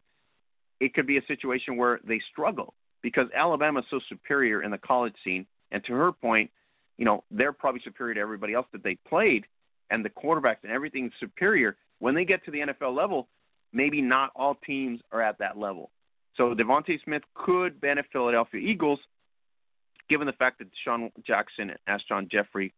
it 0.79 0.95
could 0.95 1.07
be 1.07 1.17
a 1.17 1.27
situation 1.27 1.77
where 1.77 2.01
they 2.07 2.21
struggle 2.31 2.75
because 3.03 3.27
Alabama 3.35 3.81
is 3.81 3.87
so 3.91 4.01
superior 4.09 4.63
in 4.63 4.71
the 4.71 4.79
college 4.79 5.15
scene. 5.25 5.47
And 5.71 5.83
to 5.85 5.93
her 5.95 6.13
point, 6.13 6.51
you 6.99 7.05
know, 7.05 7.25
they're 7.31 7.53
probably 7.53 7.81
superior 7.83 8.15
to 8.15 8.21
everybody 8.21 8.55
else 8.55 8.67
that 8.73 8.85
they 8.85 8.97
played, 9.09 9.47
and 9.93 10.03
the 10.05 10.11
quarterbacks 10.11 10.65
and 10.65 10.73
everything's 10.73 11.13
superior. 11.21 11.77
When 11.99 12.15
they 12.15 12.25
get 12.25 12.45
to 12.47 12.51
the 12.51 12.61
NFL 12.61 12.97
level, 12.97 13.29
maybe 13.73 14.01
not 14.01 14.33
all 14.35 14.57
teams 14.67 15.01
are 15.13 15.23
at 15.23 15.39
that 15.39 15.59
level. 15.59 15.91
So 16.37 16.55
DeVonta 16.55 16.99
Smith 17.05 17.23
could 17.35 17.81
benefit 17.81 18.11
Philadelphia 18.11 18.61
Eagles, 18.61 18.99
given 20.09 20.27
the 20.27 20.33
fact 20.33 20.59
that 20.59 20.69
Sean 20.83 21.13
Jackson 21.27 21.71
and 21.71 21.79
Alshon 21.87 22.31
Jeffery, 22.31 22.73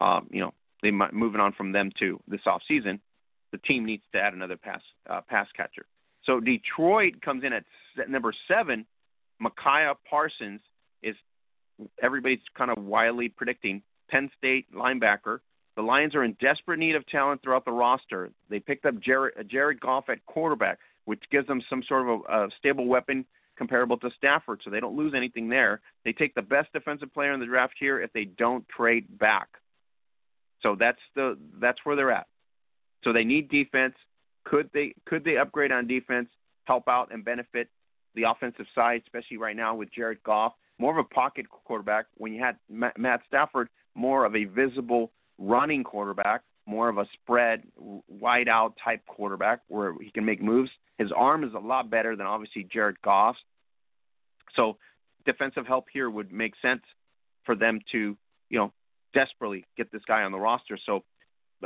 um, 0.00 0.26
you 0.30 0.40
know, 0.40 0.52
they 0.82 0.90
might 0.90 1.14
moving 1.14 1.40
on 1.40 1.52
from 1.52 1.70
them 1.70 1.92
too 1.96 2.20
this 2.26 2.40
off 2.44 2.62
season. 2.66 3.00
The 3.52 3.58
team 3.58 3.86
needs 3.86 4.02
to 4.12 4.20
add 4.20 4.34
another 4.34 4.56
pass 4.56 4.80
uh, 5.08 5.20
pass 5.28 5.46
catcher. 5.56 5.86
So 6.24 6.40
Detroit 6.40 7.20
comes 7.22 7.44
in 7.44 7.52
at 7.52 7.64
number 8.08 8.34
seven. 8.48 8.84
Micah 9.38 9.96
Parsons 10.08 10.60
is 11.02 11.14
everybody's 12.02 12.40
kind 12.56 12.70
of 12.70 12.82
wildly 12.82 13.28
predicting 13.28 13.82
Penn 14.10 14.28
State 14.38 14.66
linebacker. 14.74 15.38
The 15.76 15.82
Lions 15.82 16.14
are 16.14 16.24
in 16.24 16.36
desperate 16.40 16.78
need 16.78 16.94
of 16.94 17.06
talent 17.06 17.42
throughout 17.42 17.64
the 17.64 17.72
roster. 17.72 18.30
They 18.50 18.60
picked 18.60 18.84
up 18.84 19.00
Jared, 19.00 19.34
uh, 19.38 19.42
Jared 19.42 19.80
Goff 19.80 20.08
at 20.08 20.24
quarterback, 20.26 20.78
which 21.06 21.22
gives 21.30 21.46
them 21.46 21.62
some 21.68 21.82
sort 21.88 22.08
of 22.08 22.20
a, 22.28 22.44
a 22.44 22.48
stable 22.58 22.86
weapon 22.86 23.24
comparable 23.56 23.96
to 23.98 24.10
Stafford, 24.16 24.60
so 24.64 24.70
they 24.70 24.80
don't 24.80 24.96
lose 24.96 25.14
anything 25.14 25.48
there. 25.48 25.80
They 26.04 26.12
take 26.12 26.34
the 26.34 26.42
best 26.42 26.72
defensive 26.72 27.12
player 27.12 27.32
in 27.32 27.40
the 27.40 27.46
draft 27.46 27.74
here 27.78 28.00
if 28.00 28.12
they 28.12 28.24
don't 28.24 28.68
trade 28.68 29.18
back. 29.18 29.48
So 30.62 30.76
that's 30.78 30.98
the 31.14 31.38
that's 31.60 31.78
where 31.84 31.96
they're 31.96 32.12
at. 32.12 32.26
So 33.04 33.12
they 33.12 33.24
need 33.24 33.50
defense. 33.50 33.94
Could 34.44 34.70
they 34.72 34.94
could 35.06 35.24
they 35.24 35.36
upgrade 35.36 35.72
on 35.72 35.86
defense, 35.86 36.28
help 36.64 36.88
out 36.88 37.12
and 37.12 37.24
benefit 37.24 37.68
the 38.14 38.24
offensive 38.24 38.66
side, 38.74 39.02
especially 39.04 39.38
right 39.38 39.56
now 39.56 39.74
with 39.74 39.92
Jared 39.92 40.22
Goff, 40.22 40.52
more 40.78 40.92
of 40.92 41.04
a 41.04 41.14
pocket 41.14 41.46
quarterback. 41.48 42.06
When 42.16 42.32
you 42.32 42.42
had 42.42 42.56
Matt 42.68 43.22
Stafford, 43.26 43.68
more 43.94 44.24
of 44.24 44.36
a 44.36 44.44
visible 44.44 45.10
running 45.42 45.82
quarterback, 45.84 46.42
more 46.66 46.88
of 46.88 46.98
a 46.98 47.06
spread, 47.12 47.64
wide 48.08 48.48
out 48.48 48.74
type 48.82 49.04
quarterback 49.06 49.60
where 49.68 49.94
he 50.00 50.10
can 50.10 50.24
make 50.24 50.40
moves. 50.40 50.70
His 50.98 51.10
arm 51.12 51.42
is 51.44 51.54
a 51.54 51.58
lot 51.58 51.90
better 51.90 52.14
than 52.16 52.26
obviously 52.26 52.64
Jared 52.64 53.00
Goff's. 53.02 53.38
So 54.54 54.76
defensive 55.26 55.66
help 55.66 55.86
here 55.92 56.08
would 56.08 56.32
make 56.32 56.54
sense 56.62 56.82
for 57.44 57.56
them 57.56 57.80
to, 57.90 58.16
you 58.50 58.58
know, 58.58 58.72
desperately 59.14 59.64
get 59.76 59.90
this 59.90 60.02
guy 60.06 60.22
on 60.22 60.32
the 60.32 60.38
roster. 60.38 60.78
So 60.86 61.02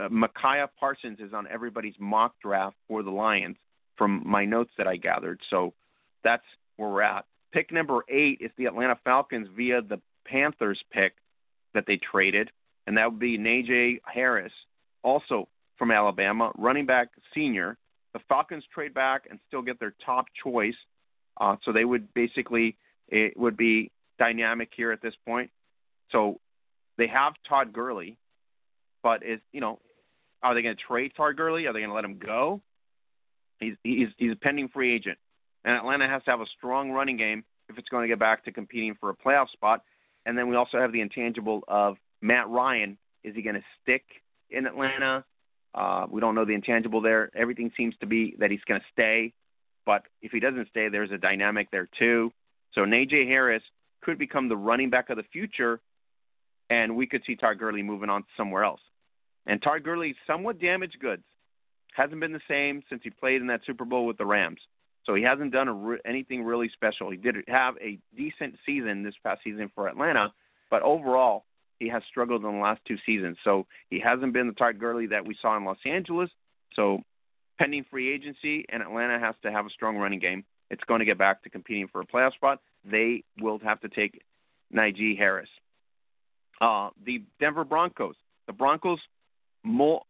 uh, 0.01 0.09
Micah 0.09 0.71
Parsons 0.79 1.19
is 1.21 1.33
on 1.33 1.47
everybody's 1.49 1.95
mock 1.99 2.35
draft 2.43 2.77
for 2.89 3.03
the 3.03 3.11
Lions 3.11 3.57
from 3.97 4.23
my 4.25 4.45
notes 4.45 4.71
that 4.79 4.87
I 4.87 4.97
gathered. 4.97 5.41
So 5.51 5.75
that's 6.25 6.45
where 6.77 6.89
we're 6.89 7.03
at. 7.03 7.25
Pick 7.53 7.73
number 7.73 8.05
eight 8.09 8.39
is 8.41 8.51
the 8.57 8.67
Atlanta 8.67 8.99
Falcons 9.05 9.49
via 9.57 9.83
the 9.83 10.01
Panthers 10.27 10.83
pick 10.91 11.15
that 11.75 11.85
they 11.87 11.97
traded, 11.97 12.51
and 12.87 12.97
that 12.97 13.11
would 13.11 13.21
be 13.21 13.39
Najee 13.39 14.01
Harris, 14.05 14.53
also 15.03 15.49
from 15.77 15.91
Alabama, 15.91 16.53
running 16.57 16.87
back 16.87 17.09
senior. 17.35 17.77
The 18.15 18.21
Falcons 18.29 18.65
trade 18.73 18.95
back 18.95 19.27
and 19.29 19.39
still 19.47 19.63
get 19.63 19.79
their 19.79 19.95
top 20.05 20.27
choice, 20.43 20.77
uh, 21.39 21.57
so 21.65 21.73
they 21.73 21.85
would 21.85 22.13
basically 22.15 22.77
it 23.09 23.37
would 23.37 23.57
be 23.57 23.91
dynamic 24.19 24.71
here 24.75 24.91
at 24.91 25.03
this 25.03 25.15
point. 25.27 25.51
So 26.11 26.41
they 26.97 27.07
have 27.09 27.35
Todd 27.49 27.73
Gurley, 27.73 28.17
but 29.03 29.23
is 29.23 29.41
you 29.53 29.61
know, 29.61 29.79
are 30.43 30.55
they 30.55 30.63
going 30.63 30.77
to 30.77 30.83
trade 30.83 31.13
Todd 31.17 31.37
Gurley? 31.37 31.67
Are 31.67 31.73
they 31.73 31.81
going 31.81 31.91
to 31.91 31.95
let 31.95 32.05
him 32.05 32.19
go? 32.19 32.63
He's 33.61 33.75
he's 33.83 34.09
he's 34.17 34.33
a 34.33 34.37
pending 34.37 34.69
free 34.69 34.95
agent 34.95 35.19
and 35.67 35.77
Atlanta 35.77 36.09
has 36.09 36.23
to 36.25 36.31
have 36.31 36.41
a 36.41 36.47
strong 36.57 36.93
running 36.93 37.19
game 37.19 37.45
if 37.69 37.77
it's 37.77 37.89
going 37.89 38.05
to 38.05 38.09
get 38.09 38.21
back 38.21 38.45
to 38.45 38.53
competing 38.53 38.97
for 38.99 39.11
a 39.11 39.15
playoff 39.15 39.51
spot. 39.51 39.83
And 40.25 40.39
then 40.39 40.49
we 40.49 40.57
also 40.57 40.79
have 40.79 40.93
the 40.93 41.01
intangible 41.01 41.65
of 41.69 41.97
Matt 42.21 42.49
Ryan. 42.49 42.99
Is 43.25 43.35
he 43.35 43.43
going 43.43 43.57
to 43.57 43.65
stick 43.83 44.05
in 44.51 44.67
Atlanta? 44.67 45.25
Uh, 45.75 46.07
we 46.09 46.21
don't 46.21 46.35
know 46.35 46.45
the 46.45 46.55
intangible 46.55 47.01
there. 47.01 47.31
Everything 47.35 47.71
seems 47.77 47.95
to 48.01 48.07
be 48.07 48.35
that 48.39 48.51
he's 48.51 48.65
going 48.67 48.81
to 48.81 48.87
stay, 48.93 49.33
but 49.85 50.03
if 50.23 50.33
he 50.33 50.41
doesn't 50.41 50.69
stay, 50.69 50.89
there's 50.89 51.11
a 51.11 51.19
dynamic 51.19 51.71
there 51.71 51.89
too. 51.99 52.33
So 52.73 52.83
Najee 52.83 53.27
Harris 53.27 53.63
could 54.03 54.19
become 54.19 54.49
the 54.49 54.57
running 54.57 54.91
back 54.91 55.11
of 55.11 55.17
the 55.17 55.25
future, 55.33 55.81
and 56.71 56.97
we 56.97 57.07
could 57.07 57.23
see 57.27 57.37
Todd 57.37 57.59
Gurley 57.59 57.83
moving 57.83 58.09
on 58.09 58.25
somewhere 58.37 58.65
else. 58.65 58.81
And 59.47 59.63
Todd 59.63 59.83
Gurley, 59.83 60.15
somewhat 60.27 60.61
damaged 60.61 60.99
goods, 61.01 61.23
hasn't 61.95 62.21
been 62.21 62.33
the 62.33 62.41
same 62.49 62.83
since 62.89 63.01
he 63.03 63.11
played 63.11 63.41
in 63.41 63.47
that 63.49 63.61
Super 63.67 63.85
Bowl 63.85 64.07
with 64.07 64.19
the 64.19 64.27
Rams. 64.27 64.61
So 65.05 65.15
he 65.15 65.23
hasn't 65.23 65.53
done 65.53 65.85
re- 65.85 65.99
anything 66.05 66.43
really 66.43 66.71
special. 66.75 67.11
He 67.11 67.17
did 67.17 67.37
have 67.49 67.77
a 67.81 67.99
decent 68.17 68.57
season 68.67 69.03
this 69.03 69.15
past 69.23 69.41
season 69.45 69.71
for 69.75 69.89
Atlanta, 69.89 70.33
but 70.71 70.83
overall 70.83 71.45
he 71.79 71.89
has 71.89 72.03
struggled 72.09 72.45
in 72.45 72.53
the 72.53 72.63
last 72.63 72.81
two 72.87 72.97
seasons. 73.05 73.37
So 73.45 73.67
he 73.91 74.01
hasn't 74.01 74.33
been 74.33 74.47
the 74.47 74.55
Todd 74.55 74.79
Gurley 74.79 75.07
that 75.09 75.25
we 75.25 75.37
saw 75.41 75.57
in 75.57 75.65
Los 75.65 75.79
Angeles. 75.85 76.31
So 76.75 77.01
pending 77.59 77.85
free 77.91 78.13
agency, 78.13 78.65
and 78.69 78.83
Atlanta 78.83 79.19
has 79.19 79.35
to 79.43 79.51
have 79.51 79.67
a 79.67 79.71
strong 79.71 79.97
running 79.97 80.19
game. 80.19 80.45
It's 80.71 80.83
going 80.85 80.99
to 81.01 81.05
get 81.05 81.19
back 81.19 81.43
to 81.43 81.51
competing 81.51 81.89
for 81.89 82.01
a 82.01 82.07
playoff 82.07 82.35
spot. 82.35 82.61
They 82.91 83.25
will 83.41 83.59
have 83.61 83.81
to 83.81 83.89
take 83.89 84.21
Najee 84.75 85.17
Harris. 85.17 85.49
Uh, 86.61 86.91
the 87.05 87.23
Denver 87.41 87.65
Broncos. 87.65 88.15
The 88.47 88.53
Broncos, 88.53 89.01
more, 89.65 90.03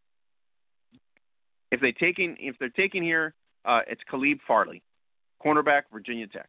if 1.73 1.81
they 1.81 1.93
taking 1.93 2.37
if 2.39 2.57
they're 2.59 2.69
taking 2.69 3.03
here, 3.03 3.35
uh, 3.65 3.81
it's 3.89 4.01
Caleb 4.11 4.39
Farley, 4.47 4.83
cornerback, 5.45 5.83
Virginia 5.93 6.27
Tech. 6.27 6.49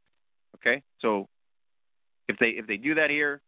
Okay, 0.56 0.84
so 1.02 1.28
if 2.28 2.38
they 2.40 2.50
if 2.50 2.68
they 2.68 2.78
do 2.78 2.96
that 2.96 3.10
here, 3.10 3.42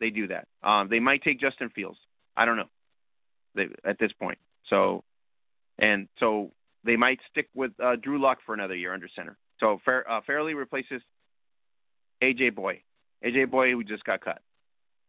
they 0.00 0.10
do 0.10 0.28
that. 0.28 0.48
Um, 0.62 0.88
they 0.88 1.00
might 1.00 1.22
take 1.22 1.40
Justin 1.40 1.70
Fields. 1.70 1.98
I 2.36 2.44
don't 2.44 2.56
know. 2.56 2.68
They, 3.54 3.68
at 3.84 3.98
this 3.98 4.12
point, 4.12 4.38
so 4.68 5.02
and 5.78 6.08
so 6.18 6.52
they 6.84 6.96
might 6.96 7.18
stick 7.30 7.48
with 7.54 7.72
uh, 7.82 7.96
Drew 7.96 8.20
Lock 8.20 8.38
for 8.46 8.54
another 8.54 8.76
year 8.76 8.94
under 8.94 9.08
center. 9.14 9.36
So 9.58 9.80
Fair, 9.84 10.08
uh, 10.10 10.20
Farley 10.26 10.54
replaces 10.54 11.02
AJ 12.22 12.52
Bouye. 12.52 12.82
AJ 13.24 13.46
Bouye 13.46 13.72
who 13.72 13.84
just 13.84 14.04
got 14.04 14.20
cut. 14.20 14.40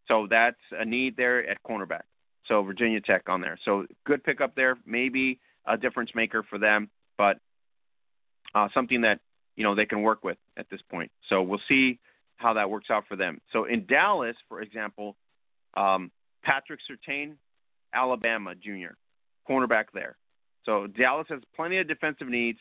So 0.07 0.27
that's 0.29 0.57
a 0.71 0.83
need 0.83 1.15
there 1.15 1.47
at 1.47 1.61
cornerback. 1.63 2.01
So 2.47 2.63
Virginia 2.63 2.99
Tech 2.99 3.29
on 3.29 3.41
there. 3.41 3.57
So 3.63 3.85
good 4.05 4.23
pickup 4.23 4.55
there. 4.55 4.77
Maybe 4.85 5.39
a 5.65 5.77
difference 5.77 6.11
maker 6.15 6.43
for 6.43 6.57
them, 6.57 6.89
but 7.17 7.37
uh, 8.55 8.67
something 8.73 9.01
that 9.01 9.19
you 9.55 9.63
know 9.63 9.75
they 9.75 9.85
can 9.85 10.01
work 10.01 10.23
with 10.23 10.37
at 10.57 10.69
this 10.69 10.81
point. 10.89 11.11
So 11.29 11.41
we'll 11.41 11.61
see 11.69 11.99
how 12.41 12.53
that 12.53 12.69
works 12.69 12.89
out 12.89 13.03
for 13.07 13.15
them. 13.15 13.39
So 13.53 13.65
in 13.65 13.85
Dallas, 13.85 14.35
for 14.49 14.61
example, 14.61 15.15
um, 15.75 16.11
Patrick 16.43 16.79
Surtain, 16.89 17.35
Alabama 17.93 18.55
junior, 18.55 18.97
cornerback 19.49 19.85
there. 19.93 20.17
So 20.65 20.87
Dallas 20.87 21.27
has 21.29 21.41
plenty 21.55 21.77
of 21.77 21.87
defensive 21.87 22.27
needs, 22.27 22.59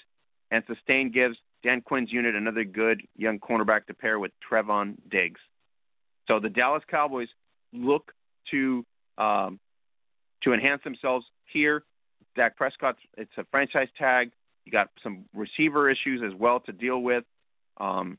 and 0.50 0.62
Surtain 0.66 1.12
gives 1.12 1.36
Dan 1.62 1.82
Quinn's 1.82 2.12
unit 2.12 2.34
another 2.34 2.64
good 2.64 3.02
young 3.16 3.38
cornerback 3.38 3.86
to 3.86 3.94
pair 3.94 4.18
with 4.18 4.32
Trevon 4.50 4.96
Diggs. 5.10 5.40
So 6.28 6.40
the 6.40 6.48
Dallas 6.48 6.82
Cowboys 6.88 7.28
look 7.72 8.12
to 8.50 8.84
um, 9.18 9.58
to 10.42 10.52
enhance 10.52 10.82
themselves 10.84 11.26
here. 11.52 11.84
Dak 12.36 12.56
Prescott, 12.56 12.96
it's 13.16 13.30
a 13.36 13.44
franchise 13.50 13.88
tag. 13.98 14.30
You 14.64 14.72
got 14.72 14.88
some 15.02 15.24
receiver 15.34 15.90
issues 15.90 16.22
as 16.24 16.32
well 16.38 16.60
to 16.60 16.72
deal 16.72 17.02
with. 17.02 17.24
Um, 17.78 18.18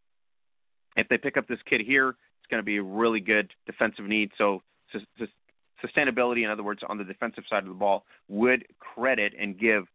if 0.96 1.08
they 1.08 1.18
pick 1.18 1.38
up 1.38 1.48
this 1.48 1.60
kid 1.70 1.82
here, 1.82 2.10
it's 2.10 2.50
going 2.50 2.60
to 2.60 2.66
be 2.66 2.78
a 2.78 2.84
really 2.84 3.20
good 3.20 3.52
defensive 3.66 4.06
need. 4.06 4.32
So 4.38 4.62
sustainability, 5.84 6.44
in 6.44 6.50
other 6.50 6.64
words, 6.64 6.82
on 6.88 6.98
the 6.98 7.04
defensive 7.04 7.44
side 7.50 7.64
of 7.64 7.70
the 7.70 7.76
ball, 7.76 8.06
would 8.28 8.66
credit 8.80 9.34
and 9.40 9.58
give 9.58 9.86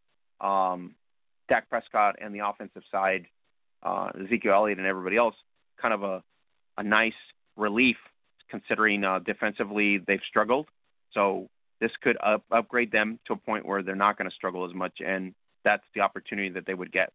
um, 0.40 0.94
Dak 1.48 1.68
Prescott 1.68 2.16
and 2.20 2.34
the 2.34 2.46
offensive 2.46 2.82
side, 2.90 3.26
uh, 3.82 4.10
Ezekiel 4.24 4.54
Elliott 4.54 4.78
and 4.78 4.86
everybody 4.86 5.16
else, 5.16 5.34
kind 5.80 5.94
of 5.94 6.02
a, 6.02 6.22
a 6.78 6.82
nice 6.82 7.12
relief 7.56 7.96
considering 8.48 9.04
uh, 9.04 9.18
defensively 9.20 9.98
they've 9.98 10.20
struggled. 10.28 10.66
So 11.12 11.48
this 11.80 11.90
could 12.02 12.16
up, 12.22 12.44
upgrade 12.50 12.92
them 12.92 13.18
to 13.26 13.34
a 13.34 13.36
point 13.36 13.66
where 13.66 13.82
they're 13.82 13.94
not 13.94 14.16
going 14.18 14.28
to 14.28 14.34
struggle 14.34 14.64
as 14.68 14.74
much, 14.74 15.00
and 15.04 15.34
that's 15.64 15.84
the 15.94 16.00
opportunity 16.00 16.48
that 16.50 16.66
they 16.66 16.74
would 16.74 16.92
get. 16.92 17.12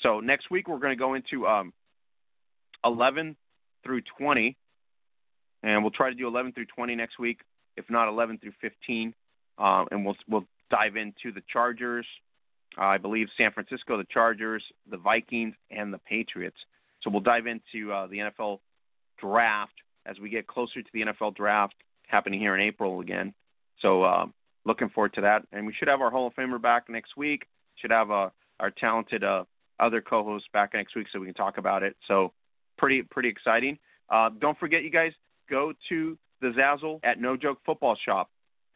So 0.00 0.20
next 0.20 0.50
week 0.50 0.68
we're 0.68 0.78
going 0.78 0.92
to 0.92 0.98
go 0.98 1.14
into 1.14 1.46
um, 1.46 1.72
11 2.84 3.36
through 3.84 4.02
20, 4.18 4.56
and 5.62 5.82
we'll 5.82 5.90
try 5.90 6.08
to 6.08 6.14
do 6.14 6.26
11 6.26 6.52
through 6.52 6.66
20 6.66 6.94
next 6.94 7.18
week, 7.18 7.38
if 7.76 7.84
not 7.88 8.08
11 8.08 8.38
through 8.38 8.52
15, 8.60 9.14
um, 9.58 9.86
and 9.90 10.04
we'll 10.04 10.16
we'll 10.28 10.46
dive 10.70 10.96
into 10.96 11.32
the 11.32 11.42
Chargers, 11.52 12.06
uh, 12.78 12.84
I 12.84 12.98
believe 12.98 13.28
San 13.36 13.52
Francisco, 13.52 13.98
the 13.98 14.06
Chargers, 14.10 14.62
the 14.90 14.96
Vikings, 14.96 15.54
and 15.70 15.92
the 15.92 15.98
Patriots. 15.98 16.56
So 17.02 17.10
we'll 17.10 17.20
dive 17.20 17.46
into 17.46 17.92
uh, 17.92 18.06
the 18.06 18.18
NFL 18.18 18.60
draft 19.20 19.74
as 20.06 20.18
we 20.18 20.30
get 20.30 20.46
closer 20.46 20.82
to 20.82 20.88
the 20.92 21.02
NFL 21.02 21.36
draft 21.36 21.74
happening 22.06 22.40
here 22.40 22.54
in 22.54 22.60
April 22.60 23.00
again. 23.00 23.34
So 23.80 24.02
uh, 24.02 24.26
looking 24.64 24.88
forward 24.88 25.14
to 25.14 25.22
that, 25.22 25.42
and 25.52 25.66
we 25.66 25.72
should 25.72 25.88
have 25.88 26.00
our 26.00 26.10
Hall 26.10 26.26
of 26.26 26.34
Famer 26.34 26.60
back 26.60 26.88
next 26.88 27.16
week. 27.16 27.46
Should 27.76 27.90
have 27.90 28.10
uh, 28.10 28.30
our 28.60 28.70
talented 28.70 29.24
uh, 29.24 29.44
other 29.80 30.00
co-hosts 30.00 30.48
back 30.52 30.74
next 30.74 30.94
week 30.94 31.06
so 31.12 31.18
we 31.18 31.26
can 31.26 31.34
talk 31.34 31.58
about 31.58 31.82
it. 31.82 31.96
So 32.06 32.32
pretty 32.82 33.02
pretty 33.02 33.28
exciting. 33.28 33.78
Uh, 34.10 34.28
don't 34.40 34.58
forget, 34.58 34.82
you 34.82 34.90
guys, 34.90 35.12
go 35.48 35.72
to 35.88 36.18
the 36.40 36.48
Zazzle 36.48 36.98
at 37.04 37.20
No 37.20 37.36
Joke 37.36 37.58
Football 37.64 37.96
Shop 38.04 38.28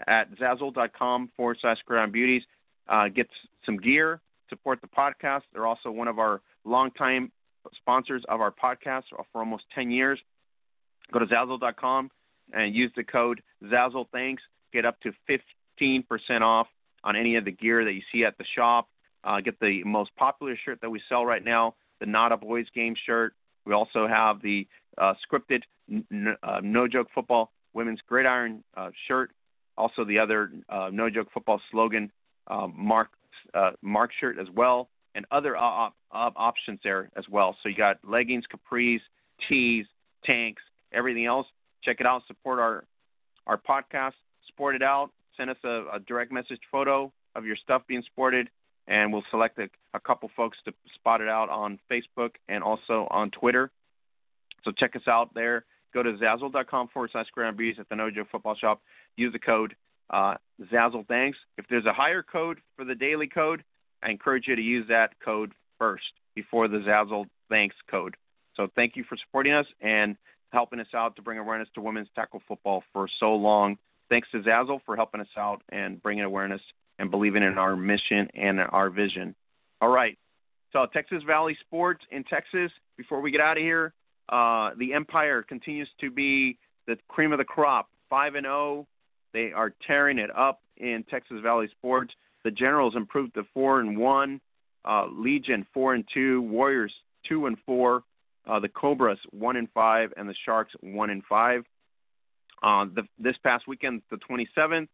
at 0.07 0.31
zazzle.com 0.39 1.31
forward 1.37 1.59
slash 1.61 1.79
Gridiron 1.85 2.13
Beauties. 2.13 2.43
Uh, 2.89 3.09
get 3.09 3.29
some 3.65 3.77
gear, 3.77 4.21
support 4.49 4.81
the 4.81 4.87
podcast. 4.87 5.43
They're 5.53 5.67
also 5.67 5.91
one 5.91 6.07
of 6.07 6.21
our 6.21 6.41
longtime 6.65 7.33
sponsors 7.77 8.23
of 8.29 8.41
our 8.41 8.53
podcast 8.53 9.03
for 9.11 9.41
almost 9.41 9.65
10 9.75 9.91
years. 9.91 10.21
Go 11.13 11.19
to 11.19 11.27
zazzle.com 11.27 12.11
and 12.53 12.75
use 12.75 12.93
the 12.95 13.03
code 13.03 13.43
Zazzle 13.65 14.07
Thanks. 14.13 14.43
Get 14.73 14.85
up 14.85 14.99
to 15.01 15.13
15% 15.81 16.41
off 16.43 16.69
on 17.03 17.17
any 17.17 17.35
of 17.35 17.45
the 17.45 17.51
gear 17.51 17.85
that 17.85 17.93
you 17.93 18.03
see 18.13 18.25
at 18.25 18.39
the 18.39 18.45
shop. 18.55 18.89
Uh, 19.25 19.41
get 19.41 19.59
the 19.59 19.83
most 19.83 20.15
popular 20.15 20.57
shirt 20.65 20.81
that 20.81 20.91
we 20.91 21.01
sell 21.09 21.27
right 21.27 21.45
now, 21.45 21.75
the 21.99 22.07
Not 22.07 22.31
a 22.31 22.37
Boys 22.37 22.67
Game 22.73 22.95
shirt. 23.05 23.35
We 23.67 23.75
also 23.75 24.07
have 24.07 24.41
the 24.41 24.67
uh, 24.99 25.15
scripted 25.29 25.63
n- 25.91 26.37
uh, 26.43 26.61
No 26.63 26.89
Joke 26.89 27.09
Football 27.15 27.51
Women's 27.75 28.01
Gridiron 28.09 28.65
uh, 28.77 28.91
shirt. 29.07 29.33
Also, 29.77 30.05
the 30.05 30.19
other 30.19 30.51
uh, 30.71 30.89
No 30.93 31.11
Joke 31.11 31.29
Football 31.35 31.61
slogan 31.71 32.11
um, 32.47 32.73
Mark 32.77 33.09
uh, 33.55 33.73
Mark 33.83 34.11
shirt 34.19 34.39
as 34.39 34.47
well, 34.55 34.89
and 35.15 35.27
other 35.31 35.57
op- 35.57 35.95
op- 36.13 36.33
options 36.37 36.79
there 36.83 37.11
as 37.17 37.25
well. 37.31 37.57
So 37.63 37.69
you 37.69 37.77
got 37.77 37.99
leggings, 38.03 38.45
capris, 38.51 39.01
tees, 39.49 39.85
tanks, 40.25 40.63
everything 40.93 41.27
else. 41.27 41.47
Check 41.83 42.01
it 42.01 42.07
out. 42.07 42.23
Support 42.27 42.59
our 42.59 42.85
our 43.47 43.59
podcast. 43.59 44.15
Sport 44.49 44.75
it 44.77 44.83
out. 44.83 45.11
Send 45.37 45.51
us 45.51 45.57
a, 45.65 45.85
a 45.93 45.99
direct 46.07 46.33
message 46.33 46.61
photo 46.73 47.13
of 47.35 47.45
your 47.45 47.57
stuff 47.57 47.83
being 47.87 48.03
sported 48.07 48.49
and 48.89 49.13
we'll 49.13 49.25
select 49.31 49.59
a, 49.59 49.69
a 49.95 50.01
couple 50.01 50.31
folks 50.37 50.59
to 50.65 50.73
spot 50.95 51.21
it 51.21 51.29
out 51.29 51.49
on 51.49 51.79
Facebook 51.91 52.31
and 52.49 52.63
also 52.63 53.07
on 53.11 53.31
Twitter. 53.31 53.71
So 54.65 54.73
check 54.73 54.97
us 54.97 55.07
out 55.07 55.35
there. 55.35 55.65
Go 55.95 56.03
to 56.03 56.13
zazzle.com 56.13 56.89
forward 56.89 57.11
slash 57.13 57.27
Gridiron 57.33 57.57
Beauties 57.57 57.81
at 57.81 57.89
the 57.89 57.97
No 57.97 58.11
Joke 58.11 58.29
Football 58.31 58.57
Shop. 58.57 58.83
Use 59.17 59.33
the 59.33 59.39
code 59.39 59.75
uh, 60.11 60.35
Zazzle 60.73 61.07
Thanks. 61.07 61.39
If 61.57 61.67
there's 61.69 61.87
a 61.87 61.93
higher 61.93 62.23
code 62.23 62.59
for 62.77 62.85
the 62.85 62.95
daily 62.95 63.27
code, 63.27 63.65
I 64.03 64.11
encourage 64.11 64.47
you 64.47 64.57
to 64.57 64.63
use 64.63 64.87
that 64.89 65.19
code 65.25 65.53
first 65.79 66.05
before 66.35 66.69
the 66.69 66.79
Zazzle 66.79 67.27
Thanks 67.49 67.77
code. 67.91 68.17
So 68.57 68.69
thank 68.75 68.97
you 68.97 69.05
for 69.05 69.17
supporting 69.17 69.53
us 69.53 69.67
and 69.81 70.17
helping 70.53 70.81
us 70.81 70.87
out 70.95 71.17
to 71.17 71.23
bring 71.23 71.39
awareness 71.39 71.69
to 71.75 71.81
women's 71.81 72.09
tackle 72.15 72.43
football 72.47 72.83
for 72.93 73.09
so 73.21 73.35
long. 73.35 73.79
Thanks 74.09 74.29
to 74.33 74.41
Zazzle 74.41 74.81
for 74.87 74.97
helping 74.97 75.21
us 75.21 75.29
out 75.37 75.63
and 75.71 76.03
bringing 76.03 76.25
awareness 76.25 76.61
and 76.99 77.11
believing 77.11 77.43
in 77.43 77.59
our 77.59 77.77
mission 77.77 78.29
and 78.35 78.61
our 78.61 78.91
vision. 78.91 79.35
All 79.81 79.89
right. 79.89 80.17
So 80.73 80.87
Texas 80.93 81.23
Valley 81.27 81.57
Sports 81.61 82.05
in 82.11 82.25
Texas. 82.25 82.71
Before 82.97 83.21
we 83.21 83.31
get 83.31 83.41
out 83.41 83.57
of 83.57 83.63
here, 83.63 83.93
uh, 84.29 84.71
the 84.79 84.93
Empire 84.95 85.43
continues 85.43 85.89
to 86.01 86.11
be 86.11 86.59
the 86.87 86.97
cream 87.09 87.33
of 87.33 87.39
the 87.39 87.45
crop. 87.45 87.89
Five 88.09 88.35
and 88.35 88.45
zero. 88.45 88.55
Oh. 88.55 88.87
They 89.33 89.53
are 89.53 89.75
tearing 89.87 90.19
it 90.19 90.31
up 90.35 90.61
in 90.77 91.05
Texas 91.11 91.39
Valley 91.43 91.69
Sports. 91.73 92.15
The 92.45 92.51
Generals 92.51 92.95
improved 92.97 93.35
to 93.35 93.45
four 93.53 93.81
and 93.81 93.99
one. 93.99 94.41
Uh, 94.85 95.07
Legion 95.11 95.67
four 95.75 95.95
and 95.95 96.05
two. 96.13 96.43
Warriors 96.43 96.93
two 97.29 97.47
and 97.47 97.57
four. 97.67 98.05
Uh, 98.47 98.61
the 98.61 98.69
Cobras 98.69 99.19
one 99.33 99.57
and 99.57 99.69
five, 99.75 100.13
and 100.17 100.29
the 100.29 100.35
Sharks 100.45 100.73
one 100.81 101.11
and 101.11 101.23
five. 101.29 101.65
Uh, 102.63 102.87
the, 102.95 103.03
this 103.19 103.37
past 103.43 103.67
weekend, 103.69 104.03
the 104.11 104.19
27th, 104.19 104.89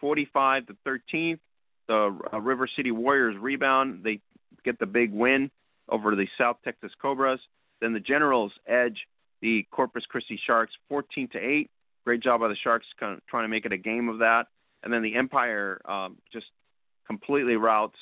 45 0.00 0.66
to 0.66 0.76
13. 0.84 1.38
The 1.86 2.18
uh, 2.32 2.40
River 2.40 2.68
City 2.76 2.90
Warriors 2.90 3.36
rebound. 3.38 4.02
They 4.04 4.20
get 4.64 4.78
the 4.78 4.86
big 4.86 5.12
win 5.12 5.50
over 5.88 6.14
the 6.14 6.26
South 6.38 6.56
Texas 6.64 6.92
Cobras. 7.00 7.40
Then 7.80 7.92
the 7.92 8.00
Generals 8.00 8.52
edge 8.66 9.06
the 9.42 9.66
Corpus 9.70 10.04
Christi 10.06 10.40
Sharks 10.46 10.72
14 10.88 11.28
to 11.32 11.38
8. 11.38 11.70
Great 12.04 12.22
job 12.22 12.40
by 12.40 12.48
the 12.48 12.56
Sharks 12.56 12.86
kind 12.98 13.14
of 13.14 13.26
trying 13.26 13.44
to 13.44 13.48
make 13.48 13.66
it 13.66 13.72
a 13.72 13.78
game 13.78 14.08
of 14.08 14.18
that. 14.18 14.46
And 14.82 14.92
then 14.92 15.02
the 15.02 15.14
Empire 15.14 15.80
um, 15.84 16.16
just 16.32 16.46
completely 17.06 17.56
routes 17.56 17.96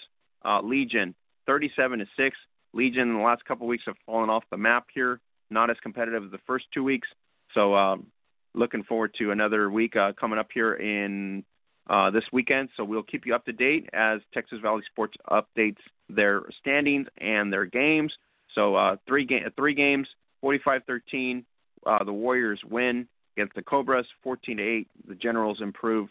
uh, 0.45 0.61
Legion 0.63 1.15
37 1.47 2.01
to 2.01 2.07
6. 2.17 2.37
Legion 2.73 3.11
in 3.11 3.17
the 3.17 3.23
last 3.23 3.45
couple 3.45 3.67
of 3.67 3.69
weeks 3.69 3.85
have 3.87 3.97
fallen 4.07 4.31
off 4.31 4.45
the 4.51 4.57
map 4.57 4.87
here. 4.95 5.21
Not 5.51 5.71
as 5.71 5.77
competitive 5.83 6.25
as 6.25 6.31
the 6.31 6.41
first 6.47 6.67
two 6.73 6.83
weeks. 6.85 7.09
So 7.55 7.75
um, 7.75 8.07
looking 8.55 8.83
forward 8.85 9.15
to 9.19 9.31
another 9.31 9.71
week 9.71 9.97
uh, 9.97 10.13
coming 10.19 10.39
up 10.39 10.49
here 10.53 10.75
in 10.75 11.45
uh, 11.89 12.11
this 12.11 12.25
weekend. 12.33 12.69
So 12.77 12.85
we'll 12.85 13.03
keep 13.03 13.27
you 13.27 13.35
up 13.35 13.45
to 13.47 13.53
date 13.53 13.89
as 13.93 14.21
Texas 14.33 14.59
Valley 14.61 14.83
Sports 14.91 15.17
updates 15.31 15.79
their 16.09 16.43
standings 16.61 17.09
and 17.19 17.53
their 17.53 17.65
games. 17.65 18.13
So 18.55 18.75
uh, 18.75 18.97
three 19.07 19.25
ga- 19.25 19.51
three 19.57 19.75
games, 19.75 20.09
45-13. 20.45 21.45
Uh, 21.85 22.05
the 22.05 22.13
Warriors 22.13 22.61
win 22.69 23.09
against 23.37 23.55
the 23.55 23.63
Cobras, 23.63 24.07
14-8. 24.25 24.87
The 25.09 25.15
Generals 25.15 25.61
improve 25.61 26.09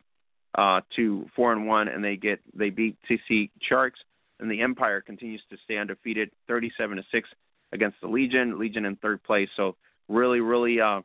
uh, 0.56 0.82
to 0.96 1.30
four 1.36 1.54
and 1.54 1.66
one, 1.68 1.88
and 1.88 2.04
they 2.04 2.18
get 2.18 2.42
they 2.54 2.70
beat 2.70 2.98
CC 3.10 3.50
Sharks. 3.62 4.00
And 4.40 4.50
the 4.50 4.62
Empire 4.62 5.02
continues 5.02 5.42
to 5.52 5.58
stay 5.64 5.78
undefeated, 5.78 6.32
37 6.48 6.98
to 6.98 7.04
six 7.12 7.30
against 7.72 8.02
the 8.02 8.08
Legion. 8.08 8.58
Legion 8.58 8.86
in 8.86 8.96
third 8.96 9.22
place. 9.24 9.50
So 9.56 9.76
really, 10.10 10.40
really 10.40 10.82
uh, 10.82 11.02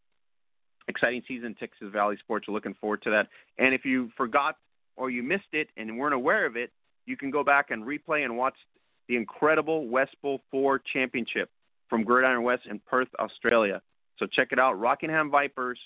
exciting 0.89 1.23
season. 1.27 1.55
Texas 1.59 1.89
Valley 1.93 2.17
Sports. 2.19 2.47
We're 2.49 2.55
looking 2.55 2.75
forward 2.81 3.03
to 3.03 3.11
that. 3.11 3.29
And 3.59 3.75
if 3.75 3.85
you 3.85 4.11
forgot 4.17 4.57
or 4.97 5.11
you 5.11 5.23
missed 5.23 5.53
it 5.53 5.69
and 5.77 5.99
weren't 5.99 6.15
aware 6.15 6.47
of 6.47 6.57
it, 6.57 6.71
you 7.07 7.17
can 7.17 7.31
go 7.31 7.45
back 7.45 7.71
and 7.71 7.85
replay 7.85 8.25
and 8.25 8.37
watch 8.37 8.55
the 9.09 9.17
incredible 9.17 9.87
West 9.87 10.17
Bowl 10.23 10.41
Four 10.51 10.81
Championship 10.93 11.51
from 11.89 12.03
Gridiron 12.03 12.43
West 12.43 12.63
in 12.69 12.81
Perth, 12.81 13.09
Australia. 13.19 13.81
So 14.19 14.27
check 14.27 14.49
it 14.51 14.59
out, 14.59 14.81
Rockingham 14.81 15.31
Vipers, 15.31 15.79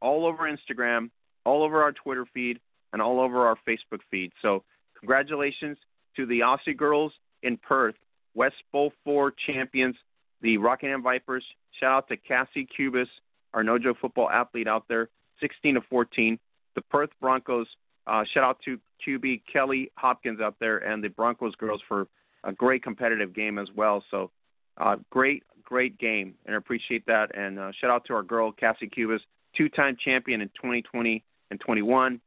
all 0.00 0.24
over 0.24 0.50
Instagram, 0.50 1.10
all 1.44 1.62
over 1.62 1.82
our 1.82 1.92
Twitter 1.92 2.24
feed, 2.32 2.60
and 2.92 3.02
all 3.02 3.20
over 3.20 3.46
our 3.46 3.56
Facebook 3.68 4.00
feed. 4.10 4.32
So 4.40 4.62
congratulations 4.98 5.76
to 6.16 6.26
the 6.26 6.40
Aussie 6.40 6.76
girls 6.76 7.12
in 7.42 7.56
Perth, 7.56 7.96
West 8.34 8.56
Bowl 8.72 8.92
Four 9.04 9.32
champions, 9.46 9.96
the 10.40 10.56
Rockingham 10.58 11.02
Vipers. 11.02 11.44
Shout 11.78 11.92
out 11.92 12.08
to 12.08 12.16
Cassie 12.16 12.66
Cubis, 12.66 13.08
our 13.54 13.62
No 13.62 13.78
football 14.00 14.30
athlete 14.30 14.68
out 14.68 14.84
there, 14.88 15.08
16 15.40 15.74
to 15.74 15.80
14. 15.82 16.38
The 16.74 16.82
Perth 16.82 17.10
Broncos. 17.20 17.66
Uh, 18.06 18.24
shout 18.32 18.42
out 18.42 18.58
to 18.64 18.78
QB 19.06 19.42
Kelly 19.52 19.90
Hopkins 19.96 20.40
out 20.40 20.56
there 20.58 20.78
and 20.78 21.04
the 21.04 21.08
Broncos 21.08 21.54
girls 21.56 21.80
for 21.86 22.08
a 22.44 22.52
great 22.52 22.82
competitive 22.82 23.34
game 23.34 23.58
as 23.58 23.68
well. 23.76 24.02
So 24.10 24.30
uh, 24.78 24.96
great, 25.10 25.44
great 25.62 25.98
game, 25.98 26.34
and 26.46 26.54
I 26.54 26.58
appreciate 26.58 27.06
that. 27.06 27.36
And 27.36 27.58
uh, 27.58 27.72
shout 27.80 27.90
out 27.90 28.04
to 28.06 28.14
our 28.14 28.22
girl 28.22 28.50
Cassie 28.52 28.88
Cubis, 28.88 29.20
two-time 29.56 29.96
champion 30.02 30.40
in 30.40 30.48
2020 30.48 31.22
and 31.50 31.60
21 31.60 32.20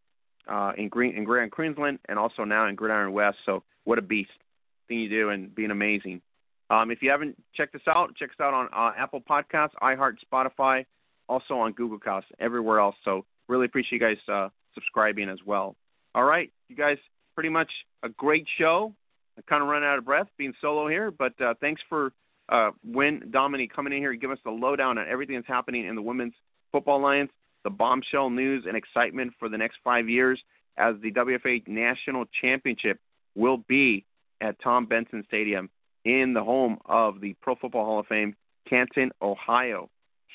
uh, 0.47 0.71
in 0.77 0.89
Green 0.89 1.15
in 1.15 1.23
Grand 1.23 1.51
Queensland, 1.51 1.99
and 2.07 2.19
also 2.19 2.43
now 2.43 2.67
in 2.67 2.75
Gridiron 2.75 3.11
West. 3.13 3.37
So 3.45 3.63
what 3.83 3.97
a 3.97 4.01
beast 4.01 4.29
thing 4.87 4.99
you 4.99 5.09
do, 5.09 5.29
and 5.29 5.53
being 5.53 5.71
amazing. 5.71 6.21
Um, 6.69 6.91
if 6.91 7.01
you 7.01 7.11
haven't 7.11 7.35
checked 7.53 7.75
us 7.75 7.81
out, 7.87 8.15
check 8.15 8.29
us 8.29 8.39
out 8.39 8.53
on 8.53 8.69
uh, 8.73 8.91
Apple 8.97 9.21
Podcasts, 9.21 9.73
iHeart, 9.81 10.15
Spotify, 10.31 10.85
also 11.27 11.55
on 11.55 11.73
Google 11.73 11.99
Cast, 11.99 12.27
everywhere 12.39 12.79
else. 12.79 12.95
So 13.03 13.25
really 13.47 13.65
appreciate 13.65 14.01
you 14.01 14.07
guys 14.07 14.17
uh, 14.31 14.49
subscribing 14.73 15.29
as 15.29 15.39
well. 15.45 15.75
All 16.13 16.23
right, 16.23 16.51
you 16.69 16.75
guys, 16.75 16.97
pretty 17.33 17.49
much 17.49 17.71
a 18.03 18.09
great 18.09 18.45
show. 18.57 18.93
I 19.37 19.41
kind 19.41 19.61
of 19.61 19.67
run 19.67 19.83
out 19.83 19.97
of 19.97 20.05
breath 20.05 20.27
being 20.37 20.53
solo 20.61 20.87
here, 20.87 21.11
but 21.11 21.39
uh, 21.41 21.55
thanks 21.59 21.81
for 21.89 22.13
uh, 22.49 22.71
Wyn 22.85 23.29
Dominy 23.31 23.67
coming 23.67 23.91
in 23.91 23.99
here 23.99 24.11
and 24.11 24.21
give 24.21 24.31
us 24.31 24.39
the 24.45 24.51
lowdown 24.51 24.97
on 24.97 25.07
everything 25.07 25.35
that's 25.35 25.47
happening 25.47 25.85
in 25.85 25.95
the 25.95 26.01
Women's 26.01 26.33
Football 26.71 26.99
Alliance, 26.99 27.31
the 27.63 27.69
bombshell 27.69 28.29
news 28.29 28.65
and 28.67 28.77
excitement 28.77 29.33
for 29.39 29.49
the 29.49 29.57
next 29.57 29.77
five 29.83 30.07
years 30.07 30.39
as 30.77 30.95
the 31.01 31.11
WFA 31.11 31.67
National 31.67 32.25
Championship 32.41 32.99
will 33.35 33.57
be 33.57 34.05
at 34.41 34.59
Tom 34.61 34.85
Benson 34.85 35.23
Stadium 35.27 35.69
in 36.03 36.33
the 36.33 36.43
home 36.43 36.77
of 36.85 37.19
the 37.19 37.33
Pro 37.41 37.55
Football 37.55 37.85
Hall 37.85 37.99
of 37.99 38.07
Fame, 38.07 38.35
Canton, 38.69 39.11
Ohio. 39.21 39.89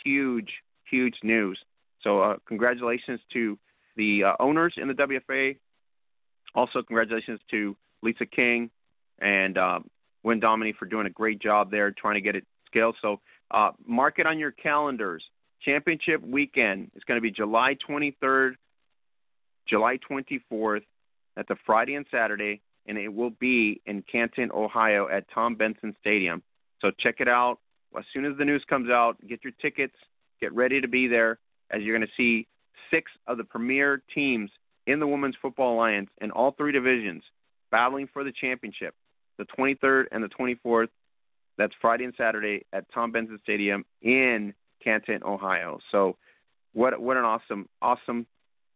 Huge, 0.04 0.50
huge 0.90 1.16
news. 1.22 1.58
So, 2.02 2.20
uh, 2.20 2.36
congratulations 2.46 3.20
to 3.32 3.58
the 3.96 4.24
uh, 4.24 4.32
owners 4.40 4.74
in 4.76 4.88
the 4.88 4.94
WFA. 4.94 5.56
Also, 6.54 6.82
congratulations 6.82 7.40
to 7.50 7.76
Lisa 8.02 8.26
King 8.26 8.70
and 9.20 9.58
um, 9.58 9.90
Wyn 10.22 10.40
Dominy 10.40 10.72
for 10.72 10.86
doing 10.86 11.06
a 11.06 11.10
great 11.10 11.40
job 11.40 11.70
there 11.70 11.90
trying 11.90 12.14
to 12.14 12.20
get 12.20 12.36
it 12.36 12.44
scaled. 12.66 12.96
So 13.02 13.20
uh, 13.50 13.72
mark 13.86 14.18
it 14.18 14.26
on 14.26 14.38
your 14.38 14.50
calendars. 14.50 15.22
Championship 15.62 16.22
weekend 16.22 16.90
is 16.94 17.02
going 17.04 17.18
to 17.18 17.22
be 17.22 17.30
July 17.30 17.76
23rd, 17.88 18.54
July 19.68 19.98
24th. 20.10 20.82
That's 21.36 21.50
a 21.50 21.56
Friday 21.66 21.94
and 21.94 22.06
Saturday, 22.10 22.60
and 22.86 22.96
it 22.98 23.08
will 23.08 23.30
be 23.30 23.80
in 23.86 24.02
Canton, 24.10 24.50
Ohio 24.52 25.08
at 25.08 25.26
Tom 25.32 25.54
Benson 25.54 25.94
Stadium. 26.00 26.42
So 26.80 26.90
check 26.98 27.16
it 27.18 27.28
out. 27.28 27.58
As 27.96 28.04
soon 28.14 28.24
as 28.24 28.36
the 28.38 28.44
news 28.44 28.64
comes 28.68 28.88
out, 28.88 29.16
get 29.26 29.44
your 29.44 29.52
tickets, 29.60 29.94
get 30.40 30.52
ready 30.54 30.80
to 30.80 30.88
be 30.88 31.06
there 31.06 31.38
as 31.70 31.82
you're 31.82 31.96
going 31.96 32.06
to 32.06 32.14
see 32.16 32.46
six 32.90 33.10
of 33.26 33.36
the 33.36 33.44
premier 33.44 34.02
teams 34.14 34.50
in 34.86 35.00
the 35.00 35.06
Women's 35.06 35.36
Football 35.40 35.74
Alliance 35.74 36.10
in 36.20 36.30
all 36.30 36.52
three 36.52 36.72
divisions 36.72 37.22
battling 37.70 38.08
for 38.12 38.24
the 38.24 38.32
championship 38.32 38.94
the 39.38 39.46
23rd 39.58 40.04
and 40.12 40.22
the 40.22 40.28
24th. 40.28 40.88
That's 41.56 41.72
Friday 41.80 42.04
and 42.04 42.14
Saturday 42.16 42.66
at 42.72 42.84
Tom 42.92 43.10
Benson 43.10 43.38
Stadium 43.42 43.84
in 44.02 44.54
Canton, 44.82 45.22
Ohio. 45.24 45.78
So, 45.90 46.16
what 46.72 47.00
what 47.00 47.16
an 47.16 47.24
awesome 47.24 47.68
awesome 47.82 48.26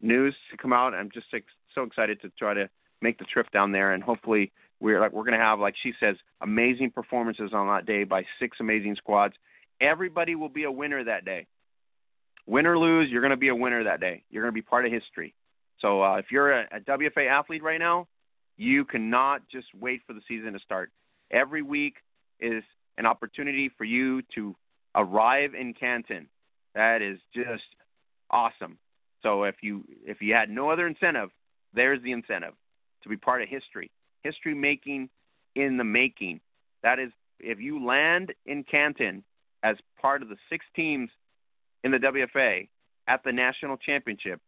news 0.00 0.34
to 0.50 0.56
come 0.56 0.72
out. 0.72 0.94
I'm 0.94 1.10
just 1.10 1.26
ex- 1.32 1.46
so 1.74 1.82
excited 1.82 2.20
to 2.22 2.30
try 2.38 2.54
to 2.54 2.68
make 3.00 3.18
the 3.18 3.24
trip 3.24 3.50
down 3.52 3.72
there, 3.72 3.92
and 3.92 4.02
hopefully 4.02 4.52
we're 4.80 5.00
like 5.00 5.12
we're 5.12 5.22
going 5.22 5.38
to 5.38 5.44
have 5.44 5.60
like 5.60 5.74
she 5.82 5.92
says 6.00 6.16
amazing 6.40 6.90
performances 6.90 7.52
on 7.54 7.68
that 7.68 7.86
day 7.86 8.04
by 8.04 8.24
six 8.40 8.58
amazing 8.60 8.96
squads. 8.96 9.34
Everybody 9.80 10.34
will 10.34 10.48
be 10.48 10.64
a 10.64 10.70
winner 10.70 11.04
that 11.04 11.24
day. 11.24 11.46
Win 12.46 12.66
or 12.66 12.78
lose, 12.78 13.10
you're 13.10 13.22
going 13.22 13.30
to 13.30 13.36
be 13.36 13.48
a 13.48 13.54
winner 13.54 13.84
that 13.84 14.00
day. 14.00 14.22
You're 14.30 14.42
going 14.42 14.52
to 14.52 14.54
be 14.54 14.62
part 14.62 14.86
of 14.86 14.92
history. 14.92 15.34
So 15.80 16.02
uh, 16.02 16.16
if 16.16 16.26
you're 16.30 16.52
a, 16.52 16.66
a 16.72 16.80
WFA 16.80 17.28
athlete 17.28 17.62
right 17.62 17.78
now, 17.78 18.06
you 18.56 18.84
cannot 18.84 19.42
just 19.50 19.66
wait 19.78 20.02
for 20.06 20.12
the 20.12 20.20
season 20.28 20.52
to 20.52 20.58
start. 20.60 20.90
Every 21.30 21.62
week 21.62 21.96
is 22.40 22.62
an 22.98 23.06
opportunity 23.06 23.70
for 23.76 23.84
you 23.84 24.22
to 24.34 24.54
arrive 24.94 25.54
in 25.54 25.74
Canton. 25.74 26.28
That 26.74 27.02
is 27.02 27.18
just 27.34 27.64
awesome. 28.30 28.78
So 29.22 29.44
if 29.44 29.56
you 29.62 29.84
if 30.04 30.20
you 30.20 30.34
had 30.34 30.50
no 30.50 30.70
other 30.70 30.86
incentive, 30.86 31.30
there's 31.72 32.02
the 32.02 32.12
incentive 32.12 32.54
to 33.02 33.08
be 33.08 33.16
part 33.16 33.42
of 33.42 33.48
history. 33.48 33.90
History 34.22 34.54
making 34.54 35.08
in 35.54 35.76
the 35.76 35.84
making. 35.84 36.40
That 36.82 36.98
is 36.98 37.10
if 37.40 37.58
you 37.58 37.84
land 37.84 38.32
in 38.46 38.64
Canton 38.64 39.24
as 39.62 39.76
part 40.00 40.22
of 40.22 40.28
the 40.28 40.36
six 40.50 40.64
teams 40.76 41.10
in 41.84 41.92
the 41.92 41.98
WFA 41.98 42.68
at 43.06 43.22
the 43.22 43.30
national 43.30 43.76
championship, 43.76 44.40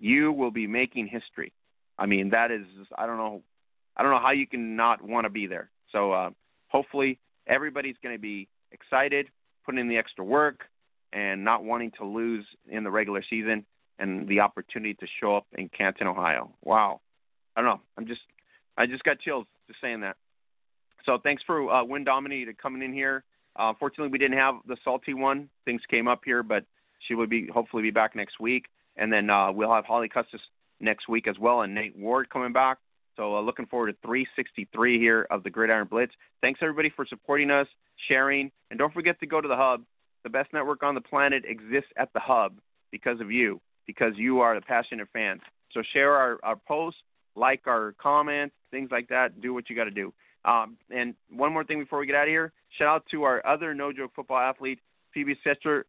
you 0.00 0.32
will 0.32 0.50
be 0.50 0.66
making 0.66 1.06
history. 1.06 1.52
I 1.98 2.06
mean, 2.06 2.30
that 2.30 2.50
is 2.50 2.66
I 2.98 3.06
don't 3.06 3.18
know 3.18 3.42
I 3.96 4.02
don't 4.02 4.10
know 4.10 4.20
how 4.20 4.32
you 4.32 4.46
can 4.46 4.74
not 4.74 5.02
want 5.02 5.24
to 5.24 5.30
be 5.30 5.46
there. 5.46 5.70
So 5.92 6.12
uh, 6.12 6.30
hopefully 6.68 7.18
everybody's 7.46 7.96
going 8.02 8.14
to 8.14 8.20
be 8.20 8.48
excited, 8.72 9.28
putting 9.64 9.80
in 9.80 9.88
the 9.88 9.98
extra 9.98 10.24
work, 10.24 10.62
and 11.12 11.44
not 11.44 11.62
wanting 11.62 11.92
to 11.98 12.06
lose 12.06 12.46
in 12.68 12.82
the 12.82 12.90
regular 12.90 13.22
season 13.28 13.66
and 13.98 14.26
the 14.26 14.40
opportunity 14.40 14.94
to 14.94 15.06
show 15.20 15.36
up 15.36 15.46
in 15.56 15.68
Canton, 15.68 16.06
Ohio. 16.06 16.50
Wow, 16.64 17.02
I 17.54 17.60
don't 17.60 17.68
know. 17.68 17.80
I'm 17.98 18.06
just 18.06 18.22
I 18.76 18.86
just 18.86 19.04
got 19.04 19.20
chills 19.20 19.46
just 19.68 19.80
saying 19.80 20.00
that. 20.00 20.16
So 21.04 21.18
thanks 21.22 21.42
for 21.46 21.70
uh, 21.70 21.84
Wyn 21.84 22.04
Dominy 22.04 22.46
to 22.46 22.54
coming 22.54 22.82
in 22.82 22.92
here. 22.92 23.24
Uh, 23.56 23.72
fortunately, 23.78 24.10
we 24.10 24.18
didn't 24.18 24.38
have 24.38 24.56
the 24.66 24.76
salty 24.84 25.14
one. 25.14 25.48
Things 25.64 25.82
came 25.90 26.08
up 26.08 26.22
here, 26.24 26.42
but 26.42 26.64
she 27.06 27.14
will 27.14 27.26
be 27.26 27.48
hopefully 27.48 27.82
be 27.82 27.90
back 27.90 28.14
next 28.16 28.40
week, 28.40 28.66
and 28.96 29.12
then 29.12 29.28
uh, 29.30 29.52
we'll 29.52 29.72
have 29.72 29.84
Holly 29.84 30.08
Custis 30.08 30.40
next 30.80 31.08
week 31.08 31.26
as 31.28 31.38
well, 31.38 31.62
and 31.62 31.74
Nate 31.74 31.96
Ward 31.96 32.30
coming 32.30 32.52
back. 32.52 32.78
So 33.16 33.36
uh, 33.36 33.40
looking 33.40 33.66
forward 33.66 33.88
to 33.88 34.06
363 34.06 34.98
here 34.98 35.26
of 35.30 35.42
the 35.42 35.50
Gridiron 35.50 35.86
Blitz. 35.86 36.12
Thanks 36.40 36.60
everybody 36.62 36.90
for 36.94 37.06
supporting 37.06 37.50
us, 37.50 37.66
sharing, 38.08 38.50
and 38.70 38.78
don't 38.78 38.92
forget 38.92 39.20
to 39.20 39.26
go 39.26 39.40
to 39.40 39.48
the 39.48 39.56
Hub. 39.56 39.82
The 40.24 40.30
best 40.30 40.52
network 40.52 40.82
on 40.82 40.94
the 40.94 41.00
planet 41.00 41.44
exists 41.46 41.90
at 41.96 42.12
the 42.12 42.20
Hub 42.20 42.54
because 42.90 43.20
of 43.20 43.30
you, 43.30 43.60
because 43.86 44.14
you 44.16 44.40
are 44.40 44.54
the 44.54 44.60
passionate 44.60 45.08
fans. 45.12 45.40
So 45.72 45.82
share 45.92 46.12
our, 46.12 46.38
our 46.42 46.56
posts, 46.56 47.00
like 47.34 47.66
our 47.66 47.94
comments, 48.00 48.54
things 48.70 48.90
like 48.90 49.08
that. 49.08 49.40
Do 49.40 49.52
what 49.52 49.68
you 49.68 49.76
got 49.76 49.84
to 49.84 49.90
do. 49.90 50.12
Um, 50.44 50.76
and 50.90 51.14
one 51.30 51.52
more 51.52 51.64
thing 51.64 51.80
before 51.80 51.98
we 51.98 52.06
get 52.06 52.16
out 52.16 52.24
of 52.24 52.28
here, 52.28 52.52
shout 52.78 52.88
out 52.88 53.04
to 53.10 53.24
our 53.24 53.44
other 53.46 53.74
no 53.74 53.92
joke 53.92 54.12
football 54.14 54.38
athlete, 54.38 54.80
Phoebe 55.12 55.38
Setzer. 55.44 55.82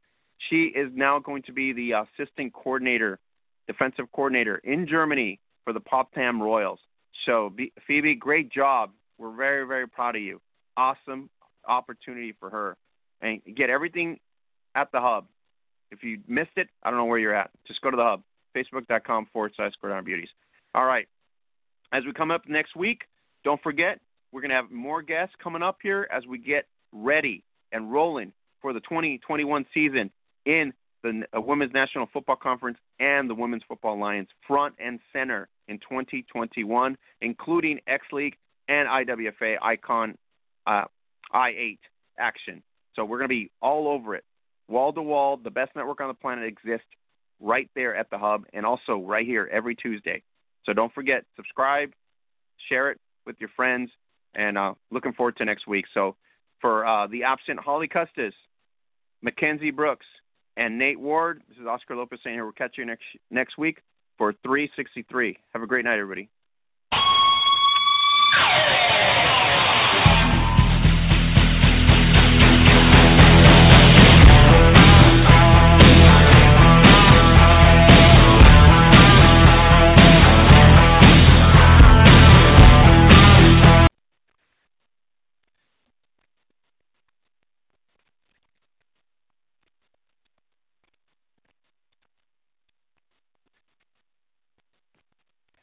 She 0.50 0.66
is 0.66 0.92
now 0.94 1.20
going 1.20 1.44
to 1.44 1.54
be 1.54 1.74
the 1.74 1.92
assistant 1.92 2.54
coordinator 2.54 3.20
defensive 3.68 4.12
coordinator 4.12 4.58
in 4.58 4.88
Germany 4.88 5.40
for 5.64 5.74
the 5.74 5.80
Potsdam 5.80 6.42
Royals. 6.42 6.80
So, 7.26 7.54
Phoebe, 7.88 8.16
great 8.16 8.52
job. 8.52 8.92
We're 9.18 9.36
very, 9.36 9.66
very 9.66 9.88
proud 9.88 10.16
of 10.16 10.22
you. 10.22 10.42
Awesome 10.76 11.30
opportunity 11.68 12.34
for 12.40 12.50
her. 12.50 12.78
And 13.22 13.42
get 13.56 13.70
everything 13.70 14.20
at 14.76 14.92
the 14.92 15.00
hub. 15.00 15.28
If 15.92 16.04
you 16.04 16.20
missed 16.28 16.58
it, 16.58 16.68
I 16.82 16.90
don't 16.90 17.00
know 17.00 17.06
where 17.06 17.20
you're 17.20 17.36
at. 17.36 17.52
Just 17.68 17.82
go 17.82 17.92
to 17.92 17.98
the 17.98 18.04
hub, 18.04 18.24
facebook.com 18.56 19.28
forward 19.32 19.54
slash 19.56 19.74
Gridiron 19.80 20.04
Beauties. 20.04 20.30
All 20.74 20.86
right. 20.86 21.08
As 21.94 22.04
we 22.06 22.12
come 22.12 22.32
up 22.32 22.50
next 22.50 22.76
week, 22.76 23.04
don't 23.44 23.62
forget, 23.62 24.00
we're 24.32 24.42
going 24.42 24.50
to 24.50 24.56
have 24.56 24.72
more 24.72 25.02
guests 25.04 25.36
coming 25.42 25.62
up 25.62 25.78
here 25.84 26.08
as 26.12 26.26
we 26.26 26.40
get 26.40 26.66
ready 26.94 27.44
and 27.72 27.92
rolling 27.92 28.32
for 28.62 28.74
the 28.74 28.80
2021 28.82 29.66
season 29.74 30.12
in 30.46 30.74
the 31.04 31.24
uh, 31.36 31.42
Women's 31.42 31.74
National 31.74 32.08
Football 32.14 32.38
Conference 32.38 32.78
and 33.00 33.30
the 33.30 33.36
Women's 33.36 33.64
Football 33.68 33.96
Alliance 33.96 34.30
front 34.48 34.76
and 34.80 35.00
center 35.12 35.50
in 35.68 35.78
2021, 35.80 36.98
including 37.22 37.80
X 37.88 38.06
League 38.12 38.36
and 38.68 38.88
IWFA 38.88 39.58
Icon 39.62 40.18
uh, 40.66 40.86
I8 41.34 41.80
action. 42.18 42.64
So 42.96 43.04
we're 43.04 43.18
going 43.18 43.30
to 43.30 43.36
be 43.36 43.52
all 43.62 43.88
over 43.88 44.16
it, 44.16 44.24
wall 44.68 44.94
to 44.94 45.02
wall. 45.02 45.38
The 45.38 45.52
best 45.52 45.72
network 45.76 46.00
on 46.00 46.08
the 46.08 46.14
planet 46.14 46.46
exists 46.46 46.88
right 47.40 47.70
there 47.76 47.96
at 47.96 48.10
the 48.10 48.18
hub, 48.18 48.46
and 48.54 48.66
also 48.66 49.00
right 49.00 49.26
here 49.26 49.50
every 49.52 49.76
Tuesday. 49.76 50.22
So 50.66 50.72
don't 50.72 50.94
forget, 50.94 51.26
subscribe, 51.36 51.92
share 52.70 52.92
it 52.92 53.00
with 53.26 53.36
your 53.40 53.50
friends, 53.56 53.90
and 54.36 54.58
uh, 54.58 54.76
looking 54.92 55.14
forward 55.14 55.36
to 55.38 55.46
next 55.46 55.68
week. 55.68 55.86
So 55.94 56.16
for 56.64 56.88
uh, 56.88 57.08
the 57.08 57.24
absent 57.24 57.60
Holly 57.60 57.90
Custis, 57.90 58.34
Mackenzzie 59.22 59.70
Brooks, 59.70 60.06
and 60.56 60.80
Nate 60.80 61.00
Ward, 61.00 61.42
this 61.50 61.58
is 61.58 61.68
Oscar 61.68 61.96
Lopez 61.96 62.20
saying 62.24 62.38
here. 62.38 62.46
We'll 62.46 62.54
catch 62.54 62.78
you 62.78 62.86
next 62.86 63.04
next 63.30 63.58
week 63.58 63.80
for 64.18 64.34
363. 64.44 65.38
Have 65.52 65.62
a 65.62 65.68
great 65.68 65.84
night, 65.84 66.00
everybody. 66.00 66.30